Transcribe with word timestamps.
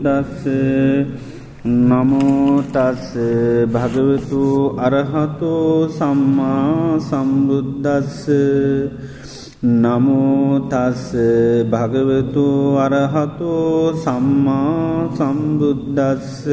බුද්දස්ස 0.00 0.44
නමෝතස් 1.62 3.04
භගවතු 3.66 4.44
අරහතෝ 4.78 5.88
සම්මා 5.90 6.96
සම්බුද්දස්ස 6.98 8.24
නමෝතස් 9.62 11.04
භගවතු 11.66 12.46
අරහතෝ 12.78 13.92
සම්මා 13.94 15.12
සම්බුද්දස්ස 15.12 16.48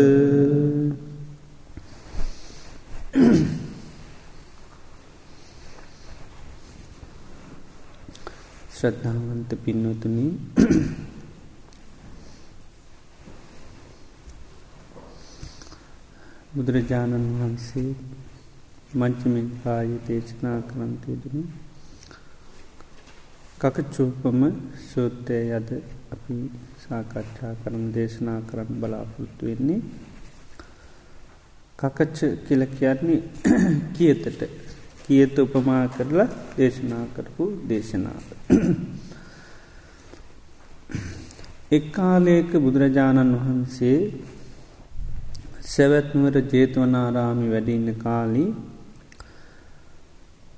ශ්‍රද්ධාවන්ත 8.71 9.51
පින්නතුනි 9.63 10.27
බුදුරජාණන් 16.57 17.25
වහන්සේ 17.33 17.89
මංචමින් 18.93 19.47
කාය 19.61 19.89
දේශනා 20.05 20.59
කරන්තය 20.63 21.15
දුනු 21.21 21.41
කකචූපම 23.61 24.41
සූත්තය 24.83 25.37
යද 25.51 25.69
අපි 26.09 26.37
සාකච්ඡා 26.83 27.53
කරන 27.61 27.83
දේශනා 27.93 28.39
කරන්න 28.41 28.79
බලාපොරොත්තු 28.81 29.43
වෙන්නේ 29.45 29.81
කකච්ච 31.79 32.19
කියල 32.45 32.63
කියන්නේ 32.69 33.19
කියතට 33.95 34.41
කියත 35.03 35.35
උපමා 35.37 35.83
කරලා 35.89 36.27
දේශනා 36.57 37.03
කරපු 37.15 37.45
දේශනාව. 37.69 38.25
එක්කාලයක 41.71 42.49
බුදුරජාණන් 42.59 43.37
වහන්සේ 43.37 43.99
සැවැත්නුවර 45.67 46.35
ජේතවනාරාමි 46.51 47.47
වැඩඉන්න 47.49 47.95
කාලී 47.97 48.49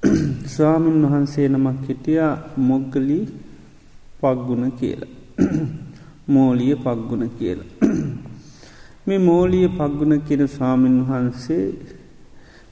ස්වාමීන් 0.47 1.05
වහන්සේ 1.05 1.47
නමක් 1.49 1.87
හිටියා 1.87 2.33
මොග්ගලි 2.63 3.19
පක්ගුණ 4.21 4.65
කියලා. 4.73 5.13
මෝලිය 6.27 6.75
පක්ගුණ 6.77 7.25
කියලා. 7.31 7.69
මේ 9.07 9.19
මෝලිය 9.21 9.65
පක්ගුණ 9.71 10.21
කියන 10.21 10.43
ස්වාමීන් 10.49 10.99
වහන්සේ 11.03 11.65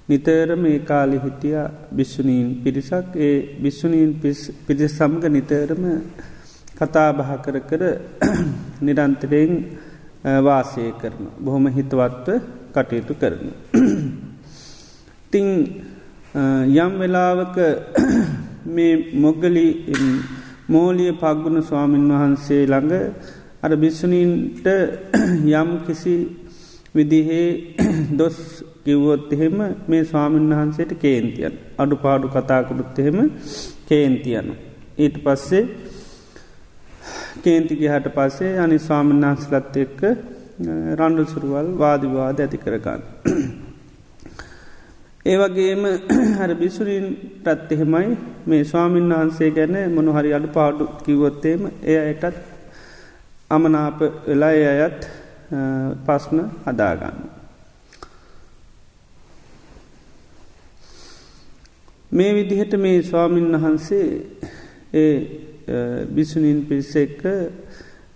නිතරම 0.10 0.64
ඒ 0.66 0.80
කාලි 0.84 1.18
හිටිය 1.20 1.58
භිශ්ෂුණීන් 1.96 2.48
පිරිසක් 2.64 3.20
ඒ 3.22 3.36
භිශ්ෂුණීන් 3.62 4.14
පිරිස 4.68 4.92
සම්ග 4.92 5.24
නිතරම 5.32 5.84
කතා 6.76 7.10
බහ 7.14 7.32
කර 7.44 7.58
කර 7.70 7.84
නිරන්තරයෙන් 8.82 9.54
වාසය 10.24 10.94
කරන. 10.94 11.28
බොහොම 11.40 11.68
හිතවත්ව 11.68 12.42
කටයුතු 12.74 13.14
කරන. 13.16 13.46
තිං 15.32 15.48
යම් 16.76 16.94
වෙලාවක 17.00 17.58
මේ 18.68 18.94
මොග්ගලි 19.16 19.68
මෝලිය 20.68 21.12
පක්ගුණ 21.14 21.64
ස්වාමීන් 21.64 22.10
වහන්සේ 22.12 22.66
ළඟ 22.66 23.14
අර 23.62 23.72
භිශ්ෂණීන්ට 23.74 24.66
යම් 25.54 25.70
කිසි 25.86 26.16
විදිහේ 26.96 27.76
දොස් 28.12 28.38
කිව්වොත් 28.84 29.32
එහෙම 29.32 29.58
මේ 29.88 30.04
ස්වාමීන් 30.04 30.50
වහන්සේට 30.52 30.94
කේන්තියන් 30.96 31.56
අඩු 31.78 31.96
පාඩු 31.98 32.28
කතාකරුත් 32.30 33.00
එහෙම 33.00 33.20
කේන්තියන. 33.88 34.48
ඊට 34.98 35.18
පස්සේ 35.24 35.64
කේන්තිගේ 37.40 37.90
හට 37.90 38.12
පස්සේ 38.12 38.58
අනි 38.60 38.80
ස්වාමීන් 38.80 39.24
වහන්සලත් 39.24 39.78
එක්ක 39.78 40.02
රණ්ඩු 40.96 41.26
සුරුවල් 41.26 41.70
වාදිවාද 41.78 42.40
ඇති 42.40 42.58
කරගන්න. 42.58 43.02
ඒවගේම 45.26 45.84
හර 46.38 46.52
බිසුරීන් 46.62 47.08
ටත් 47.40 47.72
එහෙමයි 47.72 48.18
මේ 48.46 48.64
ස්වාමීන් 48.66 49.10
වහන්සේ 49.12 49.50
ගැන 49.52 49.76
මොනහරි 49.92 50.34
අඩු 50.34 50.50
පාඩු 50.50 50.90
කිවොත්තේම 51.02 51.72
එය 51.84 51.98
එටත් 52.04 52.38
අමනාප 53.52 54.00
වෙලා 54.28 54.54
අයත් 54.68 55.02
පස්න 56.06 56.40
හදාගන්න. 56.66 57.20
මේ 62.12 62.32
විදිහට 62.34 62.74
මේ 62.78 63.04
ස්වාමීන් 63.04 63.52
වහන්සේ 63.56 64.08
ඒ 64.96 65.14
බිසුනින් 66.10 66.60
පිරිස 66.64 66.96
එක්ක 66.96 67.22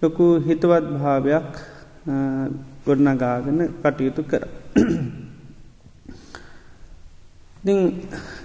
ලොකු 0.01 0.25
හිතවත් 0.39 0.85
භාවයක් 0.93 1.49
ගොඩනගාගෙන 2.85 3.59
කටයුතු 3.81 4.21
කර. 4.23 4.43
ඉතිං 7.61 7.79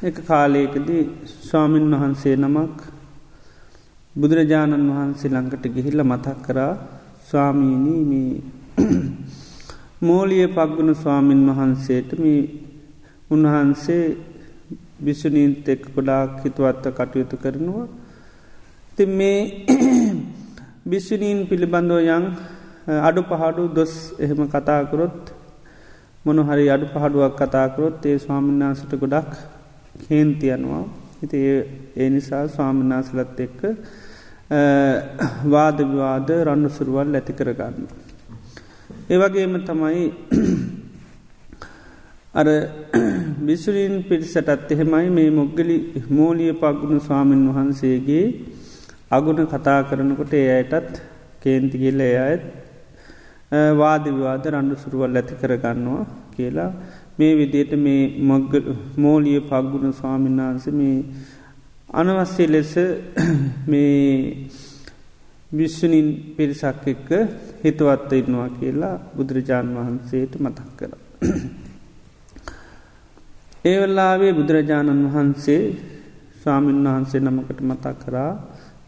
එක 0.03 0.17
කාලයකදී 0.22 1.03
ස්වාමීන් 1.41 1.87
වහන්සේ 1.93 2.37
නමක් 2.37 2.77
බුදුරජාණන් 4.15 4.91
වහන්සේ 4.91 5.31
ළඟට 5.31 5.65
ගිහිල්ල 5.71 6.00
මතක් 6.05 6.37
කරා 6.43 6.73
ස්වාමීනී 7.25 8.03
මේ 8.05 8.33
මෝලිය 10.03 10.47
පක්ගුණ 10.49 10.93
ස්වාමීන් 10.97 11.43
වහන්සේට 11.50 12.11
මේ 12.19 12.41
උන්වහන්සේ 13.31 14.05
භිෂුණීන්ත 14.99 15.69
එක් 15.69 15.83
ගොඩාක් 15.94 16.33
හිතුවත්ව 16.43 16.93
කටයුතු 16.93 17.37
කරනවා. 17.37 17.87
ති 18.98 19.04
මේ 19.08 19.40
භිෂ්ෂුණීන් 20.90 21.40
පිළිබඳව 21.48 21.98
යං 22.08 22.24
අඩු 23.00 23.22
පහඩු 23.22 23.64
දොස් 23.70 23.92
එහෙම 24.18 24.40
කතාකරොත් 24.48 25.32
මොනහරි 26.24 26.64
අඩු 26.68 26.86
පහඩුවක් 26.88 27.34
කතාකරොත් 27.40 28.06
ඒ 28.06 28.16
ස්වාමින්නාසට 28.18 28.92
ගොඩක් 28.94 29.36
කේන්තියනවා 30.02 30.80
හිති 31.18 31.42
ඒ 31.96 32.08
නිසා 32.08 32.42
ස්වාමින්නාසලත් 32.48 33.36
එක්ක 33.38 33.60
වාදවිවාද 35.46 36.28
රන්නු 36.40 36.70
සුරුවල් 36.70 37.14
ඇති 37.14 37.32
කරගන්න. 37.34 37.86
ඒවගේම 39.10 39.54
තමයි 39.62 40.04
අර 42.40 42.48
බිසුරීන් 43.42 43.94
පිරිසටත් 44.04 44.70
එහෙමයි 44.70 45.08
මේ 45.12 45.30
මොග්ගලි 45.32 45.78
මෝලිය 46.10 46.52
පගුණු 46.54 47.00
ස්වාමීන් 47.02 47.48
වහන්සේගේ 47.50 48.56
අගුණ 49.11 49.47
කතා 49.47 49.81
කරනකොට 49.84 50.33
ඒ 50.34 50.47
අයටත් 50.53 50.94
කේන්තිගිල්ල 51.41 52.00
එය 52.00 52.17
අයත් 52.19 52.44
වාදවිවාද 53.75 54.44
රණ්ඩු 54.44 54.77
සුරුවල් 54.77 55.15
ඇති 55.15 55.34
කරගන්නවා 55.34 56.05
කියලා 56.33 56.71
මේ 57.17 57.33
විදියට 57.34 57.72
මේ 57.78 58.03
මොග්ග 58.21 58.53
මෝලිය 58.97 59.41
පක්ගුණ 59.43 59.93
ස්වාමින්නාන්ස 59.93 60.67
මේ 60.72 60.97
අනවස්්‍ය 61.91 62.44
ලෙස 62.47 62.72
මේ 63.67 64.49
විශ්වනින් 65.50 66.09
පිරිසක් 66.37 66.84
එක්ක 66.87 67.09
හිතවත්ත 67.62 68.11
ඉන්නවා 68.12 68.49
කියලා 68.50 68.97
බුදුරජාණන් 69.15 69.77
වහන්සේට 69.77 70.33
මතක් 70.37 70.69
කර. 70.78 70.93
ඒවල්ලාවේ 73.65 74.33
බුදුරජාණන් 74.33 75.06
වහන්සේ 75.06 75.62
ස්වාමීන් 76.41 76.84
වහන්සේ 76.87 77.21
නමකට 77.23 77.61
මතක් 77.62 77.97
කරා 78.03 78.33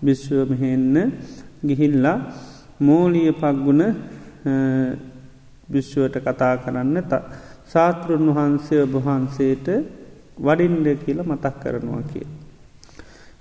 විශ්වමහෙන්න 0.01 0.97
ගිහිල්ලා 1.63 2.19
මෝලිය 2.81 3.31
පක්ගුණ 3.33 3.83
විශ්ුවට 5.69 6.17
කතා 6.21 6.55
කරන්න 6.59 6.97
සාතෘන් 7.67 8.27
වහන්සේ 8.31 8.83
ඔබහන්සේට 8.85 9.67
වඩින්ඩ 10.39 10.87
කියල 10.99 11.19
මතක් 11.23 11.55
කරනවා 11.63 12.03
කිය. 12.05 12.27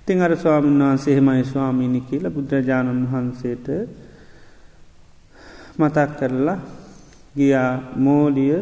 තිං 0.06 0.20
අර 0.20 0.32
ස්වාමීන් 0.34 0.80
වහන්සේ 0.80 1.14
හෙමයි 1.14 1.44
ස්වාමීණි 1.44 2.00
කියල 2.02 2.24
බුදුරජාණන් 2.28 3.06
වහන්සේට 3.06 3.66
මතක් 5.78 6.10
කරලා 6.18 6.58
ගියා 7.36 7.72
මෝලිය 7.98 8.56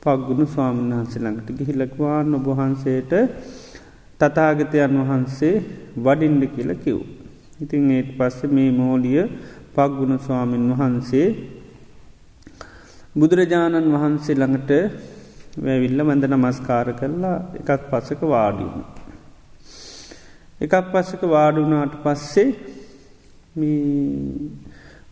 පක්ගුණු 0.00 0.46
ස්වාමීන් 0.46 0.92
වහන්සේ 0.92 1.22
ළඟට 1.22 1.56
ගිහිලක්වාන් 1.58 2.34
ඔබහන්සේට 2.36 3.12
තතාගතයන් 4.20 4.94
වහන්සේ 5.00 5.56
වඩින්ඩ 5.96 6.44
කියල 6.48 6.70
කිව්. 6.76 7.19
ඉතින් 7.60 7.90
ඒට 7.90 8.10
පස්ස 8.16 8.50
මේ 8.50 8.70
මෝලිය 8.72 9.22
පක්ගුණ 9.74 10.14
ස්වාමීන් 10.18 10.66
වහන්සේ 10.72 11.28
බුදුරජාණන් 13.14 13.92
වහන්සේ 13.94 14.34
ළඟට 14.34 14.70
වැවිල්ල 15.58 16.00
මැද 16.02 16.24
නමස්කාර 16.26 16.88
කරලා 16.92 17.38
එකක් 17.54 17.70
පසක 17.88 18.20
වාඩියුණ. 18.24 18.84
එකක් 20.60 20.74
පස්සක 20.92 21.22
වාඩුනාට 21.26 21.94
පස්සේ 22.02 22.48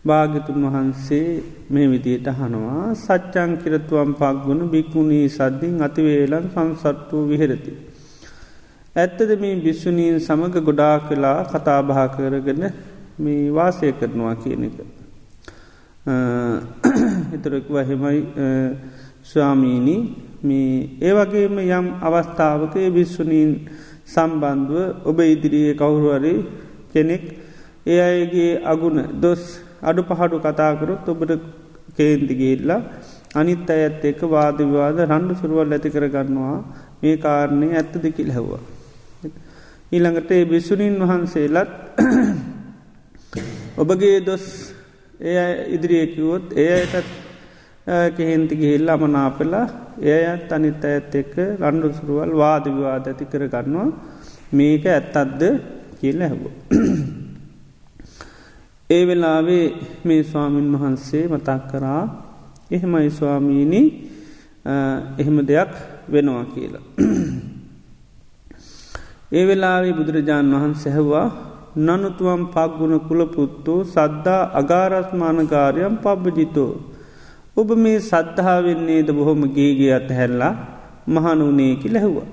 භාගතුන් 0.05 0.65
වහන්සේ 0.65 1.27
මේ 1.69 1.87
විදියට 1.87 2.27
හනවා 2.31 2.83
සච්චං 2.95 3.51
කිරතුවම් 3.61 4.11
පක්ගුණ 4.15 4.61
බික්කුණී 4.69 5.25
සද්ධින් 5.29 5.75
අතිවේලන් 5.81 6.45
සංසට්ටූ 6.47 7.23
විහෙරති. 7.27 7.71
ඇත්තද 8.99 9.31
මේ 9.39 9.55
භිශ්ෂුණීන් 9.57 10.17
සමඟ 10.19 10.55
ගොඩා 10.61 10.95
කලා 11.01 11.35
කතාබා 11.45 12.05
කරගෙන 12.09 12.63
මේ 13.19 13.43
වාසය 13.51 13.91
කරනවා 13.93 14.35
කියන 14.37 14.63
එක. 14.63 14.77
එතුරෙක් 17.35 17.67
වහෙමයි 17.69 18.19
ස්වාමීණී 19.23 20.01
මේ 20.43 20.89
ඒ 21.01 21.13
වගේම 21.13 21.59
යම් 21.59 21.87
අවස්ථාවක 22.01 22.75
විශ්වනීන් 22.91 23.51
සම්බන්ධුව 24.07 25.05
ඔබ 25.05 25.19
ඉදිරියේ 25.25 25.75
කවුරුවරි 25.75 26.33
කෙනෙක් 26.93 27.23
ඒ 27.85 27.99
අයගේ 28.01 28.51
අගුණ 28.65 28.99
දොස් 29.19 29.43
අඩු 29.81 30.01
පහඩු 30.03 30.39
කතාකරොත් 30.39 31.05
ඔබට 31.05 31.31
කේන්තිගේල්ලා 31.97 32.81
අනිත් 33.35 33.69
අයත් 33.69 34.03
එක 34.05 34.21
වාදවිවාද 34.27 34.97
රණ්ඩු 35.03 35.39
සුරුවල් 35.41 35.71
ඇති 35.71 35.89
කරගන්නවා 35.89 36.57
මේ 37.01 37.15
කාරණය 37.17 37.67
ඇත්ත 37.73 37.93
දෙකිල් 38.01 38.31
හැව්වා. 38.31 38.63
ඊළඟට 39.91 40.31
ඒ 40.31 40.45
බිසුණීන් 40.45 40.99
වහන්සේලත් 41.01 41.71
ඔබගේ 43.81 44.19
දොස් 44.21 44.45
එය 45.21 45.37
ඉදිරියකිවොත් 45.75 46.53
ඒ 46.55 46.67
අයටත් 46.75 47.09
කෙහෙන්ති 48.15 48.55
ගිහිල්ල 48.55 48.89
අමනාපෙලා 48.89 49.65
එයත් 49.99 50.51
අනිත් 50.51 50.85
ඇත් 50.85 51.15
එක්ක 51.15 51.33
රණ්ඩු 51.59 51.89
සුරුවල් 51.91 52.33
වාදවිවාද 52.35 53.05
ඇති 53.05 53.25
කරගන්නවා 53.25 53.87
මේක 54.51 54.85
ඇත්තත්ද 54.87 55.41
කියල 55.99 56.21
හැබෝ. 56.21 56.53
ඒ 58.89 59.03
වෙලාවේ 59.07 59.65
මේ 60.03 60.21
ස්වාමීන් 60.23 60.71
වහන්සේ 60.73 61.25
මතක් 61.27 61.61
කරා 61.71 62.03
එහෙමයි 62.71 63.09
ස්වාමීණී 63.11 63.87
එහෙම 65.17 65.37
දෙයක් 65.47 65.73
වෙනවා 66.11 66.45
කියලා. 66.45 66.85
ඒ 69.31 69.43
වෙලාවේ 69.47 69.93
බුදුරජාණන් 69.93 70.53
වහන් 70.53 70.71
සැහවා 70.83 71.27
නනුතුවම් 71.77 72.43
පක්ගුණ 72.53 72.95
කුලපුත්තෝ 72.99 73.79
සද්ධා 73.85 74.49
අගාරස්මානකාරයම් 74.53 75.95
පබ්බජිතෝ. 75.97 76.71
ඔබ 77.57 77.69
මේ 77.77 77.99
සද්ධාවෙන්නේද 78.01 79.09
බොහොම 79.11 79.41
ගේගේ 79.57 79.93
අත 79.93 80.09
හැල්ලා 80.09 80.53
මහනුනේකි 81.07 81.93
ලැහුවා. 81.93 82.27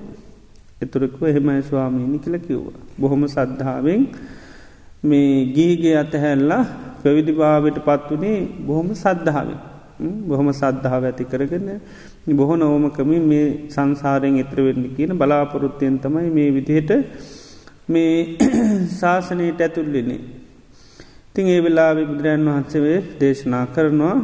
එතුරෙක්ව 0.81 1.21
එහෙමයි 1.23 1.61
ස්වාමීණි 1.61 2.19
කියල 2.19 2.37
කිව්වා. 2.39 2.77
බොහොම 2.99 3.21
සද්ධාවෙන් 3.27 4.01
මේ 5.03 5.31
ගීගේ 5.55 5.95
අතහැල්ලා 5.97 6.63
පැවිදිභාවට 7.03 7.77
පත්වනේ 7.87 8.39
බොහොම 8.67 8.89
සද්ධාවෙන්. 8.95 9.59
බොහොම 9.99 10.49
සද්ධාව 10.51 11.03
ඇති 11.03 11.25
කරගෙන 11.25 11.67
බොහො 12.31 12.55
නෝමකමින් 12.55 13.23
මේ 13.25 13.45
සංසාරයෙන් 13.69 14.37
එත්‍රවෙන්න 14.37 14.83
කියන 14.91 15.11
බලාපොරොත්තයෙන් 15.15 15.95
තමයි 15.99 16.29
මේ 16.31 16.49
විදිහට 16.51 16.91
මේ 17.87 18.37
ශාසනයට 18.99 19.59
ඇතුල්ලෙනේ. 19.59 20.19
තිං 21.33 21.47
ඒ 21.47 21.61
වෙලා 21.61 21.91
බුදුරන් 22.01 22.45
වහන්සවේ 22.47 22.97
දේශනා 23.19 23.65
කරනවා 23.67 24.17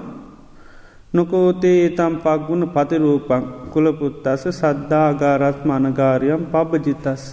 නොකෝතේ 1.13 1.81
තම් 1.91 2.13
පක්ගුණ 2.17 2.63
පතිරූපං 2.69 3.43
කුලපුත්තස 3.71 4.43
සද්ධාගාරත්ම 4.51 5.69
අනගාරයම් 5.71 6.41
පබ්ජිතස්ස. 6.47 7.25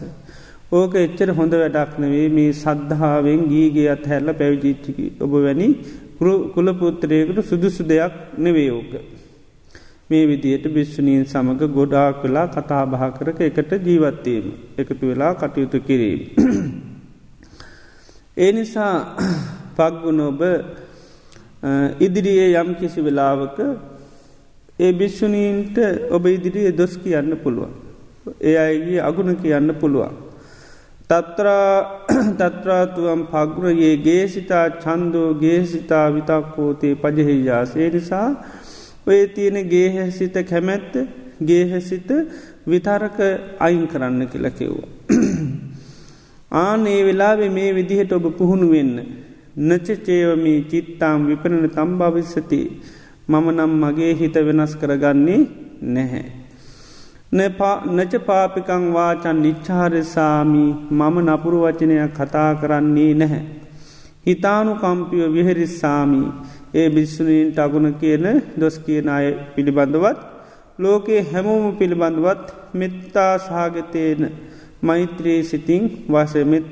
ඕක 0.72 0.92
එච්චර 0.96 1.30
හොඳ 1.32 1.54
වැඩක් 1.54 1.92
නෙවේ 1.98 2.26
මේ 2.30 2.50
සද්ධාවෙන් 2.54 3.40
ගීගේ 3.48 3.88
අත් 3.88 4.04
හැල්ල 4.06 4.28
පැවිජිච්චිකි 4.34 5.06
ඔබ 5.20 5.32
වැනි 5.38 5.68
කුලපුත්‍රයකට 6.20 7.38
සුදුසු 7.42 7.82
දෙයක් 7.84 8.12
නෙවේෝක. 8.38 8.92
මේ 10.10 10.26
විදියට 10.26 10.64
භිශ්ෂණීන් 10.68 11.24
සමඟ 11.24 11.62
ගොඩාක් 11.70 12.22
වෙලා 12.24 12.46
කතා 12.48 12.84
බහ 12.86 13.04
කරක 13.16 13.40
එකට 13.40 13.72
ජීවත්වීම 13.80 14.46
එකතු 14.78 15.04
වෙලා 15.06 15.32
කටයුතු 15.34 15.80
කිරීම. 15.80 16.20
ඒ 18.36 18.52
නිසා 18.52 18.94
පක්ගුණ 19.76 20.20
ඔබ 20.22 20.40
ඉදිරියේ 22.00 22.48
යම් 22.54 22.74
කිසි 22.74 23.00
වෙලාවක 23.00 23.58
ඒ 24.78 24.92
භිශ්ෂුණීන්ට 24.92 25.78
ඔබ 26.10 26.26
ඉදිරියේ 26.28 26.72
දොස් 26.72 26.96
කියන්න 26.96 27.36
පුළුවන්. 27.36 27.72
ඒ 28.40 28.56
අයගේ 28.58 29.00
අගුණ 29.02 29.36
කියන්න 29.36 29.72
පුළුවන්. 29.74 30.29
තත්‍රාතුවම් 31.10 33.26
පග්‍රයේ 33.32 33.96
ගේසිතා 33.98 34.70
චන්දෝ 34.76 35.34
ගේසිතා 35.34 36.14
විතක්කෝතේ 36.14 36.94
පජහෙයාසේ 36.94 37.90
නිසා 37.90 38.28
ඔය 39.06 39.28
තියෙන 39.28 39.68
ගේහැසිත 39.68 40.34
කැමැත්ත 40.50 40.94
ගේහැසිත 41.46 42.10
විතරක 42.66 43.18
අයින් 43.58 43.88
කරන්න 43.88 44.28
කියලා 44.28 44.52
කිව්වා. 44.52 44.88
ආනේ 46.62 47.04
වෙලාවෙ 47.04 47.50
මේ 47.50 47.74
විදිහට 47.74 48.12
ඔබ 48.12 48.36
පුහුණු 48.38 48.70
වෙන්න. 48.70 48.96
නචචේවමී 49.60 50.64
චිත්තාම් 50.64 51.26
විපනන 51.26 51.68
තම්භවිස්සති 51.68 52.60
මම 53.28 53.46
නම් 53.50 53.72
මගේ 53.82 54.14
හිත 54.14 54.34
වෙනස් 54.46 54.76
කරගන්නේ 54.76 55.40
නැහැ. 55.94 56.39
නච 57.32 58.12
පාපිකං 58.20 58.84
වාචන් 58.92 59.36
නිච්චාරසාමී 59.36 60.70
මම 60.90 61.16
නපුරු 61.26 61.58
වචනයක් 61.60 62.16
කතා 62.16 62.48
කරන්නේ 62.54 63.12
නැහැ. 63.14 63.42
හිතානු 64.26 64.72
කම්පියෝ 64.74 65.28
විහෙරිස්සාමී 65.28 66.26
ඒ 66.74 66.88
බිස්සුනීන්ට 66.88 67.58
අගුණ 67.58 67.88
කියන 67.94 68.26
දොස් 68.60 68.76
කියන 68.78 69.08
අය 69.08 69.26
පිළිබඳවත් 69.54 70.18
ලෝකයේ 70.78 71.22
හැමෝම 71.22 71.64
පිළිබඳවත් 71.76 72.44
මෙත්තා 72.74 73.32
සහගතයන 73.38 74.22
මෛත්‍රී 74.82 75.40
සිතින් 75.44 75.84
වසමෙත් 76.08 76.68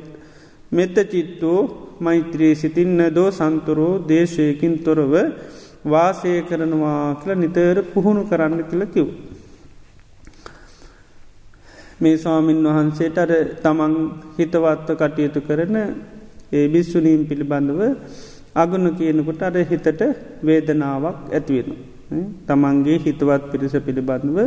මෙත්ත 0.73 0.97
චිත්තෝ 1.07 1.61
මෛත්‍රී 2.01 2.55
සිතින්න 2.55 2.99
දෝ 3.15 3.31
සන්තුරෝ 3.31 3.95
දේශයකින් 4.09 4.75
තොරව 4.81 5.15
වාසය 5.87 6.35
කරනවා 6.43 7.03
කියල 7.21 7.33
නිතර 7.37 7.77
පුහුණු 7.93 8.23
කරන්න 8.25 8.63
කියල 8.65 8.85
කිව්. 8.89 9.09
මේ 12.01 12.17
ස්වාමීන් 12.17 12.63
වහන්සේට 12.65 13.19
අර 13.19 13.31
තමන් 13.59 13.95
හිතවත්ව 14.37 14.97
කටයුතු 14.97 15.41
කරන 15.43 15.77
ඒ 16.53 16.67
බිස්සුනීම් 16.69 17.23
පිළිබඳව 17.25 17.81
අගුණ 18.55 18.89
කියනකොට 18.93 19.43
අර 19.43 19.57
හිතට 19.65 20.03
වේදනාවක් 20.43 21.19
ඇතිවෙන. 21.31 21.69
තමන්ගේ 22.47 22.99
හිතවත් 23.01 23.43
පිරිස 23.51 23.75
පිළිබඳව 23.81 24.39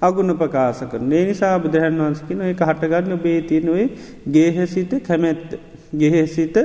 අගුණ 0.00 0.32
ප්‍රකාශ 0.34 0.82
කරන 0.86 1.12
ඒ 1.12 1.24
නිසා 1.26 1.54
බුදුරන් 1.58 2.00
වන්සකින 2.00 2.40
එක 2.44 2.62
හටගන්න 2.62 3.20
බේතියනුවේ 3.20 3.86
ගේහසිත 4.28 4.92
කැමැත්ත. 5.02 5.50
ගෙහෙසිත 5.92 6.56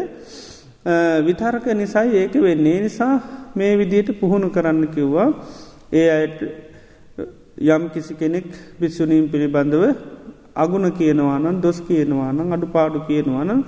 විතරක 1.22 1.66
නිසයි 1.74 2.16
ඒක 2.16 2.34
වෙන්නේ. 2.36 2.80
නිසා 2.80 3.14
මේ 3.56 3.78
විදියට 3.78 4.10
පුහුණු 4.14 4.50
කරන්න 4.50 4.88
කිව්වා. 4.90 5.30
ඒ 5.92 6.08
අයට 6.12 6.40
යම් 7.60 7.84
කිසි 7.90 8.14
කෙනෙක් 8.16 8.48
භිස්සුනීම් 8.80 9.26
පිළිබඳව 9.28 9.84
අගුණ 10.56 10.92
කියනවානන් 10.92 11.62
දොස් 11.62 11.80
කියනවානම් 11.82 12.52
අඩු 12.52 12.68
පාඩු 12.68 13.00
කියනවානම් 13.08 13.62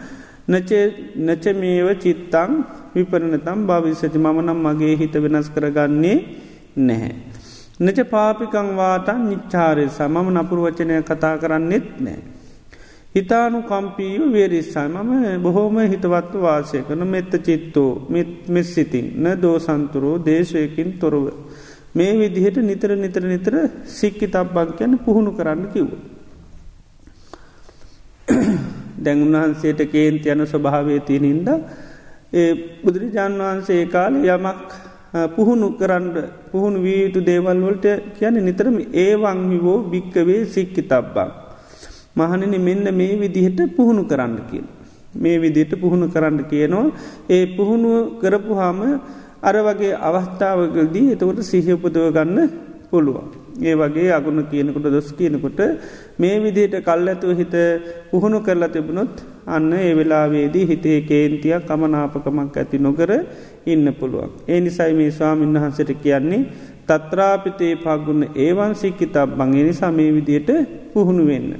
නච 0.47 1.43
මේව 1.55 1.87
චිත්තං 1.97 2.51
විපරණතම් 2.93 3.59
භවිස්සති 3.65 4.17
මම 4.17 4.39
නම් 4.41 4.59
මගේ 4.59 4.95
හිත 4.95 5.13
වෙනස් 5.15 5.47
කරගන්නේ 5.49 6.17
නැහැ. 6.77 7.15
නච 7.79 7.99
පාපිකං 8.05 8.75
වාතන් 8.75 9.19
නිච්චාරය 9.29 9.85
සමම 9.87 10.27
නපුර 10.33 10.59
වචනය 10.59 11.01
කතා 11.01 11.35
කරන්නෙත් 11.37 11.87
නෑ. 11.99 12.19
හිතානු 13.15 13.63
කම්පීයු 13.63 14.31
වේරිස්සයි 14.31 14.87
මම 14.89 15.41
බොහෝම 15.41 15.77
හිතවත්ව 15.85 16.41
වාසය 16.41 16.79
කන 16.81 17.01
මෙත්ත 17.07 17.33
චිත්තෝ 17.39 17.91
මෙස් 18.49 18.67
සිතින් 18.75 19.07
න 19.15 19.25
දෝසන්තුරෝ 19.37 20.17
දේශයකින් 20.19 20.99
තොරව. 20.99 21.25
මේ 21.95 22.13
විදිහට 22.13 22.57
නිතර 22.61 22.91
නිතර 22.95 23.23
නිතර 23.23 23.55
සික්කි 23.97 24.27
තබ්බක් 24.27 24.77
ගැන 24.77 24.93
පුහුණු 24.97 25.31
කරන්න 25.31 25.63
කිව්ව. 25.73 26.12
දැන් 29.03 29.21
උන්වහන්සේට 29.21 29.81
කේන්ති 29.87 30.29
යන 30.29 30.45
ස්වභාවය 30.45 30.99
තියෙනින්ද 31.01 31.49
ඒ 32.33 32.51
බුදුරජාණන් 32.83 33.41
වහන්සේ 33.41 33.83
කාල 33.87 34.15
යමක් 34.27 34.69
පුහුණු 35.29 35.67
කරන්න 35.77 36.07
පුහුණු 36.51 36.79
වී 36.81 36.99
යුතු 37.01 37.19
දේවල්වලට 37.21 37.87
කියන 38.17 38.37
නිතරම 38.41 38.77
ඒවංහිවෝ 38.97 39.79
භික්කවේ 39.85 40.41
සික්කි 40.47 40.81
තබ්බක්. 40.83 41.29
මහනනි 42.15 42.57
මෙන්න 42.59 42.85
මේ 42.93 43.13
විදිහට 43.15 43.59
පුහුණු 43.75 44.03
කරන්න 44.03 44.39
කිය. 44.49 44.65
මේ 45.15 45.37
විදිට 45.37 45.73
පුහුණු 45.75 46.07
කරන්න 46.07 46.39
කියනවා 46.45 46.91
ඒ 47.29 47.45
පුහුණුව 47.47 48.17
කරපු 48.19 48.53
හාම 48.55 48.79
අර 49.41 49.55
වගේ 49.59 49.93
අවස්ථාවකල්දී 49.99 51.13
එතකොට 51.13 51.39
සිහපුදව 51.43 52.09
ගන්න 52.09 52.49
පුළුවන්. 52.89 53.42
ඒ 53.61 53.75
වගේ 53.75 54.09
අගුණ 54.11 54.41
කියනකොට 54.45 54.83
දොස් 54.85 55.09
කියනකොට 55.11 55.59
මේ 56.17 56.35
විදියට 56.39 56.75
කල් 56.81 57.07
ඇතුව 57.07 57.37
හිත 57.37 57.55
පුහුණු 58.11 58.39
කරලා 58.41 58.69
තිබුණොත් 58.69 59.13
අන්න 59.47 59.73
ඒ 59.73 59.93
වෙලාවේදී 59.93 60.65
හිතේ 60.65 60.99
කේන්තියක් 61.01 61.65
කමනාපකමක් 61.65 62.57
ඇති 62.57 62.77
නොකර 62.79 63.11
ඉන්න 63.65 63.85
පුළුවන්. 63.93 64.29
ඒ 64.47 64.59
නිසයි 64.59 64.93
මේ 64.93 65.11
ස්වාමින් 65.11 65.53
වහන්සට 65.55 65.91
කියන්නේ 65.97 66.41
තත්‍රාපිතේ 66.87 67.75
පගුණ 67.77 68.23
ඒවන් 68.35 68.73
සික්කිතක් 68.75 69.17
බංගේ 69.29 69.63
නිසා 69.63 69.91
මේ 69.91 70.11
විදියට 70.11 70.49
පුහුණු 70.93 71.23
වෙන්න. 71.25 71.53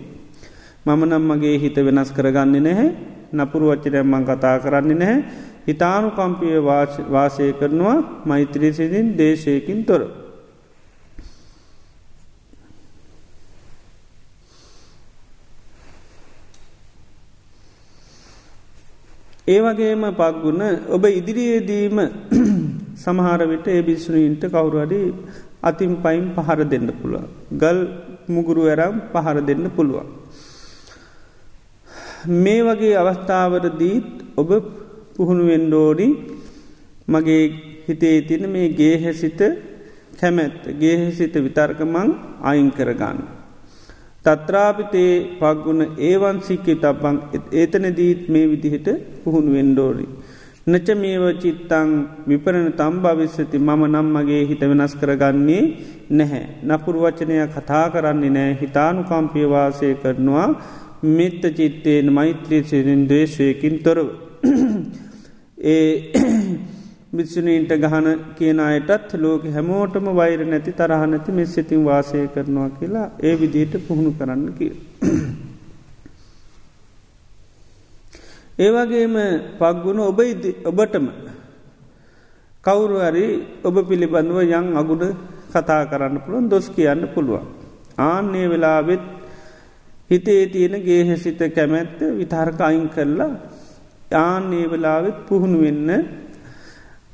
මම 0.85 1.01
නම් 1.01 1.23
මගේ 1.29 1.57
හිත 1.57 1.77
වෙනස් 1.77 2.09
කරගන්නේ 2.11 2.61
නැහැ 2.61 2.89
නපුරු 3.33 3.69
වච්චරයම්මං 3.69 4.25
කතා 4.25 4.55
කරන්නේ 4.59 4.95
නැහැ 4.95 5.19
හිතානු 5.67 6.09
කම්පිය 6.11 6.57
වාසය 7.09 7.45
කරනවා 7.53 7.97
මෛත්‍රීසිදින් 8.25 9.07
දේශයකින් 9.17 9.85
තොර. 9.85 10.22
ඒවගේම 19.47 20.03
පක්ගුණ 20.13 20.61
ඔබ 20.87 21.03
ඉදිරියේදීම 21.11 21.97
සමහර 23.03 23.41
විට 23.45 23.67
ඒ 23.67 23.81
බිස්සුනීන්ට 23.81 24.43
කවුරුවඩි 24.45 24.99
අතින් 25.61 25.95
පයින් 25.97 26.25
පහර 26.33 26.59
දෙන්න 26.65 26.87
පුළුව. 26.93 27.27
ගල් 27.53 27.79
මුගුරු 28.27 28.63
ඇරම් 28.65 28.95
පහර 29.11 29.37
දෙන්න 29.41 29.65
පුළුවන්. 29.69 30.07
මේ 32.35 32.61
වගේ 32.61 32.95
අවස්ථාවරදීත් 32.95 34.09
ඔබ 34.37 34.49
පුහුණු 35.15 35.43
වෙන්ඩෝඩි 35.45 36.07
මගේ 37.07 37.43
හිතේ 37.85 38.17
තින 38.21 38.43
මේ 38.49 38.69
ගේහැසිත 38.71 39.41
කැමැත් 40.19 40.59
ගේහැසිත 40.79 41.33
විතර්කමං 41.37 42.09
අයින් 42.41 42.71
කරගන්න. 42.71 43.42
තත්‍රාපිතේ 44.25 45.13
පක්ගුණ 45.39 45.81
ඒවන් 46.01 46.37
සික්කේ 46.41 46.77
තබං 46.77 47.17
ඒතන 47.53 47.87
දීත් 47.97 48.21
මේ 48.29 48.45
විදිහට 48.45 48.87
පුහුණු 49.23 49.51
වෙන්ඩෝඩි. 49.51 50.05
නච 50.65 50.87
මේව 50.95 51.23
චිත්තං 51.41 51.89
විපරණ 52.27 52.69
තම් 52.73 52.95
භවිස්සති 53.03 53.57
මම 53.59 53.81
නම් 53.85 54.07
මගේ 54.15 54.43
හිත 54.49 54.61
වෙනස් 54.63 54.93
කරගන්නේ 54.95 55.63
නැහැ. 56.11 56.43
නපුරු 56.63 56.99
වචනය 57.01 57.35
කතා 57.47 57.85
කරන්නේ 57.89 58.31
නෑ 58.31 58.53
හිතානු 58.61 59.03
කම්පියවාසය 59.03 59.89
කරනවා 60.03 60.47
මෙත්ත 61.09 61.43
චිත්තයෙන් 61.57 62.07
මෛත්‍රී 62.11 62.63
සිරින් 62.63 63.03
දේශයකින් 63.09 63.75
තොරව. 63.83 64.07
ඒ 65.57 65.89
මිත්සුනීන්ට 67.13 67.71
ගහන 67.79 68.07
කියන 68.35 68.59
අයටත් 68.59 69.11
ලෝක 69.15 69.43
හැමෝටම 69.47 70.05
වෛර 70.11 70.39
නැති 70.43 70.71
තරහනැති 70.73 71.31
මෙස්සතින් 71.31 71.81
වාසය 71.83 72.21
කරනවා 72.27 72.69
කියලා 72.71 73.07
ඒ 73.21 73.33
විදියට 73.35 73.75
පුහුණු 73.87 74.11
කරන්න 74.11 74.47
කිය. 74.53 74.71
ඒවගේම 78.57 79.15
පක්ගුණ 79.59 79.99
ඔබ 80.01 80.19
ඔබටම 80.71 81.05
කවුරු 82.63 82.97
හරි 83.01 83.27
ඔබ 83.63 83.75
පිළිබඳව 83.83 84.39
යං 84.51 84.67
අගුඩ 84.75 85.03
කතා 85.51 85.81
කරන්න 85.85 86.17
පුළුවන් 86.19 86.49
දොස් 86.49 86.67
කියන්න 86.69 87.03
පුළුවන්. 87.09 87.45
ආන්නේ 87.99 88.47
වෙලාවෙත් 88.47 89.05
හිතේ 90.09 90.43
තියෙන 90.47 90.75
ගේහැසිත 90.81 91.41
කැමැත්ත 91.51 91.99
විතාර්ක 92.17 92.59
අයින් 92.61 92.89
කරලා 92.89 93.31
ආන්නේ 94.19 94.65
වෙලාවෙත් 94.67 95.17
පුහුණු 95.27 95.61
වෙන්න 95.61 95.89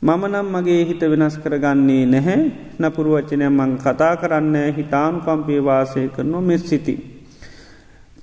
මම 0.01 0.22
නම් 0.25 0.48
මගේ 0.56 0.84
හිත 0.88 1.01
වෙනස් 1.03 1.36
කරගන්නේ 1.44 2.03
නැහැ. 2.06 2.36
නපුරු 2.79 3.10
වචනය 3.15 3.44
මං 3.50 3.72
කතා 3.77 4.15
කරන්න 4.15 4.56
හිතානු 4.77 5.18
කම්පේ 5.25 5.60
වාසය 5.60 6.01
කරනවා 6.08 6.41
මෙස් 6.41 6.63
සිති. 6.63 6.96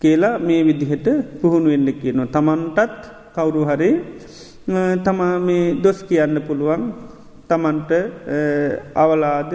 කියලා 0.00 0.38
මේ 0.40 0.64
විදිහට 0.64 1.06
පුහුණු 1.40 1.68
වෙන්න 1.68 1.88
කියනවා. 1.92 2.32
තමන්ටත් 2.34 3.02
කවුරු 3.34 3.62
හරි 3.68 3.90
තමා 5.04 5.34
මේ 5.38 5.74
දොස් 5.76 5.98
කියන්න 6.02 6.40
පුළුවන්. 6.46 6.82
තමන්ට 7.46 7.90
අවලාද 8.96 9.50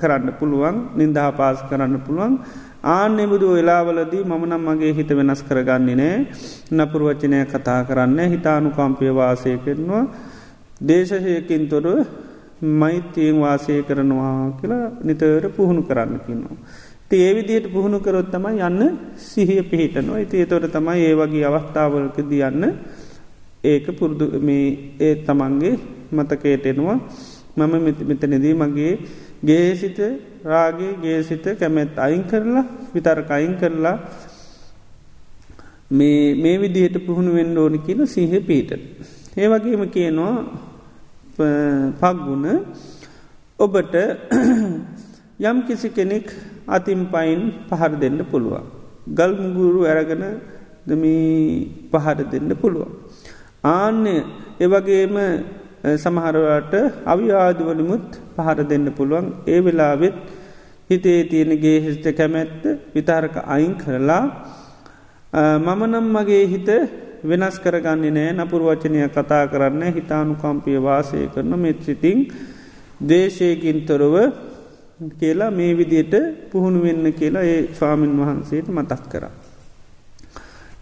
කරන්න 0.00 0.32
පුළුවන්. 0.38 0.76
නින්දහා 0.96 1.30
පාස් 1.32 1.58
කරන්න 1.68 2.00
පුළුවන්. 2.00 2.32
ආනෙබුදු 2.94 3.46
වෙලාවලදී 3.56 4.24
මමනම් 4.24 4.64
මගේ 4.68 4.94
හිත 4.94 5.10
වෙනස් 5.10 5.42
කරගන්නේ 5.44 5.96
නෑ 5.96 6.16
නපුරුවචනය 6.72 7.44
කතා 7.52 7.80
කරන්න 7.84 8.18
හිතානු 8.32 8.72
කම්පය 8.72 9.12
වාසය 9.12 9.52
කරනවා. 9.66 10.04
දේශයකින් 10.80 11.68
තොර 11.68 11.86
මෛත්‍යයෙන් 12.60 13.40
වාසය 13.40 13.82
කරනවා 13.82 14.60
කියලා 14.60 14.92
නිතර 15.02 15.48
පුහුණු 15.50 15.82
කරන්න 15.82 16.20
කින්නවා. 16.20 16.56
ඒ 17.08 17.34
විදියට 17.34 17.66
පුහුණු 17.68 18.00
කරොත් 18.00 18.30
තමයි 18.30 18.60
යන්න 18.60 18.98
සිහිය 19.16 19.62
පිහිටනවා 19.62 20.18
ඉති 20.18 20.46
තොට 20.46 20.66
තමයි 20.68 21.02
ඒ 21.02 21.14
වගේ 21.14 21.44
අවස්ථාවලකද 21.44 22.32
යන්න 22.32 22.64
ඒක 23.64 23.86
පුරුදු 23.92 24.40
මේ 24.40 24.94
ඒ 25.00 25.14
තමන්ගේ 25.16 25.78
මතකයට 26.12 26.66
එනවා 26.66 26.98
මම 27.56 27.74
මෙතනදී 28.08 28.54
මගේ 28.54 28.92
ගේසිත 29.40 29.98
රාගේ 30.44 30.92
ගේසිත 30.96 31.44
කැමැත් 31.54 31.98
අයින් 31.98 32.24
කරලා 32.24 32.64
විතරක 32.92 33.30
අයින් 33.30 33.54
කරලා 33.54 33.96
මේ 35.90 36.34
මේ 36.34 36.56
විදිහට 36.58 36.98
පුහුණු 37.06 37.34
වෙන්න 37.34 37.56
ඕනි 37.56 37.78
කියන 37.78 38.06
සිහ 38.06 38.32
පීට. 38.40 38.72
ඒ 39.36 39.48
වගේම 39.52 39.82
කියනවා 39.88 40.34
පක්ගුණ 42.00 42.46
ඔබට 43.58 43.94
යම් 45.46 45.58
කිසි 45.66 45.88
කෙනෙක් 45.90 46.32
අතින් 46.68 47.02
පයින් 47.06 47.40
පහර 47.68 47.92
දෙන්න 47.96 48.18
පුළුවන්. 48.24 48.64
ගල් 49.08 49.32
මුගුරු 49.36 49.80
ඇරගෙන 49.84 50.24
දමී 50.86 51.90
පහර 51.92 52.18
දෙන්න 52.26 52.48
පුළුවන්. 52.54 52.90
ආන්‍ය 53.64 54.14
එවගේම 54.58 55.16
සමහරවට 55.96 56.74
අවිවාදවලිමුත් 57.04 58.06
පහර 58.34 58.58
දෙන්න 58.64 58.88
පුළුවන් 58.90 59.26
ඒ 59.46 59.60
වෙලාවෙත් 59.60 60.16
හිතේ 60.90 61.20
තියෙනගේ 61.26 61.78
හිස්ට 61.82 62.06
කැමැත්ත 62.14 62.62
විතාරක 62.94 63.36
අයින් 63.46 63.74
කරලා 63.76 64.24
මම 65.58 65.80
නම් 65.84 66.06
මගේ 66.14 66.44
හිත 66.48 66.70
වෙනස් 67.26 67.56
කරගන්නේ 67.58 68.12
නෑ 68.12 68.32
නපුරුවචනය 68.34 68.98
කතා 69.10 69.44
කරන්න 69.46 69.82
හිතානු 69.92 70.34
කම්පිය 70.36 70.78
වාසය 70.80 71.22
කරන 71.28 71.52
මෙත් 71.58 71.78
සිතිං 71.82 72.18
දේශයකින් 73.02 73.78
තොරව 73.82 74.14
කියලා 75.12 75.50
මේ 75.52 75.72
විදියට 75.74 76.14
පුහුණු 76.50 76.82
වෙන්න 76.82 77.12
කියලා 77.12 77.44
ඒ 77.44 77.60
ස්වාමීන් 77.70 78.14
වහන්සේට 78.16 78.68
මතක් 78.68 79.02
කරා. 79.08 79.34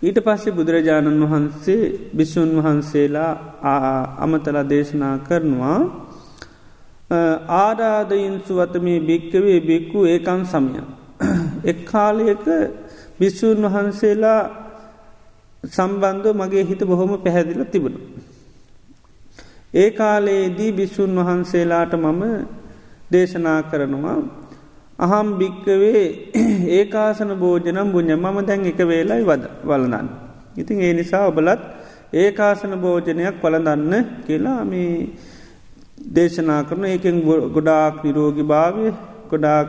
ඊට 0.02 0.18
පස්සේ 0.20 0.52
බුදුරජාණන් 0.52 1.22
වහන්සේ 1.22 1.82
බිස්සුන් 2.12 2.50
වහන්සේලා 2.56 3.32
අමතල 4.18 4.58
දේශනා 4.64 5.16
කරනවා 5.20 5.80
ආරාධයින්සු 7.58 8.52
වත 8.54 8.74
මේ 8.78 9.00
භික්කවේ 9.02 9.60
බික්කු 9.62 9.98
ඒකන් 10.06 10.42
සමය. 10.46 10.82
එක් 11.64 11.78
කාලයක 11.84 12.44
බිස්සූන් 13.18 13.62
වහන්සේලා 13.64 14.63
සම්බන්ධ 15.66 16.28
මගේ 16.35 16.64
හිත 16.64 16.83
බොහොම 16.83 17.12
පැහැදිල 17.18 17.64
තිබුණ. 17.66 17.97
ඒ 19.75 19.90
කාලයේදී 19.92 20.73
බිස්සුන් 20.73 21.16
වහන්සේලාට 21.18 21.92
මම 21.94 22.23
දේශනා 23.12 23.61
කරනවා 23.64 24.18
අහම් 24.99 25.28
භික්කවේ 25.35 26.02
ඒකාසන 26.71 27.30
භෝජනම් 27.37 27.88
බුඥ 27.90 28.14
මම 28.14 28.38
දැන් 28.42 28.66
එක 28.66 28.80
වේලයි 28.83 29.23
වද 29.23 29.44
වලනන්න. 29.64 30.09
ඉතින් 30.56 30.80
ඒ 30.80 30.92
නිසා 30.92 31.25
ඔබලත් 31.26 31.62
ඒකාසන 32.14 32.75
භෝජනයක් 32.76 33.42
වලදන්න 33.42 33.94
කියලා 34.26 34.61
මේ 34.64 34.92
දේශනා 36.12 36.61
කරන 36.64 36.85
ඒකෙන් 36.85 37.16
ගොඩාක් 37.52 38.04
නිරෝගි 38.04 38.44
භාවය 38.44 38.87
ගොඩාක් 39.30 39.68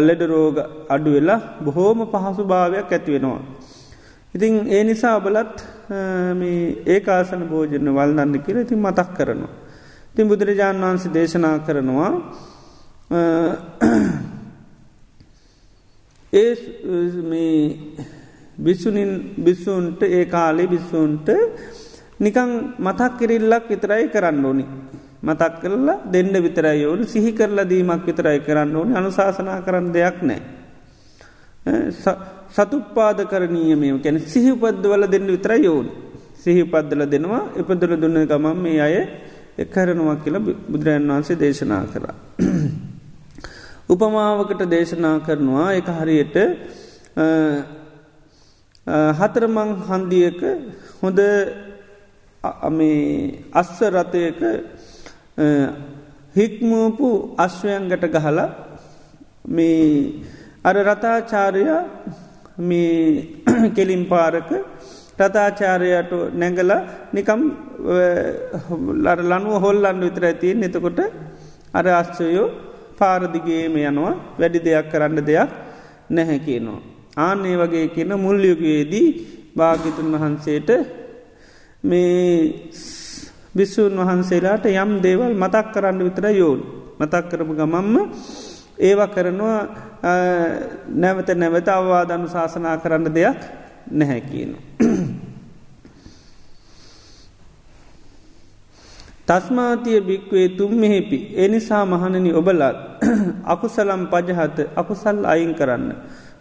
ලෙඩ 0.00 0.22
රෝග 0.24 0.56
අඩු 0.88 1.10
වෙලා 1.10 1.40
බොහෝම 1.60 1.98
පහසු 2.06 2.42
භාවයක් 2.44 2.92
ඇතිවෙනවා. 2.92 3.42
ඉතින් 4.34 4.66
ඒ 4.68 4.84
නිසා 4.84 5.16
ඔබලත් 5.16 5.56
ඒකාසන 6.86 7.42
භෝජන 7.44 7.86
වල්දන්න 7.90 8.40
කියල 8.40 8.58
ඉතින් 8.58 8.78
මතක් 8.80 9.14
කරනවා. 9.14 9.52
තින් 10.14 10.28
බුදුරජාණන් 10.28 10.82
වහන්සේ 10.82 11.14
දේශනා 11.14 11.58
කරනවා 11.60 12.10
ඒ 16.32 16.52
බිස්සුනින් 18.58 19.12
බිස්සුන්ට 19.38 20.02
ඒ 20.04 20.24
කාලේ 20.26 20.66
බිස්සුන්ට 20.66 21.28
නිකං 22.18 22.50
මතක් 22.78 23.18
කිරිල්ලක් 23.18 23.64
විතරයි 23.68 24.08
කරන්න 24.08 24.44
ඕනි. 24.44 24.64
මතක් 25.22 25.60
කරලා 25.60 25.98
දෙන්න 26.06 26.32
විතරයි 26.38 26.86
ඕනු 26.86 27.04
සිහි 27.06 27.32
කරලා 27.32 27.64
දීමක් 27.64 28.06
විතරයි 28.06 28.40
කරන්න 28.40 28.76
ඕනි 28.76 28.94
අනුශාසනා 28.94 29.60
කරන්න 29.60 29.92
දෙයක් 29.92 30.22
නෑ. 30.22 30.42
සතුපාද 32.54 33.18
කරනීයමය 33.24 33.88
කැන 33.98 34.20
සිහිපද්දවල 34.22 35.04
දෙන්න 35.06 35.26
විතරයි 35.28 35.68
ඕනි. 35.68 35.90
සිහිපද්දල 36.36 37.02
දෙනවා 37.06 37.42
එපදල 37.56 37.92
දුන්න 37.96 38.18
ගමම් 38.24 38.58
මේ 38.58 38.80
අය 38.80 38.94
එක්කරනවා 39.58 40.16
කියලා 40.16 40.46
බුදුරජන් 40.68 41.08
වහන්සේ 41.08 41.36
දේශනා 41.36 41.84
කරා. 41.86 42.14
උපමාවකට 43.92 44.62
දේශනා 44.66 45.16
කරනවා 45.20 45.68
එක 45.74 45.88
හරියට 45.90 46.36
හතරමං 49.18 49.70
හන්දියක 49.82 50.40
හොඳ 51.02 51.20
අස්ස 53.52 53.76
රථයක 53.88 54.40
හික්මූපු 56.36 57.08
අශ්වයන්ගට 57.38 58.04
ගහලා 58.14 58.48
මේ 59.48 60.22
අර 60.62 60.76
රතාචාරය 60.82 61.64
මේ 62.58 63.42
කෙලින් 63.76 64.04
පාරක 64.06 64.50
රතාචාරයට 65.18 66.12
නැගල 66.32 66.70
නිකම් 67.12 67.40
ලර 68.96 69.20
ලනුව 69.22 69.54
හොල්ලන්න 69.58 70.00
විතර 70.00 70.24
ඇතියෙන් 70.24 70.62
එතකොට 70.62 71.00
අර 71.72 71.86
අශ්චයෝ 71.92 72.46
පාරදිගේම 72.98 73.74
යනවා. 73.80 74.14
වැඩි 74.38 74.58
දෙයක් 74.60 74.90
කරන්න 74.90 75.20
දෙයක් 75.20 75.50
නැහැ 76.10 76.38
කියනවා. 76.38 76.80
ආන්නේ 77.18 77.56
වගේ 77.56 77.86
කියන 77.88 78.12
මුල්ලියකයේදී 78.16 79.08
භාගිතුන් 79.56 80.08
වහන්සේට 80.14 80.70
මේ 81.84 82.70
බිස්සූන් 83.52 83.98
වහන්සේලාට 83.98 84.64
යම් 84.66 84.92
දේවල් 85.00 85.32
මතක් 85.34 85.66
කරන්න 85.74 86.00
විතර 86.00 86.26
යෝන් 86.32 86.60
මතක් 86.98 87.24
කරපු 87.30 87.54
ගමම්ම 87.54 87.96
ඒව 88.78 89.00
කරනවා 89.08 89.60
නැවත 90.94 91.28
නැවත 91.34 91.68
අවවාදනු 91.68 92.28
ශාසනා 92.28 92.76
කරන්න 92.78 93.08
දෙයක් 93.10 93.40
නැහැ 93.90 94.20
කියන. 94.22 94.50
තස්මාතිය 99.24 100.00
භික්වේ 100.00 100.48
තුම්මෙහිපි 100.50 101.18
එනිසා 101.36 101.84
මහණනි 101.86 102.32
ඔබලත් 102.32 102.76
අකුසලම් 103.46 104.02
පජහත 104.06 104.58
අකුසල් 104.76 105.24
අයින් 105.24 105.54
කරන්න. 105.54 105.94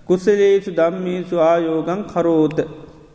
කුසලේසු 0.03 0.71
දම්මේසු 0.71 1.39
ආයෝගන් 1.39 2.03
කරෝත 2.05 2.57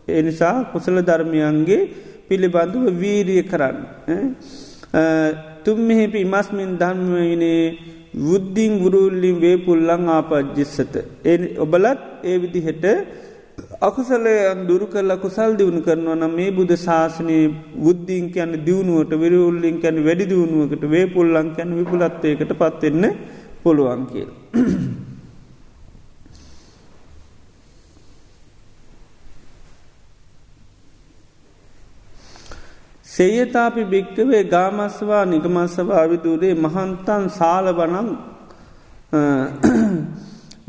එනිසා 0.08 0.64
කුසල 0.64 0.96
ධර්මයන්ගේ 1.00 1.82
පිළිබඳුව 2.28 2.88
වීරිය 2.94 3.42
කරන්න. 3.42 3.78
තුම්මෙහිපි 5.64 6.24
මස්මින් 6.24 6.78
ධර්මයනේ 6.78 7.97
වුද්ධිං 8.14 8.78
ගුරුල්ලින් 8.78 9.40
වේපුල්ලං 9.40 10.08
ආපජ්ජිස්සත. 10.08 10.94
ඔබලත් 11.58 12.00
ඒ 12.24 12.38
විදිහට 12.38 12.84
අකුසලයන් 13.80 14.66
දුරු 14.66 14.86
කල්ල 14.86 15.10
කුසල් 15.16 15.56
දියුණු 15.56 15.80
කරනවා 15.80 16.16
නම් 16.16 16.32
මේ 16.32 16.50
බුද 16.50 16.70
ශාසනයේ 16.78 17.44
බුද්ධීන් 17.76 18.30
කියන්න 18.30 18.54
දියුණුවට 18.64 19.12
විරවුල්ලින් 19.16 19.76
කැන 19.80 20.04
වැඩි 20.04 20.26
දියුණුවකට 20.26 20.84
වේ 20.86 21.06
පුල්ලං 21.08 21.50
කැන 21.56 21.76
විපුලත්වයකට 21.78 22.52
පත්වෙන්න 22.54 23.04
පුළුවන් 23.62 24.02
කියල්. 24.06 24.30
සේයතාපි 33.18 33.82
භික්කවේ 33.84 34.42
ගාමස්වා 34.46 35.24
නිගමස්සවා 35.24 36.04
විදුරේ 36.10 36.54
මහන්තන් 36.56 37.24
සාලවනං 37.30 38.08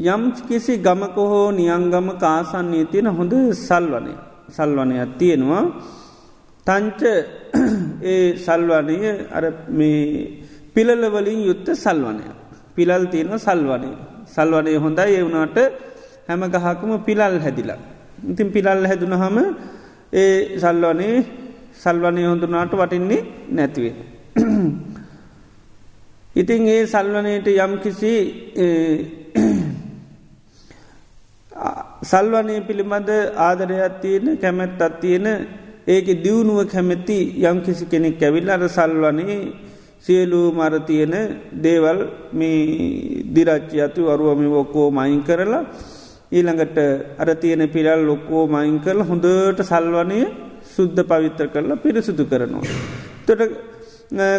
යම් 0.05 0.23
කිසි 0.39 0.73
ගමකොහෝ 0.79 1.47
නියංගම 1.51 2.07
කාසන්නේ 2.17 2.85
තියෙන 2.85 3.09
හොඳ 3.09 3.33
සල්වනය 3.59 4.13
සල්වනයක් 4.49 5.11
තියෙනවා. 5.19 5.63
තංච 6.67 7.01
ඒ 8.03 8.37
සල්වනය 8.37 8.97
අර 9.29 9.43
මේ 9.69 10.01
පිළලවලින් 10.75 11.39
යුත්ත 11.41 11.67
සල්වනය 11.75 12.25
පිලල් 12.75 13.03
තියෙන 13.07 13.35
සල්වනය 13.37 13.91
සල්වනය 14.27 14.73
හොඳයි 14.77 15.11
ඒ 15.11 15.23
වුණට 15.25 15.59
හැම 16.27 16.41
ගහකම 16.47 16.91
පිලල් 17.07 17.35
හැදිලා. 17.39 17.79
ඉතින් 18.23 18.47
පිලල් 18.49 18.81
හැදුන 18.89 19.13
හම 19.13 19.37
ඒ 20.13 20.57
සල්වනේ 20.57 21.15
සල්වනය 21.79 22.24
හොඳුනාට 22.24 22.74
වටින්නේ 22.74 23.21
නැතිවේ. 23.50 23.95
ඉතින් 26.36 26.67
ඒ 26.67 26.83
සල්වනයට 26.86 27.48
යම් 27.48 27.74
කිසි 27.83 28.13
සල්වනය 32.03 32.55
පිළිබඳ 32.67 33.09
ආදරයක් 33.38 33.95
තියෙන 34.01 34.27
කැමැත් 34.38 34.81
අත්තියෙන 34.81 35.27
ඒක 35.88 36.07
දියුණුව 36.24 36.59
කැමැති 36.65 37.19
යම් 37.41 37.57
කිසි 37.62 37.86
කෙනෙක් 37.86 38.21
ඇවිල් 38.21 38.50
අර 38.50 38.63
සල්වනේ 38.69 39.39
සියලූ 40.00 40.48
මරතියන 40.51 41.13
දේවල් 41.55 42.00
මේ 42.31 43.24
දිරච්චි 43.27 43.77
ඇතු 43.79 44.01
අරුවමි 44.07 44.48
ඔක්කෝ 44.55 44.88
මයින් 44.91 45.23
කරලා 45.23 45.63
ඊළඟට 46.32 46.77
අර 47.17 47.30
තියෙන 47.36 47.63
පිරල් 47.67 48.01
ලොක්කෝ 48.01 48.43
මයින් 48.47 48.77
කරල 48.80 49.01
හොඳට 49.03 49.60
සල්වනය 49.63 50.19
සුද්ධ 50.79 51.01
පවිත්‍ර 51.03 51.47
කරලා 51.53 51.81
පිරිසුදු 51.83 52.23
කරනවා. 52.25 52.63
තොට 53.27 53.41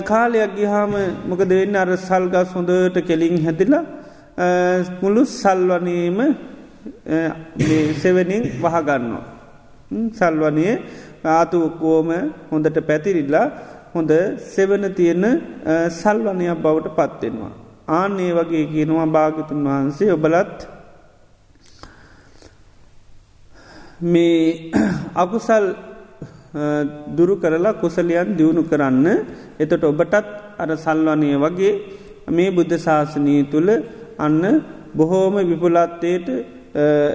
කාලයක් 0.04 0.50
ගිහාම 0.56 0.92
මොක 1.28 1.40
දෙන්න 1.44 1.76
අර 1.76 1.90
සල්ගස් 1.98 2.48
හොඳට 2.56 2.96
කෙලින් 3.02 3.36
හැදිලා 3.44 3.84
මුළු 5.02 5.22
සල්වනීම 5.32 6.18
සෙවනින් 8.02 8.42
වහගන්නවා. 8.58 9.24
සල්වනය 10.12 10.66
ආතුකෝම 11.26 12.08
හොඳට 12.50 12.78
පැතිරිල්ලා 12.88 13.46
හොඳ 13.94 14.12
සෙවන 14.54 14.84
තියෙන 14.94 15.24
සල්වනයක් 15.92 16.58
බවට 16.64 16.96
පත්වෙනවා. 16.98 17.52
ආන්නේ 17.90 18.32
වගේ 18.32 18.64
කියනවා 18.72 19.06
භාගතුන් 19.08 19.60
වහන්සේ 19.66 20.10
ඔබලත් 20.12 20.58
මේ 24.02 24.72
අකුසල් 25.14 25.64
දුරු 27.10 27.34
කරලා 27.36 27.74
කුසලයන් 27.74 28.34
දියුණු 28.34 28.62
කරන්න 28.64 29.06
එතට 29.58 29.84
ඔබටත් 29.84 30.14
අර 30.58 30.70
සල්වනය 30.76 31.30
වගේ 31.36 31.72
මේ 32.28 32.50
බුද්ධ 32.50 32.76
ශාසනී 32.78 33.42
තුළ 33.46 33.70
අන්න 34.18 34.42
බොහෝම 34.92 35.34
විපුලත්තයට 35.42 36.28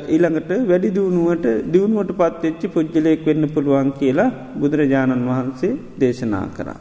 ඊළඟට 0.08 0.52
වැඩි 0.63 0.89
දියුණුවට 0.89 1.45
දියුණුවට 1.65 2.12
පත්වෙච්චි 2.13 2.67
පුද්ජලයෙක් 2.69 3.26
වෙන්න 3.26 3.43
පුළුවන් 3.48 3.91
කියලා 3.93 4.32
බුදුරජාණන් 4.56 5.24
වහන්සේ 5.26 5.80
දේශනා 6.00 6.48
කරා. 6.50 6.80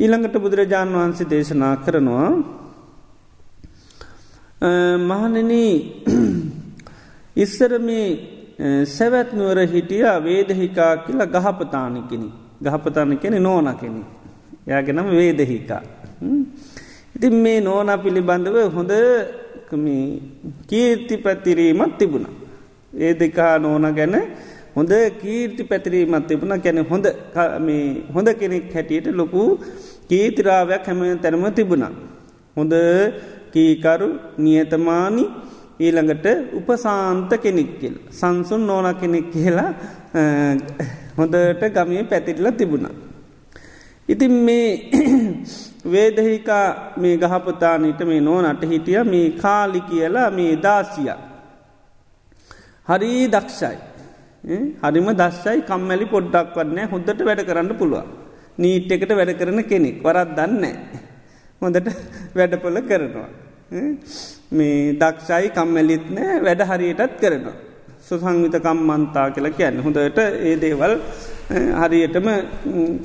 ඊළඟට 0.00 0.36
බුදුරජාණන් 0.36 0.94
වහන්සේ 0.94 1.26
දේශනා 1.26 1.74
කරනවා 1.78 2.30
මහනන 5.02 5.52
ඉස්සර 7.36 7.72
මේ 7.80 8.39
සැවැත් 8.96 9.30
නුවර 9.38 9.58
හිටිය 9.74 10.04
වේදහිකා 10.26 10.92
කියලා 11.04 11.32
ගහපතානකෙන 11.34 12.24
ගහපතාන 12.64 13.16
කෙනෙ 13.22 13.38
නෝන 13.38 13.68
කෙනෙ. 13.80 14.02
යාගෙනම 14.66 15.08
වේදහිකා. 15.18 15.82
ඉතින් 17.16 17.34
මේ 17.44 17.60
නෝන 17.60 17.90
පිළිබඳව 18.04 18.56
හොඳ 18.76 18.92
කීර්ති 20.70 21.16
පැතිරීමත් 21.24 21.98
තිබුණ. 21.98 22.26
ඒ 23.04 23.12
දෙකා 23.20 23.54
නෝන 23.58 23.86
ගැන 23.98 24.16
හොඳ 24.76 24.92
කීර්ති 25.22 25.62
පැතිරීමත් 25.70 26.26
තිබුණ 26.28 26.60
ගැන 26.64 26.84
හොඳ 26.92 27.06
හොඳ 28.14 28.28
කෙනෙක් 28.40 28.72
හැටියට 28.74 29.08
ලොකු 29.20 29.42
කීතිරාවයක් 30.10 30.86
හැම 30.86 31.00
තැනම 31.22 31.46
තිබුණ. 31.58 31.84
හොඳ 32.56 32.74
කීකරු 33.54 34.08
නියතමානි 34.38 35.24
ඊළඟට 35.80 36.26
උපසාන්ත 36.52 37.32
කෙනෙක් 37.38 37.70
කියල් 37.80 37.94
සංසුන් 38.10 38.62
නෝන 38.62 38.86
කෙනෙක් 38.94 39.26
කියලා 39.30 39.70
හොඳට 41.16 41.64
ගමිය 41.76 42.04
පැතිරල 42.04 42.46
තිබුණා. 42.52 42.94
ඉතින් 44.08 44.32
මේ 44.40 44.90
වේදහිකා 45.92 46.66
මේ 46.96 47.16
ගහපතානීට 47.16 48.00
මේ 48.04 48.20
නෝනට 48.20 48.62
හිටිය 48.64 49.04
මේ 49.04 49.26
කාලි 49.32 49.80
කියලා 49.82 50.30
මේ 50.30 50.56
දාසිය. 50.58 51.10
හරි 52.88 53.28
දක්ෂයි. 53.28 53.76
හරිම 54.82 55.08
දස්සයි 55.14 55.60
කම්මැලි 55.62 56.06
පොඩ්ඩක් 56.06 56.56
වන්නේ 56.56 56.86
හොඳට 56.86 57.20
වැඩ 57.20 57.44
කරන්න 57.44 57.76
පුළුව. 57.76 58.04
නීට් 58.58 58.92
එකට 58.92 59.12
වැඩ 59.12 59.38
කරන 59.38 59.62
කෙනෙක් 59.64 60.02
වරත් 60.02 60.30
දන්න. 60.36 60.64
හොඳට 61.62 61.88
වැඩපොල 62.34 62.80
කරනවා. 62.82 63.30
මේ 63.70 64.92
දක්ෂයි 64.94 65.50
කම්මැලිත් 65.50 66.06
නෑ 66.10 66.38
වැඩ 66.42 66.62
හරියටත් 66.62 67.12
කරනවා. 67.20 67.56
සුසංවිත 68.00 68.56
කම්මන්තා 68.60 69.26
කියලා 69.30 69.52
කියන්න 69.52 69.82
හොඳට 69.84 70.18
ඒ 70.18 70.54
දේවල් 70.56 70.94
හරියටම 71.76 72.28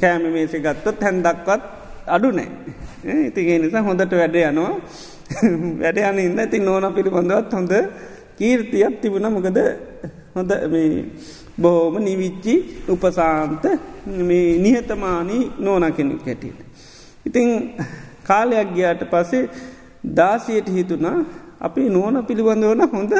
කෑම 0.01 0.23
මේසි 0.33 0.59
ගත්තොත් 0.59 1.01
හැන්දක්වත් 1.01 1.61
අඩු 2.07 2.31
නෑ. 2.31 2.49
ඉතිගේ 3.27 3.59
නිසා 3.59 3.83
හොඳට 3.83 4.13
වැඩ 4.13 4.37
යනවා 4.41 4.73
වැඩ 5.81 6.01
යන 6.01 6.19
ඉන්න 6.19 6.41
ති 6.49 6.59
නෝන 6.59 6.87
පිළිබඳවත් 6.93 7.53
හොඳ 7.53 7.73
කීර්තියක් 8.37 8.97
තිබුණ 9.01 9.29
මොකද 9.29 9.61
හොඳ 10.35 10.51
බොහෝම 11.57 11.95
නිවිච්චි 11.99 12.55
උපසාන්ත 12.89 13.69
නිහතමානී 14.59 15.43
නෝන 15.59 15.85
කෙනෙක් 15.93 16.25
හැටියට. 16.25 16.59
ඉතිං 17.25 17.49
කාලයක් 18.23 18.73
ගියාට 18.73 19.05
පසේ 19.05 19.45
දාසියට 20.17 20.69
හිතුනා 20.75 21.17
අපි 21.61 21.89
නෝන 21.89 22.15
පිළිබඳවන 22.27 22.81
හොඳ 22.93 23.13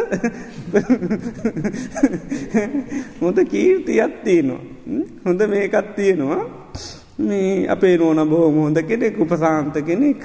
හොඳ 3.21 3.37
කීර්තියක් 3.51 4.13
තියෙනවා. 4.23 4.61
හොඳ 5.25 5.41
මේකත් 5.53 5.95
තියෙනවා. 5.95 6.41
මේ 7.19 7.67
අපේ 7.67 7.97
නෝන 7.97 8.19
බොහොම 8.29 8.55
හොඳ 8.65 8.77
කෙනෙක් 8.89 9.19
උපසාන්ත 9.19 9.75
කෙනෙක් 9.87 10.21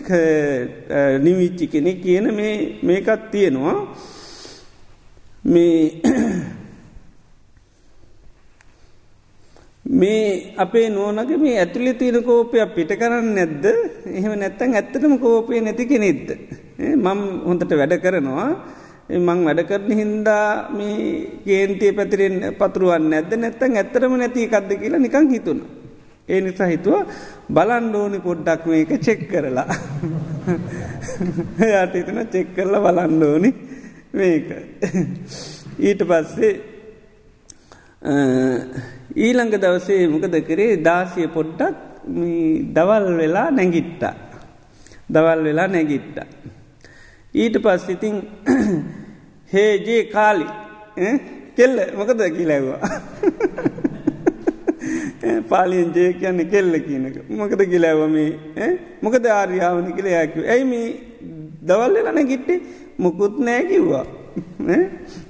නිවිච්චි 1.25 1.67
කෙනෙක් 1.67 2.03
කියන 2.03 2.27
මේකත් 2.83 3.31
තියෙනවා. 3.31 3.77
මේ 5.45 6.03
මේ 9.91 10.55
අපේ 10.57 10.89
නෝනගේ 10.91 11.37
මේ 11.45 11.59
ඇතුළි 11.59 11.95
තියෙන 12.01 12.23
කෝපයක් 12.25 12.75
පිට 12.75 12.93
කරන්න 13.01 13.31
නැද්ද 13.39 13.65
එහෙම 14.19 14.35
නැත්තන් 14.43 14.77
ඇත්තටම 14.79 15.15
කෝපය 15.25 15.61
නැති 15.61 15.87
කෙනෙෙද්ද. 15.91 16.29
මං 17.05 17.21
හොඳට 17.49 17.73
වැඩ 17.81 17.95
කරනවා 18.05 18.51
මං 19.11 19.41
වැඩ 19.47 19.63
කරන 19.71 19.91
හින්දා 20.01 20.71
මේ 20.79 20.97
ගේන්තිය 21.47 21.93
පැතිරෙන් 21.99 22.37
පතුරුවන්න 22.61 23.17
ඇද 23.19 23.33
නැත්තන් 23.43 23.79
ඇත්තරම 23.83 24.15
නැති 24.21 24.47
එකක්ද 24.47 24.71
කියලා 24.83 25.03
නිකං 25.07 25.27
හිතුන. 25.35 25.61
ඒ 26.29 26.41
නිසා 26.41 26.71
හිතුව 26.71 26.97
බලන්ඩෝනි 27.57 28.19
පොඩ්ඩක් 28.27 28.63
මේක 28.71 28.93
චෙක් 29.07 29.27
කරලා. 29.33 29.67
යට 31.59 31.95
හිතන 31.99 32.23
චෙක් 32.35 32.55
කරලා 32.57 32.85
බලන්ඩෝනි 32.87 33.51
මේක. 34.15 34.49
ඊට 35.89 36.01
පස්සේ 36.11 36.55
ඊළඟ 39.17 39.55
දවසේ 39.57 40.07
මොකද 40.09 40.35
කරේ? 40.47 40.77
දාසිය 40.79 41.27
පොඩ්ඩක් 41.27 41.77
දවල් 42.75 43.07
වෙලා 43.17 43.51
නැගිට්ට. 43.51 44.05
දවල් 45.11 45.43
වෙලා 45.45 45.69
නැගිට්ට. 45.69 46.19
ඊට 47.35 47.63
පස් 47.63 47.89
ඉතිං 47.89 48.17
හේජේ 49.53 50.03
කාලි. 50.05 50.47
කෙල්ල. 51.57 51.77
මොකද 51.97 52.21
කිලැව්වා. 52.37 52.81
පාලියෙන් 55.49 55.93
ජය 55.95 56.13
කියන්නේ 56.15 56.45
කෙල්ල 56.45 56.73
කියනක 56.81 57.17
මොකද 57.29 57.63
කිලැවම 57.67 58.15
මොකද 59.03 59.25
ආර්යාවනි 59.29 59.93
කියල 59.93 60.09
යකු 60.09 60.41
ඇයි 60.47 60.65
මේ 60.65 60.87
දවල් 61.63 61.95
වෙලන 61.97 62.29
ගිට්ටේ 62.29 62.61
මොකුත් 62.99 63.39
නෑ 63.39 63.65
කිව්වා. 63.65 64.07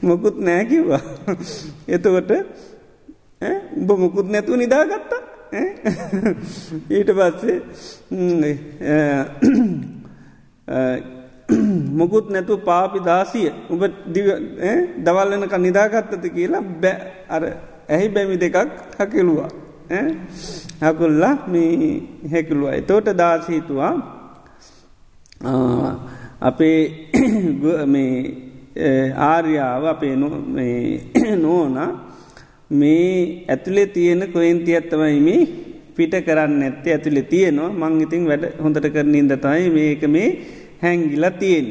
මොකුත් 0.02 0.36
නෑ 0.38 0.64
කිව්වා. 0.64 1.02
එතකොට 1.94 2.30
උඹ 3.76 3.90
මුකුත් 4.02 4.26
නැතුව 4.32 4.56
නිදාගත්තා? 4.56 5.22
ඊට 6.90 7.10
පස්සේ 7.18 7.56
මොකුත් 11.98 12.26
නැතු 12.30 12.58
පාපි 12.68 12.98
දාසිය 13.08 13.48
උඹ 13.70 13.82
දවල්ලනක 15.04 15.54
නිදාගත්තත 15.66 16.24
කියලා 16.36 16.62
බෑ 16.82 16.96
අර 17.28 17.42
ඇහි 17.88 18.08
බැමි 18.14 18.36
දෙකක් 18.36 18.56
හකිලුවා. 19.00 19.50
හකුල්ලා 20.82 21.34
මේ 21.48 21.72
හැකිලුවා. 22.32 22.74
එතෝට 22.80 23.08
දාසීතුවා 23.18 23.94
අපේ 26.40 26.80
මේ 27.86 28.14
ආර්යාව 29.30 29.84
අපේ 29.84 30.14
නෝනා 31.36 31.90
මේ 32.70 33.44
ඇතුළේ 33.48 33.86
තියෙන 33.86 34.22
කොයින්තියත්තමයි 34.32 35.20
මේ 35.20 35.48
පිට 35.96 36.14
කරන්න 36.26 36.62
ඇත්තේ 36.62 36.92
ඇතුළේ 36.94 37.22
තියෙනවා. 37.22 37.70
මං 37.72 38.00
ඉතින් 38.02 38.26
වැඩ 38.26 38.44
හොඳට 38.62 38.86
කරනින් 38.94 39.28
දතයි 39.28 39.70
මේක 39.70 40.02
මේ 40.08 40.28
හැංගිල 40.82 41.24
තියෙන් 41.38 41.66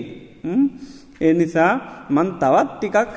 ඒ 1.21 1.33
නිසා 1.33 1.71
මන් 2.09 2.29
තවත් 2.41 2.69
ටිකක් 2.73 3.09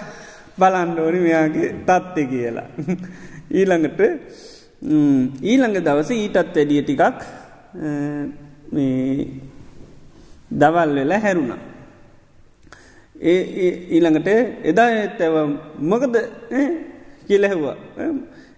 බලන්ඩෝනි 0.59 1.21
මෙයාගේ 1.21 1.68
තත්ත්ය 1.88 2.23
කියලා. 2.27 2.68
ඊළඟට 3.59 4.01
ඊළඟ 5.42 5.77
දවස 5.81 6.11
ඊටත් 6.12 6.37
වැඩිය 6.37 6.83
ටිකක් 6.83 7.21
දවල් 10.51 10.95
වෙලා 10.97 11.21
හැරුණා. 11.21 11.61
ඒ 13.23 13.42
ඊළඟට 13.90 14.29
එදා 14.71 14.88
ඇත්තව 14.95 15.37
මොකද 15.90 16.16
කිලැහවා 17.33 17.77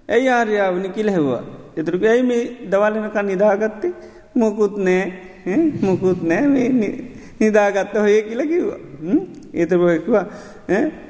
ඇයි 0.09 0.29
ආර්යාවනි 0.31 0.89
කිලැහවා 0.91 1.45
එතුරක 1.77 2.05
ඇයි 2.05 2.23
මේ 2.23 2.43
දවල්ලනකන් 2.71 3.27
නිදාගත්තේ? 3.27 3.93
මොකුත් 4.35 4.77
නෑ. 4.79 5.05
මොකුත් 5.83 6.21
නෑ 6.23 6.47
මේ 6.49 6.91
නිදාගත්ත 7.41 7.95
හොය 7.97 8.17
කියල 8.23 8.43
කිව්වා. 8.45 8.81
ඒතරකවා 9.55 10.25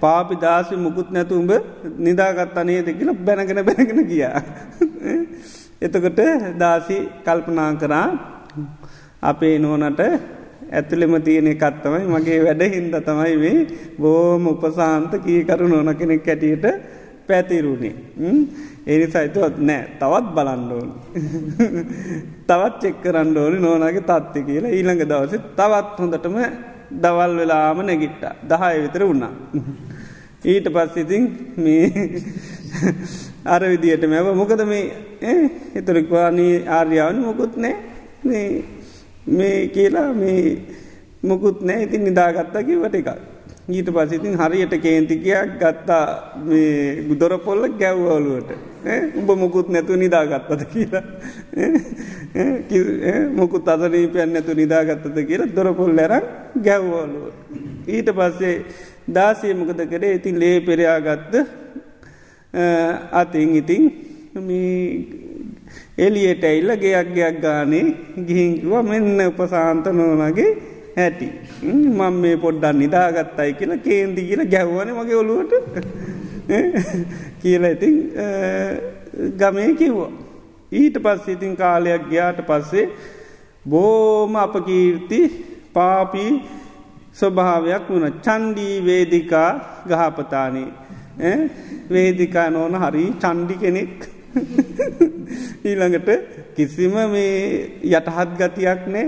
පාපි 0.00 0.36
දාසි 0.36 0.76
මුකුත් 0.76 1.10
නැතුම්ඹ 1.10 1.52
නිදාගත්ත 1.98 2.56
නේද? 2.64 2.88
කියල 2.90 3.12
බැනගෙන 3.20 3.60
බැනගෙන 3.62 4.00
ගියා. 4.06 4.40
එතකොට 5.84 6.20
දාසි 6.58 6.96
කල්පනා 7.24 7.70
කරා 7.76 8.06
අපේ 9.22 9.58
නෝනට 9.58 10.00
ඇතුළෙම 10.72 11.14
තියෙන 11.22 11.48
එකත්තමයි 11.48 12.04
මගේ 12.08 12.40
වැඩ 12.42 12.62
හින්ද 12.70 12.94
තමයි 13.02 13.36
මේ 13.36 13.56
බෝම 13.98 14.46
උපසාන්ත 14.46 15.12
කීකරු 15.20 15.68
නොන 15.68 15.90
කෙනෙක් 15.94 16.26
ඇටියට 16.26 16.66
පැතිරුණේ 17.28 17.94
එනි 18.86 19.06
සයිතුවත් 19.06 19.56
නෑ 19.68 19.82
තවත් 20.00 20.26
බලන්ඩෝන් 20.36 20.88
තවත් 22.48 22.74
චෙක් 22.82 22.96
කරන්න 23.02 23.36
ඕනි 23.36 23.58
නෝනගේ 23.58 24.02
තත්ති 24.02 24.40
කියලා. 24.48 24.70
ඊළඟ 24.70 25.04
දවස 25.10 25.34
තවත් 25.58 25.98
හොඳටම 25.98 26.36
දවල් 27.02 27.32
වෙලාම 27.40 27.78
නැගිට්ට. 27.86 28.24
දහය 28.50 28.74
විතර 28.84 29.04
වුණා. 29.08 29.32
ඊට 30.52 30.68
පස්සිතින් 30.74 31.24
මේ 31.56 31.86
අර 33.54 33.62
විදියට 33.64 34.04
මැව. 34.06 34.28
මොකද 34.34 34.64
මේ 34.72 34.84
එතුරක්වානී 35.74 36.54
ආර්යාවන 36.68 37.20
මොකුත් 37.26 37.56
නෑ. 37.56 37.74
මේ 39.28 39.58
කියලා 39.68 40.10
මේ 40.14 40.42
මොකුත් 41.22 41.62
නෑ. 41.62 41.84
ඉතින් 41.84 42.04
නිදාගත්තකි 42.04 42.82
වට 42.82 43.00
එකක්. 43.00 43.33
ඊට 43.68 43.88
පසිතින් 43.88 44.36
හරියට 44.36 44.74
කේන්තිකයක් 44.76 45.58
ගත්තා. 45.58 46.06
මේ 46.44 47.04
ගුදොර 47.08 47.38
පොල්ල 47.38 47.68
ගැව්වලුවට 47.78 48.50
උඹ 49.16 49.30
මොකුත් 49.32 49.68
නැතු 49.68 49.96
නිදාගත්තද 49.96 50.64
කියලා. 50.72 51.02
මොකුත් 53.32 53.68
අසනීපයන් 53.68 54.32
නැතු 54.32 54.54
නිදාගත්තද 54.54 55.16
කියලා 55.26 55.54
දොරපොල් 55.56 55.96
ලැරක් 55.96 56.24
ගැව්වලුව. 56.62 57.32
ඊට 57.86 58.08
පස්සේ 58.10 58.64
දාසය 59.08 59.54
මොකද 59.54 59.80
කරේ 59.88 60.14
ඉතින් 60.14 60.38
ලේ 60.38 60.60
පෙරයාගත්ත 60.60 61.34
අතින් 63.12 63.56
ඉතින් 63.56 63.82
එලියට 65.98 66.44
ඇල්ල 66.44 66.70
ගයක් 66.76 67.08
ගයක් 67.14 67.40
ගානේ 67.40 67.86
ගිහිංකිවා 68.18 68.82
මෙන්න 68.82 69.20
උපසාන්ත 69.22 69.86
නෝනගේ 69.88 70.73
හැටි 70.96 71.28
මං 71.98 72.14
මේ 72.22 72.36
පොඩ්ඩන් 72.44 72.78
නිදාගත්තයි 72.82 73.52
කියලා 73.60 73.84
කේන්දි 73.86 74.26
කියල 74.28 74.42
ගැව්වන 74.54 74.90
මගේ 74.98 75.18
ඔළුවට. 75.22 75.52
කියලා 77.42 77.74
ඉතින් 77.76 77.96
ගමේ 79.40 79.70
කිව්වා. 79.80 80.12
ඊට 80.80 80.96
පස්ස 81.04 81.26
ඉතින් 81.36 81.56
කාලයක් 81.62 82.04
ගයාට 82.12 82.40
පස්සේ 82.48 82.86
බෝම 83.72 84.36
අප 84.44 84.54
කීර්ති 84.68 85.20
පාපී 85.76 86.32
ස්වභාවයක් 87.20 87.84
වුණ. 87.90 88.06
චන්ඩී 88.26 88.76
වේදිකා 88.88 89.50
ගහපතානේ. 89.90 90.68
වේදිකා 91.94 92.48
නෝන 92.50 92.74
හරි 92.82 93.04
චන්ඩි 93.22 93.54
කෙනෙක්. 93.62 93.96
ඊළඟට 95.64 96.08
කිසිම 96.56 96.94
මේ 97.12 97.34
යටහත් 97.90 98.30
ගතියක් 98.40 98.80
නෑ 98.94 99.06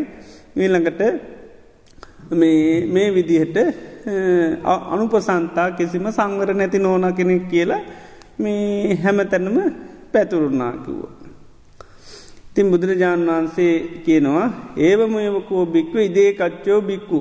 ඊළඟට 0.57 1.01
මේ 2.31 3.15
විදිහට 3.15 3.57
අනුපසන්තා 4.67 5.71
කිසිම 5.73 6.07
සංවර 6.09 6.55
නැති 6.55 6.79
නෝන 6.79 7.15
කෙනෙක් 7.15 7.49
කියලා 7.49 7.81
මේ 8.39 8.95
හැමතැනම 8.95 9.57
පැතුරුණා 10.13 10.73
කිව්ව. 10.75 11.03
තින් 12.55 12.71
බුදුරජාණන් 12.71 13.29
වහන්සේ 13.29 14.03
කියනවා 14.05 14.47
ඒවමයවකෝ 14.79 15.67
බික්ව 15.67 15.97
ඉදේ 15.99 16.33
කච්චෝ 16.33 16.81
බික්කු. 16.83 17.21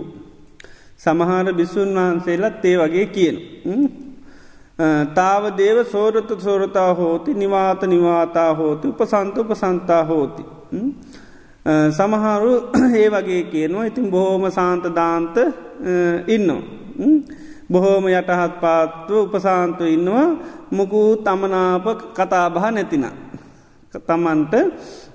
සමහර 0.98 1.54
බිසුන් 1.54 1.96
වහන්සේලත් 1.96 2.66
ඒ 2.66 2.78
වගේ 2.78 3.06
කියන. 3.08 3.36
තාව 5.14 5.44
දේව 5.58 5.78
සෝරත 5.86 6.30
සෝරතා 6.40 6.94
හෝති 6.94 7.34
නිවාත 7.34 7.82
නිවාතා 7.84 8.54
හෝති 8.54 8.88
උපසන්ත 8.88 9.38
උපසන්තා 9.38 10.04
හෝති. 10.04 10.44
සමහරු 11.66 12.54
ඒ 12.94 13.10
වගේ 13.10 13.44
කියනවා 13.46 13.86
ඉතින් 13.86 14.12
බොහෝම 14.12 14.46
සාන්තදාන්ත 14.50 15.36
ඉන්නවා. 16.28 16.62
බොහෝම 17.66 18.06
යටහත් 18.08 18.54
පාත්ව 18.62 19.12
උපසාන්තු 19.18 19.84
ඉන්නවා 19.86 20.28
මොකු 20.72 21.18
තමනාප 21.18 21.86
කතාබහ 22.14 22.66
නැතින. 22.70 23.06
තමන්ට 24.00 24.54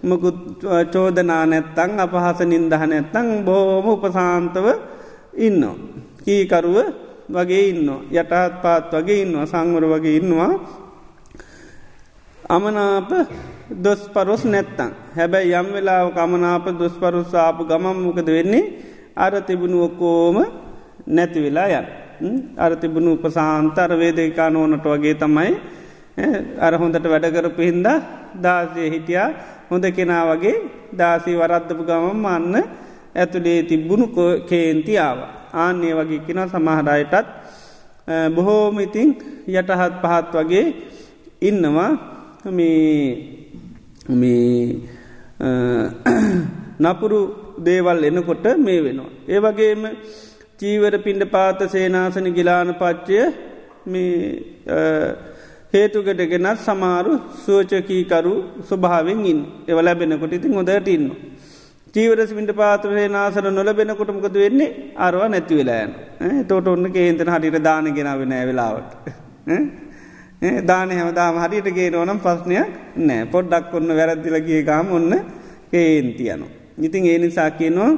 මොකුත් 0.03 0.59
චෝදනා 0.93 1.47
නැත්තං 1.47 1.91
අපහස 1.97 2.41
නින්දහ 2.43 2.75
නැත්තං 2.83 3.29
බොහෝම 3.47 3.87
උපසාන්තව 3.89 4.67
ඉන්නවා. 5.39 5.77
කීකරුව 6.25 6.77
වගේ 7.31 7.65
ඉන්න 7.71 7.89
යටහත් 8.11 8.55
පාත් 8.63 8.91
වගේ 8.93 9.23
ඉන්නවා 9.23 9.47
සංවර 9.47 9.85
වගේ 9.87 10.17
ඉන්නවා 10.17 10.53
අමනාප 12.51 13.11
දොස් 13.77 14.01
පරොස් 14.09 14.43
නැත්තං 14.45 14.91
හැබැයි 15.17 15.55
යම් 15.55 15.69
වෙලාව 15.75 16.07
කමනාප 16.11 16.67
දොස් 16.75 16.95
පරුස්සාපු 16.95 17.63
ගමම් 17.65 17.99
මොකද 18.05 18.29
වෙන්නේ? 18.29 18.65
අර 19.17 19.33
තිබුණු 19.43 19.79
ඔක්කෝම 19.87 20.37
නැති 21.07 21.39
වෙලා 21.41 21.69
යන්. 21.71 21.87
අර 22.57 22.73
තිබුණු 22.77 23.11
උපසාන්තර 23.17 23.91
වේදේකා 23.95 24.51
නෝනට 24.51 24.85
වගේ 24.85 25.15
තමයි 25.15 25.53
අර 26.59 26.73
හොඳට 26.75 27.07
වැඩකරපු 27.07 27.63
හින්ද 27.63 27.87
දාසය 28.37 28.91
හිටියා. 28.91 29.31
හොඳ 29.71 29.85
කෙනා 29.97 30.23
වගේ 30.31 30.57
දාසී 30.93 31.37
වරද්දපු 31.37 31.83
ගමම් 31.85 32.25
අන්න 32.27 32.55
ඇතුළේ 33.15 33.63
තිබ්බුණු 33.63 34.07
කේන්තියාව. 34.49 35.19
ආන්නේ 35.55 35.95
වගේ 35.95 36.25
කෙන 36.27 36.41
සමහරයටත් 36.45 37.27
බොහෝම 38.35 38.79
ඉතිං 38.81 39.09
යටහත් 39.49 39.95
පහත් 40.03 40.33
වගේ 40.37 40.67
ඉන්නවා. 41.43 41.91
මේ 42.45 43.41
නපුරු 46.81 47.21
දේවල් 47.59 48.05
එනකොට 48.05 48.47
මේ 48.59 48.81
වෙනවා. 48.81 49.11
ඒ 49.29 49.39
වගේම 49.39 49.83
චීවර 50.59 50.99
පින්ඩ 50.99 51.25
පාත 51.31 51.61
සේනාසන 51.71 52.33
ගිලාන 52.33 52.75
පච්චය 52.75 53.19
හේතුකට 55.73 56.23
ගෙනත් 56.29 56.59
සමාරු 56.59 57.13
සුවචකීකරු 57.45 58.35
ස්වභාවෙන් 58.69 59.27
ඉන් 59.27 59.41
එව 59.69 59.79
ලැබෙනකොට 59.79 60.33
ඉතින් 60.33 60.53
හොදට 60.53 60.89
ඉන්න. 60.89 61.07
චීවරස 61.95 62.33
පිට 62.33 62.53
පාතරේ 62.57 63.09
නාසර 63.09 63.51
නොලබෙනකොටමකද 63.51 64.35
වෙන්නේ 64.35 64.95
අරවා 64.97 65.29
නැතිවෙලායන් 65.29 65.93
තෝට 66.49 66.69
ඔන්න 66.69 66.93
කේන්තන 66.93 67.29
හරිට 67.29 67.63
දාන 67.63 67.93
ගෙනාව 67.93 68.25
නෑ 68.25 68.47
වෙලාවට. 68.47 68.91
දාන 70.41 70.91
හැමදාම 70.91 71.37
හරිට 71.43 71.69
ගේ 71.77 71.91
ඕනම් 72.01 72.19
ප්‍රශ්නයක් 72.25 72.69
නෑ. 72.97 73.25
පොඩ්ඩක් 73.33 73.75
ඔන්න 73.75 73.89
වැරද්දිලගේ 73.99 74.63
ගාම 74.65 74.87
ඔන්න 74.99 75.13
කේන්තියනු. 75.73 76.47
ඉතින් 76.87 77.05
ඒ 77.13 77.19
නිසා 77.19 77.51
කියනවා 77.59 77.93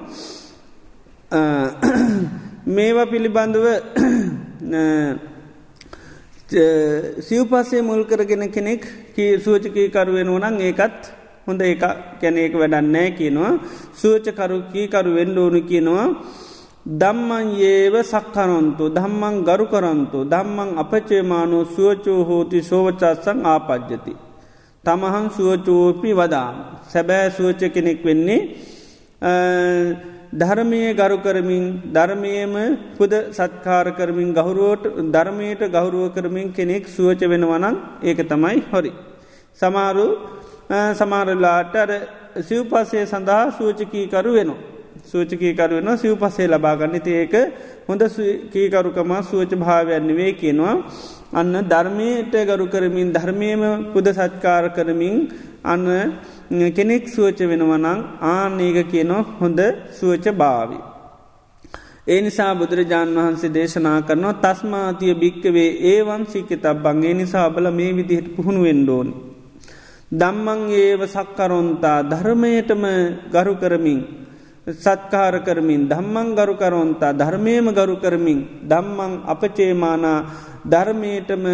මේවා 2.67 3.07
පිළිබඳව 3.13 3.67
සිව්පස්සේ 7.29 7.83
මුල් 7.89 8.03
කරගෙන 8.11 8.45
කෙනෙක් 8.51 8.83
සූචකී 9.45 9.89
කරුවෙන 9.95 10.29
වනං 10.35 10.57
ඒකත් 10.69 11.01
හොඳ 11.47 11.63
එක 11.63 11.85
කැනෙක 12.21 12.55
වැඩන්නෑ 12.61 13.11
කියනවා. 13.19 13.53
සූචකරුකී 14.01 14.87
කරු 14.95 15.11
වෙන්ඩෝනු 15.19 15.61
කියනවා. 15.71 16.09
දම්මන් 16.87 17.55
ඒව 17.63 17.95
සක්කරොන්තු 18.03 18.91
දම්මන් 18.91 19.35
ගරු 19.45 19.67
කරන්තු 19.67 20.25
දම්මන් 20.25 20.71
අපචේමානු 20.77 21.59
සුවචෝ 21.67 22.25
හෝති 22.25 22.59
සෝවචත්සං 22.61 23.39
ආපද්ජති. 23.45 24.15
තමහන් 24.85 25.27
සුවචෝපි 25.31 26.11
වදාම් 26.13 26.57
සැබෑ 26.91 27.31
සුවච 27.31 27.61
කෙනෙක් 27.73 28.03
වෙන්නේ 28.03 28.41
ධර්මය 30.35 30.83
ගරු 30.93 31.19
කරමින් 31.19 31.65
ධර්මයම 31.89 32.55
පුද 32.99 33.13
සත්කාර 33.31 33.87
කරමින් 33.93 34.35
ගහුරුවට 34.35 34.85
ධර්මයට 35.09 35.63
ගෞරුව 35.71 36.11
කරමින් 36.11 36.53
කෙනෙක් 36.53 36.85
සුවච 36.89 37.21
වෙනවනං 37.25 37.77
ඒක 38.03 38.27
තමයි 38.29 38.59
හොරි. 38.73 38.93
සමාරු 39.59 40.07
සමාරලාට 40.93 41.75
අර 41.77 41.91
සිව්පසේ 42.41 43.07
සඳහා 43.07 43.53
සූචකීකරු 43.53 44.33
වෙනවා. 44.33 44.72
සූචකීකරු 45.05 45.75
වෙන 45.77 45.91
සිව් 45.97 46.13
පසේ 46.17 46.49
ලබාගන්න 46.49 46.95
ඒක 47.13 47.35
හොඳ 47.87 48.03
කීකරුකමා 48.53 49.23
සුවච 49.23 49.53
භාවයන්නවේ 49.57 50.33
කියනවා. 50.35 50.77
අන්න 51.33 51.55
ධර්මයට 51.65 52.35
ගරු 52.45 52.67
කරමින් 52.67 53.09
ධර්මයම 53.11 53.63
පුද 53.93 54.07
සත්කාර 54.11 54.65
කරමින් 54.71 55.17
අන්න 55.65 55.87
කෙනෙක් 56.71 57.05
සුවච 57.09 57.39
වෙනවනං 57.43 57.87
ආනඒක 58.29 58.79
කියනවා 58.87 59.29
හොඳ 59.41 59.61
සුවච 59.93 60.27
භාවි. 60.35 60.79
ඒ 62.05 62.21
නිසා 62.21 62.53
බුදුරජාණන් 62.55 63.19
වහන්සේ 63.19 63.51
දේශනා 63.51 63.99
කරනවා 64.03 64.41
තස්මාතිය 64.45 65.15
භික්කවේ 65.15 65.71
ඒවන් 65.87 66.23
සික්ක 66.27 66.51
තබ්බන්ගේ 66.57 67.15
නිසා 67.15 67.49
බල 67.49 67.67
මේ 67.71 67.93
විදිහට 67.93 68.33
පුහුණු 68.37 68.63
වෙන්ඩෝන්. 68.63 69.09
දම්මං 70.13 70.61
ඒව 70.77 71.01
සක්කරොන්තා 71.07 71.99
ධර්මයටම 72.05 72.83
ගරු 73.31 73.55
කරමින් 73.55 74.01
සත්කාර 74.67 75.35
කරමින් 75.41 75.89
දම්මං 75.89 76.35
ගරු 76.35 76.55
කරොන්තා 76.55 77.13
ධර්මයම 77.15 77.67
ගරු 77.73 77.97
කරමින් 77.99 78.41
දම්මං 78.65 79.13
අපචේමානා 79.27 80.25
ධර්මයටම 80.65 81.47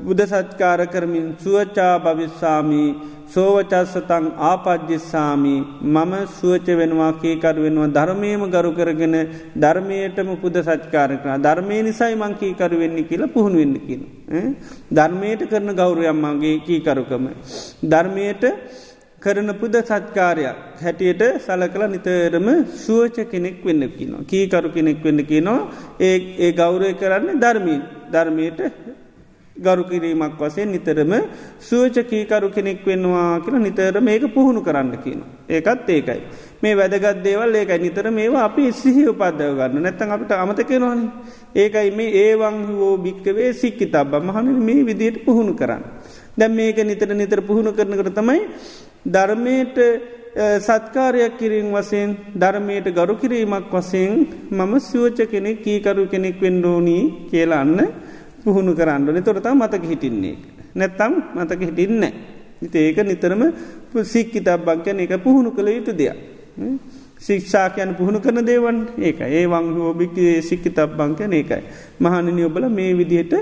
බුද 0.00 0.20
සත්කාර 0.22 0.86
කරමින් 0.86 1.34
සුවචා 1.36 1.98
භවිස්සාමී 1.98 2.90
සෝවචස්සතං 3.28 4.24
ආපද්ජිස්සාමි 4.40 5.56
මම 5.84 6.12
සුවච 6.30 6.66
වෙනවා 6.72 7.12
කීකරු 7.14 7.60
වෙනවා 7.60 7.90
ධර්මයම 7.90 8.42
ගරු 8.48 8.70
කරගෙන 8.72 9.16
ධර්මයටම 9.56 10.30
පුද 10.36 10.56
සච්කාර 10.60 11.10
කරන 11.18 11.42
ධර්මය 11.42 11.78
නිසයි 11.82 12.14
මංකීකරු 12.16 12.78
වෙන්න 12.78 12.98
කියලා 13.04 13.28
පුහුණු 13.28 13.58
වෙන්න 13.58 13.76
කියන. 13.80 14.02
ධර්මයට 14.90 15.42
කරන 15.46 15.70
ගෞරයම්මගේ 15.74 16.56
කීකරුකම. 16.60 17.24
ධර්මයට 17.84 18.44
කරන 19.22 19.50
පුද 19.60 19.74
සත්කාරයක් 19.80 20.58
හැටියට 20.80 21.22
සල 21.38 21.62
කළ 21.68 21.84
නිතරම 21.88 22.48
සුවච 22.76 23.16
කෙනෙක් 23.30 23.64
වෙන්න 23.64 23.82
කියනවා. 23.90 24.22
කීකරු 24.24 24.68
කෙනෙක් 24.70 25.02
වෙන්න 25.02 25.20
කියනවා 25.24 25.58
ඒ 26.00 26.14
ඒ 26.38 26.52
ගෞරය 26.52 26.92
කරන්නේ 26.94 27.34
ධර්මීන් 27.36 27.82
ධර්මයට 28.12 28.60
ගරු 29.56 29.84
කිරීමක් 29.84 30.38
වසයෙන් 30.38 30.70
නිතරම 30.70 31.12
සුවචකීකරු 31.60 32.48
කෙනෙක් 32.50 32.84
වෙන්නවා 32.86 33.40
කියලා 33.40 33.58
නිතර 33.58 34.00
මේක 34.00 34.24
පුහුණු 34.30 34.62
කරන්න 34.62 34.94
කියන. 35.02 35.20
ඒකත් 35.48 35.88
ඒකයි. 35.88 36.20
මේ 36.62 36.74
වැදගත් 36.74 37.22
දේවල් 37.24 37.54
ඒකයි 37.54 37.78
නිතර 37.80 38.06
මේවා 38.10 38.44
අපි 38.44 38.70
සිහි 38.72 39.02
උපදව 39.08 39.50
ගන්න 39.58 39.82
නැත්තන් 39.82 40.14
අපිට 40.14 40.32
අමතක 40.34 40.70
නොන. 40.78 41.00
ඒකයි 41.54 41.90
මේ 41.90 42.14
ඒවන් 42.22 42.56
හෝ 42.70 42.94
භික්කවේ 42.98 43.50
සික්කි 43.52 43.86
තබ 43.88 44.12
මහන 44.20 44.46
මේ 44.60 44.86
විදියට 44.86 45.24
පුහුණු 45.26 45.54
කරන්න. 45.54 45.82
දැම් 46.38 46.54
මේක 46.54 46.78
නිතර 46.84 47.10
නිතර 47.12 47.40
පුහුණු 47.42 47.72
කරනකට 47.72 48.14
තමයි 48.14 48.40
ධර්මයට 49.04 49.78
සත්කාරයක් 50.58 51.38
කිරින් 51.38 51.70
වසයෙන් 51.72 52.16
ධර්මයට 52.34 52.86
ගරු 52.90 53.14
කිරීමක් 53.16 53.72
වසයෙන් 53.72 54.26
මම 54.50 54.72
සුවච 54.80 55.18
කෙනෙක් 55.26 55.62
කීකරු 55.62 56.06
කෙනෙක් 56.06 56.40
වෙන්ඩෝනී 56.40 57.28
කියලාන්න 57.30 57.78
පුහුණු 58.44 58.74
කරන්නන 58.74 59.22
තොරතා 59.22 59.54
මතක 59.54 59.84
හිටින්නේ. 59.84 60.36
නැත්තම් 60.74 61.12
මතක 61.34 61.60
හිටින්න. 61.60 62.04
ඉති 62.60 62.78
ඒක 62.78 62.98
නිතරම 63.02 63.42
සික්කි 64.04 64.40
තබ්බංකයන 64.40 65.00
එක 65.00 65.14
පුහුණු 65.18 65.50
කළ 65.50 65.68
යුතු 65.70 65.92
දෙයක්. 65.92 66.16
ශික්ෂාකයන් 67.18 67.94
පුහුණු 67.94 68.20
කරන 68.20 68.40
දේවන් 68.42 68.78
ඒක 68.98 69.20
ඒ 69.20 69.46
වංහෝබික්කේ 69.46 70.42
සික්කි 70.42 70.70
තබ්බංකයන 70.70 71.32
ඒකයි. 71.32 71.62
මහනනි 72.00 72.44
ඔබල 72.44 72.68
මේ 72.68 72.92
විදිහට 72.94 73.34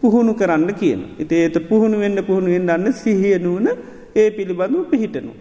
පුහුණු 0.00 0.34
කරන්න 0.34 0.70
කියන. 0.74 1.00
ඉති 1.18 1.34
ඒත 1.36 1.56
පුහුණු 1.68 1.98
වෙන්න 1.98 2.18
පුහුණුවෙන් 2.20 2.66
දන්න 2.66 2.92
සිහිය 2.94 3.38
නුවන 3.38 3.68
ඒ 4.16 4.30
පිළිබඳු 4.30 4.84
පිහිටනු. 4.84 5.32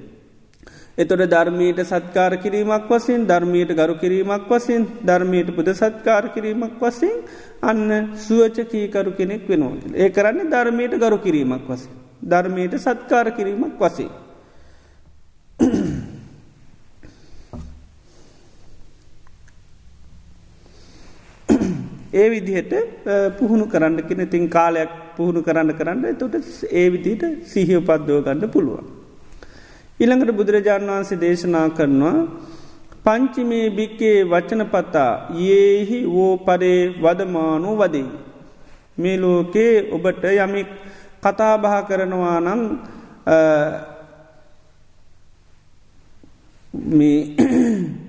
එතොට 0.98 1.24
ධර්මයට 1.28 1.80
සත්කාර 1.84 2.34
කිරීමක් 2.38 2.90
වසින් 2.90 3.22
ධර්මයට 3.26 3.72
ගරු 3.72 3.96
කිරීමක් 3.96 4.50
වසින් 4.50 4.84
ධර්මයට 5.06 5.50
පුද 5.56 5.70
සත්කාර 5.74 6.24
කිරීමක් 6.30 6.82
වසින් 6.82 7.16
අන්න 7.64 7.90
සුවචකීකරු 8.18 9.12
කෙනෙක් 9.18 9.48
වෙනවා. 9.48 9.94
ඒ 9.96 10.10
කරන්නේ 10.10 10.50
ධර්මයට 10.50 10.94
ගරු 10.96 11.18
කිරීමක් 11.18 11.70
වස. 11.70 11.84
ධර්මයට 12.24 12.76
සත්කාර 12.78 13.28
කිරීමක් 13.32 13.80
වසේ. 13.80 14.10
ඒ 22.14 22.28
විදිහට 22.30 22.74
පුහුණු 23.40 23.66
කරන්න 23.66 23.98
කෙන 24.02 24.28
තින් 24.28 24.46
කාලයක් 24.50 24.92
පුහුණු 25.17 25.41
කරන්න 25.41 25.71
කරන්න 25.80 26.17
තොට 26.17 26.36
ඒ 26.71 26.88
විදිට 26.93 27.23
සිහිය 27.43 27.82
පද්දෝ 27.82 28.19
ගන්න 28.26 28.49
පුළුවන්. 28.49 28.86
ඉළඟට 29.99 30.38
බුදුරජාණන් 30.39 30.91
වහන්සේ 30.91 31.21
දේශනා 31.23 31.67
කරනවා 31.69 32.17
පංචිමේ 33.06 33.67
භික්කේ 33.69 34.17
වචනපතා 34.26 35.12
ඒහි 35.47 35.99
වෝ 36.08 36.34
පරේ 36.39 36.82
වදමානු 37.04 37.71
වදෙයි. 37.80 38.08
මේ 38.97 39.17
ලෝකේ 39.17 39.73
ඔබට 39.91 40.23
යමික් 40.36 40.69
කතාබහ 41.23 41.65
කරනවා 41.88 42.38
නම් 42.39 42.62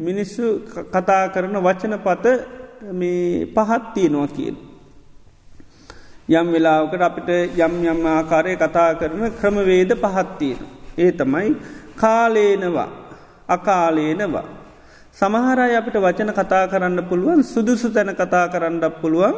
මිනිස්සු 0.00 0.44
කතා 0.92 1.28
කරන 1.28 1.56
වචන 1.58 1.94
පත 1.98 2.24
මේ 2.92 3.46
පහත්තියනවා 3.46 4.28
කියන. 4.28 4.56
යම් 6.28 6.46
වෙලාවකට 6.48 7.02
අපිට 7.02 7.28
යම් 7.56 7.74
යම් 7.84 8.00
ආකාරය 8.08 8.56
කතා 8.56 8.94
කරන 8.94 9.32
ක්‍රමවේද 9.32 9.90
පහත්තියෙන. 9.94 10.60
ඒ 10.96 11.12
තමයි 11.12 11.56
කාලේනවා 11.94 12.88
අකාලේනවා. 13.46 14.46
සමහරය 15.12 15.74
අපිට 15.74 15.96
වචන 15.96 16.32
කතා 16.32 16.64
කරන්න 16.66 17.04
පුළුවන් 17.04 17.44
සුදුසු 17.44 17.88
තැන 17.90 18.10
කතා 18.12 18.48
කරන්නත් 18.48 18.84
පුළුවන් 19.00 19.36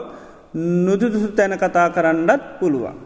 නුදුදුසු 0.55 1.29
තැන 1.31 1.55
කතා 1.55 1.91
කරන්නත් 1.91 2.43
පුළුවන්. 2.61 2.97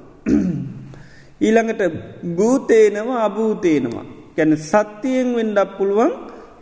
ඊළඟට 1.41 1.83
භූතේනවා 2.31 3.25
අභූතේනවා 3.25 4.05
ගැන 4.37 4.53
සත්‍යයෙන් 4.59 5.29
වෙන්ඩක් 5.35 5.71
පුළුවන් 5.79 6.13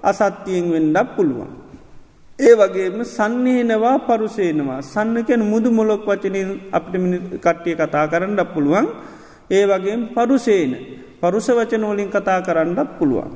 අසත්‍යයෙන් 0.03 0.71
වෙන්ඩක් 0.71 1.17
පුළුවන්. 1.17 1.51
ඒ 2.39 2.55
වගේම 2.55 3.07
සන්නේනවා 3.07 4.01
පරුසේනවා 4.01 4.85
සන්නකැන 4.85 5.45
මුදු 5.45 5.71
මොලොක් 5.71 6.05
වචනින් 6.05 6.61
අපිට 6.71 7.37
කට්ටිය 7.37 7.75
කතා 7.75 8.07
කරන්නක් 8.07 8.55
පුළුවන් 8.55 8.87
ඒ 9.51 9.65
වගේ 9.65 10.15
පරුසේන 10.15 10.77
පරුෂ 11.21 11.51
වචනෝලින් 11.51 12.09
කතා 12.09 12.41
කරන්නත් 12.41 12.95
පුළුවන්. 12.95 13.31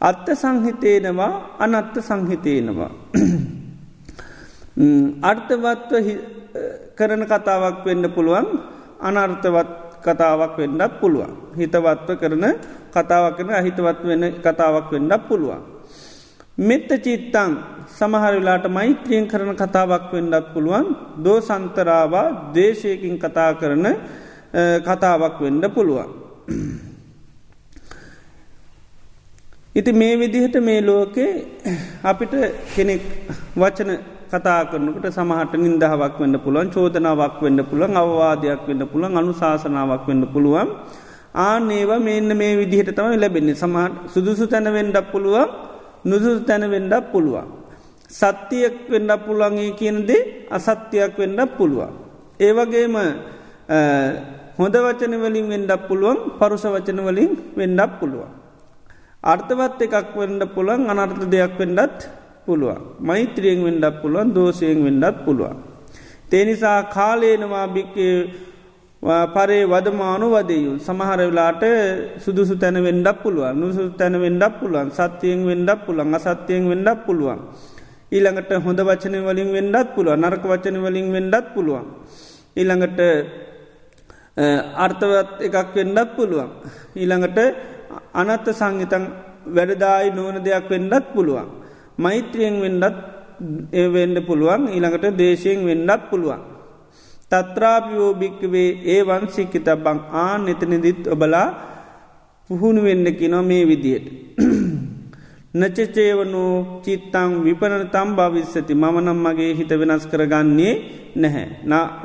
අත්ත 0.00 0.32
සංහිතේනවා 0.32 1.56
අනත්ත 1.58 1.98
සංහිතේනවා. 1.98 2.90
අර්ථවත්ව 5.22 6.18
කරන 6.94 7.24
කතාවක් 7.24 7.84
වෙන්න 7.84 8.10
පුළුවන් 8.10 8.46
අනර්ථවත් 9.00 10.02
කතාවක් 10.02 10.58
වෙන්නත් 10.58 11.00
පුළුවන්. 11.00 11.54
හිතවත්ව 11.54 12.16
කරන 12.16 12.44
කතාවක් 12.90 13.36
කරන 13.36 13.52
අහිතවත් 13.52 14.02
වෙන 14.02 14.34
කතාවක් 14.36 14.90
වෙන්නත් 14.90 15.28
පුළුවන්. 15.28 15.77
මෙත්ත 16.58 16.90
චිත්තං. 16.98 17.52
සමහරලාට 17.88 18.66
මෛත්‍රියෙන් 18.68 19.26
කරන 19.26 19.54
කතාවක් 19.54 20.12
වෙන්නත් 20.12 20.52
පුළුවන්. 20.52 20.86
දෝ 21.18 21.38
සන්තරාවා 21.40 22.52
දේශයකින් 22.54 23.16
කතා 23.16 23.54
කරන 23.54 23.86
කතාවක් 24.82 25.40
වෙන්න 25.40 25.62
පුළුවන්. 25.70 26.10
ඉති 29.74 29.92
මේ 29.92 30.14
විදිහට 30.16 30.56
මේ 30.60 30.80
ලෝකේ 30.80 31.30
අපිට 32.02 32.34
කෙනෙක් 32.74 33.02
වචන 33.54 33.90
කතා 34.28 34.60
කරනකට 34.70 35.06
සමහට 35.08 35.54
නින්දහවක් 35.56 36.18
වන්න 36.18 36.36
පුළුවන් 36.40 36.70
චෝදනාවක් 36.70 37.38
වෙන්න 37.40 37.60
පුළුවන් 37.64 37.96
අවවාදයක් 37.96 38.66
වෙන්න 38.68 38.82
පුළුවන් 38.86 39.16
අනු 39.16 39.32
ශාසනාවක් 39.32 40.04
වෙන්න 40.08 40.26
පුළුවන්. 40.26 40.68
ආන 41.36 41.70
ඒවා 41.70 42.00
මෙන්න 42.00 42.36
මේ 42.36 42.52
විදිහට 42.56 42.90
තම 42.90 43.14
ලැබෙන්නේ. 43.16 43.54
සමහට 43.54 43.94
සුදුසු 44.14 44.44
තැන 44.46 44.68
වෙන්ඩක් 44.68 45.12
පුළුවන්. 45.12 45.67
නුදුසු 46.08 46.40
තැන 46.48 46.64
වෙන්ඩක් 46.74 47.04
පුළුවන්. 47.12 47.48
සත්‍යයක් 48.10 48.76
වෙන්ඩ 48.92 49.12
පුළන්ගේ 49.26 49.76
කියනදේ 49.80 50.48
අසත්‍යයක් 50.50 51.14
වෙන්ඩක් 51.16 51.50
පුළුවන්. 51.58 51.92
ඒවගේම 52.40 52.96
හොඳ 54.58 54.74
වචන 54.76 55.14
වලින් 55.24 55.46
වෙන්ඩක් 55.52 55.82
පුළුවන් 55.88 56.18
පරුස 56.38 56.64
වචන 56.66 57.00
වලින් 57.08 57.30
වෙන්ඩක් 57.58 57.92
පුළුවන්. 58.00 58.30
අර්ථවත් 59.22 59.80
එකක් 59.82 60.14
වෙන්ඩ 60.16 60.42
පුළන් 60.54 60.90
අනර්ථ 60.92 61.24
දෙයක් 61.32 61.54
වෙන්ඩත් 61.60 61.98
පුළුවන්. 62.46 62.80
මෛත්‍රියෙන් 63.00 63.60
වෙන්ඩක් 63.66 64.00
පුළුවන් 64.02 64.28
දෝෂයෙන් 64.36 64.80
වෙන්ඩත් 64.86 65.16
පුළුවන්. 65.24 65.56
තේනිසා 66.30 66.80
කාලේනවා 66.94 67.66
භික්කේ 67.74 68.14
පරේ 69.02 69.62
වදමානු 69.64 70.26
වදයු 70.28 70.72
සමහර 70.78 71.20
වෙලාට 71.20 71.62
සුදුසු 72.18 72.58
තැන 72.58 72.82
වෙන්ඩක් 72.82 73.22
පුළුවන් 73.22 73.54
නුසු 73.54 73.94
තැන 73.94 74.18
වෙන්ඩක් 74.18 74.58
පුළුවන් 74.58 74.90
සත්‍යයෙන් 74.90 75.46
වෙන්ඩක් 75.46 75.86
පුළන් 75.86 76.14
අසත්‍යයෙන් 76.14 76.66
වෙන්ඩක් 76.66 77.06
පුළුවන්. 77.06 77.38
ඊළඟට 78.10 78.50
හොඳ 78.58 78.80
වචන 78.80 79.14
වලින් 79.22 79.50
වෙන්ඩත් 79.52 79.94
පුළුව 79.94 80.16
නරක 80.16 80.42
වචන 80.44 80.76
වලින් 80.78 81.08
වෙන්ඩත් 81.12 81.54
පුළුවන්. 81.54 81.86
ඊළඟට 82.56 83.00
අර්ථවත් 84.76 85.30
එකක් 85.40 85.74
වෙන්ඩක් 85.76 86.10
පුළුවන්. 86.16 86.50
ඊළඟට 86.96 87.38
අනත්ත 88.12 88.46
සංගිතන් 88.50 89.04
වැඩදායි 89.46 90.10
නෝන 90.10 90.42
දෙයක් 90.42 90.66
වෙන්ඩත් 90.68 91.14
පුළුවන්. 91.14 91.46
මෛත්‍රියෙන් 91.98 92.56
වෙන්ඩත් 92.58 92.96
වෙන්ඩ 93.94 94.26
පුළුවන් 94.26 94.62
ඊළඟට 94.68 95.14
දේශයෙන් 95.14 95.62
වෙන්ඩත් 95.62 96.10
පුළුවන්. 96.10 96.57
තත්‍රාපියෝ 97.30 98.12
භික්කවේ 98.14 98.68
ඒ 98.86 99.00
වන්සික්කිත 99.02 99.68
බං 99.84 99.98
ආ 100.18 100.34
එතනදිත් 100.46 101.02
ඔබලා 101.06 101.48
පුහුණු 102.50 102.80
වෙන්න 102.82 103.06
කිනො 103.14 103.40
මේ 103.42 103.64
විදියට. 103.64 104.06
නචචේවනු 105.54 106.42
චිත්තං 106.84 107.32
විපන 107.44 107.74
තම් 107.94 108.08
භවිස්සති 108.16 108.74
මමනම් 108.74 109.20
මගේ 109.24 109.52
හිත 109.54 109.72
වෙනස් 109.80 110.04
කරගන්නේ 110.06 110.74
නැහැ. 111.16 111.46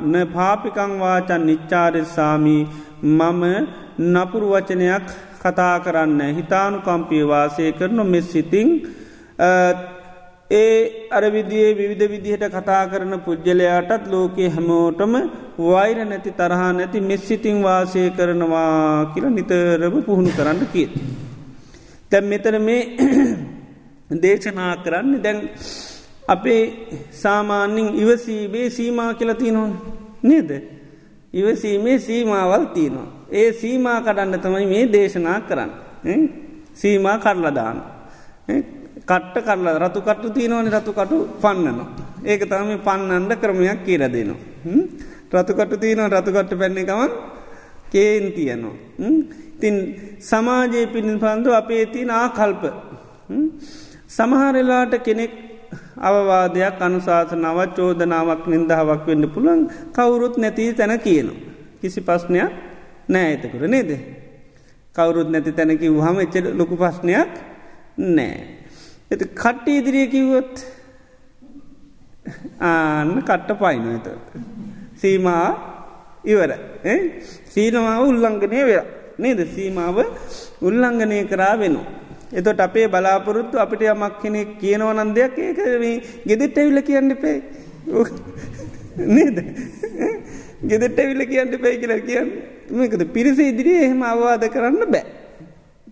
න 0.02 0.14
පාපිකං 0.34 0.92
වාචන් 1.00 1.46
නිච්චාරෙස්සාමී 1.46 2.62
මම 3.10 3.42
නපුරු 4.06 4.46
වචනයක් 4.48 5.06
කතා 5.42 5.76
කරන්න 5.80 6.20
හිතානු 6.36 6.78
කම්පිය 6.80 7.24
වාසය 7.24 7.72
කරනු 7.72 8.04
මෙස් 8.04 8.26
සිතිං 8.32 8.68
ඒ 10.50 11.08
අරවිදියේ 11.10 11.72
විවිධ 11.72 12.10
විදිහට 12.10 12.44
කතා 12.50 12.86
කරන 12.86 13.20
පුද්ගලයාටත් 13.20 14.06
ලෝකයේ 14.06 14.50
හැමෝටම 14.50 15.14
වෛර 15.58 16.04
නැති 16.04 16.30
තරහා 16.32 16.72
නැති 16.72 17.00
මෙස්සිතිං 17.00 17.62
වාසය 17.62 18.10
කරනවා 18.10 19.14
කියල 19.14 19.26
නිතරම 19.30 19.96
පුහුණු 20.02 20.30
කරන්න 20.30 20.60
කිය. 20.66 20.88
තැම් 22.10 22.24
මෙතන 22.24 22.60
මේ 22.60 22.82
දේශනා 24.22 24.76
කරන්න 24.76 25.22
දැන් 25.22 25.40
අපේ 26.28 26.62
සාමාන්‍යින් 27.12 27.88
ඉවසීබේ 27.94 28.68
සීමා 28.70 29.14
කියලති 29.14 29.50
නොන් 29.50 29.72
නේද. 30.22 30.50
ඉවසීමේ 31.34 31.98
සීමාවල් 32.00 32.64
තියනවා. 32.66 33.08
ඒ 33.30 33.52
සීමා 33.54 33.98
කඩන්න 34.02 34.40
තමයි 34.40 34.66
මේ 34.66 34.92
දේශනා 34.92 35.40
කරන්න. 35.40 35.70
සීමා 36.74 37.18
කරලදාන. 37.18 37.76
කට්ට 39.06 39.44
කරලා 39.46 39.78
රතු 39.78 40.00
කට්ටු 40.00 40.28
තියනවන 40.30 40.68
රතු 40.68 40.92
කටු 40.92 41.16
පන්නනවා. 41.42 41.88
ඒක 42.24 42.42
තම 42.48 42.70
පන්නන්ඩ 42.80 43.32
ක්‍රමයක් 43.36 43.84
කියර 43.84 44.02
දෙනවා. 44.06 44.40
රතුකට්ටු 45.32 45.76
තියනවා 45.76 46.08
රතුකට්ට 46.10 46.58
පැන්නේ 46.58 46.84
ගමන් 46.84 47.12
කේන් 47.90 48.32
තියනවා. 48.32 48.74
තින් 49.60 49.74
සමාජයේ 50.20 50.86
පිණින් 50.86 51.18
පන්දු 51.18 51.52
අපේ 51.52 51.86
තින 51.86 52.10
ආකල්ප. 52.10 52.62
සමහරලාට 54.08 54.94
කෙනෙක් 55.02 55.32
අවවාදයක් 55.98 56.80
අනුශාසනාවත් 56.80 57.76
චෝදනාවක් 57.76 58.46
නින්දාවක් 58.46 59.06
වෙන්න 59.06 59.24
පුළන් 59.28 59.60
කවුරුත් 59.92 60.36
නැති 60.36 60.72
තැන 60.72 61.00
කියනවා. 61.00 61.36
කිසි 61.80 62.00
පස්්නයක් 62.00 62.52
නෑ 63.08 63.32
එතකුර 63.34 63.68
නේද. 63.68 63.90
කවුරුත් 64.96 65.28
නැති 65.28 65.52
තැනකි 65.52 65.88
වහම 65.90 66.16
එච්ච 66.20 66.34
ලොකු 66.54 66.76
පස්්නයක් 66.76 67.30
නෑ. 67.98 68.53
එති 69.14 69.24
කට්ට 69.42 69.66
ඉදිරිය 69.78 70.06
කිව්වොත් 70.14 70.52
ආන්න 72.60 73.10
කට්ට 73.28 73.58
පයින 73.62 73.84
එත. 73.96 74.06
සීමා 75.02 75.46
ඉවර. 76.32 76.52
සීනවා 77.54 77.98
උල්ලංගනය 78.08 78.60
වෙර 78.70 78.84
නේද? 79.18 79.40
සීමාව 79.56 79.98
උල්ලංඝනය 80.68 81.18
කරා 81.32 81.54
වෙනවා. 81.62 81.86
එතොට 82.38 82.60
අපේ 82.66 82.86
බලාපොරොත්තු 82.94 83.56
අපිට 83.64 83.82
යමක් 83.92 84.14
කෙනෙක් 84.22 84.48
කියනවනන් 84.60 85.10
දෙයක් 85.16 85.36
ඒක 85.38 85.58
ගෙදෙට්ට 86.28 86.58
ඇවිල 86.58 86.80
කියන්න 86.88 87.10
පේ 87.22 87.36
නේද? 89.16 89.36
ගෙදෙට්ට 90.70 90.98
ඇවිල 91.02 91.22
කියන්න 91.32 91.52
පේ 91.62 91.74
කියලා 91.82 92.00
කියන්න 92.08 92.28
මේකද? 92.78 93.02
පිරිස 93.14 93.38
ඉදිරියේ 93.38 93.84
එහෙම 93.86 94.02
අවවාද 94.02 94.44
කරන්න 94.54 94.82
බෑ. 94.94 95.04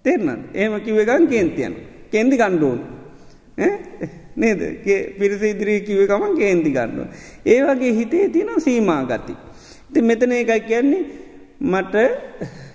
තෙරන්න 0.05 0.41
ඒම 0.55 0.73
කිවගන් 0.87 1.25
කේන්තියන් 1.33 1.75
කෙන්දි 2.13 2.37
කණ්ඩුවන් 2.41 2.81
නේද? 3.57 4.61
පිරිස 5.15 5.43
ඉදිරී 5.43 5.81
කිව 5.83 6.07
කමන් 6.07 6.37
කේන්ති 6.37 6.71
ගන්නවා. 6.71 7.09
ඒ 7.45 7.61
වගේ 7.63 7.93
හිතේ 7.93 8.29
තින 8.29 8.49
සීමා 8.59 9.05
ගති. 9.05 9.35
ති 9.93 10.03
මෙතන 10.03 10.33
එකයි 10.33 10.61
කියන්නේ 10.63 11.05
මට 11.63 11.95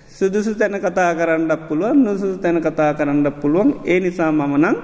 සුදුසු 0.08 0.54
තැන 0.54 0.76
කතා 0.76 1.14
කරන්නක් 1.14 1.68
පුළුවන් 1.68 1.98
නොසුසු 2.00 2.38
තැන 2.38 2.60
කතා 2.60 2.94
කරන්නක් 2.94 3.40
පුළුවන්. 3.40 3.68
ඒ 3.84 4.00
නිසා 4.00 4.32
මමනං 4.32 4.76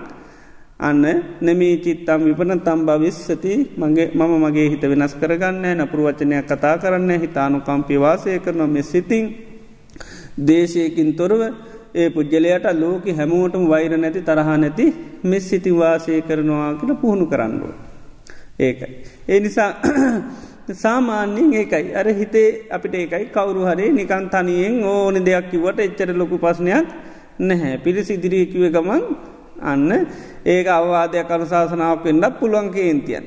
අන්න 0.79 1.03
නෙමී 1.41 1.79
චිත්තම් 1.79 2.21
විපන 2.25 2.61
තම් 2.61 2.81
භවිස්සති. 2.83 3.55
මගේ 3.77 4.11
මම 4.11 4.33
මගේ 4.41 4.69
හිත 4.69 4.83
වෙනස් 4.83 5.15
කරගන්න 5.15 5.79
නපුරු 5.79 6.03
වචනයක් 6.05 6.47
කතා 6.47 6.79
කරන්න 6.79 7.21
හිතානු 7.21 7.61
කම්පිවාසය 7.61 8.39
කරනවා. 8.39 8.67
මෙ 8.69 8.83
සිතිං 8.83 9.25
දේශයකින් 10.39 11.15
තොරව 11.15 11.41
ඒ 11.95 12.11
පුද්ගලයට 12.11 12.75
ලෝක 12.75 13.13
හැමෝටම 13.13 13.67
වෛර 13.67 13.97
නැති 13.97 14.23
තරහ 14.23 14.57
නැති 14.57 14.95
මෙස් 15.25 15.49
සිති 15.49 15.73
වාසය 15.73 16.23
කරනවා 16.23 16.75
කියල 16.75 16.97
පුහුණු 16.97 17.27
කරන්නුව. 17.27 17.71
ඒකයි. 18.59 19.05
ඒ 19.29 19.41
නිසා 19.41 19.75
සාමාන්‍යෙන් 20.75 21.53
ඒකයි 21.53 21.93
අර 21.93 22.11
හිතේ 22.11 22.67
අපිට 22.71 22.95
ඒකයි 22.95 23.29
කවරු 23.29 23.63
හරේ 23.63 23.91
නිකන් 23.91 24.29
තනියෙන් 24.29 24.85
ඕන 24.85 25.21
දෙයක් 25.21 25.51
කිවට 25.51 25.81
එච්චර 25.81 26.15
ලොකු 26.15 26.39
පස්නයක් 26.39 26.87
නැහැ 27.41 27.79
පිරිසි 27.79 28.15
ඉදිරිය 28.15 28.47
කිව 28.47 28.71
ගමන් 28.71 29.03
අන්න 29.63 30.07
ඒක 30.45 30.69
අවවාදයක් 30.69 31.29
අනුශාසනාවක් 31.29 32.05
වෙන්නක් 32.05 32.39
පුළුවන් 32.39 32.71
කේන්තියන්. 32.71 33.25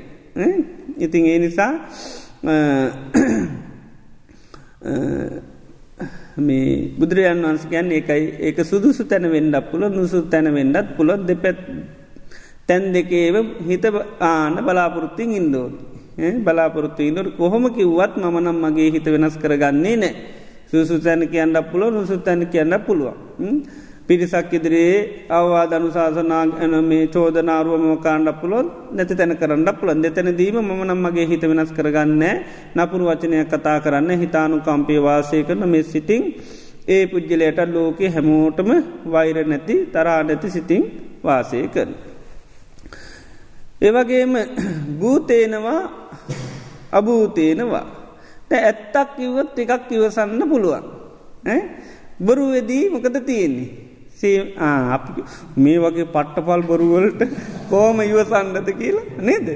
ඉතින් 0.97 1.25
ඒ 1.25 1.39
නිසා 1.39 1.87
මේ 6.39 6.93
බුදුරජාන් 6.93 7.41
වන්ස 7.41 7.65
ගැන් 7.65 7.91
ඒකයි. 7.91 8.23
ඒක 8.39 8.57
සුදුසු 8.63 9.03
තැන 9.03 9.25
වෙන්ඩක් 9.25 9.71
පුල 9.71 9.81
නුසු 9.89 10.21
තැන 10.23 10.47
වෙන්ඩත් 10.47 10.95
පුළොත් 10.95 11.25
දෙපැත් 11.25 11.57
තැන් 12.67 12.93
දෙකේව 12.93 13.35
හිත 13.61 13.85
ආන 14.21 14.53
බලාපොරොත්තින් 14.57 15.31
ඉන්දෝ 15.33 15.67
බලාපොරොත්තු 16.17 17.01
ඉන්නට 17.01 17.37
කොහොම 17.37 17.63
කිව්වත් 17.69 18.17
මනම් 18.17 18.57
මගේ 18.57 18.91
හිත 18.91 19.05
වෙනස් 19.05 19.35
කරගන්නේ 19.37 19.95
නෑ 19.95 20.13
සුසු 20.67 20.99
තැන 20.99 21.21
කියන්නක් 21.25 21.71
පුල 21.71 21.81
නුසු 21.87 22.17
තැන 22.17 22.45
කියන්න 22.45 22.73
පුළුවන්. 22.79 23.15
පිරිසක් 24.07 24.51
ඉදිරියේ 24.53 24.99
අවවාදනු 25.29 25.87
ශාසනා 25.91 26.43
ඇන 26.55 26.75
මේ 26.83 27.05
චෝදනාරුවම 27.07 27.87
කාණ්ඩ 27.99 28.29
පුලොත් 28.41 28.67
නැති 28.91 29.15
තැන 29.15 29.33
කරන්න 29.35 29.69
පුළන් 29.73 30.03
දෙතැන 30.03 30.29
දීම 30.33 30.57
ම 30.59 30.69
නම්මගේ 30.85 31.25
හිත 31.25 31.43
වෙනස් 31.43 31.71
කරගන්න 31.71 32.23
නපුරු 32.75 33.09
වචනය 33.09 33.41
කතා 33.45 33.77
කරන්න 33.79 34.11
හිතානු 34.17 34.57
කම්පේ 34.59 34.99
වාසය 34.99 35.39
කරන 35.43 35.63
මෙ 35.67 35.81
සිටිං 35.83 36.23
ඒ 36.87 37.03
පුද්ගලයට 37.05 37.59
ලෝකෙ 37.67 38.05
හැමෝටම 38.07 38.69
වෛර 39.05 39.37
නැති 39.45 39.75
තරා 39.87 40.21
නැති 40.23 40.49
සිතින් 40.49 40.83
වාසය 41.23 41.59
කරන. 41.67 41.91
ඒවගේම 43.81 44.33
භූතේනවා 44.99 45.81
අභූතේනවා. 46.91 47.85
ඇත්තක් 48.51 49.09
කිව්වොත් 49.17 49.59
එකක් 49.59 49.91
ඉවසන්න 49.91 50.41
පුළුවන්. 50.45 50.85
බොරුවෙදී 52.19 52.83
මොකද 52.89 53.19
තියෙන්නේ. 53.21 53.86
මේ 55.55 55.77
වගේ 55.79 56.07
පට්ටපල් 56.07 56.61
බොරුවලට 56.69 57.21
කෝම 57.69 58.01
ඉවසන්නද 58.01 58.69
කියලා 58.79 59.05
නේද. 59.19 59.47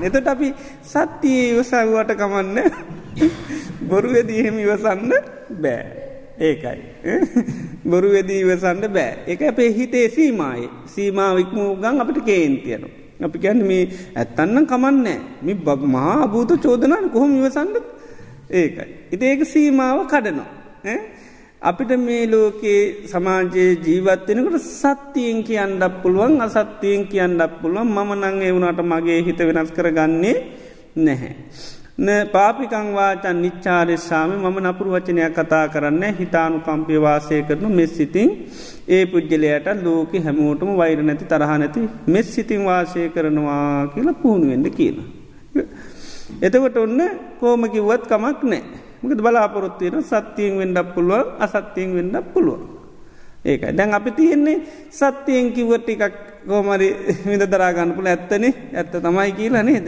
නෙතට 0.00 0.28
අපි 0.28 0.48
සත්‍යයේ 0.84 1.50
ඉවසව්වට 1.52 2.14
කමන්න 2.14 2.58
බොරුවෙදී 3.88 4.40
එහෙම 4.40 4.58
ඉවසන්න 4.58 5.12
බෑ. 5.62 5.84
ඒකයි. 6.40 6.80
බොරු 7.84 8.08
වෙදී 8.10 8.40
ඉවසන්න 8.40 8.86
බෑ. 8.88 9.12
එක 9.26 9.42
අපේ 9.42 9.70
හිතේ 9.72 10.08
සීමයි 10.08 10.68
සීමාවික්මූ 10.86 11.76
ගං 11.76 12.00
අපිට 12.00 12.24
කේන්තියන. 12.24 12.84
අපි 13.20 13.38
ගැන 13.38 13.66
මේ 13.66 13.82
ඇත්තන්න 14.14 14.66
කමන්නෑ 14.66 15.18
මි 15.42 15.54
බ 15.56 15.68
මහා 15.86 16.26
භූත 16.26 16.54
චෝදනන් 16.58 17.10
කොහොම 17.12 17.34
ඉවසන්න 17.38 17.74
ඒකයි. 18.52 18.88
ඉති 19.12 19.24
ඒක 19.26 19.44
සීමාව 19.46 20.06
කඩනවා. 20.06 20.50
අපිට 21.62 21.92
මේ 21.98 22.22
ලෝකයේ 22.26 23.06
සමාජයේ 23.06 23.74
ජීවත්වෙනකට 23.78 24.56
සත්තියෙන් 24.60 25.38
කියන්නක් 25.44 26.02
පුළුවන් 26.02 26.40
අසත්තියෙන් 26.40 27.06
කියන්නක් 27.06 27.52
පුළුවන්. 27.60 27.86
මම 27.88 28.10
නං 28.16 28.42
එවුණට 28.42 28.80
මගේ 28.84 29.20
හිත 29.22 29.40
වෙනස් 29.40 29.70
කරගන්නේ 29.70 30.34
නැහැ. 30.98 31.32
පාපිකං 32.26 32.88
වාචන් 32.92 33.38
නිච්චාරෙස්සාම 33.42 34.34
මම 34.40 34.58
නපුරු 34.64 34.90
වචනයක් 34.90 35.38
කතා 35.38 35.64
කරන්න 35.68 36.18
හිතානු 36.20 36.58
කම්පය 36.60 36.98
වාසය 36.98 37.42
කරනු 37.44 37.68
මෙස් 37.70 37.96
සිතින්. 37.96 38.28
ඒ 38.88 39.04
පුද්ගලයට 39.06 39.66
ලෝක 39.84 40.12
හැමෝටම 40.20 40.76
වෛර 40.76 40.98
නැති 41.00 41.24
තරහ 41.26 41.52
නැති 41.54 41.88
මෙස් 42.08 42.26
සිතින් 42.34 42.62
වාසය 42.64 43.08
කරනවා 43.08 43.66
කියලා 43.94 44.20
පුහුණුවෙන්ඩ 44.22 44.68
කියන. 44.70 44.96
එතකොට 46.42 46.76
ඔන්න 46.78 47.00
කෝමකිව්වත් 47.40 48.02
කමක් 48.08 48.40
නෑ 48.44 48.81
මකද 49.02 49.20
බලාපොරොත්වයන 49.20 50.02
සත්‍යයෙන් 50.02 50.58
වෙන්ඩක් 50.58 50.94
පුළුව 50.94 51.26
අසත්‍යයෙන් 51.38 51.90
වෙන්ඩක් 51.96 52.26
පුළුව. 52.34 52.60
ඒකයි. 53.44 53.72
දැන් 53.76 53.94
අපි 53.94 54.10
තියෙන්නේ 54.10 54.62
සත්‍යයෙන් 54.90 55.52
කිව්වට 55.52 55.88
එකක් 55.88 56.14
කෝමරි 56.46 56.88
විඳ 57.26 57.44
දරාගන්න 57.46 57.94
පුළ 57.96 58.06
ඇත්තනේ? 58.06 58.52
ඇත්ත 58.74 58.94
තමයි 58.94 59.32
කියලා 59.38 59.62
නේද. 59.62 59.86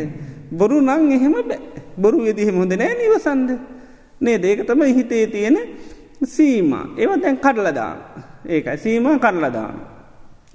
බොරු 0.50 0.80
නං 0.80 1.12
එහෙම 1.12 1.32
බෑ. 1.32 1.58
බොරු 1.96 2.18
වෙදිහෙම 2.26 2.56
හොඳ 2.58 2.74
නෑ 2.74 2.94
නිවසන්ද 2.98 3.50
නේ 4.20 4.38
දේක 4.38 4.66
තම 4.66 4.82
හිතේ 4.82 5.26
තියෙන 5.26 5.56
සීම. 6.24 6.70
ඒව 6.98 7.10
දැන් 7.22 7.36
කඩලදාන 7.38 7.98
ඒකයි. 8.46 8.76
සීම 8.78 9.06
කරලදාන 9.18 9.74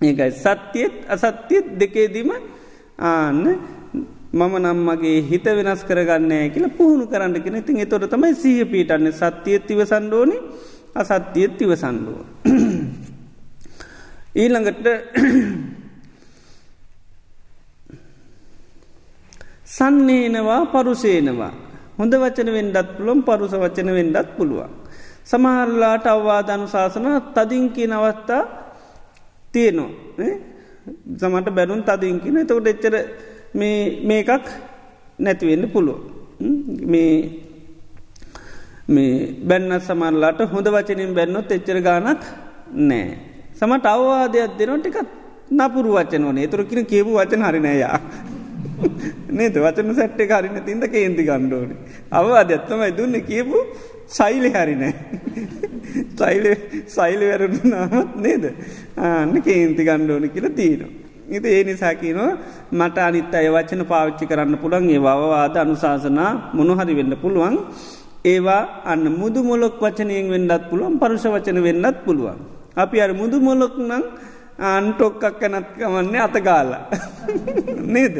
ඒකයි. 0.01 0.31
සත්‍යයත් 0.33 0.95
අසත්‍යයත් 1.07 1.65
දෙකේදීම 1.79 2.31
ආන්න 2.99 3.45
මම 4.31 4.53
නම්මගේ 4.59 5.21
හිත 5.23 5.45
වෙනස් 5.51 5.81
කරගන්නෑ 5.83 6.49
කියලා 6.49 6.73
පුහුණු 6.73 7.05
කරන්න 7.07 7.35
කෙන 7.39 7.55
ඉතින් 7.55 7.79
එතොට 7.79 8.05
තමයි 8.07 8.35
සීහ 8.35 8.65
පීටන්න 8.65 9.11
සත්‍යයත් 9.13 9.65
තිව 9.65 9.81
සන්ඩෝනි 9.83 10.37
අසත්‍යයත් 10.95 11.57
තිව 11.57 11.71
සන්ඩුව 11.75 12.17
ඊළඟට 14.35 14.85
සන්නේනවා 19.69 20.65
පරුසේනවා. 20.67 21.53
හොඳ 21.97 22.13
වචන 22.15 22.49
වෙන්ඩත් 22.49 22.89
පුළුවන් 22.91 23.21
පරුස 23.23 23.53
වචන 23.53 23.89
වෙන්ඩත් 23.91 24.29
පුළුවන්. 24.37 24.71
සමහරලාට 25.23 26.05
අවවාධනු 26.07 26.67
ශාසන 26.67 27.05
තදිංකි 27.35 27.85
නවත්තා 27.87 28.43
තියෙනවා. 29.53 30.29
සමට 31.17 31.49
බැනුන් 31.51 31.83
තදිංකින 31.83 32.37
එතකොට 32.37 32.67
එච්චර 32.67 32.95
මේකක් 33.53 34.45
නැතිවෙන්න 35.19 35.69
පුළුව. 35.69 35.99
මේ 38.87 39.35
බැන්න 39.43 39.79
සමරලාට 39.79 40.39
හොඳ 40.51 40.67
වචනින් 40.67 41.13
බැන්නොත් 41.13 41.51
එච්චර 41.51 41.81
ගානක් 41.81 42.23
නෑ. 42.73 43.17
සමට 43.53 43.85
අවවාදයක් 43.85 44.57
දෙනො 44.57 44.77
ටිකත් 44.77 45.09
නපුරු 45.51 45.93
වචන 45.93 46.35
නේ 46.35 46.47
තුරකින 46.47 46.85
කියපු 46.85 47.11
වචන 47.11 47.43
හරිනයා. 47.43 47.99
නේද 49.39 49.55
වචන 49.55 49.95
සැට්ට 49.95 50.31
හරින 50.31 50.61
තින්ද 50.65 50.83
කේන්ති 50.87 51.23
ගණ්ඩෝනි. 51.23 51.75
අවවාද 52.11 52.51
ඇත්තමයි 52.51 52.91
දුන්න 52.97 53.21
කියපු 53.21 53.57
සයිලි 54.07 54.49
හරිනෑ. 54.49 54.93
සයිල 56.17 56.45
සයිලි 56.87 57.25
වැරදුනාමත් 57.31 58.15
නේද 58.15 58.45
ආන්න 58.97 59.41
කේන්ති 59.41 59.83
ගණ්ඩෝනි 59.83 60.29
කියලා 60.29 60.55
තියෙනවා. 60.55 61.08
ඉති 61.29 61.47
ඒ 61.49 61.63
නිසාකිනවා 61.63 62.31
මට 62.71 62.97
අනිත් 62.99 63.33
අය 63.33 63.47
වචන 63.47 63.83
පාවිච්චි 63.85 64.25
කරන්න 64.25 64.57
පුළන් 64.57 64.89
ඒ 64.89 64.99
වවාද 64.99 65.55
අනුශාසනා 65.57 66.31
මොනහරි 66.53 66.93
වෙන්න 66.95 67.13
පුළුවන්. 67.17 67.55
ඒවා 68.25 68.61
අන්න 68.85 69.05
මුදු 69.11 69.43
මොලොක් 69.43 69.77
වචනයෙන් 69.79 70.27
වෙන්නත් 70.29 70.63
පුළුවන් 70.69 70.99
පරුෂ 70.99 71.25
වචන 71.25 71.59
වෙන්නත් 71.63 71.97
පුළුවන්. 72.05 72.39
අපි 72.75 72.97
අර 73.01 73.11
මුදු 73.13 73.37
මොලොක් 73.39 73.75
නං 73.79 74.03
අන්ටොක්කක් 74.61 75.39
කැනත් 75.39 75.67
කමන්නේ 75.73 76.19
අතගාල 76.19 76.71
නේද? 77.93 78.15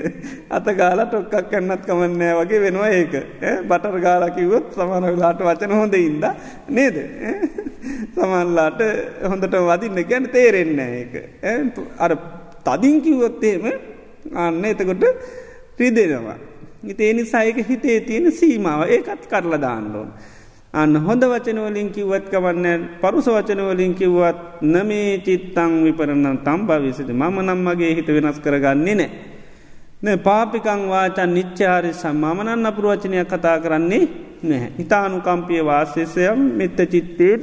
අතගාල 0.50 1.00
ටොක්කක් 1.06 1.50
කැන්නත් 1.52 1.84
කමන්නෑ 1.84 2.38
වගේ 2.40 2.62
වෙනවා 2.62 2.90
ඒක. 2.90 3.14
බටර් 3.68 3.98
ගාලකිවොත් 4.00 4.72
සමනලාට 4.74 5.42
වචන 5.42 5.74
හොඳ 5.74 5.94
ඉන්ද 5.96 6.26
නේද? 6.70 6.98
සමන්ලාට 8.16 8.82
හොඳට 9.26 9.58
වදින්න 9.68 10.04
ගැන 10.06 10.30
තේරෙන්න 10.30 10.80
ඒක. 10.80 11.14
අර 11.98 12.16
තදින් 12.62 13.02
කිව්වොත්තේම 13.02 13.64
අන්න 14.36 14.66
එතකොට 14.66 15.04
රිදෙනවා. 15.80 16.38
ඉතේ 16.84 17.14
නිසායක 17.14 17.58
හිතේ 17.64 18.00
තියෙන 18.02 18.32
සීමාව. 18.32 18.82
ඒකත් 18.88 19.24
කරලා 19.28 19.60
දාන්නඩෝන් 19.60 20.10
අන්න 20.74 20.96
හොඳ 20.98 21.24
වචනවලින් 21.24 21.90
කිව්වත් 21.90 22.30
කවන්න 22.30 22.82
පරුස 23.02 23.26
වචනවලින් 23.28 23.94
කිව්වත් 23.96 24.62
නමේ 24.64 25.18
චිත්තං 25.20 25.72
විපරණන් 25.84 26.38
තම් 26.40 26.62
භවිසිද 26.68 27.10
මම 27.12 27.38
නම්මගේ 27.42 27.96
හිත 27.96 28.08
වෙනස් 28.08 28.40
කරගන්නේ 28.40 28.96
නෑ. 28.96 29.10
න 30.02 30.08
පාපිකං 30.20 30.82
වාචන් 30.88 31.30
නිච්චාරි 31.30 31.92
සම්මාමනන්න 31.94 32.66
අපුරුවචනයක් 32.66 33.28
කතා 33.28 33.58
කරන්නේ 33.60 34.04
නැහැ. 34.42 34.72
ඉතානු 34.80 35.18
කම්පිය 35.20 35.62
වාසයසයම් 35.62 36.40
මෙත්ත 36.58 36.80
චිත්තේට 36.86 37.42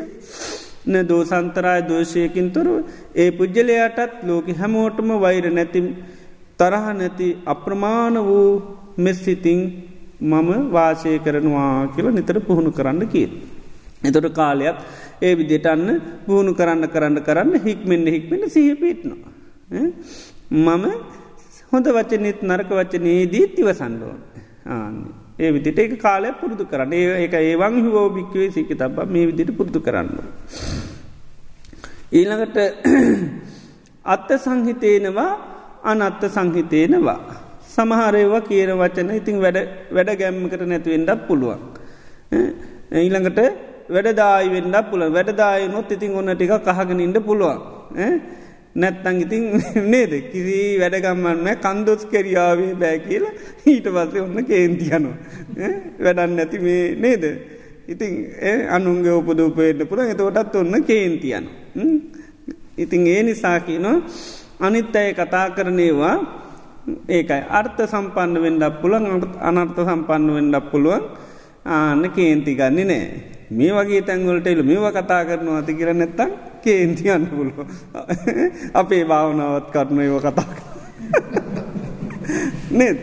න 0.87 0.95
දෝසන්තරය 1.05 1.77
දෝෂයකින් 1.83 2.49
තොර 2.53 2.69
ඒ 3.15 3.31
පුද්ගලයාටත් 3.33 4.23
ලෝක 4.23 4.47
හැමෝටම 4.53 5.11
වෛර 5.21 5.47
නැති 5.51 5.81
තරහ 6.59 6.87
නැති 6.93 7.29
අප්‍රමාණ 7.47 8.17
වූ 8.21 8.47
මෙස්සිතිං 8.99 9.61
මම 10.23 10.51
වාසය 10.71 11.19
කරනවා 11.19 11.93
කියල 11.95 12.07
නිතර 12.11 12.39
පුහුණු 12.41 12.71
කරන්න 12.71 13.03
කිය. 13.07 13.29
එතොට 14.03 14.29
කාලයක් 14.33 14.77
ඒ 15.21 15.35
විදිටන්න 15.35 15.91
පුහුණු 16.27 16.55
කරන්න 16.55 16.89
කරන්න 16.89 17.19
කරන්න 17.21 17.61
හික්මෙන්න්න 17.61 18.07
හික්මෙන 18.07 18.43
සහ 18.47 18.81
පිටනවා. 18.81 19.33
මම 20.51 20.85
හොඳ 21.73 21.87
වචනෙත් 21.89 22.41
නරක 22.43 22.71
වචනයේදී 22.71 23.47
තිවසන්ඩෝන් 23.49 24.19
ආන්නේ. 24.67 25.26
ඒ 25.39 25.51
විදිට 25.53 25.79
එක 25.79 25.93
කාලය 25.99 26.31
පුරුදු 26.41 26.65
කරන්න 26.65 26.93
ඒ 26.93 27.25
එක 27.25 27.35
ඒවන් 27.37 27.75
හිවෝ 27.79 28.09
භික්වේ 28.11 28.51
සික 28.51 28.71
තබ 28.73 29.05
මේ 29.07 29.27
විදිට 29.27 29.51
පුරුදු 29.59 29.81
කරන්න. 29.81 30.09
ඊළඟට 32.13 32.57
අත්ත 34.15 34.31
සංහිතේනවා 34.39 35.33
අනත්ත 35.85 36.23
සංහිතේනවා. 36.29 37.21
සමහරයවා 37.69 38.47
කියන 38.49 38.73
වචන 38.81 39.11
ඉතින් 39.13 39.37
වැඩ 39.45 39.59
වැඩ 39.91 40.11
ගැම්මකට 40.21 40.63
නැතිවෙන්ඩක් 40.65 41.27
පුළුවන්. 41.29 41.61
ඊළඟට 42.95 43.41
වැඩදායි 43.89 44.49
වෙන්ඩ 44.51 44.77
පුල 44.91 45.03
වැඩදායනොත් 45.09 45.93
ඉතින් 45.93 46.15
ඔන්න 46.15 46.33
ටික 46.33 46.53
කහගෙනින්ට 46.69 47.19
පුළුවන්. 47.21 47.61
නැත්තං 48.77 49.21
ඉතින් 49.25 49.45
නේද? 49.93 50.13
කිසි 50.31 50.57
වැඩගම්මන්න 50.81 51.49
කන්දොස් 51.59 52.07
කරියාවේ 52.07 52.75
බෑ 52.75 52.99
කියලා 53.01 53.35
ඊට 53.73 53.87
පස්සේ 53.89 54.23
ඔන්න 54.23 54.45
කේන්තියනු. 54.45 55.11
වැඩන්න 55.99 56.37
නැති 56.37 56.59
මේ 56.61 56.95
නේද. 56.97 57.25
ඉතින් 57.89 58.13
අනුන්ගේ 58.71 59.15
උපදූපයට 59.15 59.87
පුළ 59.89 60.03
එතකොටත් 60.05 60.57
ඔන්න 60.57 60.83
කේන්තියන. 60.85 61.47
ඉතින් 62.79 63.07
ඒ 63.07 63.23
නිසාකිනවා 63.23 63.97
අනිත් 64.61 64.97
අය 64.97 65.13
කතා 65.15 65.47
කරනේවා 65.51 66.17
ඒකයි. 67.09 67.43
අර්ථ 67.51 67.81
සම්පන්න 67.85 68.43
වෙන්ඩක් 68.43 68.81
පුළන් 68.83 69.07
අනර්ථ 69.43 69.81
සම්පන්න 69.83 70.35
වෙන්ඩක් 70.35 70.71
පුළුවන්. 70.71 71.03
ආන්න 71.69 72.11
කේන්ති 72.11 72.55
ගන්නේ 72.55 72.85
නෑ. 72.85 73.07
මේ 73.51 73.73
වගේ 73.73 74.03
තැන්වලට 74.03 74.47
එල 74.47 74.63
මේව 74.63 74.87
කතා 74.93 75.23
කරනවා 75.25 75.59
ඇති 75.59 75.75
කියර 75.75 75.93
නැත්තම් 75.95 76.31
කේන්ති 76.63 77.11
අන්න 77.11 77.27
පුළුව. 77.29 77.59
අපේ 78.81 79.05
භාවනාවත් 79.05 79.71
කරන 79.71 80.01
ඒව 80.01 80.19
කතා 80.21 80.47
කර. 80.49 80.65
නේද 82.79 82.99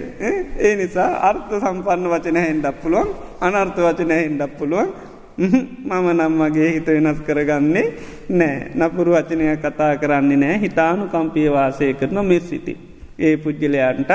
ඒ 0.59 0.75
නිසා 0.75 1.09
අර්ථ 1.21 1.53
සම්පන්න 1.55 2.11
වචන 2.11 2.37
හැන්ඩක් 2.37 2.77
පුළුවන් 2.83 3.09
අනර්ථ 3.41 3.79
වචන 3.79 4.11
හැන්ඩක් 4.11 4.55
පුළුවන් 4.59 4.89
මම 5.37 6.07
නම්මගේ 6.13 6.69
හිත 6.69 6.87
වෙනස් 6.87 7.19
කරගන්නේ 7.27 7.85
නෑ 8.31 8.57
නපුරු 8.77 9.13
වචනය 9.13 9.45
කතා 9.57 9.91
කරන්නේ 9.97 10.37
නෑ 10.37 10.57
හිතානු 10.59 11.07
කම්පිය 11.07 11.47
වාසය 11.49 11.93
කරන 11.93 12.19
මෙ 12.23 12.39
සිටි. 12.41 12.73
ඒ 13.19 13.35
පුද්ගලයන්ටත් 13.37 14.11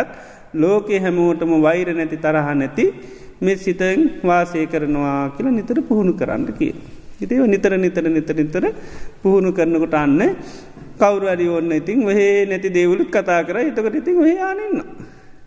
ලෝකෙ 0.55 0.99
හැමෝටම 0.99 1.53
වෛර 1.61 1.89
නැති 1.93 2.17
තරහ 2.19 2.49
නැති 2.55 2.85
මෙ 3.41 3.57
සිතෙන් 3.57 4.20
වාසය 4.22 4.66
කරනවා 4.66 5.30
කියලා 5.30 5.53
නිතර 5.53 5.78
පුහුණු 5.82 6.12
කරන්න 6.12 6.47
කිය. 6.53 6.74
ඉතිව 7.18 7.47
නිතර 7.47 7.72
නිතර 7.76 8.05
නිතර 8.09 8.34
නිතර 8.36 8.64
පුහුණු 9.22 9.53
කරනකොට 9.53 9.95
අන්න 9.95 10.20
කවුරු 10.97 11.26
අරි 11.26 11.47
ඔන්න 11.49 11.72
ඉතින් 11.72 12.03
වහේ 12.03 12.47
නැති 12.47 12.68
දේවලුත් 12.70 13.11
කතා 13.11 13.43
කර 13.43 13.57
එතකට 13.61 13.95
ඉතින් 13.95 14.18
ඔහේ 14.18 14.39
ආනන්න. 14.41 14.82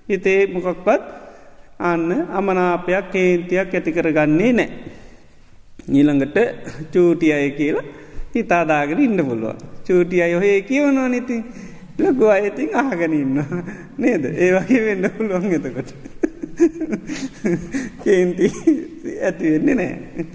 හිතේ 0.10 0.48
මොකක්පත් 0.48 1.02
අන්න 1.82 2.10
අමනාපයක් 2.30 3.12
කේන්තියක් 3.12 3.74
ඇති 3.74 3.92
කරගන්නේ 3.92 4.54
නෑ. 4.54 4.70
ඊළඟට 5.90 6.38
චූටිය 6.92 7.34
අය 7.34 7.52
කියලා 7.52 7.86
හිතාදාගෙන 8.36 9.00
ඉන්න 9.00 9.20
පුළුව. 9.22 9.56
චූටිය 9.84 10.22
අය 10.22 10.36
ඔහේ 10.36 10.62
කියවනවා 10.62 11.10
නති 11.10 11.38
ලොකු 12.00 12.26
අයතින් 12.28 12.70
ආගනඉන්න 12.74 13.38
නේද 13.98 14.24
ඒ 14.26 14.52
වගේ 14.56 14.82
වෙන්න 14.86 15.12
පුළුවන් 15.12 15.52
එතකොට. 15.52 15.90
කේන්ති 18.04 18.48
ඇතිවෙන්නේ 19.22 19.76
නෑ. 19.76 20.26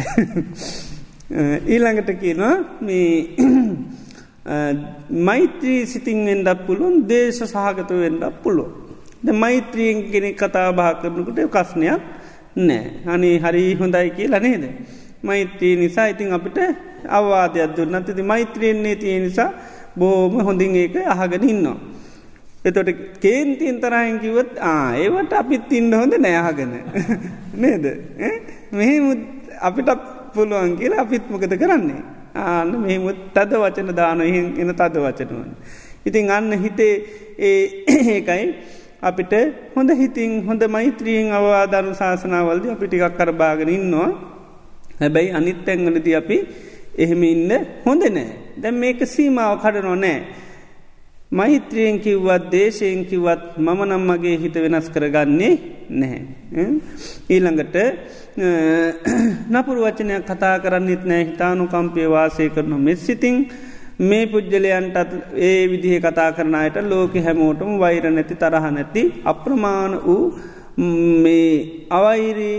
ඊළඟට 1.72 2.10
කියනවා 2.20 2.54
මේ 2.80 3.10
මෛත්‍රී 5.28 5.80
සිතින් 5.86 6.28
එන්ඩක් 6.28 6.66
පුළුවන් 6.66 6.96
දේශ 7.08 7.42
සහගත 7.44 7.90
වෙන්ඩක් 7.94 8.40
පුළුව. 8.42 8.70
ද 9.22 9.28
මෛත්‍රියෙන් 9.34 9.98
කෙනෙ 10.12 10.32
කතා 10.34 10.72
බා 10.72 10.92
කරනකට 10.94 11.40
කස්නයක් 11.48 12.00
නෑ 12.58 12.84
අනේ 13.06 13.36
හරි 13.38 13.64
හොඳයි 13.74 14.10
කියලා 14.10 14.40
නේද. 14.40 14.64
මෛත්‍රී 15.22 15.74
නිසා 15.76 16.08
ඉතින් 16.08 16.32
අපිට 16.32 16.58
අවවාදයක් 17.08 17.76
දුන්න 17.76 18.04
තිති 18.04 18.22
මෛත්‍රියෙන්නේ 18.24 18.96
තිය 18.96 19.18
නිසා 19.20 19.50
බෝම 19.96 20.34
හොඳින් 20.40 20.76
ඒක 20.76 20.96
අහගෙන 21.06 21.44
ඉන්නවා. 21.44 21.78
එතොට 22.64 22.90
කේන්තින් 23.20 23.80
තරහෙන් 23.80 24.20
කිවත් 24.20 24.56
ආ 24.60 24.94
ඒවට 24.94 25.32
අපිත් 25.32 25.72
ඉන්න 25.72 25.92
හොඳ 25.92 26.14
නෑහගෙන 26.18 26.72
නේද? 27.62 27.84
මෙහෙම 28.72 29.04
අපිට 29.60 29.90
පුළුවන් 30.34 30.76
කියලා 30.76 31.00
අපිත් 31.00 31.24
මොකද 31.26 31.54
කරන්නේ? 31.56 32.02
ආන්න 32.34 32.70
මෙහෙමුත් 32.76 33.18
තද 33.34 33.52
වචන 33.54 33.88
දාන 33.92 34.20
එන 34.20 34.70
තද 34.70 34.94
වචනුවන්. 34.96 35.50
ඉතින් 36.06 36.30
අන්න 36.30 36.52
හිතේ 36.54 36.94
ඒකයි 38.14 38.44
අපිට 39.02 39.32
හොඳ 39.74 39.90
හිතින් 39.92 40.44
හොඳ 40.44 40.62
මෛත්‍රීයෙන් 40.68 41.32
අවවාධරු 41.32 41.94
ශාසනාවල්ද 41.94 42.64
අපි 42.68 42.86
ටිකක් 42.86 43.16
කරබාගෙන 43.16 43.68
ඉන්නවා. 43.70 44.10
හැබැයි 45.00 45.32
අනිත් 45.32 45.66
ඇංගලද 45.66 46.06
අපි 46.14 46.36
එහෙම 46.96 47.22
ඉන්න 47.24 47.50
හොඳ 47.84 48.02
නෑ. 48.08 48.30
දැම් 48.56 48.76
මේක 48.76 49.00
සීමාව 49.06 49.58
කඩනො 49.58 49.94
නෑ. 49.96 50.18
මෛත්‍රියෙන් 51.32 52.00
කිව්වත් 52.00 52.50
දේශයෙන් 52.50 53.04
කිවත් 53.04 53.42
මම 53.58 53.80
නම්මගේ 53.86 54.36
හිත 54.36 54.54
වෙනස් 54.56 54.86
කරගන්නේ 54.88 55.52
නැහැ. 55.90 56.64
ඊළඟට 57.28 57.76
නපුරු 59.48 59.84
වචනයක් 59.84 60.24
කතා 60.26 60.56
කරන්නෙත් 60.58 61.04
නෑ 61.04 61.24
හිතානු 61.24 61.68
කම්පය 61.68 62.08
වාසය 62.08 62.48
කරනු 62.48 62.78
මෙත් 62.78 62.98
සිතිං 62.98 63.36
මේ 64.00 64.26
පුද්ගලයන්ටත් 64.26 65.14
ඒ 65.40 65.62
විදිහ 65.68 66.00
කතා 66.00 66.30
කරනයට 66.32 66.76
ලෝක 66.84 67.14
හැමෝටම 67.18 67.78
වෛර 67.78 68.04
නැති 68.08 68.34
තරහ 68.34 68.66
නැති 68.70 69.02
අප්‍රමාණ 69.24 69.94
වූ 70.00 70.22
මේ 71.22 71.86
අවෛරී 71.90 72.58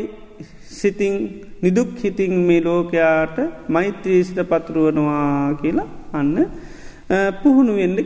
සිතිං 0.72 1.16
නිදුක් 1.62 1.92
හිතින් 2.00 2.34
මේ 2.42 2.62
ලෝකයාට 2.62 3.38
මෛත්‍රීසිත 3.70 4.40
පතුරුවනවා 4.46 5.60
කියලා 5.62 5.90
අන්න 6.14 6.36
පුහුණු 7.42 7.74
වෙන්න 7.76 7.98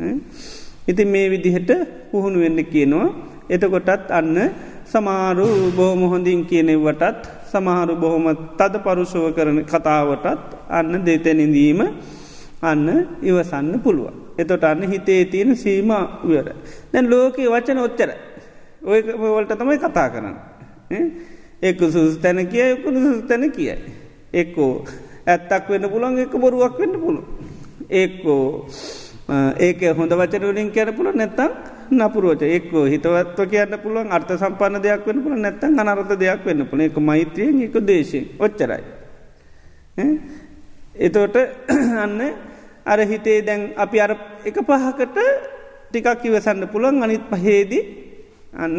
කියන. 0.00 0.20
ඉති 0.88 1.04
මේ 1.04 1.28
විදිහට 1.28 1.70
පුහුණු 2.10 2.40
වෙන්න 2.40 2.60
කියනවා 2.64 3.08
එතකොටත් 3.48 4.10
අන්න 4.10 4.36
සමාරු 4.86 5.46
බොහොම 5.72 6.02
හොඳින් 6.10 6.40
කියනෙවටත් 6.44 7.22
සමහරු 7.46 7.94
බොහොම 7.96 8.26
තද 8.58 8.74
පරුෂව 8.78 9.34
කරන 9.36 9.58
කතාවටත් 9.64 10.26
අන්න 10.68 10.92
දෙතැනිදීම 11.00 11.80
අන්න 12.62 12.86
ඉවසන්න 13.22 13.80
පුළුවන්. 13.80 14.14
එතොට 14.38 14.64
අන්න 14.64 14.82
හිතේ 14.84 15.24
තියෙන 15.24 15.56
සීම 15.56 15.90
වර. 16.24 16.48
දැන් 16.92 17.10
ලෝකයේ 17.10 17.48
වචන 17.48 17.78
ඔච්චර 17.78 18.10
ඔය 18.82 19.00
වලට 19.02 19.52
තමයි 19.52 19.78
කතා 19.78 20.08
කරන්න. 20.08 20.36
එක්ක 21.62 21.80
සුස් 21.86 22.18
තැන 22.18 22.46
කිය 22.46 22.74
යකුණු 22.74 23.00
සුස් 23.06 23.22
තැන 23.28 23.50
කියයි. 23.50 23.76
එක්කෝ 24.32 24.72
ඇත්තක් 25.26 25.68
වෙන්න 25.68 25.86
පුළන් 25.88 26.18
එක 26.18 26.34
බොරුවක් 26.34 26.78
වෙන්න 26.78 26.94
පුළුව. 26.94 27.24
ඒක්කෝ 27.90 28.44
ඒක 29.30 29.80
හොඳ 29.94 30.12
වචනවලින් 30.12 30.70
කැන 30.70 30.90
පුළ 30.92 31.12
නැත්තම් 31.12 31.52
නපුරුවච 31.92 32.42
එක්කෝ 32.48 32.84
හිතවත්ව 32.84 33.46
කියන්න 33.46 33.78
පුළුවන් 33.78 34.10
අර්ථ 34.10 34.32
සම්පන්න 34.32 34.82
දෙයක් 34.82 35.06
වන්න 35.06 35.22
පුළ 35.22 35.36
නැත්තන් 35.36 35.78
අනර්ථ 35.80 36.14
දෙයක් 36.16 36.44
වෙන්න 36.44 36.66
පුළ 36.66 36.80
එක 36.80 36.98
මෛත්‍රියෙන් 37.00 37.62
එක 37.62 37.76
දේශයෙන් 37.82 38.26
ඔච්චරයි. 38.38 38.82
එතෝට 40.96 41.36
අන්න 42.04 42.20
අර 42.84 42.98
හිතේ 43.02 43.42
දැන් 43.42 43.72
අපි 43.76 44.00
අර 44.00 44.12
එක 44.44 44.56
පහකට 44.60 45.18
ටිකක් 45.88 46.24
ඉවසන්න 46.24 46.66
පුළුවන් 46.66 47.02
අනිත් 47.02 47.26
පහේදී 47.28 47.82
අන්න 48.54 48.78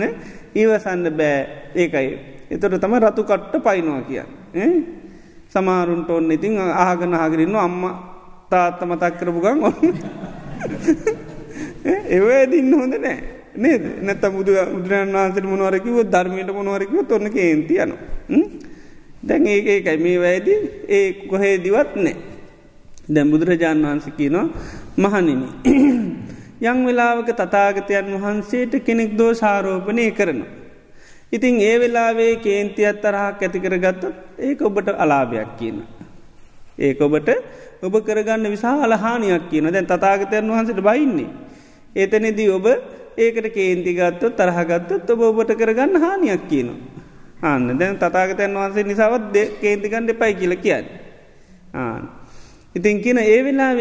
ඉවසන්න 0.54 1.08
බෑ 1.12 1.38
ඒකයි. 1.76 2.10
එතොට 2.50 2.76
තම 2.76 2.96
රතු 2.98 3.24
කට්ට 3.24 3.56
පයිනවා 3.62 4.04
කියන්න. 4.04 4.30
සමාරුන්ට 5.48 6.10
ඔන්න 6.10 6.32
ඉතින් 6.32 6.60
ආගන 6.60 7.14
ආගරන්න 7.14 7.56
අම්ම 7.58 7.84
තාත්ත 8.50 8.80
මතක් 8.82 9.16
කරපු 9.16 9.40
ගන් 9.40 9.64
ඔන්න. 9.64 9.76
ඒව 12.16 12.28
දින්න 12.52 12.74
හොඳ 12.74 12.96
නෑ 12.98 13.20
නේද 13.56 13.84
නැත 14.02 14.22
බුදු 14.32 14.52
බුදුරන් 14.74 15.12
වහන්සට 15.12 15.46
මොනවරකිව 15.46 15.98
ධර්මයට 16.06 16.52
මොනවරකිව 16.52 17.08
තොන්න 17.08 17.28
කේන්ති 17.30 17.76
යන. 17.78 17.92
දැන් 19.22 19.48
ඒක 19.48 19.68
ඒකයි 19.68 19.98
මේ 20.00 20.18
වැෑදි 20.18 20.54
ඒ 20.90 21.06
කොහේ 21.26 21.58
දිවත් 21.60 21.96
නෑ. 21.98 22.16
දැම් 23.08 23.32
බුදුරජාණන් 23.32 23.86
වහන්සකි 23.86 24.30
නවා 24.30 24.48
මහනිනි. 24.98 25.48
යං 26.64 26.80
වෙලාවක 26.86 27.30
තතාගතයන් 27.34 28.12
වහන්සේට 28.16 28.74
කෙනෙක් 28.82 29.18
දෝ 29.18 29.34
ශාරෝපනය 29.34 30.12
කරන. 30.12 30.42
ඉතින් 31.32 31.60
ඒ 31.62 31.76
වෙලාවේ 31.78 32.36
කේන්ති 32.38 32.86
අත්තරහක් 32.86 33.42
ඇතිකර 33.42 33.76
ගත්තත් 33.78 34.04
ඒක 34.40 34.62
ඔබට 34.62 34.88
අලාභයක් 34.96 35.52
කියන. 35.58 35.84
ඒක 36.78 37.02
ඔබට 37.02 37.30
ඔබ 37.82 37.94
කරගන්න 38.00 38.46
විසා 38.48 38.78
අලහානියක් 38.80 39.50
කියන 39.50 39.68
දැන් 39.68 39.86
තතාගතයන් 39.86 40.48
වහන්සට 40.48 40.82
බයින්නේ. 40.82 41.30
එතනෙදී 41.96 42.50
ඔබ 42.50 42.66
ඒකට 43.18 43.48
කේන්තිගත්තු 43.50 44.30
තරහගත්තත් 44.32 45.10
ඔබ 45.10 45.22
ඔබට 45.22 45.52
කරගන්න 45.54 45.98
හානියක් 45.98 46.48
කියනවා. 46.48 46.80
අන්න 47.44 47.78
දැන් 47.78 47.98
තතාගතයන් 47.98 48.54
වහන්සේ 48.54 48.84
නිසාවත් 48.84 49.34
කේන්තිකන් 49.62 50.08
දෙපයි 50.08 50.34
කියල 50.36 50.56
කියන්න. 50.58 50.86
ආන. 51.74 52.10
ඉතින් 52.76 53.02
කියන 53.02 53.18
ඒ 53.20 53.44
වෙලා 53.44 53.74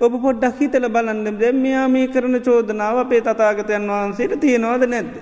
ඔබ 0.00 0.12
පොඩ්ඩක් 0.20 0.60
හිතල 0.60 0.88
බලන්න 0.88 1.38
දැම්මයා 1.38 1.88
මේ 1.88 2.08
කරන 2.08 2.36
චෝදනාව 2.40 2.98
අපේ 2.98 3.20
තතාගතයන් 3.22 3.86
වහන්සේට 3.88 4.40
තියෙනවාද 4.40 4.84
නැද්ද. 4.86 5.14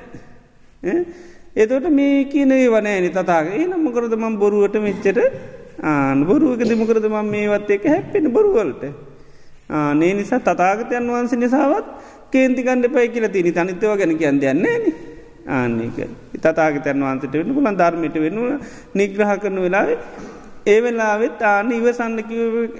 එතොට 1.55 1.87
මේ 1.91 2.24
කියනේ 2.26 2.64
වනෑනි 2.68 3.11
තතාග 3.11 3.47
ඒ 3.53 3.66
නම්මකරද 3.66 4.14
මම් 4.16 4.39
බොරුවට 4.39 4.76
මෙච්චට 4.80 5.20
ආන 5.83 6.24
බොරුවක 6.24 6.62
දෙමකරද 6.62 7.05
මම් 7.05 7.28
මේවත් 7.28 7.70
එක 7.70 7.85
හැප්පෙන 7.85 8.26
බොරුවලට. 8.30 8.83
ආනේ 9.70 10.12
නිසා 10.14 10.41
තතාගතයන් 10.41 11.09
වහන්සේ 11.09 11.39
නිසාවත් 11.39 11.87
කේන්තිකන්ඩ 12.30 12.87
පයි 12.89 13.09
කියල 13.09 13.26
තිනි 13.28 13.53
තනිතව 13.53 13.97
ගැන 13.97 14.14
කියන්න 14.16 14.39
දෙයන්නේ 14.39 14.76
ආන්නේක 15.49 15.99
තතාගතයන් 16.37 17.03
වහන්සට 17.03 17.35
වෙන 17.35 17.55
පුලන් 17.55 17.76
ධර්මයට 17.76 18.16
වෙනුව 18.16 18.47
නිග්‍රහ 18.95 19.33
කරන 19.39 19.59
වෙලාවේ 19.59 19.99
ඒ 20.66 20.78
වෙලාවෙත් 20.80 21.43
ආන 21.45 21.72
ඉවසන්න 21.72 22.18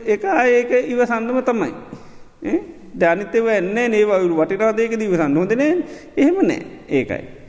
එක 0.07 0.25
ඒක 0.49 0.71
ඉවසන්නම 0.87 1.43
තමයි. 1.43 1.73
ධනිතව 2.95 3.47
එන්නේ 3.51 3.89
නේවවුරු 3.89 4.35
වටිනාදයක 4.37 4.95
දීවසන්න 4.95 5.37
හොඳනේ 5.37 5.73
එහෙම 6.17 6.39
නෑ 6.43 6.61
ඒකයි. 6.91 7.42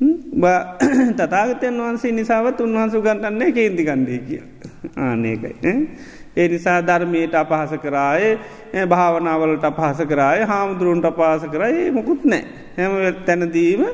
තතාගතයන් 1.18 1.76
වහන්සේ 1.76 2.12
නිසාවත් 2.12 2.60
උන්වහන්සු 2.60 3.02
ගන්නන්නේ 3.02 3.52
කේන්ති 3.52 3.84
කණ්ඩේ 3.84 4.20
කිය 4.20 4.40
ආනකයි. 4.98 5.72
ඒ 6.36 6.46
නිසා 6.48 6.78
ධර්මයට 6.80 7.34
අපහස 7.34 7.74
කරාය 7.76 8.24
භාවනාවලට 8.86 9.64
අපහස 9.64 10.00
කරාය 10.04 10.40
හාමුදුරුවන්ට 10.42 11.04
අපහස 11.04 11.44
කරයි 11.46 11.90
මොකුත් 11.90 12.24
නෑ 12.24 12.42
හැම 12.78 12.96
තැනදීම 13.26 13.84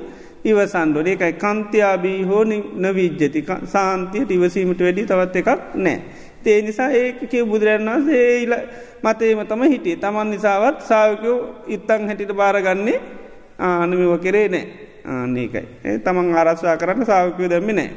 ඉවසන්ඩොල 0.44 1.08
එකයි 1.08 1.32
කන්තියාබී 1.34 2.20
හෝ 2.22 2.44
නවීජ්ජති. 2.76 3.44
සාන්තියට 3.66 4.30
ඉවසීමට 4.30 4.80
වැඩි 4.80 5.06
තවත් 5.06 5.36
එකක් 5.36 5.50
නෑ. 5.76 5.98
තේ 6.44 6.58
නිසා 6.62 6.90
ඒක 6.92 7.30
බුදුරන් 7.44 7.86
වහන්සේ 7.86 8.24
ඒල 8.32 8.54
මතේම 9.02 9.40
තම 9.44 9.62
හිටිය. 9.66 9.96
තමන් 9.98 10.30
නිසාවත් 10.30 10.80
සාාවකයෝ 10.82 11.38
ඉත්තං 11.68 12.02
හැටිට 12.08 12.32
බාරගන්නේ 12.34 13.00
ආනමිව 13.60 14.20
කරේ 14.20 14.48
නෑ 14.48 14.85
ආනකයි. 15.06 15.62
තමන් 16.04 16.34
ආරස්සා 16.34 16.76
කරන්න 16.76 17.06
සාාවකයෝ 17.06 17.50
දැම්මි 17.50 17.72
නෑ. 17.72 17.90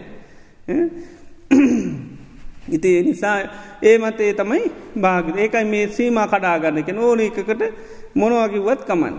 ඉති 2.69 2.89
නිසා 3.03 3.37
ඒ 3.83 3.97
මතේ 3.97 4.33
තමයි 4.33 4.65
භාග 4.97 5.37
ඒකයි 5.37 5.65
මේ 5.65 5.85
සීම 5.89 6.19
කඩාගන්නක 6.25 6.89
ඕන 6.99 7.21
එකකට 7.21 7.63
මොනවාකිවත් 8.15 8.83
කමන්න. 8.85 9.15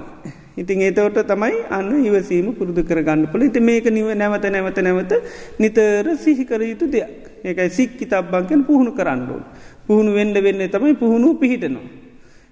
ඉතින් 0.56 0.82
ඒතවට 0.82 1.26
තමයි 1.26 1.56
අන්න 1.70 1.90
ඉවසීම 2.00 2.52
පුරුදු 2.54 2.82
කරගන්න 2.82 3.26
පොල 3.32 3.42
ඉති 3.42 3.60
මේක 3.60 3.86
නිව 3.88 4.12
නැවත 4.14 4.46
නැවත 4.50 4.78
නැවත 4.80 5.12
නිතර 5.58 6.06
සිහිකර 6.16 6.62
යුතු 6.62 6.86
දෙයක් 6.86 7.44
ඒකයි 7.44 7.70
සික්කි 7.70 8.06
තබ්බංකෙන් 8.06 8.64
පුහුණු 8.64 8.92
කරන්නඩුවන්. 8.92 9.42
පුහුණු 9.86 10.10
වෙන්ඩ 10.14 10.36
වෙන්න 10.38 10.62
තමයි 10.68 10.94
පුහුණු 10.94 11.34
පිහිටනවා. 11.34 11.86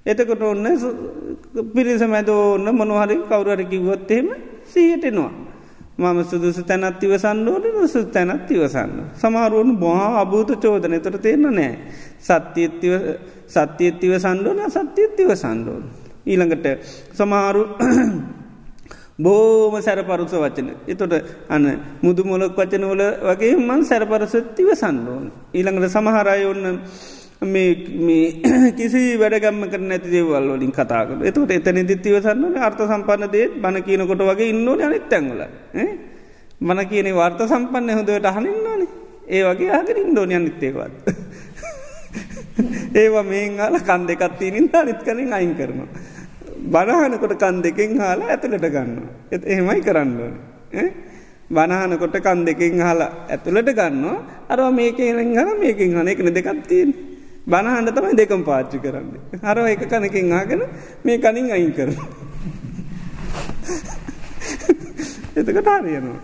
එතකොට 0.07 0.43
ඔන්න 0.43 0.67
පිරිස 1.75 2.03
මැද 2.05 2.29
ඔන්න 2.29 2.69
මොනහරි 2.73 3.17
කවුරරකිවොත්තේම 3.29 4.27
සීහටෙනවා. 4.79 5.33
මම 5.99 6.19
සුදුසු 6.25 6.63
තැනත් 6.63 7.03
ඉවසන්නෝට 7.03 7.65
සු 7.87 8.05
තැනත් 8.07 8.51
ඉවසන්න. 8.51 8.93
සමහරුවන 9.15 9.77
බොහා 9.77 10.21
අභූත 10.21 10.51
චෝදන 10.57 10.95
තොර 11.01 11.19
තියෙන 11.19 11.43
නෑ. 11.51 11.71
සත්‍යත්තිව 12.21 12.93
සත්‍යත්තිව 13.49 14.13
සන්ඩෝන 14.17 14.61
සත්‍යත්තිව 14.69 15.31
සන්ඩෝන්. 15.35 15.83
ඊළඟට 16.27 16.67
සමහරු 17.13 17.63
බෝම 19.19 19.75
සැරපරුස 19.79 20.35
වචන. 20.35 20.69
එතොට 20.87 21.15
අන්න 21.49 21.67
මුදු 22.03 22.23
මොලොක් 22.25 22.55
වචනවල 22.55 23.03
වගේ 23.25 23.57
මන් 23.59 23.83
සැරපරසත්තිව 23.85 24.71
සන්ඩෝන්. 24.75 25.25
ඊළඟට 25.53 25.91
සමහරය 25.91 26.45
ඔන්න 26.45 26.65
මේ 26.65 26.79
කිසි 28.79 29.15
වැඩගම්ම 29.15 29.63
කර 29.65 29.81
නැති 29.81 30.11
දේවල් 30.11 30.49
වලින් 30.51 30.73
කතාකට 30.73 31.23
එතට 31.23 31.51
එතන 31.51 31.87
දිත්තිවසන්න 31.87 32.57
අර්ථ 32.59 32.83
සම්පන්න 32.83 33.31
දේත්. 33.31 33.53
බණ 33.55 33.83
කියනකොට 33.83 34.23
වගේ 34.25 34.51
ඉන්නෝ 34.51 34.75
අනිත් 34.81 35.09
තැන්ගල 35.09 35.41
මන 36.61 36.81
කියන 36.85 37.09
වර්ත 37.15 37.41
සම්පන්න 37.47 37.91
හොඳට 37.91 38.27
අහනින්නන 38.27 38.87
ඒ 39.29 39.43
වගේ 39.45 39.71
අහගෙන 39.71 39.99
ඉන්දෝන 39.99 40.33
අනිත්තේවත් 40.33 40.95
ඒවා 43.01 43.23
මේංහල 43.25 43.77
කන් 43.81 44.07
දෙකත් 44.07 44.39
තිනින් 44.39 44.67
අනිත් 44.75 45.01
කලින් 45.01 45.33
අයින් 45.33 45.55
කරනවා. 45.55 45.89
බණහනකොට 46.65 47.35
කන් 47.37 47.63
දෙකෙන් 47.63 47.93
හාලා 47.97 48.29
ඇතුළට 48.29 48.67
ගන්න 48.67 48.91
එ 49.31 49.37
එහෙමයි 49.45 49.81
කරන්න 49.81 50.11
බණහනකොට 51.51 52.17
කන් 52.19 52.41
දෙකින් 52.45 52.81
හලා 52.81 53.11
ඇතුළට 53.29 53.71
ගන්න 53.73 54.05
අරවා 54.49 54.73
මේක 54.73 54.99
එරෙන් 55.01 55.31
හල 55.33 55.55
මේකින් 55.57 55.95
හන 55.95 56.09
එකන 56.09 56.31
දෙකත්තියෙන් 56.31 56.91
බණහන්ඩ 57.49 57.97
තමයි 57.97 58.17
දෙකම් 58.21 58.43
පාච්චි 58.45 58.79
කරන්න. 58.79 59.09
හර 59.43 59.59
එක 59.73 59.83
කනකින් 59.91 60.33
ආගෙන 60.33 60.63
මේ 61.05 61.19
කනින් 61.19 61.51
අයින් 61.51 61.73
කර. 61.73 61.91
එතකට 65.37 65.69
හරියනවා. 65.69 66.21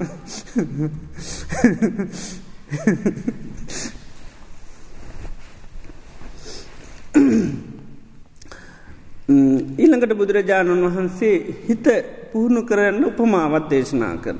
ඊළඟට 9.78 10.14
බුදුරජාණන් 10.18 10.84
වහන්සේ 10.86 11.36
හිත 11.68 11.86
පුහුණු 12.32 12.60
කරන්න 12.68 13.04
උපමාවත් 13.10 13.70
දේශනා 13.70 14.16
කර. 14.24 14.36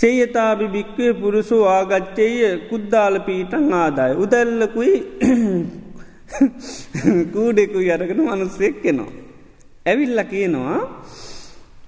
සේයතාබි 0.00 0.66
භික්වේ 0.68 1.12
පුරුසු 1.14 1.56
ආගච්චේය 1.68 2.52
කුද්දාල 2.70 3.14
පීටන් 3.20 3.66
ආදාය 3.74 4.12
උදැල්ලකුයි 4.16 4.94
කූඩෙකු 7.34 7.78
අරගෙන 7.94 8.20
මනුස්සෙක් 8.22 8.76
කෙනවා. 8.82 9.12
ඇවිල්ල 9.86 10.20
කියනවා 10.24 10.78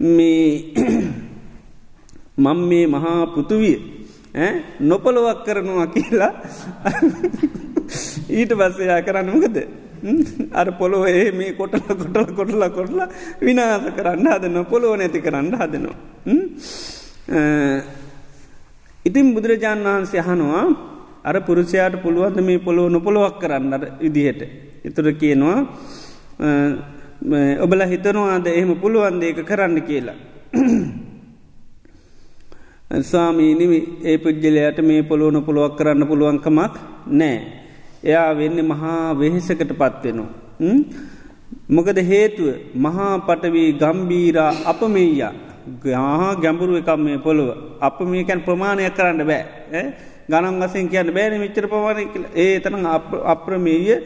මේ 0.08 0.74
මං 2.44 2.58
මේ 2.64 2.86
මහා 2.86 3.26
පුතුවිය 3.28 3.76
නොපොළොවක් 4.82 5.40
කරනවා 5.46 5.86
කියලා 5.86 6.32
ඊට 8.38 8.52
පස්සයා 8.52 9.00
කරන්නමකද 9.02 9.56
අර 10.52 10.68
පොළොව 10.72 11.06
ඒ 11.06 11.26
මේ 11.32 11.52
කොටල 11.52 11.82
කොටල 11.88 12.32
කොටලා 12.34 12.70
කොටලා 12.70 13.08
විනාස 13.40 13.84
කරන්න 13.96 14.26
හදන 14.26 14.64
පොළොව 14.66 14.96
නැති 14.96 15.20
කරන්න 15.20 15.54
හදනවා. 15.54 15.98
ඉතින් 19.05 19.34
බුදුරජාණන් 19.34 19.84
වහන්සේ 19.84 20.20
අහනවා 20.20 20.64
අර 21.24 21.36
පුරුෂයාට 21.40 21.94
පුළුවන්ද 22.03 22.38
මේ 22.40 22.59
පොළොව 22.59 22.86
නොපොළොවක් 22.88 23.38
කරන්න 23.38 23.72
ඉදිහට. 24.00 24.42
එතුර 24.84 25.07
කියනවා 25.14 25.59
ඔබල 27.59 27.80
හිතනවාද 27.84 28.46
එහෙම 28.48 28.70
පුළුවන්ද 28.76 29.22
ඒක 29.22 29.40
කරන්න 29.42 29.76
කියලා. 29.82 30.18
ස්වාමීනිවි 33.03 33.78
ඒ 34.03 34.18
පුද්ගලයට 34.18 34.78
මේ 34.80 35.03
පොළොවන 35.03 35.38
පොළොවක් 35.42 35.76
කරන්න 35.76 36.07
පුළුවන්කමක් 36.07 36.74
නෑ. 37.09 37.38
එයා 38.05 38.30
වෙන්න 38.32 38.59
මහා 38.64 39.14
වෙහෙසකට 39.14 39.72
පත්වෙනවා. 39.72 40.30
මොකද 41.68 41.98
හේතුව 42.05 42.48
මහා 42.76 43.14
පටවී 43.20 43.70
ගම්බීරා 43.74 44.53
අප 44.64 44.80
මෙයා 45.66 46.34
ගා 46.34 46.34
ගැඹුරු 46.36 46.76
එකම් 46.76 47.00
මේ 47.00 47.18
පොළොව. 47.18 47.78
අප 47.80 48.00
මේකැන් 48.02 48.42
ප්‍රමාණය 48.42 48.90
කරන්න 48.90 49.26
බෑ. 49.26 49.84
ගනම් 50.28 50.60
වසෙන් 50.60 50.88
කියන්න 50.88 51.14
බෑන 51.14 51.40
මිච්චර 51.40 51.66
පවාන 51.66 51.98
ඒ 52.34 52.60
තන 52.60 52.86
අප්‍රමේය 53.24 54.02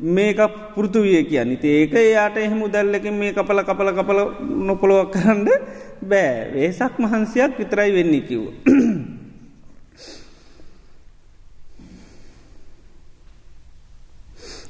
මේක 0.00 0.38
පුෘතුවිය 0.74 1.24
කියන්න. 1.24 1.56
ති 1.56 1.68
ඒක 1.68 1.92
යාට 1.92 2.36
එහෙම 2.36 2.60
දැල්ලකින් 2.70 3.14
මේ 3.14 3.32
කපල 3.32 3.62
කපල 3.62 3.90
කපල 3.92 4.20
නොපොළොවක් 4.66 5.12
කරන්න 5.12 5.44
බෑ. 6.02 6.50
ඒසක් 6.56 6.98
මහන්සයක් 6.98 7.58
විතරයි 7.58 7.92
වෙන්නේ 7.92 8.20
කිව්ව. 8.20 8.46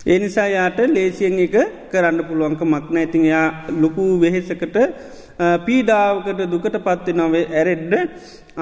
ඒ 0.06 0.18
නිසා 0.18 0.48
යාට 0.48 0.78
ලේසියෙන් 0.86 1.38
එක 1.38 1.54
කරන්න 1.90 2.24
පුළුවන්ක 2.24 2.60
මක්න 2.62 2.96
ඇතින් 2.96 3.24
යා 3.24 3.46
ලොකු 3.74 4.20
වෙහෙසකට 4.20 4.76
පීඩාවකට 5.66 6.40
දුකට 6.52 6.76
පත්ති 6.86 7.12
නොවේ 7.12 7.44
ඇරෙඩ්ඩ 7.50 7.94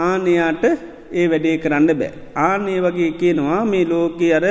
ආනයාට 0.06 0.64
ඒ 1.12 1.26
වැඩේ 1.30 1.56
කරන්න 1.62 1.88
බෑ. 2.00 2.12
ආනේ 2.46 2.78
වගේ 2.84 3.10
කියනවා 3.20 3.60
මේ 3.64 3.84
ලෝකෙ 3.84 4.28
අර 4.38 4.46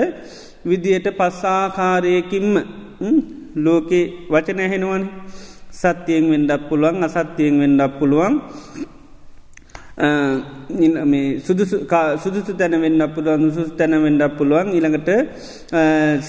විදියට 0.66 1.08
පස්සාකාරයකින්ම 1.20 2.54
ලෝකෙ 3.66 4.02
වචන 4.32 4.60
ඇහෙනවන. 4.60 5.04
සත්‍යයෙන් 5.74 6.26
වෙන්ඩක් 6.32 6.64
පුළුවන් 6.70 7.04
අසත්‍යයෙන් 7.04 7.56
වෙන්ඩක් 7.62 7.94
පුළුවන්. 8.00 8.34
සුදුසු 11.44 12.54
තැන 12.60 12.76
වෙන්න 12.82 13.02
පුළුවන් 13.16 13.52
සුස් 13.52 13.72
තැන 13.78 13.94
වෙන්ඩක් 14.04 14.38
පුළුවන්. 14.38 14.68
ඊළඟට 14.76 15.10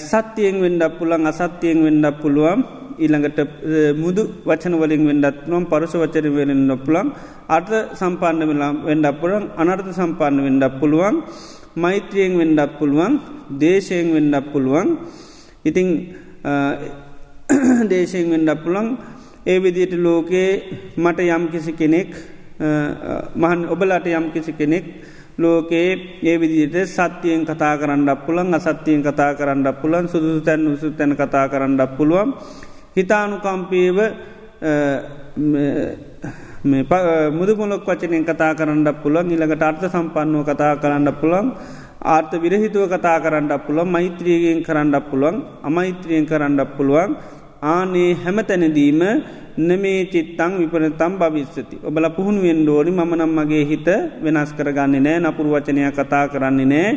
සත්‍යයෙන් 0.03 0.55
වෙන්ඩක් 0.61 0.97
පුළන් 0.99 1.25
අසත්‍යයෙන් 1.25 1.79
වෙන්ඩක් 1.85 2.21
පුළුවන්. 2.21 2.59
ඊළඟට 2.97 3.39
මුදු 3.95 4.23
වචන 4.43 4.75
වලින් 4.75 5.03
වෙන්ඩත් 5.05 5.39
නොම් 5.45 5.63
පරස 5.65 5.93
වචන 5.95 6.27
වෙන 6.35 6.51
නොපුළන් 6.67 7.07
අර්ථ 7.49 7.73
සම්පාන්න 7.93 8.41
වෙලා 8.43 8.71
වෙන්ඩක් 8.83 9.19
පුළන් 9.21 9.45
අනර්ථ 9.55 9.91
සම්පාන්න 9.93 10.37
වෙන්ඩක් 10.39 10.79
පුළුවන් 10.79 11.17
මෛත්‍රියෙන් 11.75 12.33
වෙන්ඩක් 12.33 12.77
පුළුවන් 12.79 13.13
දේශයෙන් 13.53 14.07
වෙන්ඩක් 14.09 14.51
පුළුවන්. 14.51 14.87
ඉතිං 15.63 15.87
දේශයෙන් 17.91 18.31
වෙන්ඩක් 18.31 18.63
පුළන් 18.63 18.87
ඒ 19.45 19.57
විදියට 19.59 19.93
ලෝකයේ 19.97 20.51
මට 20.97 21.19
යම් 21.29 21.43
කිසි 21.47 21.73
කෙනෙක් 21.73 22.11
මහන් 23.35 23.59
ඔබලාට 23.67 24.07
යම් 24.09 24.31
කිසි 24.31 24.53
කෙනෙක් 24.53 24.85
ලෝකයේ 25.37 25.91
ඒ 26.23 26.35
විදියට 26.35 26.87
සත්‍යයෙන් 26.87 27.43
කතා 27.43 27.75
කරන්නක් 27.75 28.25
පුළන් 28.25 28.53
අසත්‍යයෙන් 28.53 29.03
කතා 29.03 29.35
කරන්නක් 29.35 29.81
පුළන් 29.81 30.07
සුදුසු 30.07 30.41
තැන් 30.41 30.67
උසු 30.67 30.91
තැන 30.91 31.11
කතා 31.13 31.45
කරන්නක් 31.47 31.97
පුළුවන්. 31.97 32.33
හිතානුකම්පීව 32.95 33.97
මුදුමුලොක් 37.31 37.83
වචනයෙන් 37.85 38.25
කතා 38.25 38.53
කරන්න 38.55 38.87
පුළුවන් 39.03 39.31
ඉළඟට 39.31 39.63
අර්ථ 39.63 39.85
සම්පන්නුව 39.85 40.43
කතා 40.49 40.73
කරන්න 40.77 41.11
පුළන් 41.21 41.47
ආර්ථ 42.05 42.35
විරහිතුව 42.37 42.83
කතා 42.87 43.17
කරන්න 43.19 43.51
පුළුවන් 43.65 43.89
මෛත්‍රියගෙන් 43.89 44.59
කරන්න 44.63 44.95
පුළුවන් 45.09 45.37
අමෛත්‍රියෙන් 45.63 46.25
කරන්න 46.25 46.61
පුළුවන් 46.77 47.17
ආනේ 47.63 48.11
හැමතැනදීම 48.23 49.01
නමේ 49.59 49.99
චිත්තං 50.05 50.51
විපනතම් 50.59 51.13
භවිස්සති. 51.19 51.75
ඔබල 51.83 52.05
පුහුණුවෙන් 52.17 52.59
ඩෝනි 52.63 52.91
මම 52.91 53.11
නම් 53.15 53.31
මගේ 53.37 53.63
හිත 53.65 53.87
වෙනස් 54.23 54.51
කරගන්නේ 54.53 55.01
නෑ 55.01 55.19
නපුරු 55.21 55.49
වචනය 55.51 55.81
කතා 55.91 56.25
කරන්නේ 56.27 56.65
නෑ. 56.65 56.89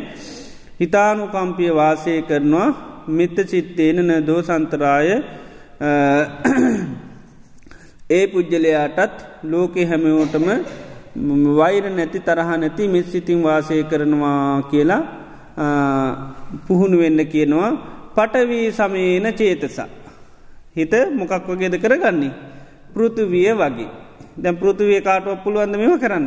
හිතානුකම්පිය 0.79 1.71
වාසය 1.71 2.13
කරනවා 2.21 2.67
මෙත්ත 3.09 3.37
චිත්තේන 3.51 3.99
දෝ 4.27 4.41
සන්තරාය 4.41 5.09
ඒ 8.09 8.25
පුද්ගලයාටත් 8.27 9.15
ලෝකෙ 9.43 9.85
හැමෝටම 9.85 10.47
වෛර 11.55 11.83
නැති 11.89 12.19
තරහ 12.19 12.49
නැති 12.57 12.87
මෙත් 12.87 13.07
සිතින් 13.07 13.39
වාසය 13.41 13.83
කරනවා 13.83 14.67
කියලා 14.71 15.01
පුහුණු 16.67 16.97
වෙන්න 16.99 17.21
කියනවා 17.25 17.71
පටවී 18.15 18.71
සමේන 18.71 19.27
චේතසා. 19.33 19.87
හිත 20.75 20.93
මොකක් 21.11 21.47
වගේද 21.47 21.75
කරගන්නේ. 21.77 22.33
පෘතුවිය 22.93 23.51
වගේ 23.53 23.89
දැම් 24.37 24.55
පෘතුවිය 24.57 25.01
කාටුව 25.01 25.43
පුළුවන්ද 25.43 25.75
මෙම 25.77 25.95
කරන්න. 25.97 26.25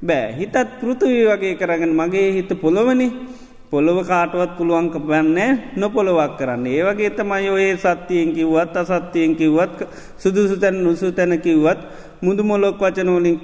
බෑ 0.00 0.34
හිතත් 0.38 0.56
පෘතුවී 0.80 1.26
වගේ 1.26 1.54
කරගන්න 1.56 1.92
මගේ 1.92 2.32
හිත 2.32 2.50
පොළොවනි 2.54 3.08
පොළොව 3.70 3.98
කාටවත් 4.02 4.50
පුළුවන්ක 4.58 4.94
බැන්නේ 5.00 5.50
නොපොළොවක් 5.76 6.32
කරන්න. 6.38 6.66
ඒවගේ 6.68 7.10
තමයි 7.10 7.48
ඔයේ 7.48 7.76
සත්‍යයෙන් 7.76 8.34
කිව්වත් 8.34 8.76
අසත්‍යයෙන් 8.76 9.36
කිව්වත් 9.36 9.76
සුදුසු 10.18 10.56
තැන් 10.56 10.82
නුසු 10.82 11.12
තැන 11.12 11.38
කිව්වත් 11.38 11.80
මුදු 12.22 12.42
මොලොක් 12.42 12.76
වචනෝලින් 12.78 13.36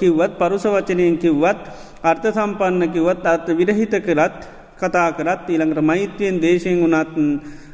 කිව්වත් 0.00 0.32
පරුස 0.34 0.64
වචනයෙන් 0.66 1.18
කිව්වත් 1.18 1.60
අර්ථ 2.02 2.26
සම්පන්න 2.26 2.92
කිවත් 2.92 3.22
අර්ථ 3.24 3.50
විරහිත 3.50 3.94
කරත් 4.00 4.38
කතා 4.76 5.12
කරත් 5.12 5.44
ඊළඟට 5.46 5.82
මෛත්‍රයෙන් 5.82 6.40
දේශයෙන් 6.40 6.80
වුණත් 6.80 7.12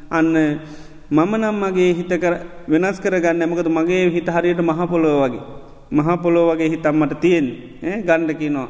අන්න 0.09 0.35
මම 1.09 1.33
නම් 1.33 1.57
මගේ 1.57 1.91
හිත 1.93 2.11
වෙනස් 2.67 2.97
කරගන්න 2.99 3.41
ඇමකද 3.41 3.67
මගේ 3.69 4.11
හිත 4.11 4.27
හරියට 4.27 4.59
මහපොලෝ 4.61 5.17
වගේ. 5.23 5.43
මහපොලෝ 5.89 6.45
වගේ 6.49 6.69
හිතම්මට 6.69 7.13
තියෙන් 7.19 7.47
ගණ්ඩකිනවා 8.03 8.67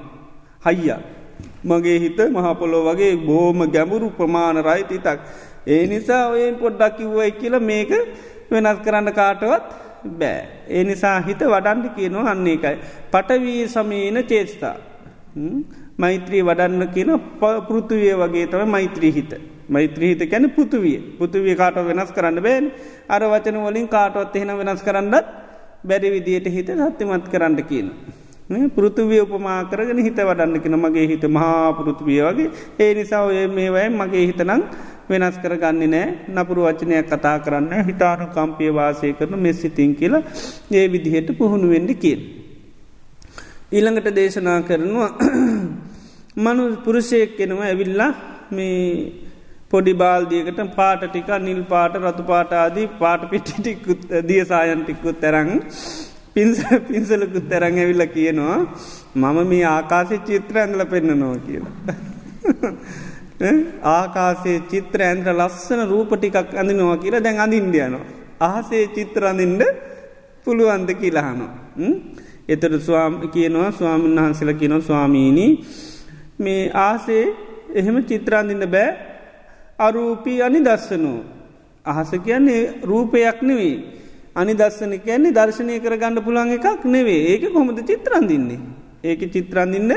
හයියා. 0.61 1.16
මගේ 1.63 1.99
හිත 1.99 2.19
මහපොලෝ 2.29 2.83
වගේ 2.85 3.15
බෝම 3.17 3.59
ගැඹුරු 3.67 4.09
ප්‍රමාණ 4.11 4.63
රයිතිතක් 4.63 5.19
ඒ 5.67 5.87
නිසා 5.87 6.23
ඔයෙන් 6.27 6.55
පොඩ්ඩක් 6.55 6.97
කිව්වයි 6.97 7.31
කියල 7.31 7.59
මේක 7.61 7.91
වෙනස් 8.51 8.79
කරන්න 8.85 9.13
කාටවත් 9.13 9.65
බෑ. 10.11 10.39
ඒ 10.69 10.83
නිසා 10.83 11.19
හිත 11.21 11.41
වඩන්ඩි 11.45 11.89
කියනවා 11.89 12.31
අන්නේ 12.31 12.53
එකයි. 12.53 12.77
පටවී 13.11 13.67
සමීන 13.67 14.17
චේස්ථා. 14.23 14.75
මෛත්‍රී 15.97 16.43
වඩන්න 16.43 16.87
කියන 16.89 17.11
පෘතුවිය 17.67 18.13
වගේ 18.15 18.47
තම 18.47 18.69
මෛත්‍රී 18.69 19.13
හිත. 19.13 19.33
මෛත්‍රීහිත 19.69 20.29
කැන 20.29 20.49
පුතුවිය 20.49 20.99
පුතුවිය 21.19 21.55
කාට 21.55 21.75
වෙනස් 21.87 22.11
කරන්න 22.11 22.39
බෑන් 22.41 22.71
අර 23.09 23.21
වචන 23.23 23.57
වලින් 23.65 23.87
කාටොත් 23.87 24.35
එහෙන 24.35 24.57
වෙනස් 24.57 24.83
කරන්නත් 24.83 25.27
බැරි 25.83 26.11
විදියට 26.11 26.47
හිත 26.47 26.69
සත්‍යමත් 26.87 27.27
කරන්න 27.27 27.63
කියන. 27.63 27.91
පෘතුවිය 28.49 29.19
උපමා 29.19 29.59
කරගෙන 29.65 29.99
හිත 29.99 30.19
වඩන්න 30.19 30.61
කෙන 30.61 30.75
මගේ 30.77 31.07
හිත 31.07 31.23
මහා 31.29 31.73
පෘතුවිය 31.73 32.21
වගේ. 32.21 32.51
ඒ 32.79 32.93
නිසා 32.93 33.23
ඔය 33.23 33.47
මේවයි 33.49 33.89
මගේ 33.91 34.23
හිතනං 34.23 34.63
වෙනස් 35.09 35.37
කරගන්නේ 35.37 35.87
නෑ. 35.87 36.07
නපුරු 36.29 36.63
වචනයක් 36.63 37.09
කතා 37.09 37.37
කරන්න 37.39 37.85
හිතානු 37.85 38.27
කම්පිය 38.29 38.71
වාසය 38.71 39.13
කරන 39.13 39.39
මෙස්සිතින් 39.39 39.95
කියලා 39.95 40.23
ඒ 40.71 40.87
විදිහට 40.87 41.37
පුහුණු 41.37 41.69
වෙන්ඩි 41.69 41.95
කියල්. 41.97 42.21
ඊළඟට 43.69 44.09
දේශනා 44.15 44.59
කරනවා 44.63 45.11
මනු 46.45 46.63
පුරුෂයක් 46.83 47.37
කෙනව 47.37 47.61
ඇවිල්ලා 47.61 48.11
මේ 48.51 48.83
පොඩි 49.69 49.93
බාල්දියකට 49.95 50.61
පාට 50.75 51.01
ටික 51.05 51.31
නිල් 51.41 51.61
පාට 51.65 51.95
රතු 51.99 52.23
පාටාදී 52.23 52.87
පාට 52.99 53.23
පිටිටිකුත් 53.29 54.03
දිය 54.29 54.43
සායන්ටිකුත් 54.45 55.19
තරං 55.19 55.51
පින්ස 56.37 56.61
පින්සලකුත් 56.87 57.45
තරං 57.49 57.77
ඇවිල්ල 57.77 58.05
කියනවා 58.07 58.59
මම 59.15 59.37
මේ 59.47 59.63
ආකාසි 59.67 60.17
චිත්‍ර 60.21 60.55
ඇඳල 60.57 60.83
පෙන්න්නනවා 60.85 61.37
කියලා. 61.39 61.73
ආකාසේ 63.95 64.59
චිත්‍ර 64.71 65.01
ඇන්ද්‍ර 65.01 65.33
ලස්සන 65.33 65.81
රූප 65.89 66.11
ටිකක් 66.13 66.53
අඳනවා 66.55 66.97
කියලා 66.97 67.23
දැන් 67.23 67.39
අඳින්ඩියනවා. 67.39 68.05
අහසේ 68.41 68.85
චිත්‍ර 68.95 69.23
අඳින්ඩ 69.25 69.63
පුළුවන්ද 70.45 70.89
කියලාහනවා. 70.93 71.53
එතට 72.47 72.79
ස්වාම 72.81 73.13
කියනවා 73.29 73.71
ස්වාමීන් 73.71 74.15
වහන්සල 74.17 74.51
කියනවා 74.53 74.81
ස්වාමීණී 74.81 75.51
මේ 76.39 76.71
ආසේ 76.81 77.25
එහෙම 77.73 77.97
චිත්‍රාන්දින්න 78.03 78.65
බෑ 78.67 78.89
අරූපී 79.79 80.41
අනි 80.41 80.59
දස්සනෝ. 80.61 81.19
අහස 81.85 82.11
කියන්නේ 82.23 82.61
රූපයක් 82.83 83.41
නෙවෙයි. 83.41 83.96
අනි 84.39 84.53
දස්සන 84.53 84.93
කියන්නේ 85.05 85.35
දර්ශනය 85.37 85.75
කර 85.83 85.95
ගණඩ 86.01 86.25
පුළන් 86.25 86.53
එකක් 86.57 86.85
නෙවේ 86.85 87.21
ඒක 87.33 87.45
කොමද 87.53 87.79
චිත්‍රන්දින්නේ. 87.89 88.59
ඒක 89.03 89.21
චිත්‍රන්දින්න 89.33 89.91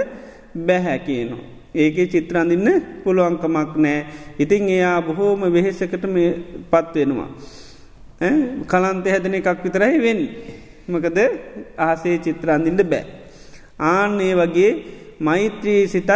බැහැ 0.66 0.99
කියනවා. 1.07 1.43
ඒක 1.74 1.97
චිත්‍රන්දින්න 2.12 2.68
පුළුවන්කමක් 3.05 3.72
නෑ. 3.76 3.99
ඉතින් 4.38 4.68
එයා 4.68 4.99
බොහෝම 5.03 5.43
වෙහෙසකට 5.53 6.05
මේ 6.09 6.30
පත්වෙනවා. 6.72 7.30
කලන්ත 8.66 9.07
හැදන 9.07 9.34
එකක් 9.34 9.64
විතරයි 9.64 9.99
වෙන්. 9.99 10.20
මකද 10.88 11.18
ආසේ 11.78 12.16
චිත්‍රන්දින්න 12.18 12.80
බෑ. 12.84 13.05
ආන්නේ 13.91 14.32
වගේ 14.34 14.72
මෛත්‍රී 15.20 15.82
සිතත් 15.88 16.11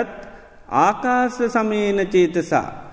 ආකාස 0.69 1.37
සමයන 1.55 2.01
චේතසා. 2.13 2.84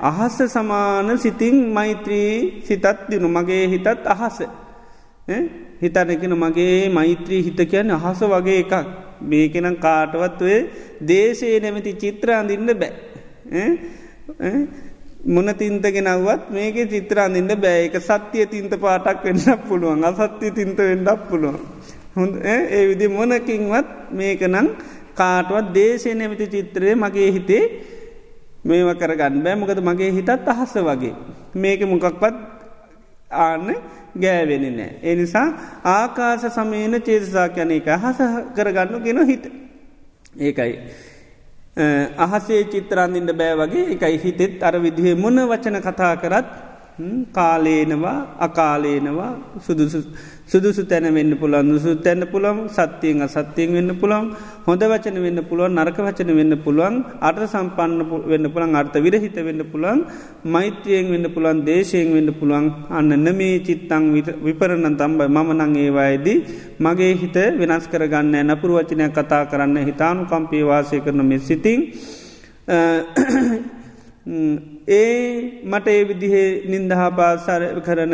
අහස 0.00 0.38
සමාන 0.48 1.18
සිතින් 1.18 1.72
මෛත්‍රී 1.72 2.62
සිතත් 2.66 2.86
දිනු. 3.10 3.28
මගේ 3.28 3.68
හිතත් 3.68 3.86
අහස. 4.06 4.42
හිතනකෙන 5.80 6.34
මගේ 6.34 6.88
මෛත්‍රී 6.88 7.42
හිත 7.42 7.60
කියන්න 7.70 7.90
අහස 7.90 8.20
වගේ 8.22 8.58
එකක්. 8.60 8.74
මේකෙනම් 9.22 9.76
කාටවත් 9.76 10.42
ඔය 10.42 10.58
දේශයේ 11.00 11.60
නැමති 11.60 11.92
චිත්‍රාන්දින්න 11.94 12.70
බෑ. 12.74 12.92
මොන 15.24 15.48
තින්තගෙනවත් 15.54 16.50
මේක 16.50 16.76
චිත්‍රාන්දින්න 16.90 17.54
බෑ. 17.56 17.86
එක 17.86 17.96
සත්‍යය 18.00 18.46
තින්ත 18.46 18.74
පාටක් 18.76 19.24
වෙන්නක් 19.24 19.68
පුළුවන්. 19.68 20.04
අසත්‍යය 20.04 20.50
තින්ත 20.50 20.78
වෙන්නක් 20.78 21.20
පුළුවන්. 21.30 21.58
හොඳ 22.16 22.34
ඒ 22.44 22.82
විදි 22.88 23.06
මොනකින්වත් 23.08 23.88
මේකනං 24.12 24.68
කාටවත් 25.14 25.66
දේශය 25.72 26.14
නැමති 26.14 26.46
චිත්‍රය 26.46 26.94
මගේ 26.94 27.30
හිතේ 27.30 27.64
මේව 28.64 28.88
කරගන්න 28.94 29.42
බෑ 29.44 29.56
මොකද 29.56 29.80
මගේ 29.80 30.10
හිතත් 30.12 30.48
අහස 30.48 30.74
වගේ. 30.80 31.14
මේක 31.54 31.80
මොකක්වත් 31.84 32.36
ආන්න 33.30 33.68
ගෑවෙන 34.16 34.66
නෑ. 34.76 34.90
එනිසා 35.02 35.48
ආකාස 35.86 36.44
සමයන 36.48 37.00
චේතසා 37.00 37.48
කැන 37.48 37.70
එක 37.70 37.88
හස 37.94 38.20
කරගන්නු 38.56 39.00
ගෙන 39.00 39.26
හිත. 39.26 39.44
ඒකයි. 40.38 40.74
අහසේ 42.18 42.64
චිත්‍රන්දින්ට 42.64 43.32
බෑ 43.34 43.56
වගේ 43.56 43.86
එකයි 43.94 44.18
හිතෙත් 44.18 44.62
අර 44.62 44.74
විදිහ 44.78 45.16
මොන 45.16 45.36
වචන 45.48 45.80
කතා 45.80 46.16
කරත් 46.16 46.46
කාලේනවා 47.32 48.18
අකාලේනවා 48.38 49.32
සුදුසු 49.60 50.04
සුදුසු 50.52 50.82
තැන 50.84 51.06
වෙන්න 51.10 51.32
පුළන් 51.34 51.68
දුසු 51.68 51.92
තැන්න 51.98 52.24
පුළන් 52.26 52.58
සත්‍යයෙන් 52.70 53.24
සත්‍යයෙන් 53.28 53.70
වෙන්න 53.72 53.92
පුළන් 53.96 54.26
හොඳ 54.66 54.82
වචන 54.84 55.18
වෙන්න 55.18 55.40
පුළුවන් 55.44 55.76
නරක 55.76 55.98
වචන 55.98 56.30
වෙන්න 56.32 56.54
පුළුවන් 56.58 56.96
අර්ථ 57.22 57.44
සම්පන්න 57.46 58.00
වෙන්න 58.26 58.46
පුළන් 58.48 58.74
අර්ථ 58.74 58.98
විරහිත 58.98 59.38
වෙන්න 59.40 59.62
පුළන් 59.66 60.00
මෛත්‍රයෙන් 60.46 61.10
වෙන්න 61.12 61.26
පුළන් 61.28 61.64
දේශයෙන් 61.64 62.12
වෙන්න 62.12 62.30
පුළුවන්. 62.32 62.64
අන්න 62.90 63.10
නමේ 63.18 63.56
චිත්තං 63.60 64.04
විපරණන් 64.42 64.96
තම්බයි. 64.96 65.28
මම 65.28 65.50
නං 65.54 65.76
ඒවායේදී 65.78 66.38
මගේ 66.78 67.12
හිත 67.16 67.36
වෙනස් 67.58 67.84
කරගන්න 67.86 68.34
නපුරු 68.48 68.72
වචනයක් 68.78 69.12
කතා 69.12 69.44
කරන්න 69.46 69.78
හිතානු 69.82 70.26
කම්පේ 70.26 70.64
වාසය 70.64 71.00
කරන 71.00 71.20
මෙ 71.22 71.38
සිතින් 71.40 71.80
ඒ 74.24 75.62
මට 75.64 75.88
ඒ 75.88 76.02
විදිහේ 76.04 76.62
නින්දහා 76.64 77.08
පාසර 77.10 77.62
කරන 77.80 78.12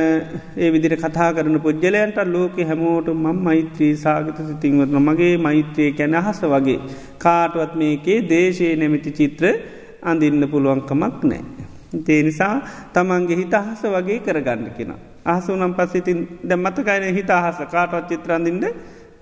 ඒ 0.56 0.70
විදිර 0.70 0.94
කතා 0.96 1.34
කරන 1.34 1.60
පුද්ගලයන්ට 1.60 2.18
ලෝක 2.26 2.56
හැමෝට 2.62 3.08
මං 3.14 3.38
මෛත්‍රී 3.38 3.92
සාගත 3.96 4.38
සිතින්වත්න 4.42 4.98
මගේ 5.00 5.36
මෛත්‍රයේ 5.38 5.92
කැන 5.92 6.14
අහස 6.14 6.40
වගේ 6.44 6.78
කාටුවත් 7.18 7.74
මේකේ 7.74 8.18
දේශය 8.24 8.70
නැමති 8.74 9.12
චිත්‍ර 9.12 9.44
අඳින්න 10.02 10.48
පුළුවන්කමක් 10.48 11.20
නෑ. 11.24 11.42
තේ 12.06 12.22
නිසා 12.22 12.54
තමන්ගේ 12.90 13.36
හිත 13.36 13.54
අහස 13.54 13.82
වගේ 13.86 14.18
කරගන්න 14.20 14.70
කෙන. 14.72 14.94
අහසු 15.26 15.56
නම් 15.56 15.74
පස්සිතින් 15.74 16.18
දැ 16.42 16.58
මතකයින 16.58 17.14
හිත 17.14 17.30
අහස 17.30 17.60
කාටවත් 17.66 18.08
චිත්‍රන්දිින්ට 18.10 18.64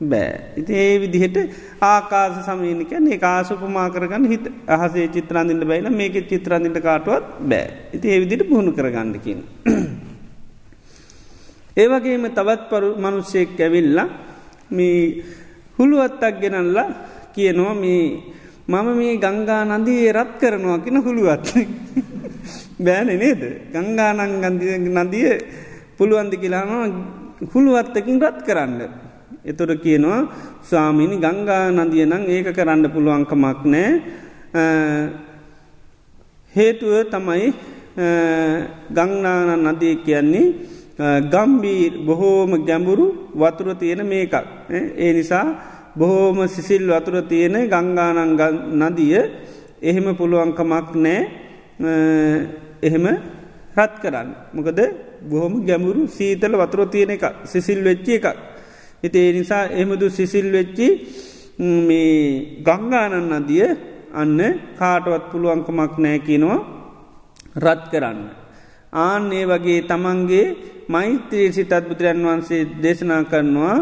බෑ. 0.00 0.52
ඉති 0.56 0.72
ඒ 0.74 1.00
විදිහට 1.00 1.36
ආකාස 1.80 2.44
සමීනිකයන් 2.46 3.06
ඒ 3.08 3.18
ආසුපමා 3.22 3.88
කරගන්න 3.90 4.28
හිත 4.28 4.46
අහසේ 4.68 5.08
චිත්‍රන්දිට 5.08 5.64
බයිල 5.64 5.88
මේක 5.90 6.28
චිත්‍රන්දිට 6.28 6.78
කාටුවත් 6.82 7.24
බෑ. 7.42 7.66
ඉති 7.92 8.06
ඒ 8.08 8.20
විදිට 8.20 8.48
පුහුණු 8.48 8.72
කරගන්නකින්. 8.72 9.40
ඒවගේම 11.76 12.28
තවත් 12.28 12.62
පරු 12.70 12.88
මනුස්සයෙක් 12.96 13.58
ඇවිල්ල 13.58 13.98
මේ 14.70 15.24
හුළුවත්තක් 15.78 16.40
ගෙනල්ලා 16.40 16.88
කියනවා 17.34 17.74
මේ 17.74 18.02
මම 18.68 18.88
මේ 18.98 19.16
ගංගා 19.16 19.62
නදී 19.72 20.12
රත් 20.12 20.32
කරනවා 20.40 20.78
කියෙන 20.78 21.02
හුළුවත්. 21.02 21.46
බෑන 22.78 23.08
නේද. 23.08 23.42
ගංගානං 23.72 24.40
ගන්දිය 24.42 24.76
නදිය 24.78 25.30
පුළුවන්දි 25.96 26.36
කියලානවා 26.36 26.86
හුළුවත්තකින් 27.52 28.20
රත් 28.20 28.38
කරන්න. 28.46 29.05
එතොට 29.50 29.72
කියනවා 29.84 30.20
ස්වාමිනි 30.68 31.16
ගංගා 31.24 31.70
නදිය 31.78 32.04
නං 32.06 32.24
ඒක 32.34 32.48
කරන්න 32.56 32.84
පුළුවන්කමක් 32.94 33.60
නෑ. 33.72 33.90
හේතුව 36.54 36.94
තමයි 37.12 37.46
ගංනාන 38.96 39.50
නදී 39.66 39.94
කියන්නේ 40.06 40.46
ගම්බී 41.32 41.82
බොහෝම 42.08 42.52
ගැඹුරු 42.68 43.06
වතුර 43.40 43.68
තියෙන 43.80 44.02
මේකක්. 44.10 44.34
ඒ 44.70 45.12
නිසා 45.12 45.46
බොහෝම 45.96 46.38
සිසිල් 46.48 46.84
වතුර 46.90 47.16
තියෙන 47.30 47.56
ගංගානං 47.72 48.20
නදිය 48.82 49.16
එහෙම 49.82 50.06
පුළුවන්කමක් 50.18 50.88
නෑ. 51.04 51.20
එහෙම 52.86 53.06
රත් 53.76 53.94
කරන්න. 54.02 54.28
මොකද 54.56 54.80
බොහොම 55.30 55.54
ගැමුරු 55.68 56.02
සීතල 56.16 56.54
වතුර 56.62 56.80
තියෙන 56.92 57.10
එක 57.10 57.24
සිසිල් 57.44 57.80
වෙච්චි 57.84 58.12
එකක්. 58.18 58.55
හිතේ 59.06 59.28
නිසා 59.36 59.64
එහමදු 59.72 60.06
සිසිල් 60.10 60.48
වෙච්චි 60.52 60.88
මේ 61.58 62.62
ගංගානන් 62.62 63.32
අදිය 63.32 63.66
අන්න 64.12 64.40
කාටවත් 64.78 65.24
පුළුවන්කමක් 65.30 65.94
නෑ 65.98 66.18
කියනවා 66.26 66.60
රත් 67.56 67.82
කරන්න. 67.92 68.20
ආන්නේ 69.00 69.44
වගේ 69.46 69.80
තමන්ගේ 69.82 70.46
මෛත්‍රී 70.88 71.48
සිතත් 71.52 71.72
බුදුරන් 71.88 72.20
වහන්සේ 72.26 72.62
දේශනා 72.82 73.22
කරනවා 73.24 73.76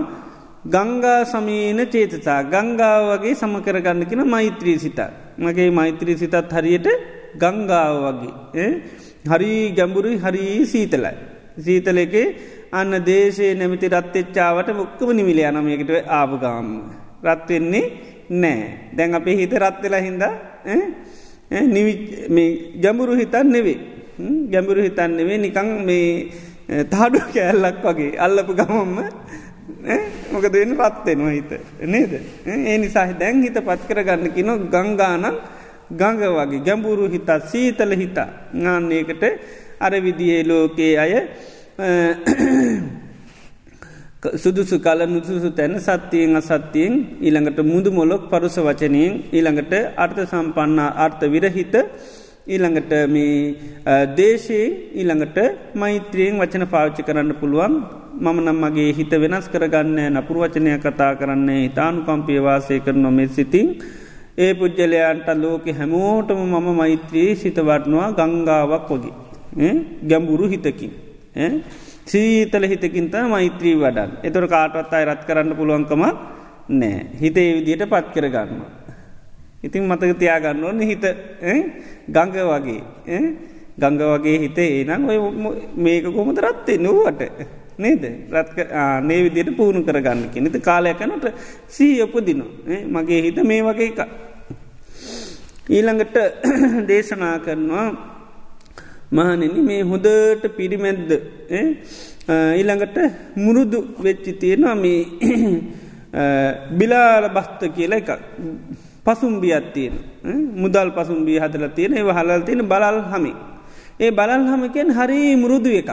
ගංගා 0.67 1.21
සමීන 1.25 1.81
චේතතා 1.87 2.41
ගංගාව 2.45 3.03
වගේ 3.11 3.35
සමකරගන්න 3.35 4.07
කියෙන 4.09 4.27
මෛත්‍රී 4.27 4.79
සිතත්. 4.79 5.01
මගේ 5.39 5.71
මෛත්‍රී 5.71 6.17
සිතත් 6.17 6.35
හරියට 6.53 6.89
ගංගාව 7.43 7.95
වගේ. 8.07 8.69
හරි 9.25 9.53
ගැඹුරුයි 9.77 10.17
හරි 10.17 10.45
සීතලයි. 10.65 11.15
සීතල 11.57 11.99
එක 11.99 12.15
අන්න 12.79 12.93
දේශය 13.09 13.47
නැමති 13.55 13.89
රත්තෙච්චාවට 13.89 14.69
මුක්කම 14.81 15.11
නිමිල 15.19 15.41
යනමයකට 15.51 15.91
ආපගාම. 16.11 16.69
රත්වෙන්නේ 17.25 17.87
නෑ. 18.33 18.63
දැන් 18.97 19.15
අපේ 19.15 19.37
හිත 19.41 19.53
රත්වෙලා 19.55 20.03
හින්ද 20.07 20.25
ගැඹුරු 22.83 23.15
හිතන් 23.21 23.47
නෙවේ 23.55 23.79
ගැඹුරු 24.53 24.83
හිතන් 24.83 25.17
නෙවේ 25.19 25.39
නිකං 25.39 25.71
මේ 25.89 26.85
තාඩු 26.91 27.19
කෑල්ලක් 27.35 27.83
වගේ 27.87 28.11
අල්ලපු 28.19 28.53
ගමම්ම 28.55 28.99
මොක 30.33 30.47
දෙන්න 30.53 30.73
පත්වෙනවා 30.75 31.35
හිත. 31.39 31.53
නේද? 31.87 32.13
ඒ 32.47 32.79
නිසා 32.79 33.07
දැන් 33.21 33.43
හිත 33.43 33.59
පත් 33.67 33.81
කරගන්න 33.89 34.33
කින 34.37 34.51
ගංගානන් 34.75 35.27
ගඟ 35.93 36.23
වගේ 36.39 36.65
ගැඹුරු 36.67 37.09
හිතත් 37.09 37.31
සීතල 37.51 37.93
හිතා 38.03 38.29
නාන්නේකට 38.55 39.25
අර 39.81 39.93
විදියේ 40.07 40.43
ලෝකයේ 40.45 40.95
අය 40.99 41.13
සුදුසු 44.35 44.79
කල 44.79 45.01
නුසුසු 45.05 45.51
තැන 45.51 45.75
සත්‍යයෙන් 45.79 46.37
අසත්‍යයෙන් 46.37 46.93
ඊළඟට 47.21 47.59
මුදු 47.65 47.91
මොලොක් 47.91 48.23
පරුස 48.31 48.57
වචනයෙන් 48.59 49.13
ඊළඟට 49.31 49.75
අර්ථ 49.97 50.21
සම්පන්න 50.23 50.79
අර්ථ 50.97 51.25
විරහිත 51.27 51.75
ඊළඟට 52.47 52.93
මේ 53.09 53.57
දේශයෙන් 54.15 54.71
ඊළඟට 54.93 55.39
මෛත්‍රියෙන් 55.75 56.39
වචන 56.39 56.65
පාච්චි 56.67 57.03
කරන්න 57.03 57.35
පුළුවන්. 57.35 57.75
මම 58.17 58.39
නම් 58.41 58.59
මගේ 58.63 58.93
හිත 58.93 59.13
වෙනස් 59.17 59.47
කරගන්න 59.49 59.99
නපුර 60.15 60.37
වචනය 60.39 60.79
කතා 60.79 61.13
කරන්නේ 61.15 61.67
ඉතානු 61.69 62.07
කම්පියවාසය 62.07 62.79
කර 62.81 62.95
නොමෙ 62.97 63.27
සිතින් 63.29 63.67
ඒ 64.39 64.53
පුද්ගලයන්ට 64.55 65.29
ලෝකෙ 65.37 65.73
හැමෝටම 65.73 66.39
මම 66.45 66.69
මෛත්‍රී 66.73 67.31
සිතවටනවා 67.37 68.15
ගංගාවක් 68.15 68.89
වගේ 68.93 69.73
ගැඹුරු 70.03 70.47
හිතකින්. 70.47 71.04
සීතල 72.07 72.65
හිතකින්ත 72.65 73.15
මෛත්‍රී 73.27 73.75
වඩන් 73.77 74.11
එතුර 74.23 74.47
කාටවත් 74.47 74.93
අයි 74.93 75.05
රත් 75.05 75.23
කරන්න 75.25 75.57
පුළුවන්කමක් 75.57 76.05
නෑ 76.71 77.07
හිතේ 77.21 77.49
විදියට 77.57 77.85
පත් 77.87 78.07
කරගන්න. 78.15 78.63
ඉතින් 79.63 79.83
මතක 79.85 80.19
තියාගන්න 80.19 80.65
ඕන 80.65 80.81
හිත 80.83 81.05
ගංග 82.09 82.33
වගේ 82.45 82.81
ගංග 83.79 84.01
වගේ 84.13 84.39
හිතේ 84.39 84.71
ඒනම් 84.79 85.09
ඔය 85.09 85.19
මේක 85.77 86.07
කොමද 86.07 86.39
රත්තේ 86.39 86.79
නුවට 86.79 87.23
නේද? 87.77 88.05
රත්ක 88.31 88.59
නේ 89.03 89.23
විදියට 89.23 89.57
පුුණු 89.57 89.83
කරගන්න 89.83 90.31
කෙනෙත 90.31 90.57
කාලයකනට 90.61 91.27
සී 91.69 92.03
ඔපදින 92.03 92.45
මගේ 92.89 93.23
හිත 93.23 93.43
මේ 93.43 93.63
වගේ 93.63 93.89
එක. 93.89 94.01
ඊළඟට 95.69 96.17
දේශනා 96.89 97.39
කරනවා 97.41 98.14
මහනෙන 99.11 99.65
මේ 99.65 99.83
හොඳට 99.83 100.45
පිරිමැද්ද 100.57 101.11
ඊළඟට 102.57 102.97
මුරුදු 103.37 103.79
වෙච්චි 103.99 104.33
තියෙනවා 104.35 104.75
මේ 104.75 105.01
බිලාල 106.71 107.29
බස්ත 107.31 107.61
කියලා 107.75 107.99
එකක්. 107.99 108.11
පසුම්බියත් 109.05 109.73
තියෙන 109.73 109.95
මුදල් 110.55 110.91
පසුම්බිය 110.91 111.39
හදල 111.39 111.69
තියෙන 111.71 111.93
ඒ 111.93 112.03
හලල් 112.03 112.43
තියෙන 112.43 112.63
බලල් 112.65 112.99
හමි. 113.05 113.33
ඒ 114.01 114.11
බලල් 114.11 114.45
හමකෙන් 114.47 114.89
හරි 114.91 115.37
මුරුදු 115.37 115.71
එකක්. 115.73 115.91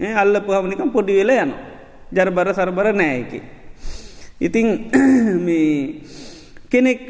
අල්ල 0.00 0.34
පුහමනිකම් 0.40 0.90
පොඩි 0.90 1.14
වෙල 1.14 1.30
යන 1.32 1.52
ජරබර 2.12 2.48
සරබර 2.52 2.86
නෑයක 2.92 3.32
ඉතිං 4.40 4.90
මේ 5.46 6.02
කෙනෙක් 6.70 7.00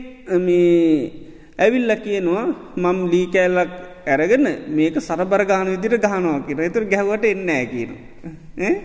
ඇවිල්ල 1.58 1.92
කියනවා 1.96 2.46
මම් 2.76 2.98
ලී 3.10 3.26
කෑල්ලක් 3.26 3.72
ඇරගෙන 4.06 4.46
මේක 4.70 4.96
සරබරගාන 5.00 5.70
විදිර 5.74 5.98
ගහනවා 5.98 6.44
කියන 6.46 6.60
එතුර 6.60 6.84
ගැහවට 6.86 7.24
එන්නෑ 7.26 7.64
කියන. 7.66 7.90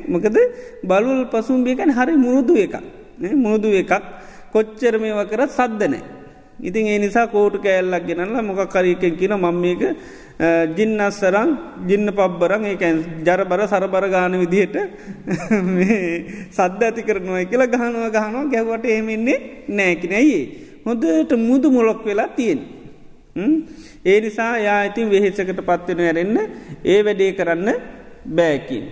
මොකද 0.07 0.37
බලුල් 0.83 1.21
පසුම්බියකැන 1.27 1.91
හරි 1.91 2.15
මුරුදු 2.17 2.55
එකක් 2.57 2.75
මුරුදු 3.35 3.69
එකක් 3.73 3.93
කොච්චර 4.53 4.95
මේවා 4.97 5.25
කරත් 5.25 5.51
සද්ධනෑ. 5.51 6.03
ඉතින් 6.59 6.87
ඒ 6.87 6.99
නිසා 6.99 7.27
කෝටු 7.27 7.59
කෑල්ලක් 7.59 8.05
ගෙනල්ලා 8.05 8.41
මොක 8.41 8.61
කරීකෙන් 8.67 9.13
කියන 9.15 9.33
මම්මේක 9.35 9.81
ජින්නස්සරං 10.77 11.49
ජින්න 11.87 12.11
පබ්බරං 12.11 12.65
ඒකැන් 12.65 12.97
ජරබර 13.23 13.61
සරබර 13.65 14.05
ගාන 14.07 14.33
විදිහට 14.35 14.75
සද්ධ 16.57 16.81
ඇති 16.81 17.03
කරනවා 17.03 17.43
කියලා 17.45 17.67
ගහනවා 17.67 18.09
ගහනවා 18.09 18.45
ගැවට 18.47 18.85
එහෙමෙන්නේ 18.85 19.37
නෑකිනැයි. 19.69 20.39
හොඳට 20.85 21.31
මුදු 21.39 21.67
මොලොක් 21.69 22.03
වෙලා 22.05 22.29
තියෙන්. 22.29 22.59
ඒ 24.05 24.21
නිසා 24.21 24.57
යා 24.59 24.83
ඉතින් 24.85 25.09
වෙහෙසකට 25.09 25.59
පත්වෙන 25.59 25.99
ඇරෙන්න 26.01 26.37
ඒ 26.85 26.99
වැඩේ 27.01 27.31
කරන්න 27.33 27.69
බෑකින්. 28.31 28.85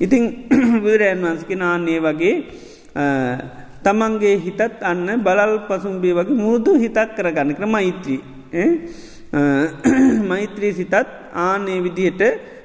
ඉතිං 0.00 0.24
බුදුරයන් 0.82 1.22
වන්සකි 1.22 1.56
නාන්නේ 1.56 2.00
වගේ 2.00 2.34
තමන්ගේ 3.82 4.36
හිතත් 4.38 4.60
අන්න 4.82 5.08
බලල් 5.18 5.54
පසුම්බිය 5.68 6.12
වගේ 6.12 6.36
මුරුදු 6.36 6.76
හිතක් 6.76 7.16
කරගන්න 7.16 7.54
කර 7.54 7.66
මෛත්‍රී 7.68 8.20
මෛත්‍රී 10.30 10.72
සිතත් 10.74 10.94
ආනේ 11.38 11.80
විදිහට 11.80 12.22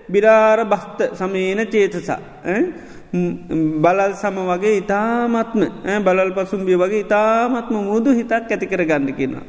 බිරාර 0.09 0.59
බස්ත 0.65 0.99
සමේන 1.13 1.63
චේතසා 1.67 2.19
බලල් 3.13 4.13
සම 4.13 4.35
වගේ 4.43 4.77
ඉතාමත්ම 4.77 6.03
බලල් 6.03 6.33
පසුම්බිය 6.33 6.75
වගේ 6.75 6.99
ඉතාමත්ම 6.99 7.83
මුදු 7.83 8.11
හිතක් 8.11 8.31
ඇති 8.31 8.65
කර 8.65 8.83
ගන්න 8.83 9.13
කියෙනවා. 9.13 9.43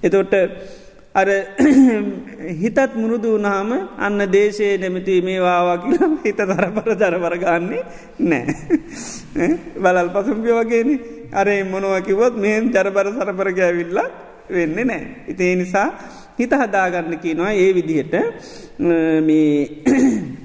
එතොට 0.00 0.34
අර 1.14 1.28
හිතත් 2.54 2.94
මුරුදු 2.94 3.34
වනාම 3.34 3.90
අන්න 3.96 4.18
දේශය 4.28 4.78
නැමති 4.78 5.22
මේ 5.22 5.38
වාවා 5.38 5.78
කියලා 5.78 6.18
හිත 6.24 6.40
දරපර 6.40 6.94
දරවරගන්නේ 6.94 7.84
නෑ. 8.20 8.46
බලල් 9.76 10.10
පසුම්පිය 10.10 10.52
වගේන 10.52 11.00
අරේ 11.32 11.64
මොනවකිවොත් 11.64 12.36
මෙහෙන් 12.36 12.70
ජරබර 12.70 13.10
සරපර 13.10 13.52
ගෑවිල්ලා 13.52 14.10
වෙන්න 14.50 14.82
නෑ. 14.82 15.24
ඉතිේ 15.28 15.56
නිසා 15.56 15.98
හිත 16.38 16.52
හදාගන්න 16.52 17.18
කියනවා 17.18 17.54
ඒ 17.54 17.72
විදිහට 17.72 18.14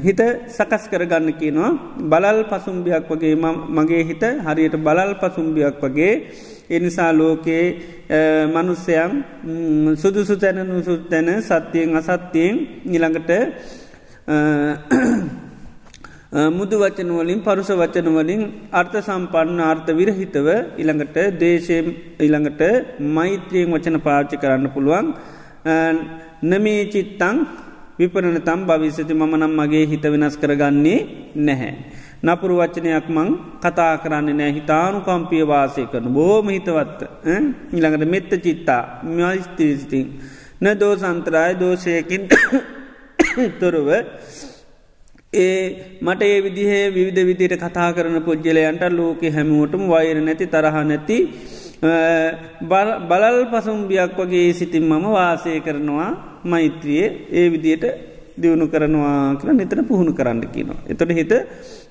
හිත 0.00 0.20
සකස් 0.48 0.84
කරගන්න 0.88 1.28
කියනවා. 1.34 1.72
බලල් 2.02 2.38
පසුම්භයක් 2.44 3.08
වගේ 3.10 3.34
මගේ 3.70 4.02
හිත 4.04 4.24
හරියට 4.40 4.76
බලල් 4.78 5.12
පසුම්භයක් 5.20 5.76
වගේ. 5.82 6.14
එනිසා 6.70 7.12
ලෝකයේ 7.12 7.66
මනුස්සයන් 8.46 9.12
සුදුසු 9.96 10.36
තැන 10.36 10.58
නුසුත් 10.66 11.08
තැන 11.10 11.28
සත්‍යයෙන් 11.42 11.96
අසත්‍යයෙන් 11.96 12.54
නිළඟට 12.84 13.30
මුදු 16.50 16.76
වචනවලින් 16.78 17.40
පරුස 17.42 17.68
වචනවලින් 17.72 18.42
අර්ථ 18.72 18.96
සම්පන්න 18.98 19.60
අර්ථ 19.62 19.90
විරහිතව 19.90 20.48
ඉළඟට 20.78 21.16
දේශය 21.38 21.78
ඉළඟට 22.18 22.62
මෛත්‍රියෙන් 22.98 23.70
වචන 23.70 24.00
පාච්චි 24.00 24.36
කරන්න 24.36 24.72
පුළුවන්. 24.74 25.06
නමේ 26.44 26.82
චිත්තං 26.86 27.36
විපරණ 27.98 28.38
තම් 28.40 28.60
භවිස්සති 28.64 29.14
මම 29.14 29.34
නම් 29.34 29.52
මගේ 29.56 29.84
හිත 29.86 30.04
වෙනස් 30.04 30.36
කරගන්නේ 30.36 30.98
නැහැ. 31.38 31.74
නපුරු 32.22 32.54
වච්චනයක් 32.56 33.08
මං 33.08 33.28
කතා 33.62 33.92
කරන්නේ 33.96 34.34
නෑ 34.34 34.52
හිතානු 34.52 34.98
කම්පිය 35.00 35.44
වාසය 35.44 35.82
කරන 35.86 36.06
බෝම 36.10 36.46
හිතවත්ත 36.48 37.00
ඉළඟට 37.72 38.06
මෙත්ත 38.06 38.32
චිත්තා 38.38 38.82
මයිස්තීසිතින් 39.10 40.06
න 40.60 40.66
දෝ 40.74 40.92
සන්තරාය 40.96 41.52
දෝෂයකින් 41.54 42.22
තොරව 43.60 43.88
ඒ 45.34 45.52
මට 46.00 46.22
ඒ 46.24 46.38
විදිහේ 46.40 46.84
විවිධ 46.90 47.22
විදියට 47.22 47.56
කතා 47.58 47.90
කරන 47.92 48.18
පුද්ගලයන්ට 48.22 48.84
ලෝක 48.92 49.22
හැමෝටම 49.30 49.84
වෛර 49.88 50.16
නැති 50.20 50.46
තරහ 50.48 50.76
නැති 50.84 51.18
බලල් 51.84 53.38
පසුම්බියක් 53.46 54.16
වගේ 54.16 54.52
සිතින් 54.52 54.84
මම 54.84 55.06
වාසය 55.10 55.60
කරනවා 55.60 56.10
මෛත්‍රියයේ 56.44 57.08
ඒ 57.30 57.46
විදියට 57.50 57.84
දියුණු 58.36 58.66
කරනවා 58.66 59.36
කියලා 59.36 59.54
නිතන 59.54 59.84
පුහුණු 59.84 60.12
කරන්න 60.12 60.40
කියනවා. 60.48 60.80
එතොට 60.86 61.12
හිත 61.12 61.32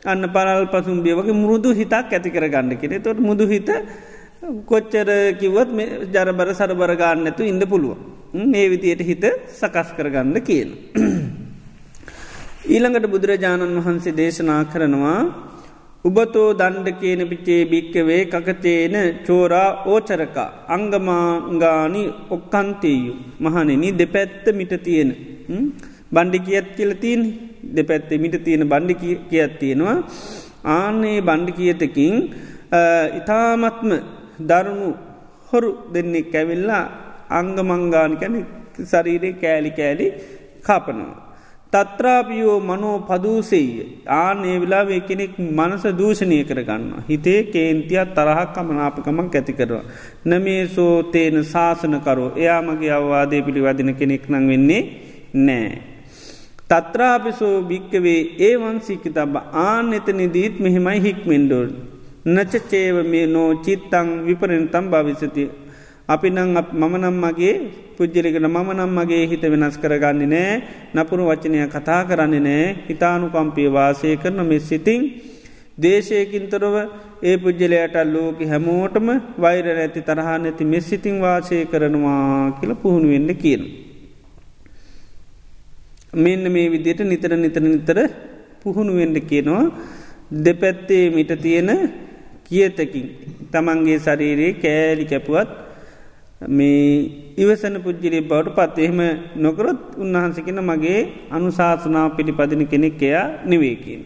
අන්න 0.03 0.25
පරල් 0.27 0.65
පසුම්බිය 0.67 1.13
වගේ 1.13 1.33
මුරුදු 1.33 1.69
හිතක් 1.71 2.09
ඇති 2.09 2.29
කර 2.29 2.47
ගන්න 2.47 2.75
කෙනෙ 2.75 2.99
තොට 2.99 3.19
මුදු 3.19 3.45
හිත 3.45 3.69
කොච්චර 4.65 5.09
කිවත් 5.35 5.69
ජරබර 6.11 6.49
සරබරගන්න 6.51 7.27
ඇතු 7.27 7.43
ඉන්න 7.43 7.63
පුළුව. 7.63 7.97
ඒ 8.53 8.65
විදියට 8.67 9.01
හිත 9.01 9.23
සකස් 9.51 9.89
කරගන්න 9.93 10.37
කියන. 10.41 10.69
ඊළඟට 12.65 13.07
බුදුරජාණන් 13.07 13.77
වහන්සේ 13.77 14.13
දේශනා 14.13 14.61
කරනවා 14.65 15.19
උබතෝ 16.07 16.47
දණ්ඩ 16.59 16.89
කියන 17.01 17.21
පිචේ 17.31 17.61
භික්කවේ 17.71 18.21
කකතේන 18.25 18.95
චෝරා 19.27 19.69
ඕචරක 19.85 20.37
අංගමාංගානි 20.75 22.03
ඔක්කන්තේයු 22.35 23.13
මහනෙන 23.39 23.83
දෙපැත්ත 23.99 24.45
මිට 24.59 24.73
තියෙන 24.85 25.11
බණ්ඩි 26.13 26.39
කියත් 26.47 26.67
කියලතින් 26.77 27.21
දෙපැත්තේ 27.75 28.17
මිට 28.17 28.35
තියෙන 28.45 28.67
බණ්ඩි 28.69 28.95
කියත් 29.29 29.53
තියෙනවා? 29.59 29.97
ආනේ 30.75 31.17
බණ්ඩි 31.21 31.51
කියතකින් 31.59 32.15
ඉතාමත්ම 33.19 33.91
දරුණු 34.49 34.89
හොරු 35.49 35.71
දෙන්නේ 35.93 36.29
කැවිල්ලා 36.33 36.85
අංගමංගානිකැන 37.29 38.35
සරීරය 38.91 39.31
කෑලි 39.41 39.71
කෑලි 39.71 40.07
කාපනවා. 40.67 41.32
තත්‍රාපියෝ 41.73 42.57
මනෝ 42.61 42.97
පදූසෙය 43.01 43.67
ආනේ 44.15 44.57
වෙලාවේ 44.61 44.99
කෙනෙක් 45.01 45.37
මනස 45.39 45.85
දූෂණය 45.99 46.37
කරගන්න. 46.43 46.83
හිතේ 47.09 47.39
කේන්තියක් 47.45 48.11
තරහක් 48.17 48.49
කමනාපකමක් 48.55 49.35
ඇති 49.35 49.53
කරවා. 49.53 49.85
නමේ 50.25 50.61
සෝතේන 50.67 51.37
ශාසනකරෝ 51.45 52.29
එයාමගේ 52.35 52.91
අවවාදය 52.91 53.41
පිළිවදින 53.41 53.91
කෙනෙක් 53.95 54.29
නං 54.29 54.45
වෙන්නේ 54.47 54.83
නෑ. 55.39 55.71
තත්‍රාපිසෝ 56.69 57.55
භික්කවේ 57.63 58.21
ඒවන් 58.41 58.77
සික්කි 58.81 59.09
තබ 59.09 59.43
ආන 59.63 59.89
එතනිදීත් 59.93 60.55
මෙහෙමයි 60.59 60.99
හික්මෙන්ඩෝල්. 60.99 61.69
නචචේව 62.27 62.97
මේ 63.05 63.25
නෝ 63.27 63.49
චිත්තං 63.65 64.09
විපරෙන්තම් 64.27 64.85
භවිසති 64.91 65.43
අපි 66.07 66.29
නං 66.29 66.49
මම 66.73 66.93
නම් 66.95 67.15
මගේ 67.17 67.53
පුද්ජලිකට 67.95 68.43
මම 68.45 68.69
නම් 68.69 68.91
මගේ 68.91 69.23
හිත 69.25 69.43
වෙනස් 69.43 69.75
කරගන්නේ 69.77 70.27
නෑ. 70.27 70.61
නපුරු 70.95 71.23
වචනය 71.25 71.67
කතා 71.67 72.01
කරන්නේ 72.03 72.39
නෑ. 72.41 72.65
හිතානු 72.87 73.29
කම්පිය 73.29 73.69
වාසය 73.69 74.17
කරන 74.17 74.39
මෙ 74.43 74.59
සිතිං 74.61 75.01
දේශයකින්තරව 75.77 76.75
ඒ 77.21 77.37
පුද්ජලයට 77.37 77.95
ලෝක 78.05 78.39
හැමෝටම 78.43 79.07
වෛර 79.37 79.65
ඇති 79.73 80.01
තරහා 80.01 80.37
නැති 80.37 80.65
මෙස්සිතිං 80.65 81.15
වාසය 81.19 81.65
කරනවා 81.65 82.59
කියල 82.59 82.71
පුහුණු 82.75 83.07
වෙන්න 83.07 83.31
කියන. 83.35 83.61
මෙන්න 86.15 86.43
මේ 86.51 86.69
විදියට 86.69 87.01
නිතර 87.03 87.31
නිතර 87.35 87.63
නිතර 87.63 87.97
පුහුණු 88.61 88.93
වෙන්ඩ 88.93 89.17
කියනවා. 89.23 89.65
දෙපැත්තේ 90.35 91.05
මිට 91.09 91.31
තියෙන 91.41 91.69
කියතකින් 92.43 93.07
තමන්ගේ 93.51 93.99
ශරීරයේ 93.99 94.53
කෑලි 94.55 95.05
කැපුවත් 95.05 95.49
මේ 96.47 97.33
ඉවසන 97.37 97.75
පුද්ජිලි 97.79 98.21
බවට 98.21 98.55
පත් 98.55 98.77
එහෙම 98.79 99.01
නොකරොත් 99.37 99.81
උන්වහන්සකෙන 99.95 100.59
මගේ 100.61 100.99
අනුශාසනාව 101.31 102.15
පිළිපදින 102.15 102.67
කෙනෙක් 102.67 103.01
එයා 103.01 103.25
නිවේකින්. 103.45 104.01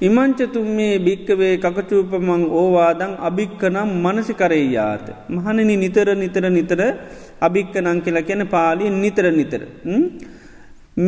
ඉමංචතුම් 0.00 0.66
මේ 0.70 0.98
භික්කවේ 0.98 1.54
කකචූපමං 1.58 2.42
ඕවාදං 2.50 3.12
අභික්කනම් 3.20 3.90
මනසි 3.98 4.34
කරෙයාත. 4.34 5.06
මහනනි 5.28 5.76
නිතර 5.76 6.08
නිතර 6.14 6.44
නිතර 6.48 6.80
අභික්කනං 7.40 8.00
කියලා 8.00 8.22
කැන 8.22 8.46
පාලියෙන් 8.48 8.96
නිතර 8.96 9.26
නිතර. 9.30 9.62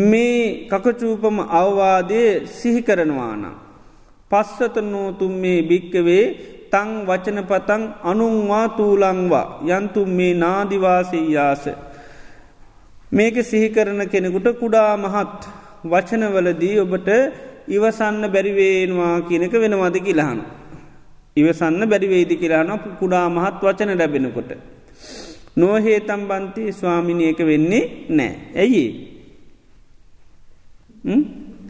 මේ 0.08 0.68
කකචූපම 0.68 1.36
අවවාදය 1.52 2.46
සිහි 2.48 2.82
කරනවානම්. 2.82 3.54
පස්සතනෝතුම් 4.30 5.32
මේ 5.34 5.62
භික්කවේ 5.62 6.24
තං 6.72 6.90
වචනපතං 7.08 7.82
අනුන්වා 8.02 8.66
තූලංවා 8.76 9.46
යන්තුම් 9.70 10.08
මේ 10.10 10.34
නාදිවාසීයාස. 10.34 11.64
මේක 13.12 13.36
සිහිකරන 13.44 14.00
කෙනෙකුට 14.08 14.48
කුඩා 14.60 14.90
මහත් 14.96 15.40
වචනවලදී 15.84 16.76
ඔබට 16.80 17.08
ඉවසන්න 17.68 18.24
බැරිවේනවා 18.34 19.14
කියනක 19.22 19.54
වෙනවාද 19.54 19.96
කියලාහන. 19.98 20.40
ඉවසන්න 21.36 21.82
බැරිවේදි 21.88 22.36
කියලාන 22.36 22.70
කුඩා 23.00 23.26
මහත් 23.28 23.56
වචන 23.62 23.92
ලැබෙනකොට. 23.98 24.50
නොහේ 25.56 26.00
තම්බන්ති 26.02 26.72
ස්වාමිනියක 26.72 27.38
වෙන්නේ 27.40 27.84
නෑ. 28.10 28.32
ඇයි. 28.56 28.84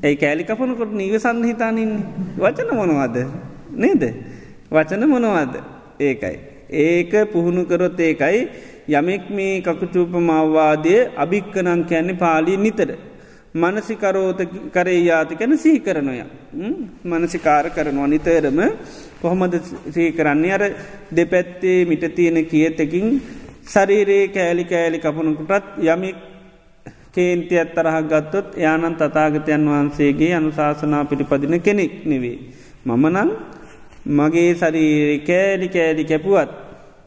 ඇයි 0.04 0.16
කෑලි 0.16 0.44
කපනකොට 0.44 0.92
නිවසන්න 0.92 1.42
හිතානින්නේ 1.44 2.06
වචන 2.38 2.70
මොනවාද 2.72 3.16
නේද. 3.74 4.02
වචන 4.72 5.04
මොනවද 5.06 5.54
ඒකයි. 6.00 6.36
ඒක 6.82 7.12
පුහුණු 7.32 7.62
කරොත් 7.64 8.00
ඒකයි 8.00 8.48
යමෙක් 8.90 9.24
මේ 9.30 9.60
කකුචූපමවවාදය 9.60 10.94
අභික්කනං 11.16 11.82
කැන්නේ 11.84 12.16
පාලී 12.16 12.56
නිතර. 12.58 12.90
මනසිකරෝත 13.54 14.40
කරේ 14.70 15.00
යාති 15.02 15.36
කැන 15.36 15.58
සිහි 15.58 15.80
කරනොය. 15.80 16.24
මනසිකාර 17.04 17.70
කරනවා 17.70 18.08
නිතරම 18.08 18.58
කොහොමද 19.20 19.54
සී 19.90 20.12
කරන්නේ 20.12 20.52
අර 20.52 20.62
දෙපැත්තේ 21.10 21.84
මිට 21.84 22.04
තියෙන 22.14 22.46
කියතකින් 22.46 23.20
ශරීරයේ 23.64 24.28
කෑලි 24.28 24.64
කෑලි 24.64 24.98
කපනකුටත් 24.98 25.78
යමෙක් 25.84 26.16
කේන්ති 27.12 27.54
අත්තරහක් 27.56 28.08
ගත්තොත් 28.08 28.56
යානන් 28.56 28.96
තතාගතයන් 28.96 29.68
වහන්සේගේ 29.68 30.34
අනුශාසනා 30.34 31.04
පිළිපදින 31.04 31.60
කෙනෙක් 31.60 31.94
නෙවේ. 32.06 32.38
මම 32.86 33.04
නම් 33.06 33.30
මගේ 34.04 34.54
ශරීරි 34.54 35.18
කෑලි 35.20 35.68
කෑලි 35.68 36.04
කැපුවත් 36.04 36.50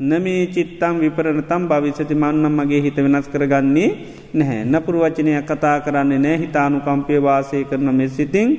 නමේ 0.02 0.48
චිත්තම් 0.48 1.00
විපරණතම් 1.00 1.68
භවිසති 1.68 2.16
මන්නම් 2.16 2.54
මගේ 2.54 2.82
හිත 2.82 2.96
වෙනස් 2.98 3.28
කරගන්නේ 3.28 3.90
නැහැ. 4.34 4.64
නපුරු 4.66 5.00
වචනය 5.02 5.32
කතා 5.44 5.80
කරන්නේ 5.82 6.20
නෑ 6.20 6.38
හිතානු 6.38 6.80
කම්පය 6.82 7.20
වාසය 7.20 7.64
කරන 7.64 7.90
මෙ 7.92 8.08
සිතිං 8.10 8.50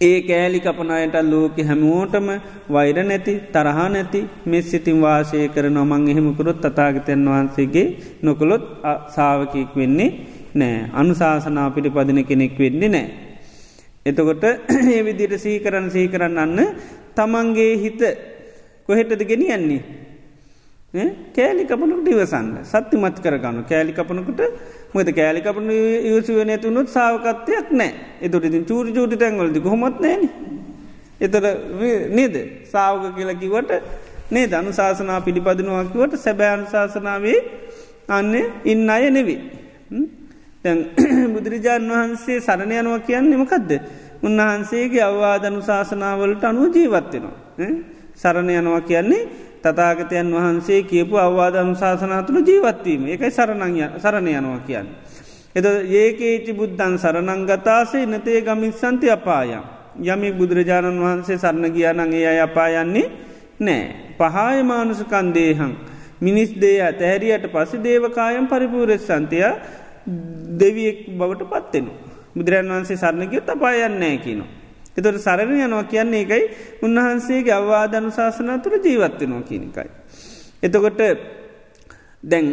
ඒ 0.00 0.20
කෑලි 0.22 0.60
කපනයට 0.60 1.16
ලෝක 1.24 1.56
හැමෝටම 1.62 2.28
වෛර 2.68 2.98
නැති 3.02 3.34
තරහා 3.50 3.88
නැති 3.88 4.20
මෙ 4.46 4.62
සිතින් 4.62 5.00
වාසය 5.00 5.48
කරන 5.48 5.80
මං 5.80 6.08
එහෙමකරොත් 6.08 6.60
තතාගතයන් 6.62 7.24
වහන්සේගේ 7.26 7.86
නොකොළොත් 8.22 8.64
සාාවකයෙක් 9.08 9.72
වෙන්නේ 9.74 10.10
නෑ 10.54 10.78
අනුශාසනා 10.94 11.68
පිළිපදින 11.70 12.24
කෙනෙක් 12.24 12.58
වෙන්නේ 12.58 12.88
නෑ 12.88 13.29
එතකොට 14.06 14.44
ඒ 14.94 15.02
විදිට 15.02 15.34
සීකරන්න 15.36 15.90
සීකරන්න 15.90 16.38
අන්න 16.38 16.60
තමන්ගේ 17.14 17.72
හිත 17.76 18.02
කොහෙටද 18.88 19.22
ගෙනියන්නේ? 19.24 19.82
කෑලි 21.32 21.64
කපනකට 21.64 22.08
ඉවසන්න. 22.08 22.48
සත්‍ය 22.64 22.96
මත් 22.96 23.16
කරගන්න. 23.18 23.64
කෑලි 23.64 23.92
කපනකට 23.92 24.40
මොද 24.94 25.10
කෑලි 25.12 25.40
කපන 25.40 25.70
ඉවසුවන 26.06 26.50
ඇතුනුත් 26.50 26.88
සාාවකත්වයක් 26.88 27.68
නෑ 27.72 27.90
එතුටින් 28.20 28.64
චූරි 28.64 28.92
චූටි 28.92 29.16
තැන්වලදි 29.16 29.60
කොහොමත් 29.60 30.00
නෑන 30.00 30.24
එතර 31.20 31.44
නේද? 32.10 32.34
සාවක 32.66 33.14
කියලකිවට 33.16 33.70
නේ 34.30 34.46
දනු 34.46 34.72
ශාසනා 34.72 35.20
පිළිපදිනවාකිවට 35.20 36.16
සැබෑ 36.16 36.52
අනුශාසනාවේ 36.52 37.38
අන්න 38.08 38.32
ඉන්න 38.64 38.90
අය 38.90 39.10
නෙවේ 39.10 39.40
දැන් 40.64 40.78
බුදුරජාණන් 41.34 41.90
වහන්සේ 41.90 42.40
සරණ 42.40 42.72
යනවා 42.72 42.98
කියන්නේ 43.00 43.38
මකදද. 43.38 43.72
උන්වහන්සේගේ 44.22 45.02
අවවාදනු 45.02 45.62
ශාසනාවලට 45.62 46.44
අනුව 46.44 46.74
ජීවත්වෙනවා. 46.74 47.36
සරණ 48.14 48.50
යනවා 48.52 48.80
කියන්නේ 48.82 49.28
තතාගතයන් 49.62 50.28
වහන්සේ 50.30 50.82
කියපු 50.84 51.16
අවවාදනු 51.18 51.74
ශාසනාතුළ 51.74 52.42
ජීවත්වීම 52.42 53.06
එකයි 53.08 53.30
සරණය 53.30 53.88
සරණ 53.98 54.28
යනවා 54.30 54.60
කියන්න. 54.60 54.88
එද 55.56 55.66
ඒකේචි 55.92 56.52
බුද්ධන් 56.52 56.98
සරණංගතාසේ 56.98 58.06
නතේ 58.06 58.40
ගමින් 58.42 58.72
සන්ති 58.72 59.10
අපායම්. 59.10 59.64
යමි 60.02 60.32
බුදුරජාණන් 60.32 61.00
වහන්සේ 61.00 61.38
සරණ 61.38 61.66
ගියානගේ 61.68 62.26
අය 62.26 62.40
අපායන්නේ 62.40 63.08
නෑ. 63.60 63.82
පහාය 64.18 64.62
මානුසකන්දේහං. 64.62 65.72
මිනිස් 66.20 66.50
දේ 66.54 66.78
ඇතැහැරියට 66.80 67.48
පසි 67.48 67.76
දේවකායම් 67.78 68.46
පරිපූරෙස් 68.46 69.06
සන්තියා 69.06 69.54
දෙවියෙක් 70.58 70.98
බවට 71.10 71.50
පත්වෙන. 71.52 71.86
බුදුරන් 72.34 72.68
වහන්සේ 72.68 72.96
සරණගිය 72.96 73.42
තපායන්නෑ 73.42 74.18
කියනවා. 74.18 74.50
එතොට 74.96 75.18
සරණ 75.18 75.52
යනවා 75.58 75.84
කියන්නේ 75.84 76.22
එකයි 76.22 76.42
උන්වහන්සේගේ 76.82 77.54
අවවාධනු 77.54 78.10
ශාසනා 78.10 78.58
තුළ 78.58 78.76
ජීවත්වෙනවා 78.80 79.42
කියනකයි. 79.42 79.88
එතකොට 80.62 81.00
දැන් 82.22 82.46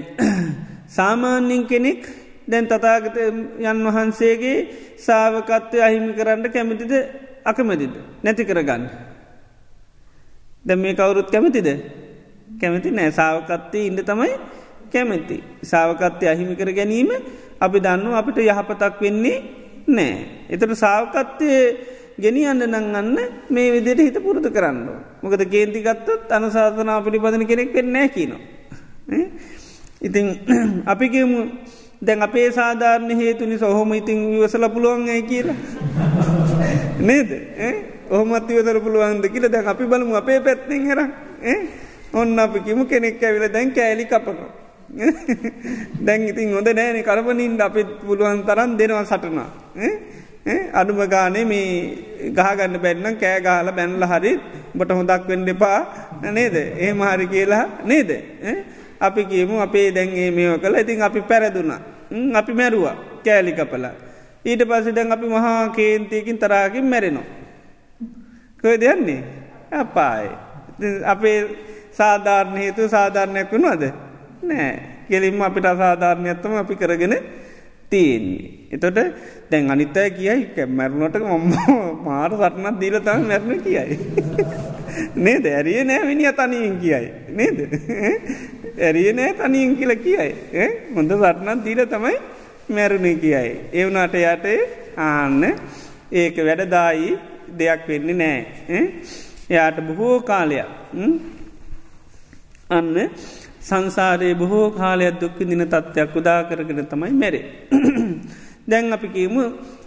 සාමාන්‍යින් 0.97 1.63
කෙනෙක් 1.65 2.01
දැන් 2.47 2.67
තතාගත 2.67 3.17
යන් 3.61 3.79
වහන්සේගේ 3.85 4.57
සාාවකත්වය 4.97 5.81
අහිමි 5.81 6.13
කරන්න 6.13 6.45
කැමතිද 6.47 6.93
අකමැතිද 7.45 7.93
නැති 8.23 8.45
කරගන්න. 8.45 8.83
දැ 10.65 10.77
මේ 10.77 10.93
කවුරුත් 10.93 11.29
කැමතිද 11.29 11.67
කැමති 12.61 12.91
නෑ 12.91 13.11
සාාවකත්තේ 13.11 13.87
ඉන්න 13.87 13.99
තමයි 14.01 14.33
කැමැති. 14.87 15.37
සාාවකත්වය 15.63 16.25
අහිමි 16.27 16.55
කර 16.55 16.71
ගැනීම 16.71 17.11
අපි 17.59 17.77
දන්නු 17.79 18.09
අපිට 18.13 18.37
යහපතක් 18.39 19.01
වෙන්නේ 19.01 19.37
නෑ. 19.87 20.15
එතට 20.49 20.75
සාාවකත්වය 20.75 21.53
ගෙනියන්න 22.17 22.61
නංගන්න 22.65 23.17
මේ 23.49 23.71
විදියට 23.71 23.99
හිත 23.99 24.19
පුරුදු 24.19 24.49
කරන්න. 24.49 24.79
මොකද 25.21 25.43
කේන්තිගත්තත් 25.45 26.31
අනසාධනා 26.31 27.01
පිළිපදන 27.01 27.45
කෙනෙක් 27.45 27.73
වෙන්නෑ 27.73 28.09
කියනවා. 28.09 28.41
ඉතින් 30.01 30.27
අපිකමු 30.85 31.39
දැන් 32.01 32.21
අපේ 32.21 32.51
සාධාරණ 32.51 33.11
හේතුනි 33.13 33.57
සොහොම 33.57 33.93
ඉතින් 33.93 34.19
විවසල 34.31 34.69
පුළුවන් 34.69 35.07
ඇයි 35.07 35.23
කියලා? 35.23 35.55
නේද? 37.07 37.29
ඔහොමත් 38.09 38.49
ඉවසර 38.49 38.79
පුළුවන්ද 38.79 39.25
කියල 39.27 39.47
දැන් 39.47 39.67
අපි 39.67 39.85
බලමු 39.85 40.15
අපේ 40.15 40.39
පැත්තිෙන් 40.41 40.87
හර 40.87 40.99
ඔන්න 42.13 42.39
අපි 42.39 42.59
කිමු 42.61 42.85
කෙනෙක් 42.85 43.21
ඇවිල 43.21 43.45
දැන් 43.49 43.71
කෑලි 43.71 44.05
කපනවා. 44.05 44.66
දැන් 46.05 46.21
ඉතින් 46.23 46.53
හොඳ 46.53 46.69
නෑන 46.69 47.03
කරපනින්ට 47.03 47.61
අපි 47.61 47.81
පුළුවන් 47.99 48.43
තරන් 48.43 48.77
දෙනවා 48.79 49.03
සටනා. 49.03 49.49
අඩුම 50.73 50.99
ගානේ 51.05 51.45
මේ 51.45 52.31
ගහගන්න 52.31 52.79
බැන්නම් 52.79 53.19
කෑ 53.19 53.41
ගහල 53.41 53.69
බැන්ල 53.71 54.03
හරි 54.03 54.31
බට 54.73 54.91
හොඳක් 54.91 55.27
වෙන්ඩ 55.27 55.49
එපා. 55.49 55.79
නේද? 56.31 56.55
ඒ 56.55 56.93
මහරි 56.93 57.27
කියලා 57.27 57.65
නේද? 57.85 58.11
අපි 58.99 59.21
කියමු 59.25 59.59
අපේ 59.59 59.91
දැන්ගේ 59.91 60.31
මේෝ 60.31 60.57
කළ. 60.57 60.75
ඉතින් 60.75 61.01
අපි 61.01 61.21
පැරදුනා. 61.21 61.81
අපි 62.33 62.51
මැරුවා 62.53 62.95
කෑලි 63.25 63.51
කපලා. 63.51 63.95
ඊට 64.45 64.63
පස්සේ 64.63 64.95
දැන් 64.95 65.11
අපි 65.11 65.27
මහා 65.27 65.69
කේන්තියකින් 65.69 66.39
තරාකින් 66.39 66.85
මැරෙනවා. 66.85 67.27
කොය 68.61 68.75
දෙයන්නේ 68.79 69.21
අපායි. 69.71 70.31
අපේ 71.05 71.39
සාධාරණ 71.91 72.57
හේතු 72.57 72.87
සාධාරණයක් 72.87 73.51
වුණුවද 73.51 74.06
නෑ 74.43 74.71
කෙලින්ම 75.09 75.41
අපිට 75.41 75.65
අසාධාරණයත්තම 75.65 76.53
අපි 76.55 76.75
කරගෙන 76.75 77.15
තියෙන්නේ. 77.89 78.69
එතොට 78.71 78.97
දැන් 79.49 79.71
අනිත්තය 79.71 80.09
කියයි 80.11 80.65
මැරුණට 80.69 81.17
මම 81.17 81.45
මාර 82.03 82.31
සටනත් 82.31 82.79
දීල 82.79 82.99
තම 82.99 83.21
මැරණ 83.23 83.61
කියයි. 83.61 83.97
නේද 85.17 85.45
ඇරිය 85.49 85.83
නෑ 85.83 86.07
විනි 86.07 86.33
තනීන් 86.33 86.75
කියයි. 86.79 87.07
නේද. 87.29 87.57
ඇරිය 88.79 89.13
නෑ 89.13 89.33
තනීන් 89.33 89.75
කියල 89.75 89.95
කියයි. 89.97 90.31
හොඳ 90.95 91.11
සටනත් 91.13 91.63
දීල 91.63 91.85
තමයි 91.85 92.17
මැරුණ 92.69 93.19
කියයි. 93.19 93.51
එවනාට 93.73 94.15
යට 94.15 94.45
ආන්න 94.97 95.43
ඒක 96.13 96.37
වැඩදායි 96.39 97.17
දෙයක් 97.57 97.87
වෙන්නේ 97.87 98.15
නෑ. 98.15 98.85
එයාට 99.49 99.79
බොහෝ 99.87 100.21
කාලයක් 100.21 100.69
අන්න 102.69 102.95
සංසාරයේ 103.67 104.35
බොහෝ 104.35 104.67
කාලයක් 104.71 105.19
දුක්ක 105.21 105.39
දින 105.41 105.63
තත්ත්වයක් 105.63 106.15
උදා 106.15 106.39
කරගෙන 106.43 106.85
තමයි 106.85 107.13
මැරේ. 107.13 107.45
දැන් 108.69 108.93
අපි 108.93 109.07
කියමු 109.09 109.43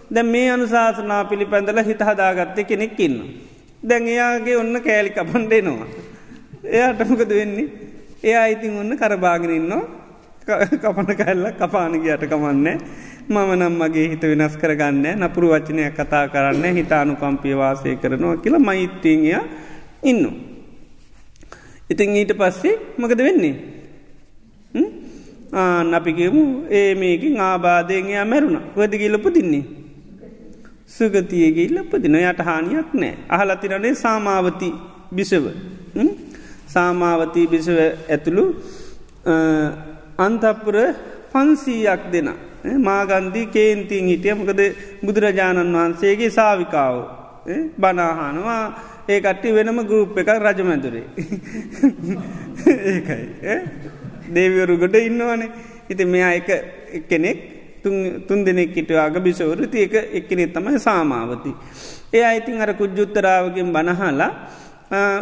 දැ 0.09 0.23
මේ 0.25 0.47
අනුශාසනා 0.49 1.23
පිළිපැඳල 1.25 1.81
හිත 1.81 2.01
හදාගත්තය 2.01 2.63
කෙනෙක්කින්න. 2.63 3.17
දැන් 3.83 4.07
එයාගේ 4.07 4.57
ඔන්න 4.57 4.75
කෑලි 4.79 5.11
කපන්ඩේනවා. 5.11 5.87
එයාටමකද 6.65 7.31
වෙන්නේ 7.31 7.67
එයා 8.23 8.45
ඉතින් 8.47 8.77
ඔන්න 8.77 8.97
කරභාගෙනන්නවා 8.97 9.83
කපන 10.77 11.09
කැල්ල 11.15 11.45
කපානගයට 11.53 12.23
කමන්න 12.23 12.67
මම 13.27 13.49
නම් 13.55 13.75
මගේ 13.77 14.07
හිත 14.09 14.23
වෙනස් 14.23 14.55
කරගන්න 14.57 15.05
නපුරු 15.19 15.49
වචනය 15.49 15.89
කතා 15.91 16.27
කරන්න 16.27 16.75
හිතානු 16.75 17.15
කම්පිය 17.15 17.55
වාසය 17.55 17.95
කරනවා 17.95 18.37
කියලා 18.37 18.59
මෛත්‍රීය 18.59 19.41
ඉන්න. 20.03 20.23
ඉතින් 21.89 22.15
ඊට 22.15 22.33
පස්සේ 22.35 22.75
මකද 22.97 23.19
වෙන්නේ. 23.19 23.70
අපිකමු 25.91 26.43
ඒ 26.71 26.95
මේකින් 26.95 27.39
ආබාධයෙන් 27.39 28.05
එයා 28.07 28.25
මැරුණ. 28.25 28.59
වදගිල්ල 28.75 29.17
පුතින්නේ. 29.19 29.63
සුගතියගිල්ල 30.87 31.77
පුදින 31.85 32.15
යට 32.15 32.39
හානියක් 32.39 32.93
නෑ 32.93 33.13
අහලතිරනේ 33.29 33.95
සාමාවති 33.95 34.69
බිසව. 35.11 35.45
සාමාවතී 36.67 37.47
බිසව 37.47 37.77
ඇතුළු 38.09 38.45
අන්තපුර 40.17 40.77
පන්සීයක් 41.31 42.03
දෙන. 42.11 42.29
මාගන්දී 42.79 43.47
කේන්තිීන් 43.47 44.07
හිටිය. 44.07 44.33
මොකද 44.33 44.61
බුදුරජාණන් 45.01 45.73
වහන්සේගේ 45.73 46.29
සාවිකාව 46.31 46.95
බනාහනවා 47.77 48.63
ඒ 49.07 49.19
කට්ටි 49.19 49.53
වෙනම 49.53 49.79
ගරුප් 49.83 50.17
එකක් 50.17 50.29
රජමැදුරේ. 50.39 51.05
ඒකයි. 52.89 53.21
දේවරුගට 54.31 54.95
ඉන්නවනේ 54.99 55.49
ඉති 55.89 56.05
මෙයා 56.05 56.31
එක 56.33 56.49
කෙනෙක් 57.09 57.37
තුන් 57.81 58.39
දෙනෙක් 58.43 58.73
කිටවාග 58.73 59.15
බිසවරු 59.19 59.65
ති 59.67 59.77
එක 59.79 59.93
එක්කනෙ 60.13 60.45
තමයි 60.47 60.79
සාමාවති. 60.79 61.51
ඒ 62.13 62.23
අයිතින් 62.23 62.61
අර 62.61 62.73
කුජ්ජුත්තරාවගෙන් 62.73 63.69
බනහලා 63.69 64.31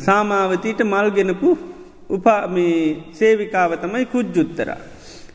සාමාවතීට 0.00 0.80
මල් 0.82 1.08
ගෙනපු 1.10 1.48
උපා 2.10 2.46
මේ 2.48 2.96
සේවිකාව 3.12 3.70
තමයි 3.76 4.06
කුජ්ජුත්තරා. 4.06 4.78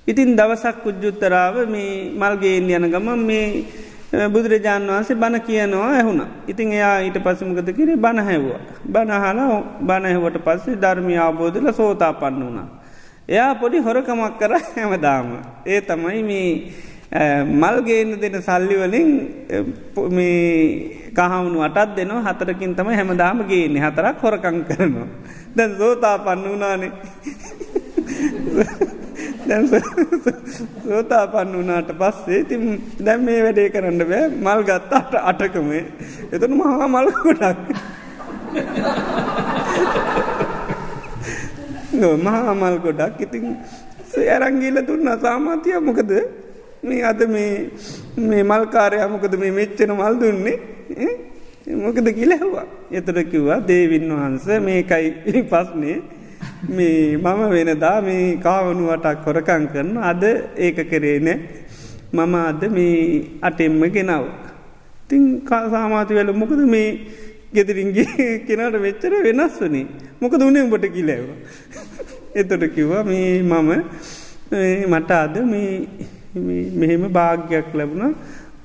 ඉතින් 0.07 0.35
දවසක් 0.35 0.75
කුජ්ජුත්තරාව 0.83 1.55
මේ 1.67 2.11
මල්ගේෙන් 2.13 2.69
යන 2.71 2.85
ගම 2.87 3.07
මේ 3.21 3.65
බුදුරජාණන් 4.33 4.89
වහන්සේ 4.89 5.15
බණ 5.15 5.41
කියනවා 5.41 5.89
ඇහුණ. 5.89 6.21
ඉතින් 6.47 6.73
එයා 6.73 6.99
ඊට 6.99 7.17
පසමකත 7.17 7.69
කිරේ 7.71 7.97
බණහැව්වා. 7.97 8.59
බණහලා 8.85 9.63
බණහැවට 9.81 10.37
පස්සේ 10.43 10.75
ධර්මය 10.75 11.17
අවබෝධල 11.17 11.71
සෝතා 11.71 12.13
පන්න 12.13 12.43
වුණා. 12.43 12.67
එයා 13.29 13.55
පොඩි 13.55 13.79
හොරකමක් 13.79 14.39
කර 14.39 14.53
හැමදාම. 14.75 15.27
ඒ 15.65 15.81
තමයි 15.81 16.23
මේ 16.23 16.49
මල්ගේන්න 17.55 18.19
දෙන 18.21 18.35
සල්ලිවලින් 18.41 19.11
කහවුණු 21.13 21.59
අටත් 21.61 21.95
දෙනවා 21.95 22.23
හතරකින් 22.27 22.75
තම 22.75 22.89
හැමදාම 22.91 23.43
ගේන්නේ 23.47 23.81
හතරක් 23.81 24.17
හොරකං 24.21 24.63
කරනවා. 24.65 25.07
දැන් 25.55 25.77
සෝතා 25.77 26.17
පන්න 26.19 26.51
වනානේ. 26.51 26.91
සෝතා 30.83 31.23
පන්න 31.27 31.55
වනාට 31.59 31.91
පස්සේ 31.97 32.43
තින් 32.43 32.63
දැම් 32.99 33.25
මේ 33.25 33.39
වැඩේ 33.43 33.69
කරන්න 33.69 34.03
බෑ. 34.03 34.29
මල් 34.37 34.61
ගත්තාට 34.63 35.13
අටකමේ. 35.23 35.83
එතන 36.31 36.53
මහා 36.53 36.87
මල්කොටක් 36.87 37.59
මහා 42.19 42.53
මල් 42.53 42.77
ගොඩක්. 42.79 43.17
ඉතින් 43.19 43.57
ඇරංගීල 44.27 44.77
දුන්න. 44.87 45.09
සාමාතිය 45.21 45.79
මොකද? 45.79 46.13
මේ 46.83 47.03
අද 47.03 47.21
මේ 47.29 48.43
මල්කාරය 48.43 49.03
මොකද 49.07 49.33
මේ 49.37 49.51
මෙච්චන 49.51 49.91
මල් 49.93 50.15
දුන්නේ? 50.19 50.57
මොකද 51.77 52.07
කිලැහවා 52.11 52.65
එතර 52.91 53.23
කිව්වා 53.23 53.59
දේවින් 53.67 54.09
වහන්ස 54.11 54.47
මේකයි 54.61 55.43
පස්නේ 55.51 55.97
මේ 56.69 57.17
මම 57.17 57.41
වෙනදා 57.49 57.97
මේ 58.01 58.37
කාවනුවටක් 58.37 59.23
කොරකං 59.25 59.63
කරන 59.67 59.91
අද 60.03 60.23
ඒක 60.57 60.77
කරේනෑ 60.85 61.37
මම 62.13 62.35
අද 62.41 62.61
මේ 62.69 63.39
අටෙම්ම 63.41 63.81
ගෙනව. 63.89 64.25
තිං 65.07 65.23
කාසාමාති 65.41 66.13
වැල 66.13 66.33
මොකද 66.33 66.61
මේ 66.67 66.89
ගෙදරින්ගේ 67.53 68.29
කෙනට 68.47 68.75
වෙච්චර 68.77 69.13
වෙනස් 69.23 69.55
වනේ 69.59 69.85
මොකද 70.21 70.41
උනේ 70.41 70.63
උඹට 70.63 70.87
කිලැව. 70.89 71.27
එතොට 72.39 72.63
කිව්වා 72.69 73.03
මේ 73.03 73.41
මම 73.43 73.69
මට 74.87 75.11
අද 75.13 75.35
මෙහෙම 76.75 77.03
භාග්‍යයක් 77.09 77.69
ලැබුණ 77.73 78.15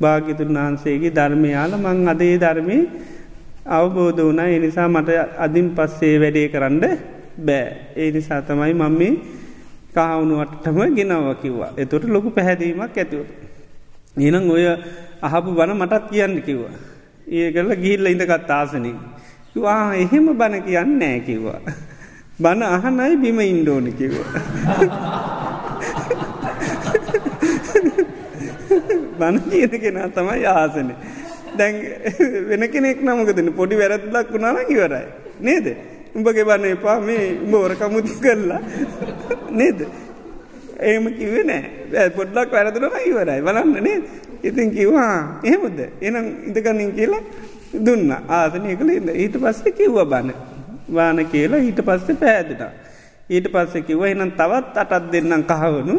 භාග්‍යතුන් 0.00 0.56
වහන්සේගේ 0.56 1.12
ධර්මයාල 1.12 1.72
මං 1.76 2.08
අදේ 2.08 2.36
ධර්මය 2.38 2.78
අවබෝධ 3.68 4.22
වනා 4.22 4.48
එනිසා 4.48 4.88
මට 4.88 5.10
අදින් 5.38 5.68
පස්සේ 5.70 6.16
වැඩේ 6.18 6.48
කරන්න 6.48 6.84
බෑ 7.36 7.92
ඒ 7.96 8.10
නිසා 8.10 8.42
තමයි 8.42 8.74
මම 8.74 8.98
මේ 8.98 9.12
කාවුණුවටම 9.94 10.78
ගෙනව 10.96 11.28
කිව්වා 11.42 11.72
එතොට 11.76 12.04
ලොකු 12.04 12.30
පැහැදීමක් 12.30 12.96
ඇතිවට. 12.96 13.30
එනම් 14.18 14.50
ඔය 14.50 14.64
අහපු 15.22 15.50
බන 15.52 15.72
මටත් 15.74 16.04
කියන්න 16.10 16.42
කිව්වා. 16.42 16.74
ඒ 17.28 17.52
කරල 17.52 17.72
ගිහිල්ල 17.76 18.06
ඉඳකත් 18.06 18.50
ආසනින්. 18.50 18.98
වා 19.56 19.94
එහෙම 19.94 20.26
බණ 20.32 20.62
කියන්න 20.62 20.98
නෑ 20.98 21.20
කිව්වා. 21.20 21.60
බණ 22.40 22.62
අහනයි 22.62 23.16
බිම 23.16 23.40
ඉන්ඩෝන 23.40 23.92
කිව්වා. 23.92 24.30
බණ 29.18 29.36
කියන 29.50 29.80
කෙනා 29.80 30.08
තමයි 30.10 30.46
ආසන. 30.46 30.88
දැන් 31.58 31.74
වෙන 32.48 32.62
කෙනෙක් 32.70 33.00
නමකදන 33.02 33.52
පොඩි 33.52 33.78
වැරැද්ලක් 33.78 34.32
වුණාන 34.32 34.58
ඉවරයි. 34.68 35.06
නේද. 35.40 35.66
උඹගේ 36.16 36.44
බන්න 36.48 36.66
එපා 36.72 36.98
මේ 37.00 37.24
බෝර 37.50 37.72
කමුති 37.76 38.14
කරලා. 38.24 38.60
නේද. 39.52 39.80
ඒම 40.80 41.04
කිව 41.18 41.34
නෑ. 41.50 42.10
පොඩ්ලක් 42.16 42.50
වැරදුරම 42.52 42.96
ඉවරයි. 43.08 43.40
බලන්නනේ 43.42 43.98
ඉතින් 44.42 44.70
කිව්වා 44.70 45.40
එහෙමද? 45.42 45.78
එනම් 46.00 46.26
ඉඳගනින් 46.48 46.92
කියලා 46.98 47.22
දුන්න. 47.86 48.10
ආසනය 48.28 48.76
කළ 48.76 48.90
ඉන්න 48.90 49.10
ඊට 49.14 49.36
පස්සේ 49.42 49.76
කිව්ව 49.78 49.98
බන්න 50.04 50.32
වාන 50.88 51.18
කියලා 51.26 51.60
ඊට 51.60 51.80
පස්සේ 51.88 52.20
පෑදට 52.22 52.62
ඊට 53.28 53.48
පස්සේ 53.52 53.86
කිව 53.88 54.02
එනම් 54.04 54.32
තවත් 54.40 54.76
අටත් 54.84 55.12
දෙන්නම් 55.12 55.44
කහවනු 55.44 55.96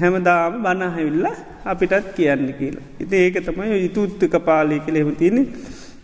හැමදාම 0.00 0.62
බණහැවිල්ල 0.64 1.26
අපිටත් 1.64 2.12
කියන්න 2.16 2.46
කියලා. 2.58 2.86
ඉති 3.00 3.16
ඒක 3.16 3.36
තමයි 3.46 3.84
ඉතුත්තුක 3.88 4.34
පාලි 4.44 4.80
කළෙම 4.80 5.10
තියනෙ 5.20 5.42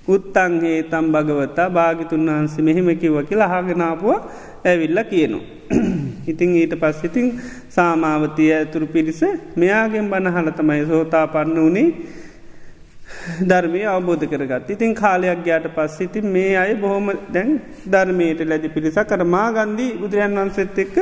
උත්තන්ගේ 0.09 0.82
තම් 0.85 1.06
භගවතා 1.12 1.68
භාගිතුන් 1.70 2.26
වහන්සේ 2.28 2.64
මෙහෙම 2.64 2.89
කිව්ව 2.97 3.16
කියලා 3.24 3.48
හාගෙනාපුුව 3.48 4.16
ඇවිල්ල 4.64 5.01
කියනවා. 5.05 5.44
ඉතිං 6.31 6.51
ඊට 6.56 6.74
පස් 6.76 7.05
ඉතිං 7.05 7.26
සාමාවතිය 7.70 8.51
ඇතුරු 8.52 8.86
පිරිස 8.89 9.22
මෙයාගෙන් 9.56 10.10
බණහල 10.10 10.51
තමයි 10.52 10.85
සෝතා 10.86 11.24
පන්න 11.28 11.59
වනේ 11.66 11.89
ධර්මය 13.43 13.81
අවබෝධ 13.86 14.24
කරගත් 14.26 14.70
ඉතින් 14.70 14.93
කාලයක් 14.94 15.40
ගයාට 15.44 15.68
පස් 15.70 15.97
ඉතින් 16.01 16.26
මේ 16.28 16.52
අය 16.56 16.74
බොහොම 16.76 17.10
දැන් 17.31 17.51
ධර්මයට 17.86 18.40
ලැජි 18.44 18.68
පිරිස 18.68 19.01
කරමා 19.06 19.48
ගන්දී 19.52 19.90
බුදුරන් 19.94 20.39
වන්සෙත් 20.39 20.78
එක්ක 20.78 20.97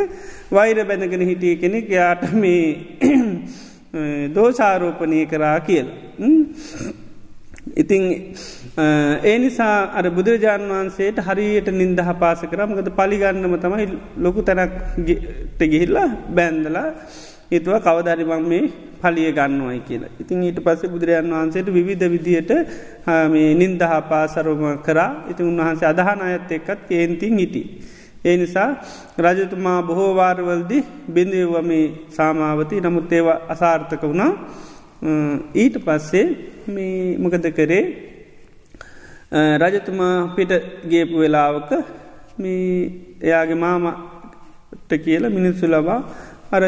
වෛර 0.51 0.79
බැඳගෙන 0.85 1.25
හිටිය 1.25 1.55
කෙනෙක්. 1.57 1.87
යාට 1.91 2.23
මේ 2.35 2.65
දෝෂාරෝපනය 4.35 5.27
කරා 5.27 5.59
කියල. 5.61 5.89
ඉතිං 7.75 8.03
ඒ 9.25 9.37
නිසා 9.39 9.77
අර 9.91 10.05
බුදුරජාණන් 10.11 10.71
වහන්සේට 10.71 11.19
හරියට 11.21 11.69
නින්දහ 11.73 12.11
පාස 12.15 12.41
කරමකද 12.45 12.89
පලිගන්නම 12.93 13.55
තමයි 13.59 13.87
ලොකු 14.19 14.43
තැනක්ට 14.43 15.61
ගිහිල්ලා 15.63 16.09
බැන්දලා 16.31 16.89
හිතුව 17.51 17.77
කවදරිමං 17.81 18.45
මේ 18.45 18.65
පලිය 19.01 19.31
ගන්නවයි 19.31 19.81
කියලා. 19.81 20.13
ඉතින් 20.19 20.43
ඊට 20.43 20.61
පස්සේ 20.61 20.89
බුදුරජාන් 20.89 21.33
වහන්සේට 21.33 21.69
විවිධ 21.69 22.07
විදියට 22.09 22.51
මේ 23.29 23.49
නින්දහ 23.55 23.85
පාසරම 24.09 24.63
කරා 24.81 25.11
ඉතින් 25.31 25.47
උන්වහන්සේ 25.47 25.89
අදහන 25.89 26.21
අයත් 26.23 26.51
එක්කත් 26.51 26.81
කේන්තින් 26.89 27.37
හිටි. 27.37 27.63
ඒ 28.25 28.37
නිසා 28.37 28.71
රජතුමා 29.19 29.81
බොහෝවාරවල්දි 29.83 30.79
බිඳවම 31.09 31.67
මේ 31.67 31.85
සාමාවති 32.11 32.81
නමුත් 32.81 33.13
ඒවා 33.13 33.39
අසාර්ථක 33.49 34.03
වුණා 34.03 34.33
ඊට 35.55 35.77
පස්සේ 35.79 36.27
මේ 36.67 37.17
මොකද 37.19 37.47
කරේ? 37.51 37.85
රජතුමා 39.33 40.35
පිට 40.37 40.53
ගේපු 40.85 41.17
වෙලාවක 41.19 41.71
මේ 42.39 42.91
එයාගේ 43.21 43.55
මාමට 43.57 44.93
කියල 44.99 45.25
මිනිස්සු 45.31 45.67
ලබා 45.67 46.01
අර 46.51 46.63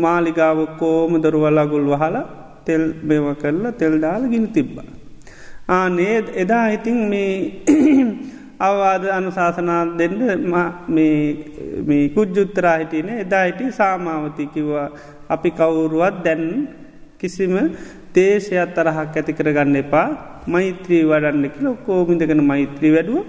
මාලිගාව 0.00 0.58
කෝම 0.78 1.12
දොරුවල්ලාගුල් 1.16 1.86
වහලා 1.86 2.24
තෙල් 2.66 2.82
මෙව 3.02 3.26
කරලා 3.36 3.72
තෙල් 3.72 3.94
දාල 3.98 4.22
ගිනි 4.24 4.48
තිබ්බා. 4.48 4.88
ආනේ 5.68 6.16
එදා 6.34 6.66
ඉතින් 6.68 6.98
මේ 7.08 7.32
අවවාද 8.60 9.04
අනුශාසනා 9.10 9.82
දෙන්න 9.98 10.18
මේ 10.88 12.02
කුජ්ජුත්තරා 12.08 12.76
හිටියන 12.78 13.08
එදා 13.16 13.44
හිටි 13.44 13.72
සාමාවතිකිවා 13.72 14.88
අපි 15.28 15.50
කවුරුවත් 15.52 16.16
දැන් 16.24 16.44
කිසිම 17.18 17.54
දේශයක් 18.14 18.74
තරහක් 18.74 19.16
ඇති 19.16 19.32
කරගන්න 19.32 19.76
එපා. 19.76 20.08
මෛත්‍රී 20.46 21.04
වඩන්න 21.04 21.46
කියල 21.50 21.66
ඔක්කෝමිදකන 21.68 22.42
මෛත්‍රී 22.44 22.92
වැඩුව. 22.96 23.24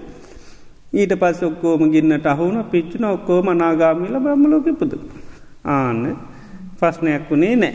ඊට 0.92 1.12
පස් 1.20 1.42
ඔක්කෝම 1.42 1.82
ගින්නට 1.90 2.26
අහුන 2.26 2.56
පිච්චුන 2.72 3.04
ඔක්කෝම 3.06 3.46
නාගාමිල 3.54 4.16
බ්‍රහ්මලෝක 4.18 4.68
පුදුු. 4.80 5.00
ආන්න 5.66 6.16
ප්‍රශ්නයක් 6.78 7.30
වුණේ 7.30 7.56
නෑ. 7.56 7.74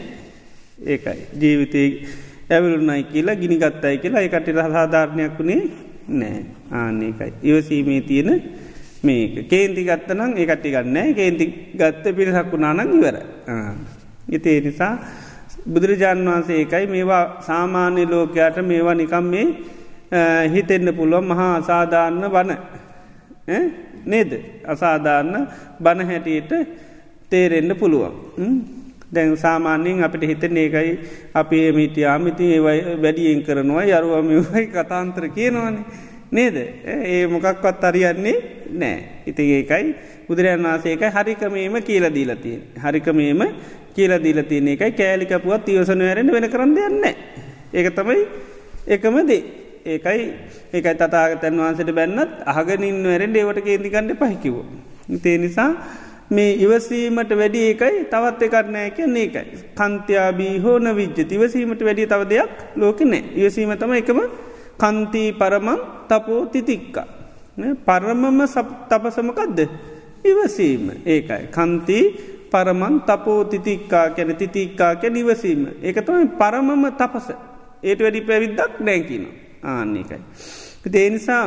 ඒකයි. 0.85 1.19
ජීවිතය 1.41 1.83
ඇවලුන්නයි 2.49 3.03
කියලා 3.11 3.35
ගිනිගත්තයි 3.35 3.97
කියලා 3.97 4.25
එකට 4.27 4.47
සාධාරණයක් 4.55 5.37
වුණේ 5.39 5.61
නෑ. 6.09 6.45
ආන්නේකයි 6.71 7.33
ඉවසීමේ 7.43 8.01
තියෙන 8.01 8.31
මේක. 9.03 9.47
කේන්ති 9.49 9.83
ගත්තනම් 9.83 10.31
ඒකටි 10.35 10.69
ගන්න 10.71 11.15
කේන්ති 11.15 11.45
ගත්ත 11.73 12.15
පිරිසක් 12.15 12.51
වුණානං 12.51 12.91
ඉවර 12.91 13.17
ඉතේ 14.29 14.59
නිසා 14.61 14.93
බුදුරජාණන් 15.73 16.29
වහන්සේ 16.29 16.57
ඒකයි 16.57 16.87
මේවා 16.87 17.23
සාමාන්‍ය 17.41 18.05
ලෝකයාට 18.05 18.57
මේවා 18.63 18.95
නිකම් 18.95 19.25
මේ 19.33 19.47
හිතෙන්න්න 20.53 20.95
පුළුවන් 20.95 21.27
මහා 21.27 21.51
අසාධාරණ 21.55 22.25
වන 22.31 22.51
නේද 24.05 24.31
අසාධාරණ 24.65 25.47
බණ 25.79 26.09
හැටියට 26.09 26.51
තේරෙන්න්න 27.29 27.75
පුළුවන්. 27.75 28.13
දැන් 29.13 29.37
සාමාන්‍යයෙන් 29.37 30.03
අපිට 30.03 30.23
හිතන 30.23 30.57
ඒකයි 30.57 30.91
අපි 31.33 31.59
මිටිය 31.71 32.05
ආමිති 32.05 32.51
ඒවයි 32.53 33.01
වැඩියෙන් 33.03 33.41
කරනවා 33.43 33.85
යරුවමයි 33.85 34.67
කතාන්තර 34.67 35.29
කියනවානේ. 35.29 35.85
නේද 36.31 36.55
ඒ 36.85 37.27
මොකක්වත් 37.27 37.83
අරියන්නේ 37.83 38.37
නෑ. 38.73 38.97
ඉති 39.25 39.43
ඒකයි 39.53 39.95
බුදුරන් 40.27 40.63
වන්සේකයි 40.63 41.09
හරිකමේම 41.09 41.75
කියල 41.81 42.05
දීලතිය. 42.13 42.57
හරිකමේම 42.83 43.41
කියල 43.97 44.13
දීලතියන 44.19 44.67
එකයි 44.69 44.91
කෑලිකපුුවත් 44.93 45.65
තිවසන 45.65 46.01
වැරෙන 46.01 46.31
වෙන 46.31 46.49
කරන්න 46.49 46.75
දෙන්න. 46.75 47.05
ඒක 47.73 47.87
තමයි 47.91 48.19
එකමදේ. 48.87 49.41
ඒකයි 49.85 50.21
ඒකයි 50.73 50.95
තතාගතැන් 50.95 51.57
වහන්සට 51.57 51.91
බැන්නත් 51.91 52.43
අහගනින් 52.45 52.99
වැරෙන් 53.03 53.35
ඒවට 53.35 53.63
කේදිකන්න 53.63 54.13
පහිකිව. 54.15 54.55
තේ 55.23 55.37
නිසා 55.37 55.71
මේ 56.29 56.51
ඉවසීමට 56.55 57.31
වැඩි 57.31 57.59
ඒකයි 57.69 58.05
තවත් 58.05 58.41
එකරනෑ 58.43 58.89
කියන්නේ 58.91 59.23
ඒකයි. 59.23 59.45
කන්තියාබී 59.75 60.55
හෝන 60.59 60.95
විජ්ජ 60.95 61.19
ඉවසීමට 61.31 61.81
වැඩි 61.81 62.07
තව 62.07 62.29
දෙයක් 62.29 62.49
ලෝක 62.75 63.01
නෑ 63.03 63.23
ඉවසීම 63.35 63.75
තම 63.75 63.93
එකම 63.93 64.19
කන්තිී 64.77 65.29
පරමං 65.33 65.79
තපෝ 66.09 66.41
තිතික්ක. 66.47 66.97
පරමම 67.85 68.41
තපසමකක්ද. 68.89 69.59
ඉවසීම 70.25 70.83
ඒකයි. 71.05 71.43
කන්තිී 71.51 72.36
පරමන් 72.51 73.01
තපෝ 73.01 73.43
තිතික්කා 73.45 74.09
කැන 74.09 74.35
තිතික්කා 74.35 74.95
කැ 74.95 75.09
නිවසීම. 75.09 75.67
ඒක 75.83 75.97
තමයි 76.01 76.27
පරමම 76.39 76.83
තපස. 76.93 77.27
ඒට 77.83 77.99
වැඩි 77.99 78.21
පැවිද්දක් 78.23 78.79
නෑකින 78.81 79.25
ආන්නේකයි. 79.63 80.21
දේනිසා 80.87 81.43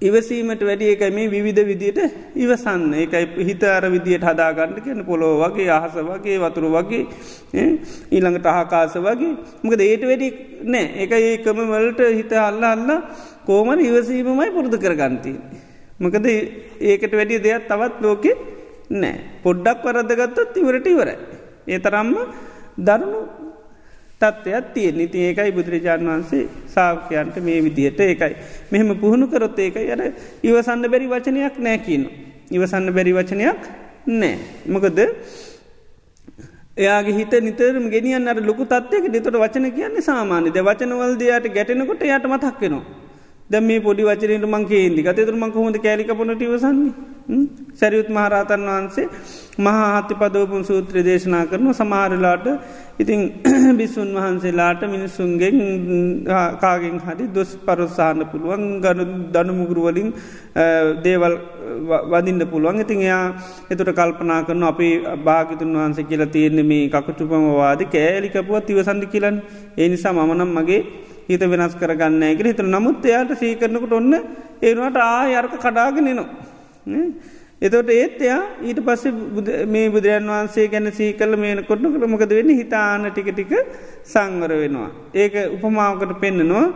ඉවසීමට 0.00 0.62
වැඩිය 0.62 0.90
එකයි 0.92 1.10
මේ 1.10 1.30
විවිධ 1.30 1.62
විදියට 1.64 1.98
ඉවසන්න 2.36 2.94
එකයි 2.94 3.44
හිත 3.48 3.62
අර 3.64 3.84
විදියට 3.86 4.24
හදාගන්න 4.24 4.74
කියන 4.84 5.04
පොලෝ 5.04 5.34
වගේ 5.42 5.68
අහස 5.70 5.94
වගේ 6.08 6.38
වතුරු 6.38 6.70
වගේ 6.70 7.02
ඊළඟට 8.10 8.46
අහකාස 8.46 8.96
වගේ 8.98 9.32
මොකද 9.62 9.80
ඒට 9.80 10.04
වැඩි 10.04 10.28
නෑ 10.64 11.04
එක 11.04 11.14
ඒකම 11.20 11.60
වලට 11.72 12.10
හිත 12.18 12.32
අල්ල 12.38 12.64
අල්ල 12.64 12.90
කෝමන 13.46 13.80
ඉවසීමමයි 13.80 14.50
පුරුදු 14.50 14.78
කරගන්ති. 14.78 15.32
මොකද 16.00 16.26
ඒකට 16.26 17.12
වැඩිය 17.12 17.40
දෙයක් 17.40 17.68
තවත් 17.70 18.02
ලෝකෙ 18.02 18.32
නෑ 18.94 19.16
පොඩ්ඩක් 19.44 19.86
වරදගත්තත් 19.86 20.56
ඉවරට 20.56 20.86
ඉවර. 20.86 21.10
ඒ 21.66 21.78
තරම්ම 21.78 22.12
දරුණු 22.78 23.20
තත්ත්වයක් 24.20 24.66
තිය 24.74 24.90
නිති 24.92 25.18
ඒකයි 25.26 25.52
බුදුරජාණන් 25.52 26.10
වහන්සේ 26.10 26.44
සාාවකයන්ට 26.66 27.36
මේ 27.46 27.62
විදිහට 27.66 28.00
ඒකයි. 28.00 28.34
මෙහෙම 28.70 28.90
පුහුණු 28.96 29.26
කරොත් 29.26 29.58
ඒකයි 29.58 29.90
අර 29.90 30.02
ඉවසන්න 30.42 30.86
බැරි 30.92 31.08
වචනයක් 31.08 31.56
නෑකින්. 31.58 32.02
ඉවසන්න 32.50 32.92
බැරි 32.92 33.12
වචනයක් 33.12 33.60
නෑ. 34.12 34.36
මොකද 34.66 34.98
එයාගේ 36.76 37.16
හිත 37.18 37.34
නිතරම 37.40 37.86
ගෙනියන් 37.90 38.28
අර 38.28 38.38
ලොකු 38.42 38.64
තත්වයක 38.66 39.06
නිතොට 39.08 39.36
වචන 39.36 39.70
කියන්නේ 39.72 40.02
සාමාන්‍යද 40.02 40.56
වචනවල්දයාට 40.60 41.46
ගැටෙනකොට 41.48 42.02
යට 42.04 42.26
මතක්වෙනවා. 42.26 43.03
දැම 43.50 43.64
මේ 43.64 43.80
පොඩි 43.80 44.04
වචනයට 44.04 44.46
මංගේ 44.48 44.84
ඉදි 44.84 45.02
ගතතුර 45.02 45.34
මං 45.34 45.50
හොඳ 45.56 45.76
කෑලිකපනට 45.78 46.44
වසන්නේ 46.46 46.92
සැරියුත් 47.74 48.08
මහරහතන් 48.10 48.62
වහන්සේ 48.68 49.04
මහාහත්‍ය 49.58 50.14
පදවපුන් 50.14 50.62
සූත්‍ර 50.62 50.96
දේශනා 51.02 51.44
කරන 51.46 51.68
සමහරලාට 51.72 52.46
ඉතිං 52.96 53.20
බිස්සුන් 53.74 54.10
වහන්සේලාට 54.16 54.82
මිනිස්සුන්ගෙන් 54.86 55.58
කාගෙන් 56.58 56.98
හරි 57.00 57.28
දොස් 57.30 57.52
පරොස්සාන්න 57.60 58.26
පුළුවන් 58.26 58.64
ගනු 58.80 59.04
දනුමුගුරුවලින් 59.30 60.10
දේවල් 61.02 61.34
වදින්න 62.10 62.42
පුළුවන්. 62.46 62.80
ඉතින් 62.80 63.00
එයා 63.00 63.24
එතුට 63.70 63.92
කල්පනා 63.94 64.42
කරන 64.42 64.64
අපි 64.64 64.90
භාගිතුන් 65.22 65.74
වහන්සේ 65.74 66.04
කියලා 66.04 66.32
තියෙන්නේ 66.32 66.64
මේ 66.64 66.84
කකුචුපමවාද 66.90 67.82
කෑලිකපුවත් 67.90 68.70
ඉවසන්දි 68.70 69.06
කියලන්. 69.08 69.36
ඒ 69.76 69.88
නිසා 69.88 70.14
මමනම් 70.14 70.52
මගේ 70.54 70.82
හිත 71.28 71.42
වෙනස් 71.52 71.74
කරගන්න 71.74 72.22
එක 72.22 72.42
හිත 72.44 72.60
නමුත් 72.64 73.04
එයාට 73.04 73.32
සීකරනකට 73.42 73.92
ඔන්න 73.92 74.12
ඒනට 74.62 74.96
ආ 74.96 75.22
අර්ක 75.40 75.54
කඩාගෙනනවා. 75.58 76.28
එතොට 77.60 77.90
ඒත් 77.90 78.20
එයා 78.20 78.40
ඊට 78.62 78.80
පස්සේ 78.86 79.64
මේ 79.66 79.88
බුදුරන් 79.88 80.28
වහන්සේ 80.28 80.68
ගැන 80.68 80.90
සීකල 80.92 81.36
මේන 81.36 81.64
කොටනකට 81.64 82.06
මොකද 82.06 82.32
වෙන්න 82.38 82.52
හිතාන 82.52 83.06
ටික 83.10 83.30
ටික 83.32 83.52
සංවර 84.04 84.52
වෙනවා. 84.62 84.90
ඒක 85.14 85.34
උපමාවකට 85.56 86.20
පෙන්න්නනවා. 86.20 86.66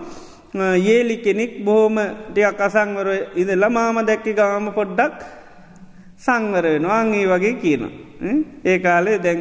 ඒලි 0.89 1.17
කෙනෙක් 1.19 1.65
බොහෝම 1.65 1.99
ටියක් 2.31 2.61
අසංවර 2.61 3.09
ඉදලා 3.37 3.71
මාම 3.71 4.01
දැක්කි 4.07 4.33
ගාම 4.33 4.73
පොඩ්ඩක් 4.73 5.19
සංවර 6.19 6.65
වෙනවා 6.75 7.01
අංගේ 7.03 7.27
වගේ 7.27 7.55
කියනවා. 7.63 7.93
ඒ 8.65 8.79
කාලේ 8.79 9.19
දැන් 9.19 9.41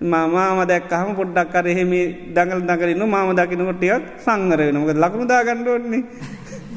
මාම 0.00 0.64
දැක්කහම 0.64 1.14
පොඩ්ඩක් 1.14 1.52
කර 1.52 1.66
එහෙම 1.66 1.90
දඟල් 2.32 2.62
දඟරන්න 2.62 3.06
මාම 3.06 3.34
දකිනකොටියක් 3.34 4.02
සංගරෙන 4.18 4.74
මොක 4.74 4.94
ලකුණු 4.94 5.26
දා 5.26 5.42
ගණ්ඩුවන්නේ 5.42 6.04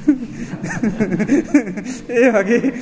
ඒ 2.11 2.29
වගේ. 2.29 2.73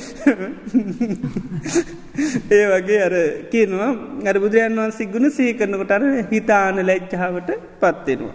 ඒ 2.50 2.66
වගේ 2.72 2.98
අර 2.98 3.14
කියනවා. 3.52 3.94
අර 4.24 4.36
බුදුරයන් 4.36 4.78
වන්සේ 4.78 5.06
ගුණ 5.06 5.30
සහි 5.30 5.54
කරනකොට 5.54 5.90
අර 5.90 6.02
හිතාන 6.30 6.82
ලැච්චාවට 6.82 7.50
පත්වෙනවා. 7.78 8.34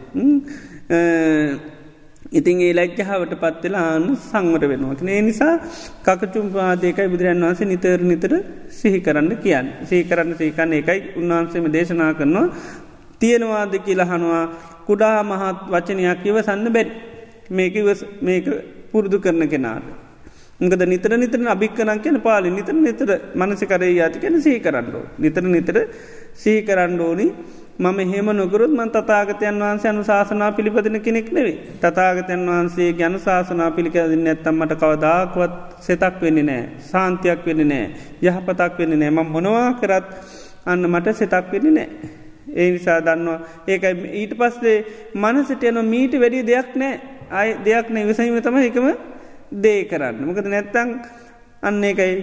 ඉතින් 2.38 2.62
ඒ 2.62 2.74
ලැජ්ජාවට 2.74 3.34
පත්වෙලා 3.41 3.86
ආන්න 3.90 4.07
සංවර 4.22 4.64
වෙනවා. 4.72 4.95
ඒ 5.10 5.22
නිසා 5.22 5.53
කකචුම් 6.06 6.48
පාදයකයි 6.56 7.07
බුදුරන් 7.07 7.44
වන්සේ 7.44 7.70
නිතර 7.72 7.99
නිතර 8.03 8.34
සිහි 8.72 8.99
කරන්න 8.99 9.32
කියන්න. 9.44 9.68
සහි 9.88 10.03
කරන්න 10.03 10.32
සහිකන්න 10.40 10.74
එකයි 10.80 10.99
උන්වහන්සේම 11.20 11.68
දේශනා 11.76 12.14
කරනවා 12.14 12.48
තියෙනවාද 13.22 13.74
කියලහනවා 13.80 14.44
කුඩා 14.88 15.20
මහත් 15.24 15.60
වචනයක් 15.74 16.26
ඉව 16.26 16.38
සන්න 16.41 16.68
බැඩ් 16.76 16.90
මේක 17.49 17.76
මේක 18.22 18.45
පුරුදු 18.91 19.18
කරන 19.20 19.44
කෙනාට. 19.48 19.86
ගද 20.62 20.82
නිතර 20.88 21.12
නිතර 21.16 21.40
අභික්කනක් 21.48 22.02
කියන 22.03 22.18
පාලි 22.22 22.49
නිතර 22.49 22.76
නිතර 22.78 23.10
මනසිකරේ 23.36 23.91
ඇති 23.99 24.20
කැන 24.20 24.41
සහි 24.41 24.60
කරන්නඩෝ. 24.60 25.03
නිතර 25.18 25.44
නිතර 25.45 25.78
සහි 26.36 26.53
කරන්න 26.64 26.99
ඕනි 26.99 27.28
මම 27.77 27.99
හෙම 28.06 28.26
නොකරුත් 28.27 28.72
මන් 28.72 28.89
තතාගතයන් 28.89 29.60
වහන්සේ 29.60 29.89
අනු 29.89 30.02
ශාසනා 30.02 30.52
පිළිපදින 30.52 31.02
කෙනෙක් 31.02 31.27
නෙවේ. 31.30 31.57
තතාගතයන් 31.77 32.47
වහන්සේ 32.47 32.93
ගැන 32.93 33.19
ශාසනා 33.19 33.72
පිළිකදින්න 33.72 34.27
ඇත්තම්මට 34.27 34.73
කවදාක්වත් 34.73 35.53
සෙතක් 35.81 36.22
වෙන්න 36.22 36.39
නෑ 36.41 36.61
සාන්තියක් 36.81 37.41
වෙන්න 37.45 37.68
නෑ 37.68 37.85
යහපතක් 38.23 38.80
වෙන්න 38.80 38.95
නෑ 38.95 39.11
ම 39.11 39.19
මොනවා 39.27 39.73
කරත් 39.73 40.06
අන්න 40.65 40.88
මට 40.88 41.14
සෙතක් 41.14 41.52
වෙන්න 41.52 41.68
නෑ. 41.73 41.89
ඒ 42.56 42.68
නිසා 42.72 42.99
දන්නවා 43.02 43.39
ඒකයි 43.68 44.07
ඊට 44.22 44.38
පස්සේ 44.39 44.77
මනසට 45.15 45.64
යන 45.64 45.80
මීට 45.85 46.15
වැඩි 46.15 46.45
දෙයක් 46.52 46.69
නෑ 46.76 46.93
අය 47.31 47.49
දෙයක් 47.65 47.89
නෑ 47.89 48.07
විසහිම 48.07 48.39
තම 48.41 48.57
එකම 48.61 48.88
දේ 49.64 49.84
කරන්න. 49.84 50.23
මොකද 50.23 50.47
නැත්තං 50.47 50.95
අන්න 51.61 51.84
ඒකයි 51.84 52.15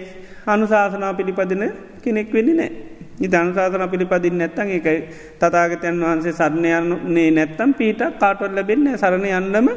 අනුශාසනා 0.47 1.13
පිළිපදින 1.13 1.69
කෙනෙක් 2.01 2.33
වෙන්නේ 2.33 2.57
නෑ. 2.57 2.92
ඉතනුසාසන 3.23 3.85
පිළිපදින් 3.89 4.37
නැත්තන් 4.39 4.69
එකයි 4.71 4.99
තතාගතයන් 5.41 6.03
වහන්සේ 6.03 6.33
සරණයන්නේ 6.33 7.31
නැත්තම් 7.31 7.71
පීට 7.75 8.03
කාටොල් 8.21 8.53
ලැබෙන්න 8.53 8.93
සරණ 8.97 9.27
යන්නම 9.31 9.69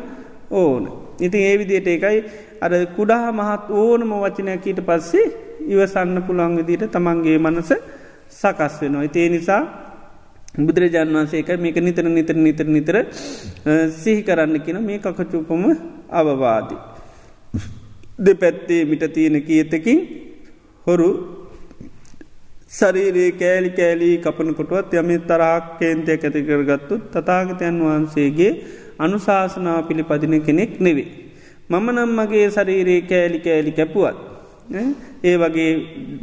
ඕන. 0.51 0.83
ඉතින් 1.19 1.41
ඒ 1.41 1.55
විදියට 1.57 1.87
එකයි 1.87 2.17
අර 2.61 2.71
කුඩා 2.95 3.31
මහත් 3.31 3.69
ඕනම 3.71 4.11
වචනයක් 4.23 4.65
ඊට 4.65 4.81
පස්සේ 4.81 5.25
ඉවසන්න 5.67 6.17
පුළන් 6.27 6.57
විදිට 6.59 6.91
තමන්ගේ 6.91 7.37
මනස 7.37 7.71
සකස් 8.31 8.73
වෙනවා. 8.81 9.03
ඉතිේ 9.03 9.29
නිසා 9.29 9.61
බුදුරජාන් 10.57 11.09
වන්සේක 11.09 11.49
මේක 11.57 11.77
නිතර 11.77 12.05
නිතර 12.07 12.35
නිතර 12.37 12.67
නිතර 12.67 12.95
සිහි 13.93 14.21
කරන්න 14.23 14.61
කියන 14.61 14.79
මේ 14.81 14.99
කකචූපම 14.99 15.63
අවවාදී. 16.11 16.79
දෙපැත්තේ 18.17 18.85
මිට 18.85 19.03
තියෙන 19.13 19.41
කියතකින් 19.41 19.99
හොරු 20.87 21.09
සරීරයේ 22.75 23.31
කෑලි 23.33 23.69
කෑලී 23.71 24.15
කපනකොටුවත් 24.19 24.93
යම 24.95 25.09
තරාක් 25.23 25.65
කේන්තය 25.79 26.11
ඇතිකරගත්තුත් 26.13 27.03
තතාගතයන් 27.13 27.77
වහන්සේගේ 27.81 28.51
අනුශාසනා 28.99 29.79
පිළිපදින 29.83 30.35
කෙනෙක් 30.41 30.73
නෙවේ. 30.79 31.09
මම 31.69 31.87
නම් 31.87 32.11
මගේ 32.11 32.47
ශරීරයේ 32.49 33.01
කෑලි 33.03 33.39
කෑලි 33.39 33.71
කැපුවත්. 33.71 34.17
ඒ 35.23 35.35
වගේ 35.37 35.71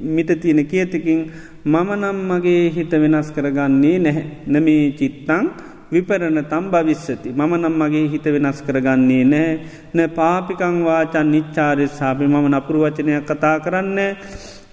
මිට 0.08 0.30
තියෙන 0.36 0.60
කියතකින් 0.66 1.20
මම 1.64 1.90
නම් 1.94 2.18
මගේ 2.28 2.62
හිත 2.70 2.92
වෙනස් 2.94 3.28
කරගන්නේ 3.30 3.98
නැහැ. 3.98 4.24
නමේ 4.48 4.92
චිත්තං 4.92 5.44
විපරණ 5.92 6.44
තම් 6.44 6.64
භවිස්සති. 6.66 7.28
මම 7.30 7.52
නම් 7.54 7.74
මගේ 7.78 8.06
හිත 8.08 8.26
වෙනස් 8.26 8.58
කරගන්නේ 8.62 9.24
නෑ 9.26 9.50
න 9.94 9.98
පාපිකං 10.10 10.76
වාචන් 10.84 11.30
නිච්චාරය 11.30 11.86
සාපි 11.90 12.24
මම 12.26 12.46
නපුරු 12.50 12.84
වචනයක් 12.84 13.24
කතා 13.26 13.56
කරන්න 13.58 14.00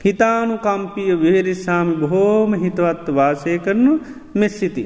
හිතානු 0.02 0.58
කම්පිය 0.60 1.12
විහෙරිසාමි 1.16 1.96
බොහෝම 1.96 2.54
හිතවත් 2.64 3.08
වාසය 3.12 3.56
කරනු 3.60 3.94
මෙස්සිති. 4.36 4.86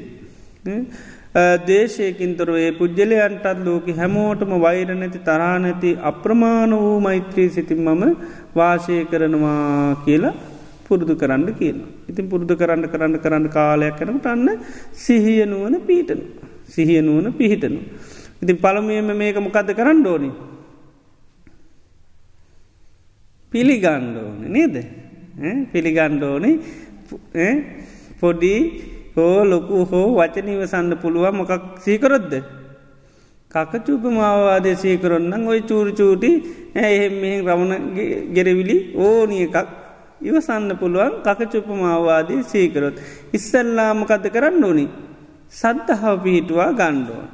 දේශයකින්තොර 1.68 2.48
ඒ 2.56 2.70
පුද්ගලයන්ටත් 2.72 3.46
ලෝක 3.66 3.86
හැමෝටම 4.00 4.52
වෛර 4.60 4.88
නැති 4.94 5.20
තරානැති 5.28 5.90
අප්‍රමාණ 6.10 6.74
වූ 6.76 6.98
මෛත්‍රී 7.00 7.48
සිතින් 7.50 7.80
මම 7.86 8.02
වාශය 8.54 8.96
කරනවා 9.12 10.02
කියලා 10.04 10.34
පුරුදු 10.86 11.14
කරන්න 11.16 11.46
කියන. 11.60 11.78
ඉතින් 12.10 12.28
පුරුදු 12.28 12.56
කරන්න 12.56 12.88
කරන්න 12.88 13.18
කරන්න 13.18 13.46
කාලයක් 13.48 13.96
කනකට 13.98 14.26
අන්න 14.26 14.48
සිහියනුවන 14.94 15.76
පීටන. 15.88 16.20
සිහියනුවන 16.66 17.32
පිහිටනු. 17.32 17.80
ඉතින් 18.42 18.56
පළමුුවම 18.56 19.10
මේක 19.14 19.38
මොකද 19.38 19.70
කරන්න 19.78 20.06
ඕනි. 20.06 20.30
පිළිගණ්ඩෝන 23.52 24.38
නේද. 24.48 25.03
පිළිගණ්ඩෝනි 25.72 26.50
පොඩි 28.20 28.54
හෝ 29.16 29.44
ලොකු 29.44 29.84
හෝ 29.84 30.08
වචනීවසන්න 30.18 30.92
පුළුවන් 31.02 31.36
මොකක් 31.36 31.82
සීකරොද්ද. 31.84 32.32
කකචූප 33.50 34.04
මාවාදය 34.10 34.74
සීකරොන්නම් 34.76 35.46
ඔයි 35.46 35.62
චූරචූටි 35.62 36.30
ඇහෙම 36.76 37.14
මෙහෙන් 37.20 37.46
රමණ 37.46 37.82
ගෙරවිලි 38.36 38.76
ඕනිය 38.96 39.44
එකක් 39.46 39.68
ඉවසන්න 40.22 40.70
පුළුවන් 40.80 41.14
කකචුප 41.26 41.66
මාවාදී 41.66 42.42
සීකරොත්. 42.44 42.96
ඉස්සල්ලාමකද 43.32 44.24
කරන්න 44.34 44.64
ඕනි. 44.64 44.86
සද්ධහාව 45.52 46.16
පිහිටුවා 46.24 46.72
ගණ්ඩෝන්. 46.72 47.28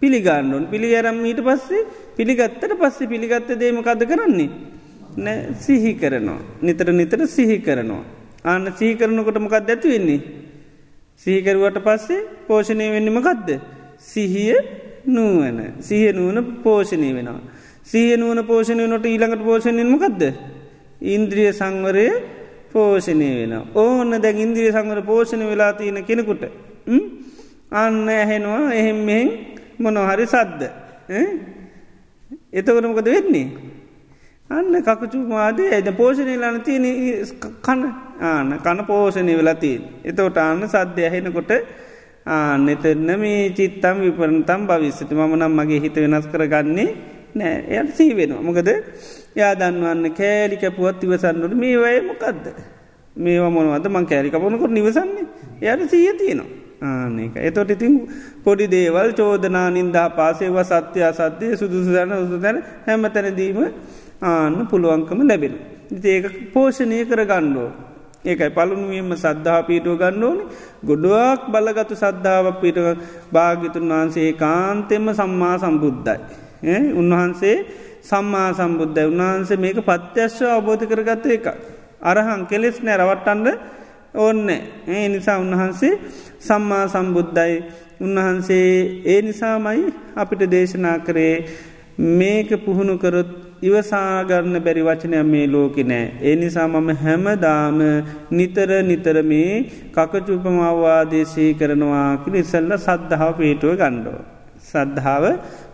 පිළිගණ්ඩුවන් 0.00 0.64
පිළිගරම් 0.72 1.18
ඊට 1.24 1.40
පස්සේ 1.40 1.86
පිළිගත්තට 2.16 2.72
පස්සේ 2.80 3.08
පිළිගත්ත 3.08 3.48
දේමකද 3.60 4.02
කරන්නේ. 4.04 4.75
නෑ 5.16 5.54
සිහි 5.64 5.92
කරනවා. 5.94 6.40
නිතර 6.62 6.88
නිතර 6.92 7.20
සිහි 7.26 7.58
කරනවා. 7.58 8.04
ආන්න 8.44 8.66
සීකරනකොට 8.78 9.38
මොකක් 9.44 9.56
ඇති 9.58 9.88
වෙන්නේ. 9.88 10.20
සීකරුවට 11.22 11.78
පස්සේ 11.86 12.26
පෝෂණය 12.46 12.86
වෙන්නමකක්ද. 12.94 13.48
සිහිය 14.10 14.56
නුවන 15.06 15.58
සිහ 15.80 16.12
නුවන 16.12 16.38
පෝෂණය 16.64 17.10
වෙනවා. 17.16 17.40
සිය 17.82 18.16
නුවන 18.16 18.40
පෝෂණය 18.44 18.86
නොට 18.86 19.06
ඊළඟට 19.06 19.44
පෝෂණයමකක්ද. 19.44 20.22
ඉන්ද්‍රිය 21.14 21.52
සංවරය 21.52 22.06
පෝෂණය 22.72 23.28
වෙන. 23.40 23.54
ඕන්න 23.74 24.20
දැ 24.22 24.34
ඉන්ද්‍රිය 24.44 24.70
සංවර 24.72 25.00
පෝෂණ 25.02 25.42
වෙලා 25.50 25.72
තියෙන 25.72 26.04
කෙනෙකුට. 26.04 26.44
අන්න 27.70 28.08
ඇහෙනවා 28.08 28.72
එහෙම 28.72 28.98
මෙහෙන් 29.08 29.30
මොනොහරි 29.78 30.26
සද්ද. 30.26 30.62
එතකරමකද 32.52 33.08
වෙන්නේ. 33.16 33.48
අන්න 34.50 34.74
කකචුමාදේ 34.80 35.70
ඇද 35.70 35.88
පෝෂණය 35.92 36.36
ලන 36.36 36.60
තියෙන 36.62 36.84
කන 37.60 37.80
ආන 38.22 38.50
කන 38.58 38.80
පෝෂණය 38.84 39.34
වෙලතින්. 39.36 39.82
එතවට 40.04 40.38
අන්න 40.40 40.62
සද්ධ 40.64 41.00
ඇහෙනකොට 41.00 41.50
ආනෙතන්න 42.26 43.10
මේ 43.16 43.50
චිත්තම් 43.50 43.96
විපරණතම් 44.00 44.60
භවිස්සති 44.64 45.14
මම 45.14 45.34
නම් 45.34 45.52
මගේ 45.52 45.80
හිත 45.80 45.96
වෙනස් 45.96 46.26
කරගන්නේ 46.26 46.88
නෑ 47.34 47.56
එයට 47.70 47.90
සී 47.96 48.12
වෙනවා. 48.12 48.42
මොකද 48.42 48.70
යා 49.34 49.52
දන්වන්න 49.54 50.06
කෑලි 50.12 50.56
කැපුවත් 50.56 51.02
ඉවසන්නට 51.02 51.54
මේ 51.56 51.76
වය 51.76 51.96
මොකක්ද. 52.02 52.44
මේවා 53.16 53.50
මොනවද 53.50 53.86
මං 53.88 54.06
කෑලි 54.06 54.30
කපනකොට 54.30 54.72
නිවසන්නේ 54.72 55.26
එයට 55.62 55.90
සීය 55.90 56.14
තියෙනවා. 56.14 56.48
ආනක 56.82 57.36
එතොට 57.40 57.70
ඉතින් 57.70 57.94
පොඩි 58.44 58.66
දේවල් 58.68 59.10
චෝදනා 59.12 59.68
නින්දා 59.70 60.08
පාසේව 60.12 60.56
සත්‍යයා 60.64 61.12
සත්‍යය 61.14 61.52
සුදුසුදන 61.56 62.12
උසුදැන 62.14 62.58
හැම 62.86 63.06
තැනදීම 63.08 63.60
ආන්න 64.22 64.66
පුළුවන්කම 64.66 65.20
ලැබෙන. 65.22 65.54
ඒක 66.04 66.52
පෝෂණය 66.52 67.04
කර 67.04 67.22
ගණ්ඩෝ. 67.24 67.70
ඒකයි 68.24 68.50
පළුණුවීම 68.50 69.10
සද්ධහා 69.14 69.62
පීටුව 69.62 69.96
ගණ්ඩෝනි 69.96 70.44
ගොඩුවක් 70.82 71.40
බලගතු 71.46 71.94
සද්ධාවක් 71.94 72.60
පිට 72.60 72.78
භාගිතුන් 73.32 73.86
වහන්සේ 73.88 74.30
කාන්තෙම 74.34 75.06
සම්මා 75.12 75.56
සම්බුද්ධයි. 75.58 76.16
උන්වහන්සේ 76.92 77.56
සම්මා 78.02 78.50
සම්බුද්ධ 78.52 79.00
උන්වහන්සේ 79.04 79.56
මේක 79.56 79.78
පත්‍යශ්ව 79.82 80.46
අවබෝධ 80.48 80.84
කරගත්ත 80.84 81.26
එක. 81.28 81.46
අරහන් 82.02 82.42
කෙලෙස් 82.46 82.76
නෑ 82.80 82.96
රවට්ටන්ඩ 82.96 83.48
ඕන්න 84.16 84.48
ඒ 84.50 85.06
නිසා 85.08 85.38
උන්වහන්සේ 85.38 85.94
සම්මා 86.40 86.84
සම්බුද්ධයි 86.88 87.54
උන්වහන්සේ 88.00 88.70
ඒ 89.04 89.20
නිසාමයි 89.22 89.82
අපිට 90.14 90.42
දේශනා 90.50 90.98
කරේ 90.98 91.34
මේක 91.98 92.50
පුහුණු 92.64 92.94
කරොත් 92.98 93.30
ඉවසාගන්න 93.58 94.56
බැරි 94.60 94.82
වචනය 94.82 95.22
මේ 95.24 95.46
ලෝකෙ 95.46 95.82
නෑ. 95.82 96.06
ඒ 96.22 96.36
නිසා 96.36 96.68
මම 96.68 96.90
හැමදාම 96.96 97.78
නිතර 98.30 98.70
නිතර 98.82 99.22
මේ 99.22 99.52
කකචුපමවාදේශී 99.92 101.54
කරනවා 101.54 102.08
කිලි 102.24 102.38
ඉසල්ල 102.38 102.72
සද්ධාව 102.78 103.32
පිහිටුව 103.38 103.72
ගණ්ඩෝ. 103.74 104.20
සද්ධාව 104.62 105.24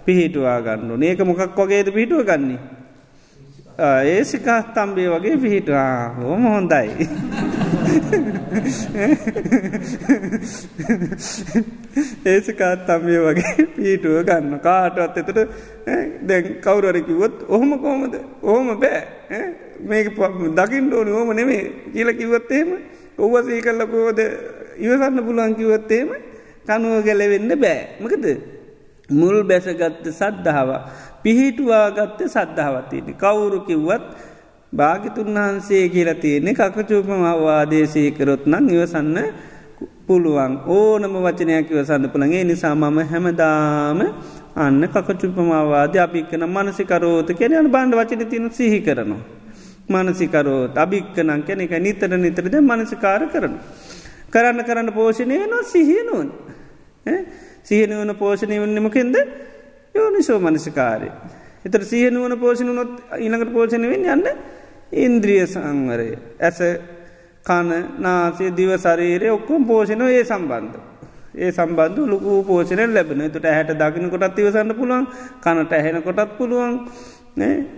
පිහිටුවා 0.05 0.61
ගණ්ඩු 0.61 1.03
ඒක 1.03 1.21
මොකක් 1.23 1.59
වගේද 1.59 1.91
පිහිටුව 1.91 2.23
ගන්නේ. 2.25 2.61
ඒ 4.05 4.23
සිකා 4.25 4.63
තම්බේ 4.71 5.09
වගේ 5.09 5.37
පිහිටවා 5.39 6.15
හෝම 6.17 6.43
හොඳයි. 6.47 7.09
ඒසකාත් 12.25 12.81
තම්ය 12.87 13.17
වගේ 13.19 13.67
පීටුව 13.75 14.17
ගන්න. 14.23 14.55
කාටවත් 14.61 15.17
එතට 15.19 15.39
දැන් 16.23 16.45
කවුරරකිවොත් 16.61 17.37
ඔහොම 17.49 17.71
කෝමද 17.79 18.15
ඔහොම 18.43 18.69
බෑ. 18.77 19.01
මේක 19.83 20.07
දකිින් 20.57 20.93
ඕන 20.93 21.09
ඕම 21.11 21.31
නෙමේ 21.33 21.63
කියල 21.93 22.09
කිවත්තේම 22.15 22.69
ඔව්වසී 23.19 23.61
කල්ල 23.61 23.83
කෝද 23.89 24.19
ඉවසන්න 24.79 25.19
පුලුවන් 25.21 25.55
කිවත්තේම 25.55 26.09
කනුව 26.67 27.05
ගැලවෙන්න 27.05 27.53
බෑ. 27.57 27.81
මකද? 28.01 28.27
මුල් 29.11 29.39
බැසගත්ත 29.45 30.07
සද්ධාව 30.11 30.71
පිහිටුවාගත්ත 31.23 32.21
සද්ධාවතියන 32.27 33.15
කවුරු 33.15 33.59
කිව්වත් 33.63 34.05
භාගිතුන් 34.73 35.35
වහන්සේ 35.37 35.89
කියලා 35.89 36.15
තියෙන්නේ 36.17 36.55
කකචූපම 36.55 37.25
අවවාදේශය 37.27 38.11
කරොත් 38.13 38.45
නම් 38.47 38.69
ඉවසන්න 38.71 39.19
පුළුවන් 40.07 40.55
ඕනම 40.69 41.15
වචනයක් 41.19 41.71
ඉවසන්න 41.71 42.07
පුළගේ 42.09 42.45
නිසා 42.45 42.75
මම 42.75 42.99
හැමදාම 43.07 44.01
අන්න 44.57 44.83
කකචුපමවාද 44.87 45.97
අපික්කන 45.99 46.45
මනසිකරෝත 46.47 47.29
කෙන 47.35 47.53
යන 47.55 47.69
බණ්ඩ 47.69 47.99
වචන 47.99 48.23
තින 48.27 48.51
සිහි 48.51 48.81
කරනවා. 48.81 49.21
මනසිකරෝත් 49.91 50.77
අභික්කනං 50.77 51.43
කෙන 51.43 51.61
එක 51.61 51.75
නිතර 51.79 52.17
නිතරද 52.17 52.55
මනසිකාර 52.63 53.23
කරන. 53.29 53.55
කරන්න 54.31 54.61
කරන්න 54.63 54.91
පෝෂණය 54.91 55.37
නො 55.47 55.59
සිහිනුවන් 55.65 56.29
සිහනුවන 57.63 58.15
පෝෂණය 58.15 58.57
වන්නමකෙන්ද 58.59 59.17
යෝනිසෝ 59.95 60.41
මනසිකාරය. 60.41 61.09
එතර 61.65 61.85
සිහනුවන 61.85 62.35
පෝෂණනොත් 62.39 62.93
ඊළඟට 63.19 63.53
පෝෂණවෙන් 63.53 64.09
යන්න 64.09 64.27
ඉන්ද්‍රිය 64.93 65.47
සංවරය. 65.47 66.09
ඇස 66.41 66.61
කන 67.45 67.71
නාසේ 67.99 68.51
දිව 68.53 68.73
සරීරය 68.79 69.29
ඔක්කොම් 69.31 69.65
පෝෂණය 69.65 70.09
ඒ 70.11 70.25
සම්බන්ධ. 70.25 70.77
ඒ 71.37 71.51
සම්බන්ධ 71.51 71.99
ලොකු 72.07 72.43
පෝෂණය 72.45 72.87
ලැබෙන 72.89 73.25
තුට 73.31 73.45
ඇහැට 73.45 73.73
දකින 73.75 74.11
කොටත් 74.11 74.39
ඉවසන්න 74.39 74.75
පුළුවන් 74.75 75.07
කනට 75.41 75.73
ඇහෙන 75.75 76.03
කොටත් 76.03 76.37
පුළුවන් 76.39 76.75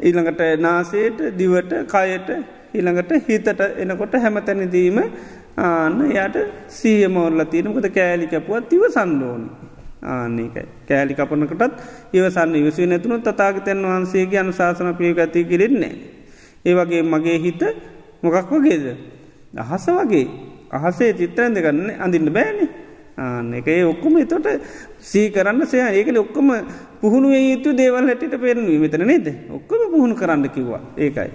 ඊළඟට 0.02 0.42
නාසේට 0.60 1.18
දිවට 1.34 1.72
කයට 1.86 2.28
ඊළඟට 2.74 3.12
හිතට 3.26 3.60
එනකොට 3.78 4.16
හැමතැනදීම 4.16 4.98
ආන්න 5.58 6.00
යට 6.06 6.36
සීයමෝල්ල 6.70 7.44
තියනකොට 7.46 7.86
කෑලිකැපුවත් 7.90 8.72
ඉව 8.72 8.84
සන්ඩෝනි 8.90 9.48
ආනක 10.04 10.56
කෑලි 10.88 11.14
කපනකටත් 11.14 11.78
ඉවසන්න 12.12 12.56
ඉවසි 12.56 12.86
නැතුනු 12.86 13.18
තතාගතයන් 13.20 13.80
වහන්සේගේ 13.84 14.38
අනුශාසන 14.38 14.90
පියගති 14.94 15.44
කිරෙන්නේ. 15.44 15.94
ඒ 16.64 16.74
වගේ 16.74 17.02
මගේ 17.04 17.38
හිත 17.38 17.62
මොකක් 18.22 18.50
වගේද. 18.50 18.86
අහස 19.56 19.86
වගේ. 19.88 20.26
අහසේ 20.70 21.12
චිත්‍රයන්ද 21.12 21.56
ගන්න 21.56 22.00
අඳින්න 22.00 22.32
බෑනේ. 22.32 22.68
ආන 23.16 23.54
එක 23.54 23.68
ඒ 23.68 23.84
ඔක්කොම 23.84 24.16
එතොට 24.18 24.46
සී 25.00 25.30
කරන්න 25.30 25.66
සය 25.66 25.78
ඒකල 25.78 26.18
ඔක්කොම 26.18 26.48
පුහුණු 27.00 27.30
යුතු 27.30 27.72
දේවල් 27.72 28.08
හැටිට 28.08 28.34
පේරුණුව 28.36 28.80
මෙතන 28.80 29.06
නේද? 29.06 29.26
ඔක්කොම 29.50 29.90
පුහුණු 29.90 30.14
කරන්න 30.14 30.48
කිව්වා. 30.50 30.82
ඒකයි. 30.96 31.30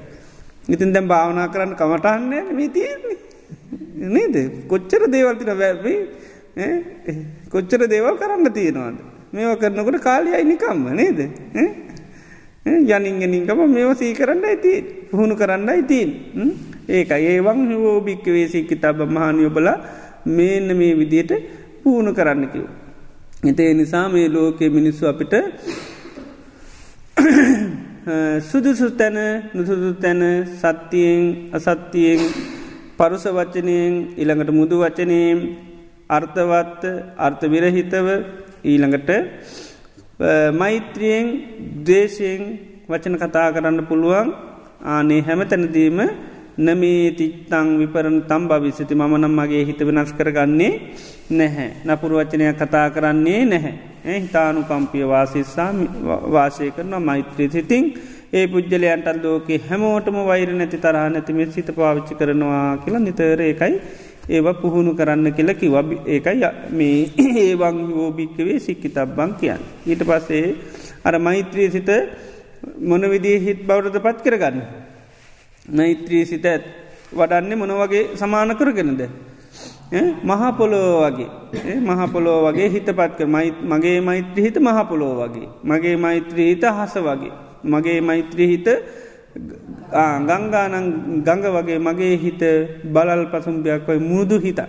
ඉතින් 0.67 0.93
දැම් 0.93 1.07
භාවනා 1.07 1.47
කරන්න 1.47 1.75
කමටහන්න 1.75 2.55
මේ 2.55 2.69
තියෙන්නේ. 2.69 3.17
නේද? 4.07 4.35
කොච්චර 4.67 5.07
දේවල්තින 5.07 5.53
වැැබයි 5.53 5.97
කොච්චර 7.49 7.87
දේවල් 7.87 8.17
කරන්න 8.17 8.51
තියෙනවාද? 8.51 8.97
මේව 9.31 9.55
කරනකොට 9.57 10.01
කාලයයි 10.01 10.43
නිකම්ම 10.43 10.85
නේද? 10.93 11.19
යනින්ගෙනින්කම 12.65 13.59
මේව 13.67 13.91
සී 13.95 14.13
කරන්න 14.13 14.43
ඇති 14.45 14.73
පුහුණු 15.09 15.35
කරන්න 15.35 15.69
ඉතින් 15.75 16.09
ඒක 16.89 17.11
ඒවන් 17.11 17.59
හෝ 17.73 18.01
භික්කවේ 18.01 18.47
සික්කි 18.47 18.75
තබ 18.75 19.07
මහානියොබල 19.07 19.69
මේන්න 20.27 20.67
මේ 20.75 20.93
විදියට 20.93 21.31
පුහුණු 21.83 22.11
කරන්න 22.13 22.43
කිව්. 22.47 22.65
එතේ 23.43 23.71
නිසා 23.73 24.07
මේ 24.09 24.27
ලෝකෙ 24.27 24.65
මිනිස්සු 24.69 25.07
අපිට 25.07 25.33
සුදුසු 28.41 28.87
තැන 28.91 29.17
නුසුදු 29.53 29.93
තැන 29.95 30.21
සත්‍යයෙන් 30.53 31.21
අසත්තියෙන් 31.53 32.21
පරුස 32.97 33.25
වචනයෙන් 33.29 33.93
ඉළඟට 34.17 34.51
මුදු 34.51 34.75
වචනයෙන් 34.79 35.39
අර්ථවත්ත 36.09 36.83
අර්ථ 37.17 37.43
විරහිතව 37.45 38.07
ඊළඟට 38.63 39.09
මෛත්‍රියෙන් 40.53 41.27
දේශයෙන් 41.81 42.41
වචන 42.89 43.15
කතා 43.17 43.53
කරන්න 43.53 43.85
පුළුවන් 43.85 44.29
ආනේ 44.85 45.21
හැම 45.21 45.41
තැනදීම 45.45 45.99
නමේ 46.59 47.11
තිත්තං 47.11 47.67
විපරණ 47.79 48.17
තම් 48.23 48.43
භවිස්සති 48.47 48.95
මම 48.95 49.13
නම් 49.15 49.33
මගේ 49.33 49.63
හිත 49.63 49.79
වෙනස් 49.81 50.11
කරගන්නේ 50.13 50.71
නැහැ. 51.31 51.69
නපුරු 51.85 52.19
වචනයක් 52.19 52.59
කතා 52.59 52.87
කරන්නේ 52.89 53.41
නැහැ. 53.45 53.73
හිතානු 54.17 54.63
කම්පිය 54.63 55.05
වාසිස්සා 55.05 55.71
වාසය 56.27 56.71
කරන 56.71 56.93
මෛත්‍රී 57.01 57.49
සිතිං 57.49 57.85
ඒ 58.33 58.45
පුද්ගලයන්ටල් 58.47 59.19
ලෝකෙ 59.23 59.55
හැමෝටම 59.61 60.17
වෛර 60.25 60.49
නැති 60.53 60.77
තරහ 60.77 61.05
නැතිම 61.09 61.39
සිත 61.49 61.69
පාවිච්චි 61.73 62.13
කරනවා 62.15 62.77
කියලා 62.77 63.01
නිතර 63.01 63.41
ඒකයි 63.41 63.75
ඒව 64.29 64.47
පුහුණු 64.61 64.91
කරන්න 64.93 65.33
කියල 65.33 65.49
කිව 65.57 65.75
ඒකයි 66.05 66.49
මේ 66.71 67.09
ඒවන් 67.43 67.77
හෝභික්කවේ 67.89 68.59
සික්කි 68.59 68.89
තබ්බං 68.89 69.31
කියන්න. 69.39 69.61
ඊට 69.85 70.03
පස්සේ 70.03 70.55
අර 71.03 71.15
මෛත්‍රී 71.19 71.69
සිත 71.71 71.89
මොන 72.81 73.01
විදිී 73.03 73.39
හිත් 73.39 73.59
බෞරධ 73.65 73.97
පත් 73.97 74.17
කරගන්න. 74.21 74.61
මෛත්‍රී 75.69 76.25
සිත 76.25 76.45
වඩන්නේ 77.11 77.55
මොන 77.55 77.73
වගේ 77.73 78.03
සමාන 78.15 78.53
කරගෙනද. 78.55 79.01
මහපොලෝ 80.23 80.91
වගේ 81.01 81.79
මහපොලෝ 81.81 82.39
වගේ 82.45 82.69
හිත 82.69 82.89
පත්ක 82.91 83.19
මගේ 83.63 83.97
මෛත්‍රී 84.01 84.45
හිත 84.45 84.57
මහපොලෝ 84.59 85.13
වගේ. 85.21 85.49
මගේ 85.63 85.95
මෛත්‍රී 85.97 86.49
හිත 86.51 86.63
හස 86.69 86.95
වගේ. 86.99 87.33
මගේ 87.63 88.01
මෛත්‍රී 88.01 88.47
හිත 88.47 88.67
ගංගානං 89.29 90.75
ගඟ 91.23 91.45
වගේ 91.55 91.79
මගේ 91.79 92.17
හිත 92.17 92.41
බලල් 92.83 93.23
පසුම්පයක් 93.31 93.87
ඔයි 93.87 93.99
මුරුදු 93.99 94.39
හිත. 94.41 94.59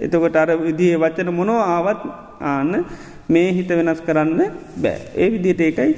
එතකොට 0.00 0.36
අර 0.36 0.56
විදිහ 0.56 0.96
වචන 0.96 1.28
මොනෝ 1.30 1.60
ආවත් 1.60 2.00
ආන්න 2.40 2.84
මේ 3.28 3.52
හිත 3.52 3.68
වෙනස් 3.68 4.00
කරන්න 4.00 4.40
බෑ. 4.76 4.98
ඒ 5.16 5.28
විදිට 5.30 5.60
ඒකයි 5.60 5.92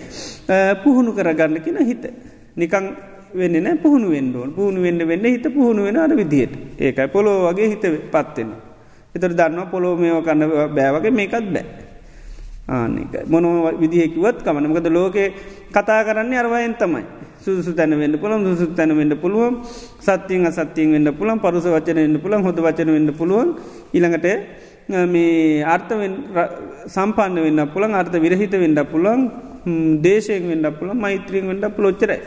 පුහුණු 0.82 1.12
කරගන්න 1.12 1.62
කියෙන 1.62 1.86
හිත. 1.86 2.04
නිකං 2.56 2.84
වෙන්න 3.34 3.56
නෑ 3.62 3.76
පුහුණු 3.76 4.10
වෙන්ඩුවන් 4.10 4.50
පුහුණු 4.52 4.82
වෙන්න 4.82 5.00
වෙන්න 5.08 5.24
හිත 5.24 5.46
පුහුණු 5.54 5.86
වෙන 5.86 5.96
අර 5.96 6.10
විදියට 6.10 6.54
ඒකයි 6.78 7.08
පොලෝ 7.08 7.38
වගේ 7.46 7.68
හිත 7.72 7.84
පත්වෙන. 8.10 8.50
එතර 9.14 9.30
දන්න 9.30 9.70
පොලෝ 9.70 9.94
මේෝ 9.96 10.22
කන්න 10.22 10.74
බෑවගේ 10.74 11.10
මේකත් 11.10 11.46
බෑ. 11.54 11.66
ආනක 12.68 13.14
මොනව 13.30 13.78
විදිහෙකිවත් 13.78 14.42
කමනමකද 14.42 14.90
ලෝකේ 14.90 15.28
කතා 15.70 16.02
කරන්නේ 16.04 16.38
අරවායෙන් 16.38 16.74
තමයි. 16.74 17.04
සුසු 17.46 17.72
තැන 17.72 17.94
වෙන්න 17.94 18.14
පුළන් 18.16 18.44
දුසු 18.44 18.66
තැන 18.74 18.92
වෙන්න 18.92 19.12
පුළුවන් 19.16 19.56
සත්තියෙන් 20.00 20.46
අසත්තියෙන් 20.46 20.92
වෙන්න 20.92 21.10
පුළන් 21.14 21.38
පරුස 21.38 21.66
වචන 21.66 21.98
වෙන්න 21.98 22.18
පුළන් 22.18 22.42
හොඳ 22.42 22.58
වචන 22.60 22.90
වෙන්න 22.90 23.10
පුළුවන් 23.14 23.50
ඉළඟට 23.92 24.26
මේ 25.06 25.62
අර්ථ 25.64 25.92
සම්පන්න 26.86 27.38
වෙන්න 27.38 27.62
පුළන් 27.68 27.94
අර්ථ 27.94 28.16
විරහිත 28.16 28.54
වෙන්න 28.54 28.78
පුළන් 28.86 29.22
දේශයෙන් 30.00 30.44
වෙන්න 30.44 30.66
පුළන් 30.72 30.96
මෛත්‍රියෙන් 30.96 31.46
වෙන්න 31.48 31.70
පුලොච්චරයි. 31.70 32.20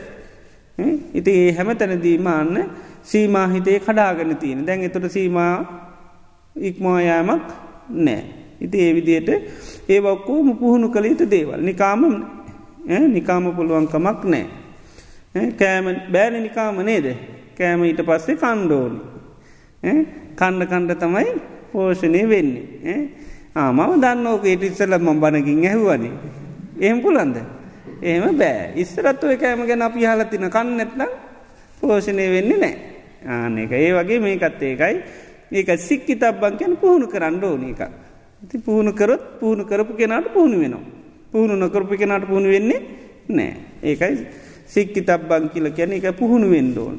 ඉති 1.14 1.30
ඒ 1.32 1.52
හැම 1.52 1.70
තැනදීම 1.74 2.26
අන්න 2.28 2.56
සීමාහිතයේ 3.02 3.80
කඩාගන 3.80 4.36
තියෙන 4.36 4.66
දැන් 4.66 4.82
එතොට 4.82 5.08
සීමා 5.08 5.54
ඉක්මෝයෑමක් 6.56 7.46
නෑ. 7.98 8.22
ඉති 8.60 8.76
ඒ 8.78 8.92
විදියට 8.94 9.28
ඒ 9.88 10.00
වක්කෝම 10.00 10.56
පුහුණු 10.56 10.88
කළ 10.88 11.06
යුතු 11.06 11.24
දේවල් 11.26 11.60
නිකාම 11.60 12.02
නිකාම 13.08 13.44
පුළුවන්කමක් 13.52 14.24
නෑ. 14.26 14.46
කෑම 15.34 15.86
බෑන 16.12 16.42
නිකාම 16.42 16.82
නේද 16.82 17.06
කෑම 17.56 17.84
ඊට 17.84 18.02
පස්සේ 18.02 18.36
කණ්ඩෝනි. 18.36 18.98
කණ්ඩ 20.36 20.68
කණ්ඩ 20.70 20.98
තමයි 20.98 21.32
පෝෂණය 21.72 22.22
වෙන්නේ. 22.28 22.98
ආමව 23.54 23.94
දන්න 24.02 24.26
ඕක 24.26 24.44
ඉටිස්සල 24.44 24.98
ම 24.98 25.20
බණකින් 25.20 25.64
ඇහුවනි. 25.66 26.10
එහෙම 26.80 27.00
පුළන්ද. 27.00 27.36
එහෙම 28.02 28.36
බෑ 28.36 28.72
ඉස්සරත් 28.76 29.24
ඔය 29.24 29.36
කෑම 29.36 29.66
ගැන 29.66 29.82
අපි 29.82 30.04
හලතින 30.04 30.50
කන්න 30.50 30.76
නැත්නම් 30.76 31.10
පෝෂණය 31.80 32.26
වෙන්නේ 32.34 32.58
නෑ. 32.58 32.74
ආන 33.26 33.58
එක 33.58 33.72
ඒ 33.72 33.92
වගේ 33.94 34.18
මේකත් 34.18 34.62
ඒකයි 34.62 34.96
ඒක 35.52 35.68
සික්කි 35.78 36.16
තබ්බන් 36.16 36.58
ගැන 36.58 36.76
පුහුණු 36.76 37.06
කරන්න 37.06 37.44
ඕන 37.44 37.64
එක. 37.70 37.82
ති 38.50 38.58
පුහුණු 38.58 38.92
කරොත් 38.92 39.38
පුහුණු 39.38 39.64
කරපු 39.64 39.94
කෙනට 39.94 40.32
පුහුණු 40.34 40.58
වෙනවා. 40.58 40.84
පුහුණු 41.32 41.54
නොකරපු 41.56 41.94
කෙනට 41.94 42.26
පුහුණු 42.26 42.48
වෙන්නේ 42.50 42.80
නෑ. 43.28 43.54
ඒකයි 43.82 44.26
සික්කි 44.72 45.00
තබ්බං 45.08 45.44
කියල 45.52 45.66
කැන 45.76 45.92
එක 45.92 46.06
පුහුණු 46.20 46.46
වෙන්ඩෝන්. 46.54 46.96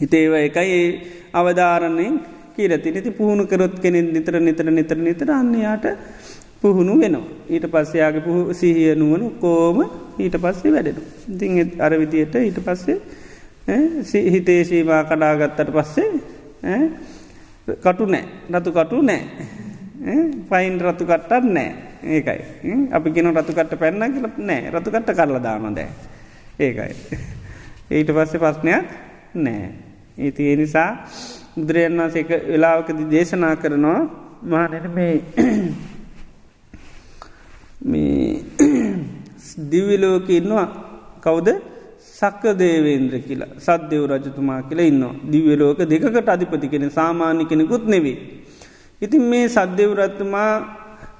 හිතේව 0.00 0.32
එකයි 0.46 0.78
අවධාරණයෙන් 1.32 2.14
කියරති 2.54 2.88
නති 2.90 3.10
පුහුණු 3.10 3.46
කරොත් 3.50 3.74
කෙනෙ 3.82 4.00
නිතර 4.14 4.38
නිතර 4.40 4.66
නිතර 4.70 4.98
නිතර 4.98 5.28
අන්නයාට 5.30 5.86
පුහුණු 6.62 6.92
වෙනවා. 7.02 7.26
ඊට 7.50 7.66
පස්සයාගේ 7.72 8.24
පුහ 8.26 8.54
සිහිය 8.54 8.94
නුවනු 8.94 9.26
කෝම 9.42 9.78
ඊට 10.18 10.36
පස්සේ 10.44 10.72
වැඩෙන. 10.74 10.98
ඉතිං 11.34 11.52
අර 11.84 11.92
විදියට 12.00 12.34
ඊට 12.34 12.58
පස්සේ 12.66 12.98
හිතේ 14.34 14.60
සීවා 14.64 15.02
කඩාගත්තට 15.04 15.70
පස්සේ 15.76 16.08
කටු 17.84 18.04
නෑ. 18.06 18.24
රතු 18.54 18.70
කටු 18.72 19.02
නෑ. 19.02 19.20
පයින් 20.50 20.74
රතු 20.80 21.04
කට්ටත් 21.10 21.44
නෑ. 21.56 21.70
ඒකයි. 22.14 22.40
අපි 22.96 23.08
කියන 23.10 23.34
රතුකට 23.34 23.72
පැන්න 23.82 24.12
කියල 24.14 24.26
නෑ. 24.38 24.70
රතුකට 24.70 25.10
කරලා 25.18 25.42
දාන. 25.42 25.74
දෑ 25.74 26.13
ඒකයි 26.58 26.94
ඊට 27.90 28.10
පස්සේ 28.10 28.38
ප්‍රශ්නයක් 28.38 28.84
නෑ 29.36 29.64
ඒති 30.18 30.42
ඒ 30.44 30.56
නිසා 30.56 30.90
බුදුරයන් 31.56 31.98
වන්සේ 31.98 32.40
වෙලාවකද 32.44 33.00
දේශනා 33.10 33.54
කරනවා 33.56 34.00
මහනට 34.44 34.86
මේ 34.94 35.14
මේ 37.84 38.42
දිවිලෝක 39.70 40.28
ඉන්නවා 40.30 40.66
කවුද 41.20 41.48
සක්ක 42.14 42.54
දේවේන්ද්‍ර 42.54 43.18
කියලා 43.20 43.52
සද්‍යව 43.58 44.02
රජතුමා 44.06 44.60
කියලා 44.62 44.88
ඉන්නවා 44.92 45.14
දිවලෝක 45.30 45.78
දෙකට 45.84 46.28
අධිපති 46.28 46.68
කෙන 46.68 46.90
සාමාන්‍ය 46.90 47.44
කෙනෙකුත් 47.44 47.86
නෙවේ. 47.86 48.16
ඉතින් 49.02 49.22
මේ 49.24 49.46
සද්‍යවරත්තුමා 49.48 50.52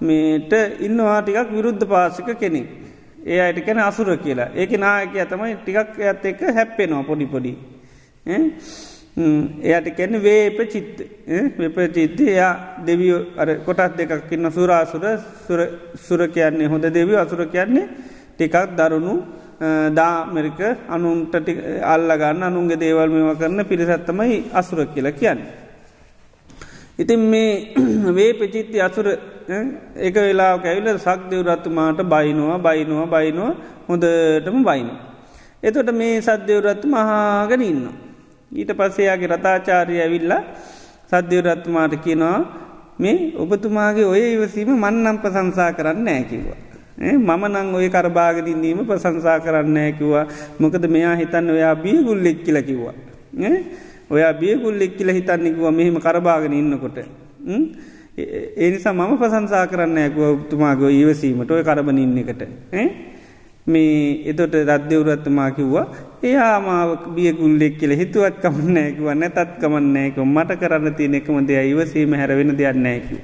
මේට 0.00 0.52
ඉන්නවා 0.80 1.20
ටිකක් 1.22 1.50
විරුද්ධ 1.50 1.84
පාසික 1.86 2.28
කෙනෙක්. 2.38 2.83
ඒ 3.24 3.40
අයට 3.40 3.64
කැන 3.64 3.78
අසුර 3.80 4.16
කියලා. 4.18 4.50
ඒක 4.54 4.72
නායක 4.76 5.14
ඇතමයි 5.16 5.56
ටිකක් 5.56 6.00
ඇත් 6.00 6.24
එක 6.24 6.40
හැප්පෙනවා 6.50 7.02
පොඩිපොඩි. 7.02 7.52
එයට 8.26 9.88
කැන 9.96 10.20
වේප 10.20 10.58
චිත්ත 10.66 10.98
වෙප 11.58 11.78
චිත්ත 11.90 12.20
එයා 12.22 12.52
දෙවියෝ 12.86 13.20
අර 13.36 13.48
කොටත් 13.60 13.96
දෙකක් 13.96 14.32
ඉන්න 14.32 14.50
සුරාසුර. 14.50 15.04
සුර 15.98 16.28
කියන්නේ 16.28 16.68
හොඳ 16.68 16.84
දෙවිය. 16.90 17.16
අසුර 17.16 17.46
කියන්නේ 17.46 17.88
ටිකක් 18.36 18.76
දරුණු 18.76 19.14
දාමරික 19.90 20.60
අනුන්ට 20.88 21.34
අල්ලගන්න 21.84 22.42
අනුන්ගේ 22.42 22.76
දේවල් 22.76 23.08
මෙම 23.08 23.36
කරන 23.36 23.64
පිරිසත්තමයි 23.64 24.50
අසුර 24.52 24.86
කියලා 24.86 25.12
කියන්න. 25.12 25.40
ඉතින් 26.98 27.20
මේ 27.22 27.74
වේ 28.16 28.32
පෙචිත්ති 28.34 28.80
අසුර 28.80 29.06
එක 29.98 30.14
වෙලා 30.16 30.58
කැවිල 30.58 30.98
සක්දව 30.98 31.44
රත්තුමාට 31.44 32.00
බයිනවා 32.04 32.58
බයිනවා 32.58 33.06
බයිනවා 33.06 33.52
හොඳටම 33.88 34.58
බයින. 34.62 34.88
එතොට 35.62 35.90
මේ 35.92 36.20
සද්‍යවරත්තු 36.20 36.86
මහාගෙන 36.88 37.62
ඉන්න. 37.62 37.88
ඊට 38.52 38.70
පස්සේයාගේ 38.72 39.28
රතාචාරය 39.28 40.00
ඇවිල්ලා 40.00 40.42
සද්‍යවරත්තුමාට 41.06 41.94
කියනවා 41.98 42.38
මේ 42.98 43.32
ඔබතුමාගේ 43.36 44.06
ඔය 44.06 44.22
ඉවසීම 44.34 44.70
මන්නම්ප 44.74 45.24
සංසා 45.26 45.72
කරන්න 45.72 46.08
ඇකිවා. 46.08 46.58
මම 46.94 47.42
නං 47.48 47.74
ඔය 47.74 47.90
කරභාගදින්දීම 47.90 48.86
ප්‍රසංසා 48.86 49.40
කරන්න 49.40 49.76
ඇකිවා 49.76 50.26
මොකද 50.58 50.84
මෙයා 50.86 51.16
හිතන්න 51.16 51.50
ඔයා 51.50 51.74
බියගුල්ලෙක් 51.76 52.44
කියල 52.44 52.62
කිව්වා. 52.62 52.94
ඔයා 54.10 54.32
බියගුල්ලෙක් 54.32 54.96
කියල 54.96 55.10
හිතන්නෙකුව 55.10 55.68
මෙහෙම 55.70 55.98
කරභාගෙන 55.98 56.52
ඉන්නකොට. 56.52 56.98
ඒනිසා 58.16 58.92
මම 58.92 59.18
ප්‍රසංසා 59.18 59.66
කරන්න 59.66 59.98
ඇකුව 59.98 60.46
තුමාගෝ 60.50 60.90
ඒවසීමට 60.90 61.50
ඔය 61.50 61.62
කරබන 61.62 61.98
ඉන්න 61.98 62.18
එකට. 62.18 62.42
මේ 63.66 64.22
එතොට 64.24 64.54
රද්‍යවරත්තමා 64.54 65.50
කිව්වා 65.50 65.86
එයා 66.22 66.60
මාවක් 66.60 67.04
බියගුල්ලෙක් 67.10 67.78
කියල 67.78 67.92
හිතුවත් 67.92 68.38
කමන්නෑකුව 68.38 69.08
නැතත් 69.14 69.58
කමන්නෑක 69.58 70.18
මට 70.26 70.58
කරන්න 70.60 70.94
තියනෙ 70.94 71.16
එකම 71.16 71.40
දෙය 71.42 71.70
ඉවසීම 71.70 72.14
හැරවෙන 72.14 72.54
දෙයන්නෑකිව. 72.54 73.18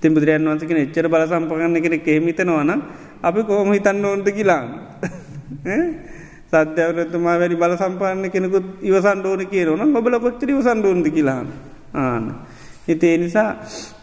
ති 0.00 0.08
බුදුරයන් 0.08 0.48
වන්සකෙන 0.48 0.78
එච්චර 0.78 1.08
බල 1.08 1.26
සම්පගන්න 1.26 1.82
කෙන 1.82 2.00
කෙමිතනවන 2.00 2.72
අපි 3.22 3.40
කොහොම 3.42 3.72
හිතන්න 3.72 4.04
ඕන්ද 4.04 4.26
කියලාන්න. 4.30 4.68
සත්‍යවරතුමා 6.46 7.36
වැඩි 7.36 7.56
බල 7.56 7.76
සම්පාන්න 7.76 8.24
කෙනෙකුත් 8.30 8.66
ඉවසන් 8.82 9.20
ඕන 9.22 9.46
කියරන 9.46 9.80
ඔබල 9.92 10.16
කොච්චර 10.18 10.50
වසන්ඩෝන්ද 10.50 11.06
කියලාන්න 11.10 11.48
ආන්න. 11.94 12.53
හිතේ 12.88 13.16
නිසා 13.18 13.50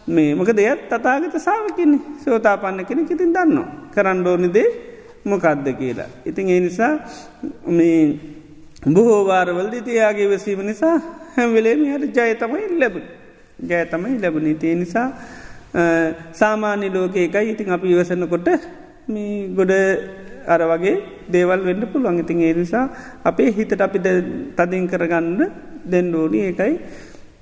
මේ 0.06 0.34
මොක 0.34 0.50
දෙයත් 0.52 0.88
තතාගත 0.90 1.36
සාාවකින්නේ 1.38 2.00
සෝතාපන්න 2.24 2.86
කෙනෙ 2.86 3.02
ඉතින් 3.04 3.34
දන්නවා. 3.36 3.68
කරන්න 3.94 4.26
ඕනිදේ 4.26 4.68
මොකක්ද 5.24 5.66
කියලා. 5.80 6.10
ඉතින් 6.26 6.48
ඒ 6.48 6.60
නිසා 6.60 6.92
මේ 7.68 8.18
බොහෝවාරවල්ද 8.86 9.74
තියාගේ 9.84 10.28
වසීම 10.28 10.62
නිසා 10.66 10.96
හැම්වෙලේ 11.36 11.74
හට 11.92 12.16
ජය 12.18 12.34
තමයි 12.34 12.80
ලැබ 12.80 12.96
ජය 13.60 13.84
තමයි 13.86 14.18
ලැබුණනි 14.22 14.54
තිය 14.54 14.74
නිසා 14.74 15.08
සාමාන්‍ය 16.32 16.90
ලෝක 16.90 17.16
එකයි. 17.16 17.46
ඉතින් 17.52 17.70
අපි 17.70 17.94
ඉවසන්නකොට 17.94 18.48
මේ 19.08 19.48
ගොඩ 19.56 19.72
අර 20.46 20.60
වගේ 20.62 20.96
දේවල් 21.30 21.60
වෙන්න 21.64 21.86
පුළුවන්. 21.86 22.20
ඉතින් 22.20 22.42
ඒ 22.42 22.54
නිසා 22.54 22.84
අපේ 23.24 23.50
හිතට 23.52 23.80
අපි 23.80 23.98
තදින් 24.56 24.84
කරගන්න 24.88 25.40
දෙන්නඩෝනි 25.84 26.38
ඒකයි 26.48 26.74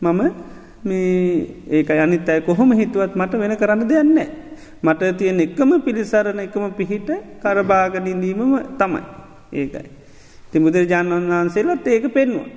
මම 0.02 0.20
මේ 0.82 1.46
ඒක 1.68 1.90
අනිත් 1.90 2.28
අය 2.28 2.40
කොහොම 2.40 2.72
හිතුවත් 2.72 3.14
මට 3.14 3.32
වෙන 3.34 3.56
කරන්න 3.56 3.88
දෙයන්නේ. 3.88 4.28
මට 4.82 5.16
තියෙන 5.18 5.40
එකම 5.40 5.70
පිළිසරණ 5.80 6.40
එකම 6.40 6.72
පිහිට 6.72 7.08
කරභාගනින්දීමම 7.42 8.52
තමයි 8.78 9.02
ඒකයි. 9.52 9.88
ති 10.50 10.58
බුදුරජාණන් 10.58 11.28
වහන්සේලත් 11.28 11.86
ඒක 11.86 12.08
පෙන්වා. 12.10 12.48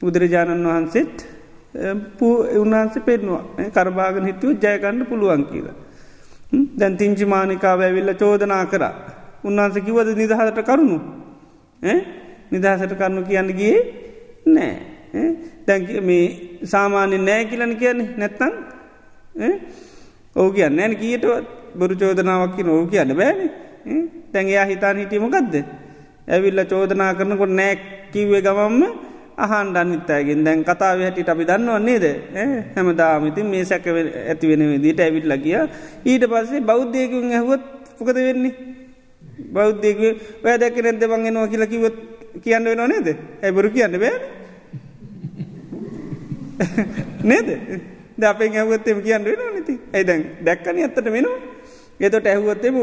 බුදුරජාණන් 0.00 0.66
වහන්සේත් 0.66 1.16
උන්හන්සේ 2.56 3.02
පෙන්වා 3.02 3.42
කරභාගන 3.70 4.26
හිතුව 4.26 4.50
ජයගන්න 4.56 5.06
පුළුවන් 5.06 5.44
කියලා. 5.44 5.76
දැන් 6.76 6.96
තිංචි 6.96 7.24
මානිකාව 7.24 7.80
ඇවිල්ල 7.80 8.14
චෝදනා 8.14 8.64
කර. 8.66 8.84
උන්වහන්ස 9.44 9.76
කිවද 9.78 10.08
නිදහසට 10.14 10.62
කරුණු. 10.62 10.98
නිදහසට 12.52 12.94
කරනු 12.94 13.22
කියන්න 13.22 13.50
ගිය 13.52 13.76
නෑ. 14.46 14.74
දැන් 15.66 15.82
මේ 16.08 16.24
සාමාන්‍ය 16.72 17.18
නෑ 17.28 17.44
කියලන 17.50 17.76
කියන්නේ. 17.82 18.08
නැත්තං 18.20 18.52
ඕ 20.36 20.48
කියන්න 20.56 20.76
නෑන. 20.76 20.96
කියටවත් 21.02 21.46
බොරු 21.78 21.94
චෝදනාවක් 22.00 22.56
කියන 22.56 22.68
ඕ 22.68 22.86
කියන්න 22.86 23.16
බෑන. 23.20 23.38
තැන් 24.32 24.46
එයා 24.52 24.66
හිතාන් 24.72 24.96
හිටියමකක්ද. 25.02 25.54
ඇවිල්ල 26.28 26.60
චෝදනා 26.72 27.14
කරනකොට 27.18 27.54
නෑ 27.60 27.74
කිව්වේ 28.12 28.42
ගමම්ම 28.42 28.82
අහන් 29.44 29.76
අනිත්තයගෙන් 29.80 30.44
දැන් 30.46 30.64
කතාව 30.64 31.00
හැටිට 31.04 31.30
අපි 31.32 31.44
දන්නවන්නේද 31.48 32.04
හැමදාමිතින් 32.74 33.46
මේ 33.52 33.64
සැක 33.64 33.86
ඇති 33.86 34.50
වෙන 34.50 34.62
විදිට 34.72 35.00
ඇවිත් 35.00 35.26
ලගිය 35.32 35.56
ඊට 36.04 36.24
පස්සේ 36.32 36.60
බෞද්ධයකුන් 36.70 37.32
ඇහුවත් 37.32 37.64
පොකද 37.98 38.18
වෙන්නේ? 38.26 38.54
බෞද්ධයක 39.56 39.98
වැෑදැක 40.44 40.76
නැද 40.84 41.02
බංගෙනවා 41.12 41.48
කියලා 41.52 41.72
කිවත් 41.72 41.96
කියන්න 42.44 42.68
වෙන 42.70 42.82
නේද? 42.92 43.08
ඇබරු 43.42 43.70
කියන්න 43.76 43.96
බෑ 44.02 44.14
නේද? 47.24 47.48
ද 48.18 48.22
අපෙන් 48.24 48.52
ඇහුවත්තෙම 48.56 48.98
කියන්න 49.06 49.24
වෙන 49.24 49.40
නති 49.60 49.74
ඇයිදැන් 49.94 50.22
දැක්කන 50.46 50.76
ඇත්තට 50.78 51.08
වෙනවා? 51.16 51.38
එතොට 52.00 52.26
ඇහුවත්තෙම 52.26 52.76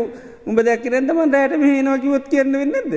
උඹ 0.49 0.59
දැක්කරෙන්දම 0.67 1.19
රෑට 1.35 1.57
මෙහෙනවා 1.63 1.97
කිවොත් 2.03 2.27
කියන්න 2.33 2.59
වෙන්නද 2.61 2.93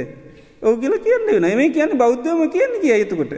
ඔව 0.62 0.74
කියල 0.80 0.94
කියන්න 1.06 1.26
වෙන 1.28 1.56
මේ 1.58 1.70
කියන්න 1.70 1.92
බෞද්ධම 1.98 2.40
කියන්න 2.54 2.74
කිය 2.82 2.96
යුතුකොට 3.02 3.32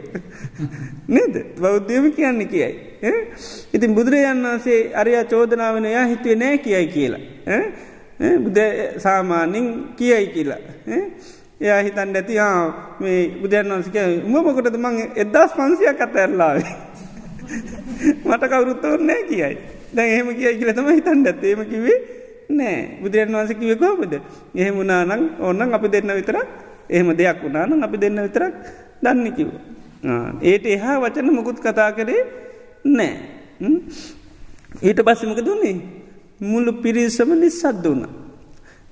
නේද? 1.07 1.35
බෞද්ධයම 1.59 2.11
කියන්න 2.11 2.47
කියයි. 2.47 2.71
ඉතින් 3.73 3.95
බුදුරජාන් 3.95 4.43
වන්සේ 4.43 4.91
අරයා 5.01 5.23
චෝදනාවන 5.25 5.85
යා 5.85 6.05
හිතුවේ 6.05 6.35
නෑ 6.35 6.57
කියයි 6.57 6.87
කියලා. 6.95 7.21
බුද 8.45 8.57
සාමාන්‍යින් 8.97 9.67
කියයි 9.99 10.27
කියලා. 10.35 10.61
එයා 11.61 11.81
හිතන් 11.87 12.15
ඇති 12.15 12.35
මේ 12.99 13.21
බුදුරන් 13.41 13.71
වන්සික 13.75 13.95
උමමකොටද 14.27 14.77
මං 14.77 14.95
එදස් 15.15 15.51
පන්සියක් 15.57 16.01
අතඇරලාවේ 16.07 16.75
මට 18.25 18.43
කවුරුත් 18.51 18.85
ඕන්නෑ 18.85 19.23
කියයි. 19.29 19.55
දැන් 19.95 20.09
එහෙම 20.09 20.27
කියයි 20.35 20.57
කියල 20.59 20.73
තම 20.73 20.89
හිතන් 20.97 21.25
ඇත්තේම 21.27 21.61
කිවේ 21.71 21.97
නෑ 22.49 22.77
බුදුරන් 23.01 23.35
වන්ස 23.35 23.51
කිවේ 23.59 23.77
කෝමද 23.77 24.13
එහෙම 24.55 24.75
උනානං 24.79 25.23
ඕන්නන් 25.39 25.73
අපි 25.73 25.87
දෙන්න 25.89 26.13
විතරක් 26.19 26.47
එහෙම 26.89 27.09
දෙයක් 27.17 27.43
වුණාන 27.43 27.83
අපි 27.83 27.97
දෙන්න 27.97 28.21
විතරක් 28.21 28.53
දන්න 29.03 29.27
කිව්. 29.37 29.49
ඒට 30.41 30.65
එහා 30.65 30.97
වචන 31.01 31.29
මුකුත් 31.31 31.59
කතා 31.59 31.91
කරේ 31.91 32.23
නෑ. 32.85 33.13
ඊට 34.81 34.99
පස්සමක 35.05 35.39
දුන්නේ 35.45 35.75
මුල්ලු 36.41 36.71
පිරිසම 36.83 37.29
නිස්සද්ද 37.39 37.85
වුණ. 37.85 38.03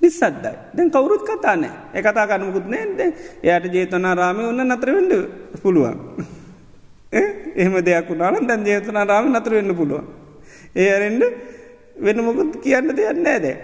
නිස්සද්දයි. 0.01 0.53
දැන් 0.75 0.89
කවුරුත් 0.89 1.23
කතා 1.23 1.55
නෑ 1.55 1.73
එක 1.93 2.05
කතා 2.05 2.27
කරනකුත් 2.27 2.67
නෑද 2.67 2.99
එයට 3.43 3.73
ජේතනා 3.73 4.15
රාමය 4.15 4.43
ඔන්න 4.51 4.63
නතරවෙඩ 4.67 5.11
පුළුවන්. 5.61 5.97
එහෙම 7.13 7.73
දෙයක් 7.81 8.09
වුණාන 8.09 8.47
දැන් 8.47 8.65
ජේතනා 8.65 9.05
රාම 9.05 9.31
නතර 9.31 9.53
වෙන්න 9.53 9.75
පුළුවන්. 9.75 10.05
ඒ 10.75 10.89
අරෙන්ඩ 10.89 11.23
වෙන 11.97 12.17
මොකුත් 12.19 12.61
කියන්න 12.63 12.91
දෙයක් 12.91 13.17
නෑදෑ. 13.17 13.55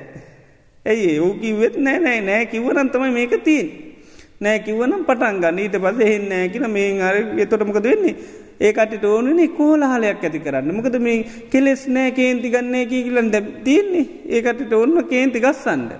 ඇයි 0.86 1.20
ඕ 1.20 1.34
කිවත් 1.36 1.78
නෑ 1.80 2.00
නෑ 2.00 2.22
නෑ 2.22 2.46
කිව්වනන්තමයි 2.46 3.12
මේක 3.12 3.36
තිීන්. 3.44 3.70
නෑ 4.40 4.60
කිවනම් 4.60 5.06
පටන්ගන්න 5.08 5.60
ඊට 5.60 5.78
පස 5.78 6.04
එහෙන්නෑ 6.08 6.50
කියන 6.50 6.68
මේ 6.70 6.92
අර 7.02 7.16
එතොටමකද 7.38 7.88
වෙන්නේ 7.88 8.16
ඒකට 8.60 9.06
ඕනනේ 9.06 9.48
කෝලහලයක් 9.58 10.22
ඇති 10.24 10.40
කරන්න 10.40 10.76
මොකද 10.76 11.00
මේ 11.00 11.48
කෙලෙස් 11.52 11.88
නෑ 11.88 12.12
කේන්ති 12.12 12.54
ගන්නේ 12.54 12.86
කිය 12.86 13.04
කියලන් 13.08 13.32
දැ 13.32 13.42
තියන්නේ 13.66 14.06
ඒකට 14.38 14.74
ඔන්න 14.74 15.02
කේන්ති 15.10 15.42
ගස්සන්ඩ 15.42 15.92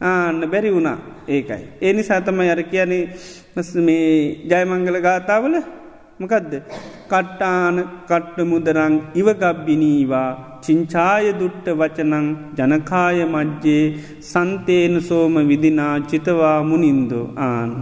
ආන්න 0.00 0.50
බැරි 0.50 0.74
වුණා 0.74 0.98
ඒකයි. 1.28 1.62
ඒ 1.80 1.92
නිසා 1.92 2.20
තමයි 2.20 2.50
අර 2.50 2.62
කියන්නේ 2.72 3.02
මේ 3.86 4.10
ජයමංගල 4.50 4.98
ගාතාවල 5.06 5.56
මකදද 6.20 6.52
කට්ටාන 7.10 7.76
කට්ට 8.08 8.36
මුදරං 8.50 8.94
ඉවගබ්බිනීවා 9.20 10.30
චිංචාය 10.64 11.24
දුට්ට 11.40 11.66
වචනං 11.80 12.26
ජනකාය 12.58 13.18
මජ්ජේ 13.26 13.84
සන්තේන 14.22 14.94
සෝම 15.02 15.34
විදිනා 15.48 15.96
චිතවා 16.10 16.58
මුනින්දෝ 16.62 17.26
ආන්. 17.38 17.72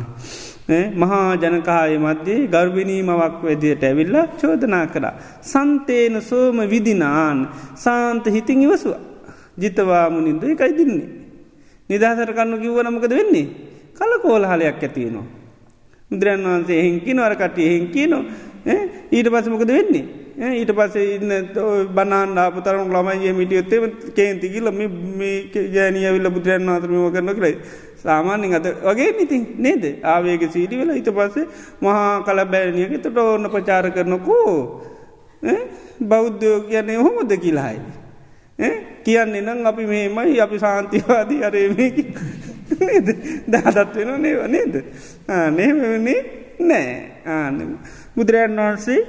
මහා 0.94 1.28
ජනකාය 1.36 1.98
මධ්‍යේ 1.98 2.48
ගර්විණී 2.54 3.02
මවක් 3.02 3.36
වැදියට 3.44 3.84
ඇවිල්ල 3.84 4.16
චෝදනා 4.40 4.86
කරා. 4.86 5.14
සන්තේන 5.42 6.16
සෝම 6.22 6.58
විදිනාන් 6.72 7.38
සාන්ත 7.76 8.24
හිතින් 8.26 8.62
ඉවසවා. 8.62 9.02
ජිතවා 9.60 10.06
මුනින්ද 10.10 10.42
එකයි 10.44 10.72
දින්නේ. 10.78 11.08
නිදහසර 11.90 12.30
කන්නු 12.32 12.56
කිව්ව 12.62 12.78
නමකද 12.80 13.12
වෙන්නේ. 13.12 13.46
කල 13.98 14.12
කෝලහලයක් 14.24 14.82
ඇතියනවා. 14.82 15.41
බුදුරන් 16.12 16.48
වහන්සේ 16.48 16.80
හෙංකි 16.86 17.14
නොර 17.14 17.34
කටිය 17.42 17.68
හෙංකි 17.74 18.08
නො 18.08 18.18
ඊට 19.12 19.28
පසමකද 19.34 19.72
වෙන්නේ. 19.78 20.04
ඊට 20.58 20.72
පසේ 20.72 21.06
ඉන්න 21.16 21.32
බනාන් 21.94 22.38
ාපතරම් 22.38 22.92
ළමයිගේ 22.94 23.32
මිටියොත්තේ 23.32 24.12
කේන්තිකිල 24.16 24.70
මේ 24.72 25.34
ජෑනිය 25.76 26.12
විල්ල 26.14 26.30
බුදුරන් 26.30 26.68
ආතරමව 26.68 27.08
කරන 27.14 27.34
කරයි. 27.38 27.56
සාමාන්‍යෙන් 28.04 28.54
අද 28.54 28.66
වගේ 28.84 29.10
නිතින් 29.18 29.42
නේද? 29.58 29.84
ආවේග 30.04 30.44
සීටි 30.50 30.78
වෙලා 30.78 30.96
ඊට 30.96 31.10
පස්සේ 31.18 31.46
මහා 31.80 32.22
කල 32.26 32.44
බෑනියක 32.54 33.02
තොට 33.02 33.18
ඕන්න 33.18 33.50
ප්‍රචාර 33.50 33.90
කරනකෝ. 33.90 34.54
බෞද්ධයෝ 36.08 36.60
කියන්නේ 36.70 36.96
හොමද 36.96 37.32
කියලායි. 37.44 37.80
කියන්නේ 39.04 39.42
නම් 39.42 39.66
අපි 39.66 39.86
මේමයි 39.86 40.40
අපි 40.40 40.58
සාන්තිවාදී 40.58 41.42
අරේමකි 41.44 42.04
දාදත් 43.52 43.96
වෙන 43.96 44.22
නේව? 44.22 44.40
නේද? 44.48 44.74
නේමනේ 45.56 46.20
නෑ. 46.58 46.94
ආන 47.26 47.78
බුදුරජන් 48.16 48.56
වහන්සේ 48.56 49.00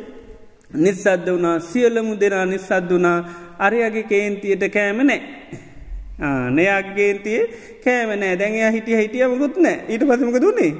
නිස්සද්ද 0.73 1.27
වනා 1.35 1.60
සියලමු 1.60 2.15
දෙනා 2.19 2.45
නිස්සද්ද 2.45 2.90
වනා 2.98 3.19
අරයගේ 3.60 4.10
කේන්තියට 4.11 4.65
කෑම 4.73 5.06
නෑ. 5.10 5.22
නයාගේන්තිය 6.57 7.40
කෑමනෑ 7.84 8.35
දැන්යා 8.40 8.72
හිටිය 8.72 8.98
හිටිය 8.98 9.27
මකුත් 9.27 9.57
නෑ. 9.57 9.77
ඊට 9.90 10.03
පසමක 10.07 10.41
දුන්නේ 10.41 10.73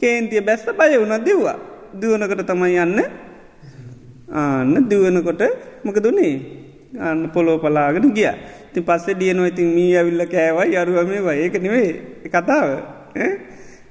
කේන්තිය 0.00 0.40
බැස්ස 0.40 0.66
බය 0.78 0.98
වුණත් 0.98 1.24
දෙව්වා. 1.26 1.58
දුවනකට 2.00 2.46
තමයි 2.46 2.76
යන්න. 2.84 3.00
ආන්න 4.30 4.74
දුවනකොට 4.90 5.42
මොක 5.84 5.98
දුන්නේ 6.04 6.34
අන්න 7.00 7.30
පොලෝ 7.30 7.58
පලාගෙන 7.58 8.12
ගිය. 8.12 8.30
ති 8.74 8.80
පස්සේ 8.80 9.14
දියනො 9.14 9.46
ඉතින් 9.46 9.68
මී 9.70 9.92
ඇවිල්ල 9.96 10.24
කෑවයි 10.26 10.76
අරුවමේ 10.76 11.22
වය 11.22 11.36
ඒක 11.42 11.56
නෙවේ 11.62 11.90
කතාව. 12.26 12.68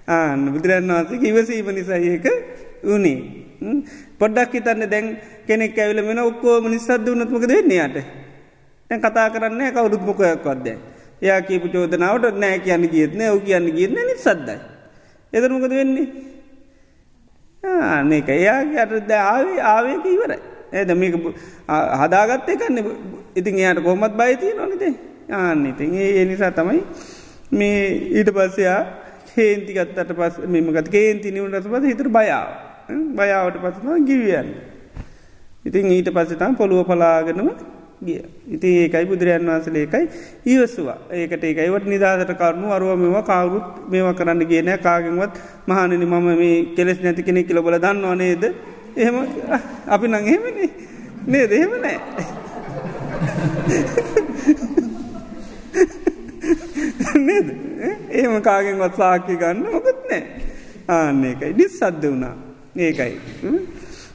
ආන්න 0.08 0.52
බුදුරන් 0.54 0.90
වහන්සේ 0.90 1.30
ඉවසීම 1.30 1.70
නිසාඒක 1.72 2.26
වනේ. 2.86 3.20
පොඩ්ඩක් 4.20 4.54
හිතන්න 4.54 4.90
දැන් 4.90 5.08
කෙනෙක් 5.48 5.78
ඇවිල 5.78 6.04
මෙෙන 6.04 6.20
ඔක්කෝම 6.22 6.68
නිසාද 6.68 7.08
වනත්මක 7.08 7.48
දෙන්නේයට 7.48 7.98
තැන් 8.90 9.02
කතා 9.02 9.28
කරන්න 9.30 9.72
කවුරුත් 9.72 10.04
මොකයක් 10.04 10.44
වත්ද 10.44 10.68
එයා 11.22 11.42
කියපු 11.42 11.68
චෝදනාවට 11.70 12.38
නෑ 12.38 12.60
කියන්න 12.60 12.86
ගියත්න 12.94 13.22
ඔ 13.30 13.40
කියන්න 13.40 13.68
ගන්න 13.72 14.08
නි 14.10 14.16
සද්දයි 14.18 14.58
එදරමකද 15.34 15.74
වෙන්නේ? 15.74 16.08
ආනක 17.64 18.30
එයාගේ 18.30 18.82
අට 18.84 19.12
ආවේ 19.12 19.62
ආවේක 19.64 20.06
ඉවරයි. 20.06 20.42
ඇද 20.74 20.92
මේක 20.96 21.16
හදාගත්ත 22.02 22.50
එකන්න 22.50 22.80
ඉතින් 23.36 23.60
එයාට 23.60 23.84
කොහොමත් 23.84 24.16
බයිතිය 24.16 24.54
නොනතේ 24.54 24.94
ආන්න 25.32 25.66
ඉතින් 25.66 25.96
ඒ 26.00 26.26
නිසා 26.26 26.52
තමයි 26.52 26.82
මේ 27.52 27.80
ඊට 28.12 28.32
පස්සයා 28.32 28.80
හේන්තිගත්තට 29.36 30.14
පස් 30.14 30.42
මෙමගත් 30.48 30.90
කේන්ති 30.90 31.32
නිවුණට 31.32 31.70
පස 31.70 31.90
හිතර 31.92 32.10
බයාව 32.10 32.50
බයාවට 33.14 33.62
පසම 33.64 34.10
ගිවියන්න 34.10 34.52
ඉතින් 35.66 35.92
ඊට 35.92 36.12
පස්සතම් 36.12 36.56
පොළුව 36.56 36.86
පලාගෙනම 36.86 37.54
ගිය. 38.02 38.22
ඉති 38.48 38.68
ඒකයි 38.80 39.06
බුදුරයන් 39.06 39.46
වන්සල 39.46 39.76
ඒකයි 39.76 40.04
ඉවස්වා. 40.46 40.98
ඒකට 41.12 41.44
ඒකයිවට 41.44 41.86
නිදාසට 41.86 42.34
කරුණු 42.34 42.68
අරුව 42.70 42.98
මෙම 42.98 43.16
කවුරුත් 43.22 43.68
මේවා 43.88 44.14
කරන්න 44.14 44.44
කියන 44.44 44.72
කාගෙන්වත් 44.80 45.40
මහනනි 45.68 46.06
මම 46.06 46.28
මේ 46.34 46.56
කෙලෙස් 46.76 47.00
නැති 47.00 47.24
කෙනෙ 47.24 47.44
කියලබල 47.44 47.78
දන්නවා 47.78 48.16
නේද? 48.16 48.44
එහෙම 48.96 49.16
අපි 49.88 50.08
නං 50.08 50.16
එහෙමනේ. 50.24 50.70
නේ 51.28 51.46
දෙහෙම 51.48 51.74
නෑ. 51.80 52.00
නේද? 57.20 57.48
ඒම 58.12 58.42
කාගෙන්වත් 58.42 58.98
සාක්‍ය 58.98 59.38
ගන්න 59.38 59.64
මොකත් 59.68 60.04
නෑ. 60.10 60.24
ආන්න 60.90 61.24
ඒකයි. 61.24 61.54
ඩිස් 61.54 61.80
සද්ධ 61.80 62.06
වුණා. 62.06 62.36
ඒකයි. 62.78 63.14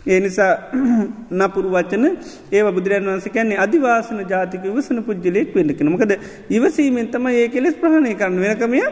ඒ 0.07 0.21
නිසා 0.21 0.53
නපුරු 1.39 1.71
වචන 1.71 2.05
ඒ 2.53 2.65
බුදුරන් 2.71 3.09
වන්ස 3.09 3.31
කැන්නේ 3.31 3.59
අධිවාසන 3.59 4.21
ජාතික 4.27 4.69
වසන 4.71 5.03
පුද්ජලෙක් 5.05 5.55
වෙන්නකෙන 5.55 5.93
මකද 5.93 6.21
ඉවසීමෙන් 6.51 7.09
තම 7.09 7.33
ඒ 7.33 7.49
කෙලෙස් 7.49 7.81
ප්‍රහණය 7.83 8.15
කරන්න 8.15 8.45
වෙනකමය 8.45 8.85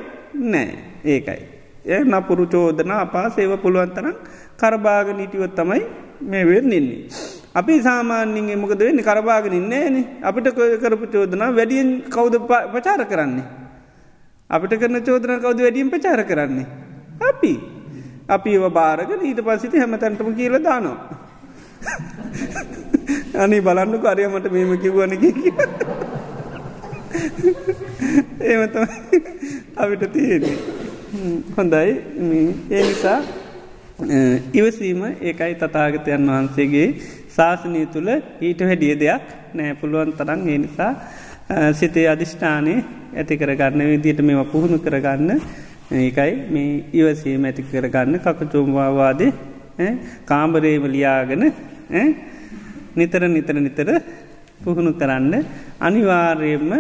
නෑ. 0.47 0.73
ඒකයි. 1.07 1.56
ඒ 1.87 2.03
නපුරු 2.05 2.47
චෝදන 2.47 2.91
අපා 2.93 3.31
සේව 3.31 3.53
පුළුවන්තරම් 3.63 4.17
කරබාග 4.57 5.09
නිටියොත් 5.15 5.55
තමයි 5.55 5.83
මේ 6.23 6.45
වෙන්නන්නේ. 6.45 7.07
අපි 7.55 7.75
සාමාන්‍යින්ගේ 7.83 8.57
මොකද 8.57 8.81
වෙන්න 8.81 9.01
කරබාගෙන 9.01 9.55
ඉන්නේන 9.55 9.97
අපිට 10.23 10.49
කරපු 10.83 11.07
චෝදනා 11.07 11.51
වැඩියෙන් 11.51 11.91
කෞද 12.11 12.35
පචාර 12.75 13.03
කරන්නේ. 13.05 13.47
අපිට 14.51 14.75
කරන 14.81 14.99
චෝදන 15.01 15.39
කවද 15.39 15.61
වැඩියෙන් 15.61 15.91
පචාර 15.91 16.23
කරන්නේ. 16.25 16.67
අපි 17.21 17.53
අපි 18.29 18.51
ඒව 18.51 18.67
බාරග 18.71 19.11
ඊට 19.21 19.41
පසිති 19.41 19.79
හැමතැන්ටම 19.79 20.35
කියල 20.35 20.59
දානවා. 20.59 20.99
අනි 23.43 23.61
බලන්නු 23.61 23.99
කරයමට 23.99 24.51
මේම 24.51 24.73
කිව්වන 24.79 25.15
කිය. 25.17 25.35
ඒමත 28.43 28.77
අපිට 29.81 30.05
තියෙන්නේ. 30.13 30.86
හොඳයි. 31.57 31.91
ඒ 32.71 32.83
නිසා 32.83 33.19
ඉවසීම 34.55 35.03
ඒකයි 35.23 35.55
තතාගතයන් 35.57 36.27
වහන්සේගේ 36.29 36.89
ශාසනය 37.31 37.83
තුළ 37.89 38.11
ඊට 38.41 38.61
හැඩිය 38.63 38.95
දෙයක් 38.97 39.25
නෑ. 39.55 39.75
පුළුවන් 39.75 40.13
තරන් 40.13 40.43
ඒ 40.47 40.59
නිසා 40.59 40.93
සිතේ 41.73 42.07
අධිෂ්ඨානය 42.09 42.75
ඇති 43.15 43.35
කරගන්න 43.37 43.87
විදිට 43.93 44.21
මෙම 44.23 44.43
පුහුණු 44.47 44.79
කරගන්න. 44.79 45.41
ඒකයි 45.95 46.33
මේ 46.49 46.85
ඉවසීම 46.95 47.45
ඇති 47.45 47.63
කරගන්න 47.65 48.21
කකචෝම්වාවාදේ 48.21 49.33
කාම්බරේම 50.25 50.85
ලියාගෙන 50.89 51.43
නිතර 52.97 53.23
නිතර 53.29 53.57
නිතර 53.59 53.89
පුහුණු 54.65 54.93
කරන්න 54.95 55.35
අනිවාර්යයෙන්ම 55.81 56.73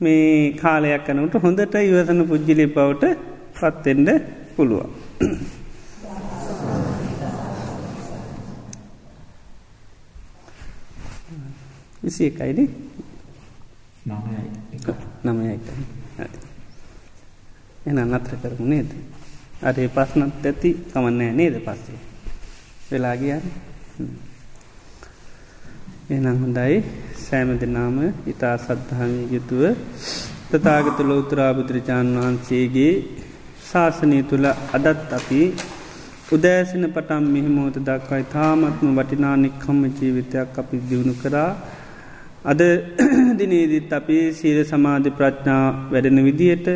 මේ 0.00 0.52
කාලයක් 0.54 1.04
කනට 1.06 1.42
හොඳට 1.42 1.74
ඉවසන 1.76 2.20
පුද්ජිලි 2.24 2.66
බවට 2.68 3.04
පත්තෙන්ට 3.52 4.10
පුළුවන්. 4.56 4.90
විසි 12.02 12.26
එකයිද 12.26 12.60
නමයයි. 15.24 15.58
එන 17.86 17.98
නත්‍ර 18.04 18.34
කරමු 18.42 18.66
නේද? 18.66 18.90
අරේ 19.62 19.88
පස්නත් 19.88 20.44
ඇති 20.44 20.70
කමන්නෑ 20.92 21.32
නේද 21.32 21.58
පස්සේ? 21.60 21.98
වෙලා 22.90 23.16
ගියන්. 23.16 23.42
එනම් 26.08 26.36
හොඳයි 26.42 26.82
සෑම 27.28 27.50
දෙනාම 27.58 27.96
ඉතා 28.26 28.56
සද්ධාමී 28.60 29.24
යුතුව 29.30 29.62
තතාගත 30.50 31.00
ලෝතුරාබුදුරජාණන් 31.04 32.18
වහන්සේගේ 32.18 32.92
ශාසනය 33.64 34.18
තුළ 34.24 34.46
අදත් 34.76 35.10
අපි 35.12 35.40
උදෑසන 36.30 36.84
පටම් 36.88 37.26
මෙහිමෝත 37.30 37.76
දක්වයි 37.82 38.24
තාමත්ම 38.30 38.88
වටිනානික්කම්ම 38.96 39.82
ජීවිතයක් 39.90 40.58
අපි 40.58 40.80
දියුණු 40.82 41.14
කරා. 41.16 41.50
අද 42.44 42.60
දිනේදිත් 43.38 43.92
අපි 43.92 44.18
සීල 44.32 44.60
සමාධි 44.64 45.10
ප්‍රඥා 45.12 45.64
වැඩෙන 45.88 46.20
විදියට 46.22 46.68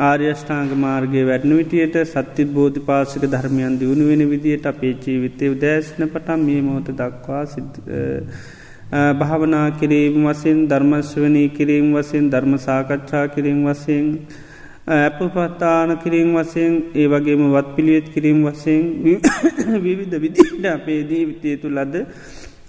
ආර්යෂ්ඨාංග 0.00 0.72
මාර්ගය 0.78 1.22
වැඩන 1.24 1.54
විටියට 1.54 1.96
සත්‍ය 2.06 2.44
බෝධි 2.50 2.82
පාසික 2.82 3.24
ධර්මයන් 3.28 3.78
දියුණු 3.78 4.06
වෙන 4.06 4.22
විදියට 4.28 4.66
අපේ 4.66 4.94
ජීවිතය 5.00 5.50
උදෑසන 5.50 6.06
පටම් 6.06 6.44
මේ 6.44 6.60
මෝත 6.62 6.90
දක්වා 6.94 7.42
සිද්ධ 7.48 7.80
භාවනා 9.14 9.68
කිරීම් 9.72 10.24
වසින් 10.24 10.58
ධර්මශ්වනී 10.68 11.48
කිරීම් 11.50 11.86
වසින් 11.92 12.30
ධර්ම 12.30 12.52
සාකච්ඡා 12.58 13.28
කිරීම් 13.28 13.64
වසින් 13.64 14.04
ඇප 14.88 15.18
පත්තාන 15.18 15.98
කිරීම් 15.98 16.28
වසයෙන් 16.32 16.74
ඒ 16.94 17.06
වගේම 17.08 17.40
වත් 17.50 17.68
පිළිවෙත් 17.74 18.08
කිරීම් 18.08 18.44
වසයෙන් 18.44 18.82
විවිධ 19.84 20.14
විදිට 20.16 20.66
අපේ 20.68 21.00
දීවිතය 21.04 21.56
තුළ 21.56 21.78
අද 21.78 21.94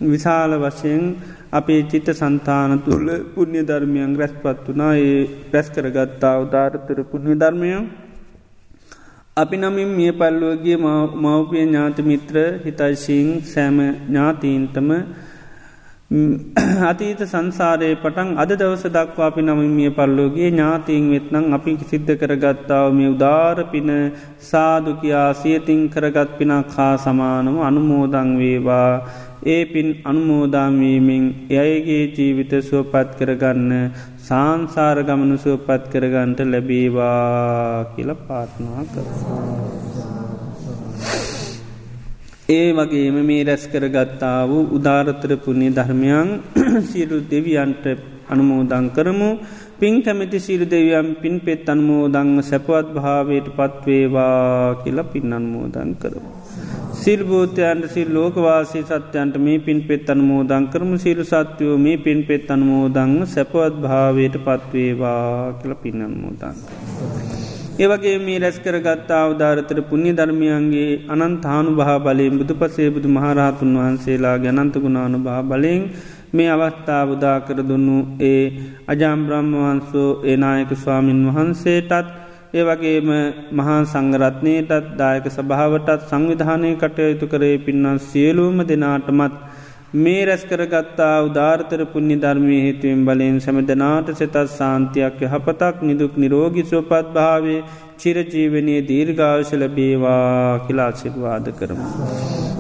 විශාල 0.04 0.52
වශයෙන් 0.60 1.04
අපේ 1.52 1.82
චිත්ත 1.84 2.10
සන්තාන 2.14 2.74
තුළ 2.80 3.08
පුුණ්‍ය 3.34 3.62
ධර්මයන් 3.64 4.12
රැස් 4.16 4.34
පත් 4.40 4.66
වනා 4.68 4.94
ඒ 5.04 5.22
පැස් 5.52 5.68
කරගත්තා 5.70 6.36
උදාරතර 6.40 7.00
පුුණ්‍ය 7.04 7.34
ධර්මයන්. 7.36 7.86
අපි 9.38 9.56
නමින් 9.58 9.90
මිය 9.92 10.12
පල්ලුවගේ 10.14 10.78
මවපිය 11.24 11.64
ඥාතමිත්‍ර 11.64 12.36
හිතයිසිං 12.66 13.28
සෑම 13.46 13.78
ඥාතීන්ටම 13.86 14.90
අතීත 16.10 17.22
සංසාරය 17.22 17.88
පටන් 17.96 18.30
අද 18.38 18.52
දවස 18.52 18.84
දක්වා 18.88 19.28
අපි 19.28 19.42
නමින් 19.42 19.72
මිය 19.72 19.90
පල්ලෝගේ 19.92 20.52
ඥාතීන් 20.52 21.10
වෙත්නං 21.12 21.52
අපි 21.52 21.72
සිද්ධ 21.84 22.14
කරගත්තාව 22.14 22.88
මේ 22.94 23.10
උදාර 23.10 23.58
පින 23.66 23.90
සාදුකයා 24.42 25.28
සියතින් 25.34 25.82
කරගත් 25.90 26.32
පිනක් 26.38 26.72
හා 26.74 26.96
සමානම 26.98 27.58
අනුමෝදං 27.62 28.32
වේවා 28.40 28.94
ඒ 29.46 29.62
පින් 29.66 29.90
අනුමෝදාමීමෙන් 30.06 31.26
එයගේ 31.58 32.04
ජීවිත 32.16 32.54
සුවපත් 32.62 33.10
කරගන්න 33.20 33.72
සාංසාර 34.22 34.98
ගමනු 35.04 35.36
සුවපත් 35.38 35.92
කරගන්ට 35.92 36.40
ලැබේවා 36.46 37.92
කියල 37.92 38.12
පාත්නා 38.24 38.82
කර. 38.88 39.97
ඒ 42.50 42.68
වගේම 42.72 43.16
මේ 43.22 43.40
රැස් 43.44 43.64
කරගත්තා 43.68 44.38
වූ 44.48 44.62
උදාරතර 44.76 45.32
පුුණේ 45.38 45.72
ධර්මයන් 45.72 46.30
සියලු 46.90 47.18
දෙවියන්ට 47.32 47.86
අනුමෝදං 48.30 48.86
කරමු 48.90 49.28
පින් 49.78 49.96
කැමති 50.02 50.40
සිරු 50.40 50.66
දෙවියම් 50.66 51.08
පින් 51.16 51.36
පෙත් 51.40 51.68
අනුමෝදං 51.68 52.30
සැපවත් 52.42 52.88
භාවයට 52.96 53.48
පත්වේවා 53.58 54.80
කියල 54.82 55.00
පින් 55.06 55.34
අන්මෝදන් 55.34 55.92
කරමු. 55.96 56.32
සිල්බෝතයන්ට 56.98 57.90
සිල් 57.90 58.10
ලෝකවාසී 58.12 58.86
සත්‍යයන්ට 58.86 59.36
මේ 59.40 59.60
පින් 59.60 59.82
පෙත් 59.84 60.10
අනුමෝදං 60.10 60.70
කරමු 60.70 60.98
සිරු 60.98 61.26
සත්‍යයෝ 61.26 61.78
මේ 61.80 61.98
පින් 61.98 62.22
පෙත් 62.24 62.48
අනුමෝදං 62.50 63.14
සැපවත් 63.28 63.76
භාවයට 63.84 64.36
පත්වේවා 64.46 65.54
කියල 65.60 65.76
පින් 65.78 65.98
අන්මෝදන්. 66.02 66.56
ඒවගේ 67.78 68.14
මේ 68.18 68.38
රැස් 68.38 68.56
කරගත්තා 68.58 69.18
අවධාරතර 69.24 69.80
පුුණ්‍ය 69.90 70.12
ධර්මයන්ගේ 70.12 70.92
අනන්තානු 71.08 71.72
භා 71.76 71.98
බලයෙන් 72.00 72.38
බුදු 72.40 72.54
පසේ 72.56 72.88
බුදු 72.90 73.10
මහරහතුන් 73.10 73.74
වහන්සේලා 73.78 74.38
ගැනන්තගුණානු 74.38 75.18
භා 75.20 75.42
බලයෙන් 75.44 75.84
මේ 76.34 76.48
අවස්ථාව 76.50 77.10
උදා 77.16 77.36
කර 77.40 77.60
දුන්නු 77.64 77.98
ඒ 78.24 78.42
අජාම්බ්‍රහ්ම 78.88 79.52
වහන්සෝ 79.58 80.10
ඒනායක 80.26 80.72
ස්වාමීන් 80.76 81.22
වහන්සේටත් 81.28 82.10
ඒ 82.54 82.64
වගේම 82.64 83.12
මහා 83.54 83.78
සංගරත්නයටත් 83.86 84.90
දායක 84.96 85.28
සභාවටත් 85.30 86.08
සංවිධානය 86.10 86.72
කටයුතු 86.76 87.26
කරේ 87.28 87.56
පින්නම් 87.60 88.04
සියලූම 88.04 88.58
දෙනාටමත් 88.66 89.38
මේ 89.94 90.26
රැස් 90.26 90.42
කරගත්තා 90.44 91.24
උදාර්තර 91.24 91.86
පුුණ්‍ය 91.86 92.16
ධර්මය 92.18 92.56
හේතුවෙන් 92.58 93.06
බලයෙන් 93.06 93.38
සැමදනාට 93.40 94.10
සෙතත් 94.14 94.36
සාන්තියක් 94.50 95.22
යහපතක් 95.22 95.78
නිදුක් 95.82 96.18
නිරෝගි 96.18 96.64
සුවපත් 96.66 97.14
භාවේ 97.14 97.64
චිරජීවනය 97.98 98.76
දීර්ඝාවශල 98.86 99.64
බේවා 99.70 100.60
කිලාසිර්වාද 100.68 101.48
කරම. 101.54 101.80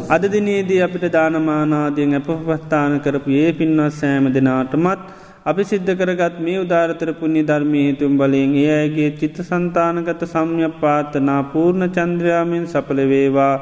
අද 0.09 0.23
දිනේදී 0.31 0.79
අපිට 0.79 1.05
දානමානාදයෙන් 1.11 2.15
අපපස්ථාන 2.15 2.95
කරපු 3.01 3.35
ඒ 3.37 3.51
පින්වත් 3.53 3.91
සෑම 3.93 4.31
දෙනාටමත් 4.31 5.03
අපි 5.45 5.63
සිද්ධ 5.63 5.93
කරගත් 5.93 6.39
මේ 6.39 6.57
උදාරතර 6.61 7.11
පුුණ්‍ය 7.13 7.43
ධර්මය 7.43 7.83
හේතුම් 7.83 8.17
බලයෙන් 8.17 8.55
ඒ 8.55 8.71
අයගේ 8.77 9.11
චිත්ත 9.19 9.43
සන්තානගත 9.43 10.25
සම්ය 10.27 10.71
පාතනා 10.79 11.41
පූර්ණ 11.51 11.91
චන්ද්‍රයාමෙන් 11.91 12.65
සපලවේවා 12.67 13.53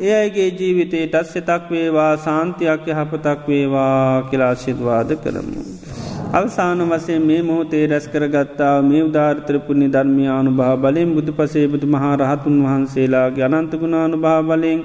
ඒ 0.00 0.12
අයගේ 0.12 0.48
ජීවිතයටත් 0.52 1.16
සෙතක් 1.26 1.66
වේවා 1.70 2.12
සාන්තියක් 2.18 2.86
යහපතක් 2.88 3.42
වේවා 3.48 4.22
කියලා 4.24 4.54
සිද්වාද 4.56 5.10
කරමු. 5.18 5.60
අවසාන 6.32 6.80
වසේ 6.84 7.18
මේ 7.20 7.42
මෝතේ 7.42 7.82
රැස් 7.86 8.06
කරගත්තා 8.08 8.74
මේ 8.82 9.02
උදාර්තරපුුණි 9.02 9.88
ධර්මයානු 9.88 10.52
භා 10.52 10.74
බලෙන් 10.76 11.12
බුදු 11.12 11.32
පසේ 11.32 11.66
බුදු 11.68 11.86
මහා 11.88 12.14
රහතුන් 12.16 12.56
වහන්සේලාගේ 12.64 13.46
අනන්තගුණානු 13.50 14.18
භා 14.18 14.40
බලෙන් 14.42 14.80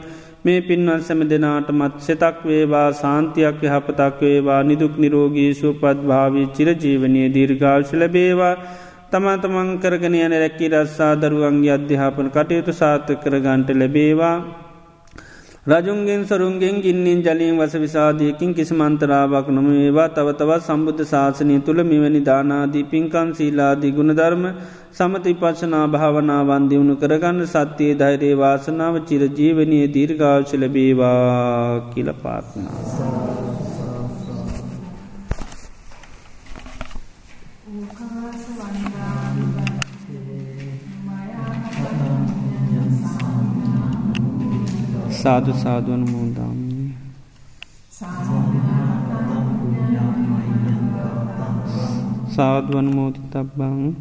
මේ 0.45 0.59
පින්වන් 0.61 1.01
සැම 1.01 1.25
දෙනාට 1.27 1.71
මත් 1.71 1.95
සෙතක් 2.01 2.37
වේවා 2.43 2.85
සාන්තියක් 2.93 3.65
යහපතක් 3.65 4.21
වේවා 4.21 4.61
නිදුක් 4.63 4.93
නිරෝගී 4.97 5.49
සුවපත් 5.55 6.05
භාවී 6.05 6.47
චිරජීවනය 6.55 7.25
දීර්ගාල්ශ 7.33 7.93
ලබේවා 7.95 8.55
තමා 9.11 9.37
තමන් 9.39 9.69
කරගෙන 9.79 10.15
යන 10.19 10.33
රැක්කි 10.37 10.73
රස්සා 10.73 11.13
දරුවන්ගේ 11.17 11.75
අධ්‍යාපන 11.75 12.27
කටයුතු 12.31 12.73
සාර්ථ 12.75 13.13
කරගන්ට 13.21 13.69
ලැබේවා 13.75 14.35
රජුන්ගෙන් 15.69 16.21
සරුන්ගෙන් 16.23 16.75
ගින්නින් 16.77 17.19
ජලින් 17.21 17.57
වස 17.57 17.73
විසාධයකින් 17.75 18.53
කිසිමන්තරාවක් 18.53 19.47
නොම 19.49 19.67
ඒවා 19.71 20.07
තවතවත් 20.09 20.61
සම්බුද්ධ 20.61 21.03
ශාසනය 21.03 21.57
තුළ 21.61 21.81
මෙවැනි 21.83 22.21
දානාදී 22.21 22.85
පින්කන් 22.85 23.33
සීලාදී 23.33 23.91
ගුණධර්ම 23.91 24.45
සමති 24.93 25.35
පශනා 25.35 25.83
භාවනාවන් 25.89 26.69
දියුණු 26.71 26.95
කරගන්න 26.95 27.45
සත්‍යයේ 27.47 27.99
ධෛරයේ 27.99 28.39
වාසනාව 28.39 28.97
චිරජීවනය 29.05 29.83
දීර්ඝාවශ 29.89 30.55
ලබේවා 30.55 31.91
කියල 31.91 32.11
පාත්නා. 45.19 45.23
සාධු 45.23 45.53
සාධුවන 45.53 46.03
මූදාන්නේ 46.11 46.91
සාධුවන 52.35 52.87
මෝති 52.95 53.21
තබ්බං 53.31 53.95